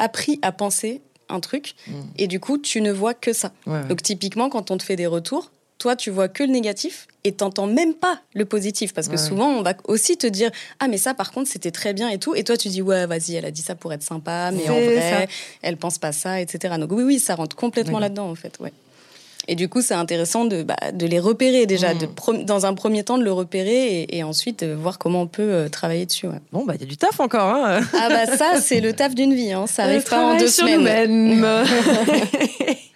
appris 0.02 0.40
à 0.42 0.52
penser 0.52 1.02
un 1.30 1.40
truc 1.40 1.76
et 2.18 2.28
du 2.28 2.40
coup 2.42 2.58
tu 2.58 2.82
ne 2.82 2.92
vois 2.92 3.14
que 3.14 3.32
ça. 3.32 3.52
Ouais, 3.66 3.74
ouais. 3.74 3.88
Donc 3.88 4.02
typiquement 4.02 4.50
quand 4.50 4.70
on 4.72 4.78
te 4.78 4.84
fait 4.84 4.98
des 4.98 5.08
retours, 5.08 5.52
toi 5.78 5.96
tu 5.96 6.10
vois 6.10 6.28
que 6.28 6.44
le 6.44 6.50
négatif 6.50 7.08
et 7.24 7.32
t'entends 7.32 7.68
même 7.68 7.94
pas 7.94 8.20
le 8.34 8.46
positif 8.46 8.94
parce 8.94 9.08
que 9.08 9.14
Ouais. 9.14 9.18
souvent 9.30 9.48
on 9.50 9.62
va 9.62 9.74
aussi 9.86 10.18
te 10.18 10.28
dire 10.28 10.50
ah 10.80 10.88
mais 10.88 10.98
ça 10.98 11.14
par 11.14 11.32
contre 11.32 11.50
c'était 11.50 11.72
très 11.72 11.94
bien 11.94 12.10
et 12.10 12.18
tout 12.18 12.36
et 12.36 12.44
toi 12.44 12.58
tu 12.58 12.68
dis 12.68 12.82
ouais 12.82 13.06
vas-y 13.06 13.36
elle 13.36 13.46
a 13.46 13.52
dit 13.52 13.62
ça 13.62 13.76
pour 13.76 13.94
être 13.94 14.04
sympa 14.04 14.52
mais 14.52 14.68
en 14.70 14.74
vrai 14.74 15.28
ça. 15.28 15.34
elle 15.62 15.78
pense 15.78 16.00
pas 16.00 16.12
ça 16.12 16.42
etc. 16.42 16.76
Donc 16.80 16.92
oui 16.92 17.04
oui 17.04 17.20
ça 17.20 17.36
rentre 17.36 17.56
complètement 17.56 18.00
là-dedans 18.00 18.30
en 18.30 18.36
fait 18.36 18.58
ouais. 18.60 18.74
Et 19.48 19.56
du 19.56 19.68
coup, 19.70 19.82
c'est 19.82 19.96
intéressant 19.96 20.46
de, 20.46 20.62
bah, 20.64 20.76
de 20.94 21.06
les 21.08 21.20
repérer 21.20 21.66
déjà, 21.66 21.94
de 21.96 22.06
pro- 22.06 22.34
dans 22.44 22.66
un 22.68 22.74
premier 22.76 23.04
temps 23.04 23.18
de 23.18 23.24
le 23.24 23.32
repérer 23.34 24.02
et, 24.02 24.18
et 24.18 24.24
ensuite 24.24 24.62
euh, 24.64 24.76
voir 24.80 25.00
comment 25.00 25.22
on 25.24 25.28
peut 25.28 25.42
euh, 25.42 25.68
travailler 25.70 26.06
dessus. 26.06 26.28
ouais. 26.28 26.40
Bon, 26.52 26.64
bah, 26.64 26.74
il 26.76 26.82
y 26.82 26.84
a 26.84 26.88
du 26.88 26.96
taf 26.98 27.20
encore. 27.20 27.48
Hein 27.56 27.82
Ah 27.94 28.10
bah 28.10 28.26
ça, 28.38 28.62
c'est 28.62 28.82
le 28.82 28.94
taf 28.94 29.16
d'une 29.16 29.34
vie, 29.34 29.52
hein. 29.52 29.66
ça 29.68 29.86
Le 29.86 29.90
arrive 29.94 30.04
pas 30.04 30.20
en 30.36 30.38
deux 30.38 30.48
semaines. 30.48 30.86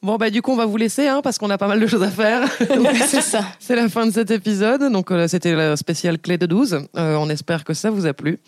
Bon, 0.00 0.16
bah, 0.16 0.30
du 0.30 0.42
coup, 0.42 0.52
on 0.52 0.56
va 0.56 0.66
vous 0.66 0.76
laisser, 0.76 1.08
hein, 1.08 1.20
parce 1.24 1.38
qu'on 1.38 1.50
a 1.50 1.58
pas 1.58 1.66
mal 1.66 1.80
de 1.80 1.86
choses 1.88 2.04
à 2.04 2.10
faire. 2.10 2.48
c'est 3.08 3.20
ça. 3.20 3.44
C'est 3.58 3.74
la 3.74 3.88
fin 3.88 4.06
de 4.06 4.12
cet 4.12 4.30
épisode. 4.30 4.92
Donc, 4.92 5.10
euh, 5.10 5.26
c'était 5.26 5.56
la 5.56 5.76
spéciale 5.76 6.20
clé 6.20 6.38
de 6.38 6.46
12. 6.46 6.86
Euh, 6.96 7.16
on 7.16 7.28
espère 7.28 7.64
que 7.64 7.74
ça 7.74 7.90
vous 7.90 8.06
a 8.06 8.14
plu. 8.14 8.38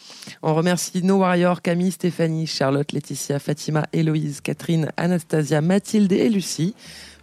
On 0.43 0.55
remercie 0.55 1.03
nos 1.03 1.19
warriors 1.19 1.61
Camille, 1.61 1.91
Stéphanie, 1.91 2.47
Charlotte, 2.47 2.93
Laetitia, 2.93 3.41
Fatima, 3.41 3.87
Héloïse, 3.93 4.41
Catherine, 4.41 4.93
Anastasia, 4.97 5.61
Mathilde 5.61 6.13
et 6.13 6.29
Lucie. 6.29 6.75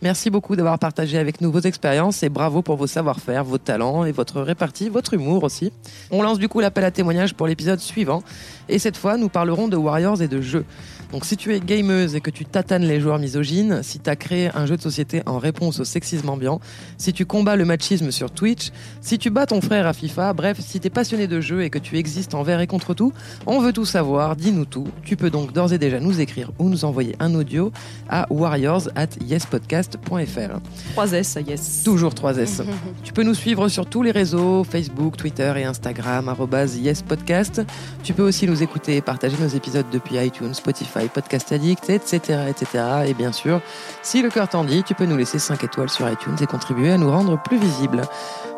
Merci 0.01 0.29
beaucoup 0.29 0.55
d'avoir 0.55 0.77
partagé 0.77 1.17
avec 1.17 1.41
nous 1.41 1.51
vos 1.51 1.61
expériences 1.61 2.21
et 2.21 2.29
bravo 2.29 2.61
pour 2.61 2.75
vos 2.75 2.85
savoir-faire, 2.85 3.43
vos 3.43 3.57
talents 3.57 4.05
et 4.05 4.11
votre 4.11 4.41
répartie, 4.41 4.89
votre 4.89 5.15
humour 5.15 5.43
aussi. 5.43 5.71
On 6.11 6.21
lance 6.21 6.37
du 6.37 6.47
coup 6.47 6.59
l'appel 6.59 6.83
à 6.83 6.91
témoignages 6.91 7.33
pour 7.33 7.47
l'épisode 7.47 7.79
suivant. 7.79 8.21
Et 8.69 8.77
cette 8.77 8.97
fois, 8.97 9.17
nous 9.17 9.29
parlerons 9.29 9.67
de 9.67 9.75
Warriors 9.75 10.21
et 10.21 10.27
de 10.27 10.39
jeux. 10.39 10.65
Donc 11.11 11.25
si 11.25 11.37
tu 11.37 11.53
es 11.55 11.59
gameuse 11.59 12.15
et 12.15 12.21
que 12.21 12.29
tu 12.29 12.45
tatanes 12.45 12.83
les 12.83 12.99
joueurs 12.99 13.19
misogynes, 13.19 13.81
si 13.83 13.99
tu 13.99 14.09
as 14.09 14.15
créé 14.15 14.49
un 14.53 14.65
jeu 14.65 14.77
de 14.77 14.81
société 14.81 15.21
en 15.25 15.39
réponse 15.39 15.79
au 15.79 15.85
sexisme 15.85 16.29
ambiant, 16.29 16.59
si 16.97 17.13
tu 17.13 17.25
combats 17.25 17.55
le 17.55 17.65
machisme 17.65 18.11
sur 18.11 18.31
Twitch, 18.31 18.71
si 19.01 19.17
tu 19.17 19.29
bats 19.29 19.45
ton 19.45 19.61
frère 19.61 19.87
à 19.87 19.93
FIFA, 19.93 20.33
bref, 20.33 20.57
si 20.59 20.79
tu 20.79 20.87
es 20.87 20.89
passionné 20.89 21.27
de 21.27 21.39
jeux 21.39 21.63
et 21.63 21.69
que 21.69 21.79
tu 21.79 21.97
existes 21.97 22.33
envers 22.33 22.59
et 22.59 22.67
contre 22.67 22.93
tout, 22.93 23.13
on 23.45 23.59
veut 23.59 23.73
tout 23.73 23.85
savoir, 23.85 24.35
dis-nous 24.35 24.65
tout. 24.65 24.87
Tu 25.03 25.15
peux 25.15 25.29
donc 25.29 25.53
d'ores 25.53 25.73
et 25.73 25.77
déjà 25.77 25.99
nous 25.99 26.19
écrire 26.19 26.51
ou 26.59 26.69
nous 26.69 26.85
envoyer 26.85 27.15
un 27.19 27.33
audio 27.35 27.71
à 28.09 28.27
warriors 28.31 28.89
at 28.95 29.09
yespodcast.fr. 29.25 30.59
3S, 30.95 31.47
yes. 31.47 31.83
Toujours 31.83 32.13
3S. 32.13 32.63
tu 33.03 33.13
peux 33.13 33.23
nous 33.23 33.33
suivre 33.35 33.69
sur 33.69 33.85
tous 33.85 34.03
les 34.03 34.11
réseaux, 34.11 34.63
Facebook, 34.63 35.17
Twitter 35.17 35.53
et 35.57 35.63
Instagram, 35.63 36.33
yespodcast. 36.81 37.61
Tu 38.03 38.13
peux 38.13 38.23
aussi 38.23 38.47
nous 38.47 38.63
écouter 38.63 38.97
et 38.97 39.01
partager 39.01 39.37
nos 39.39 39.47
épisodes 39.47 39.85
depuis 39.91 40.17
iTunes, 40.17 40.53
Spotify, 40.53 40.96
Podcast 41.05 41.51
Addict, 41.51 41.89
etc., 41.89 42.39
etc. 42.49 42.83
Et 43.07 43.13
bien 43.13 43.31
sûr, 43.31 43.61
si 44.01 44.21
le 44.21 44.29
cœur 44.29 44.47
t'en 44.47 44.63
dit, 44.63 44.83
tu 44.83 44.93
peux 44.93 45.05
nous 45.05 45.17
laisser 45.17 45.39
5 45.39 45.63
étoiles 45.63 45.89
sur 45.89 46.09
iTunes 46.09 46.35
et 46.41 46.45
contribuer 46.45 46.91
à 46.91 46.97
nous 46.97 47.09
rendre 47.09 47.41
plus 47.41 47.57
visibles. 47.57 48.01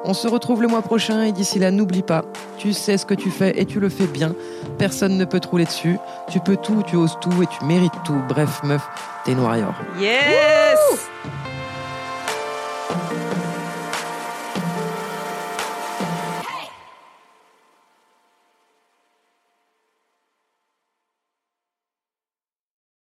On 0.06 0.14
se 0.14 0.28
retrouve 0.28 0.62
le 0.62 0.68
mois 0.68 0.82
prochain 0.82 1.24
et 1.24 1.32
d'ici 1.32 1.60
là, 1.60 1.72
n'oublie 1.72 2.04
pas, 2.04 2.24
tu 2.58 2.74
sais 2.74 2.98
ce 2.98 3.06
que 3.06 3.14
tu 3.14 3.32
fais 3.32 3.60
et 3.60 3.66
tu 3.66 3.80
le 3.80 3.90
fais 3.90 4.08
bien. 4.08 4.34
Personne 4.78 5.18
ne 5.18 5.26
peut 5.26 5.40
te 5.40 5.48
rouler 5.48 5.66
dessus. 5.66 5.98
Tu 6.30 6.40
peux 6.40 6.56
tout, 6.56 6.84
tu 6.88 6.96
oses 6.96 7.18
tout 7.22 7.44
et 7.44 7.48
tu 7.48 7.66
mérites 7.66 7.92
tout. 8.06 8.22
Bref, 8.30 8.62
meuf, 8.64 8.88
t'es 9.26 9.36
warrior. 9.36 9.74
Yes 10.00 11.10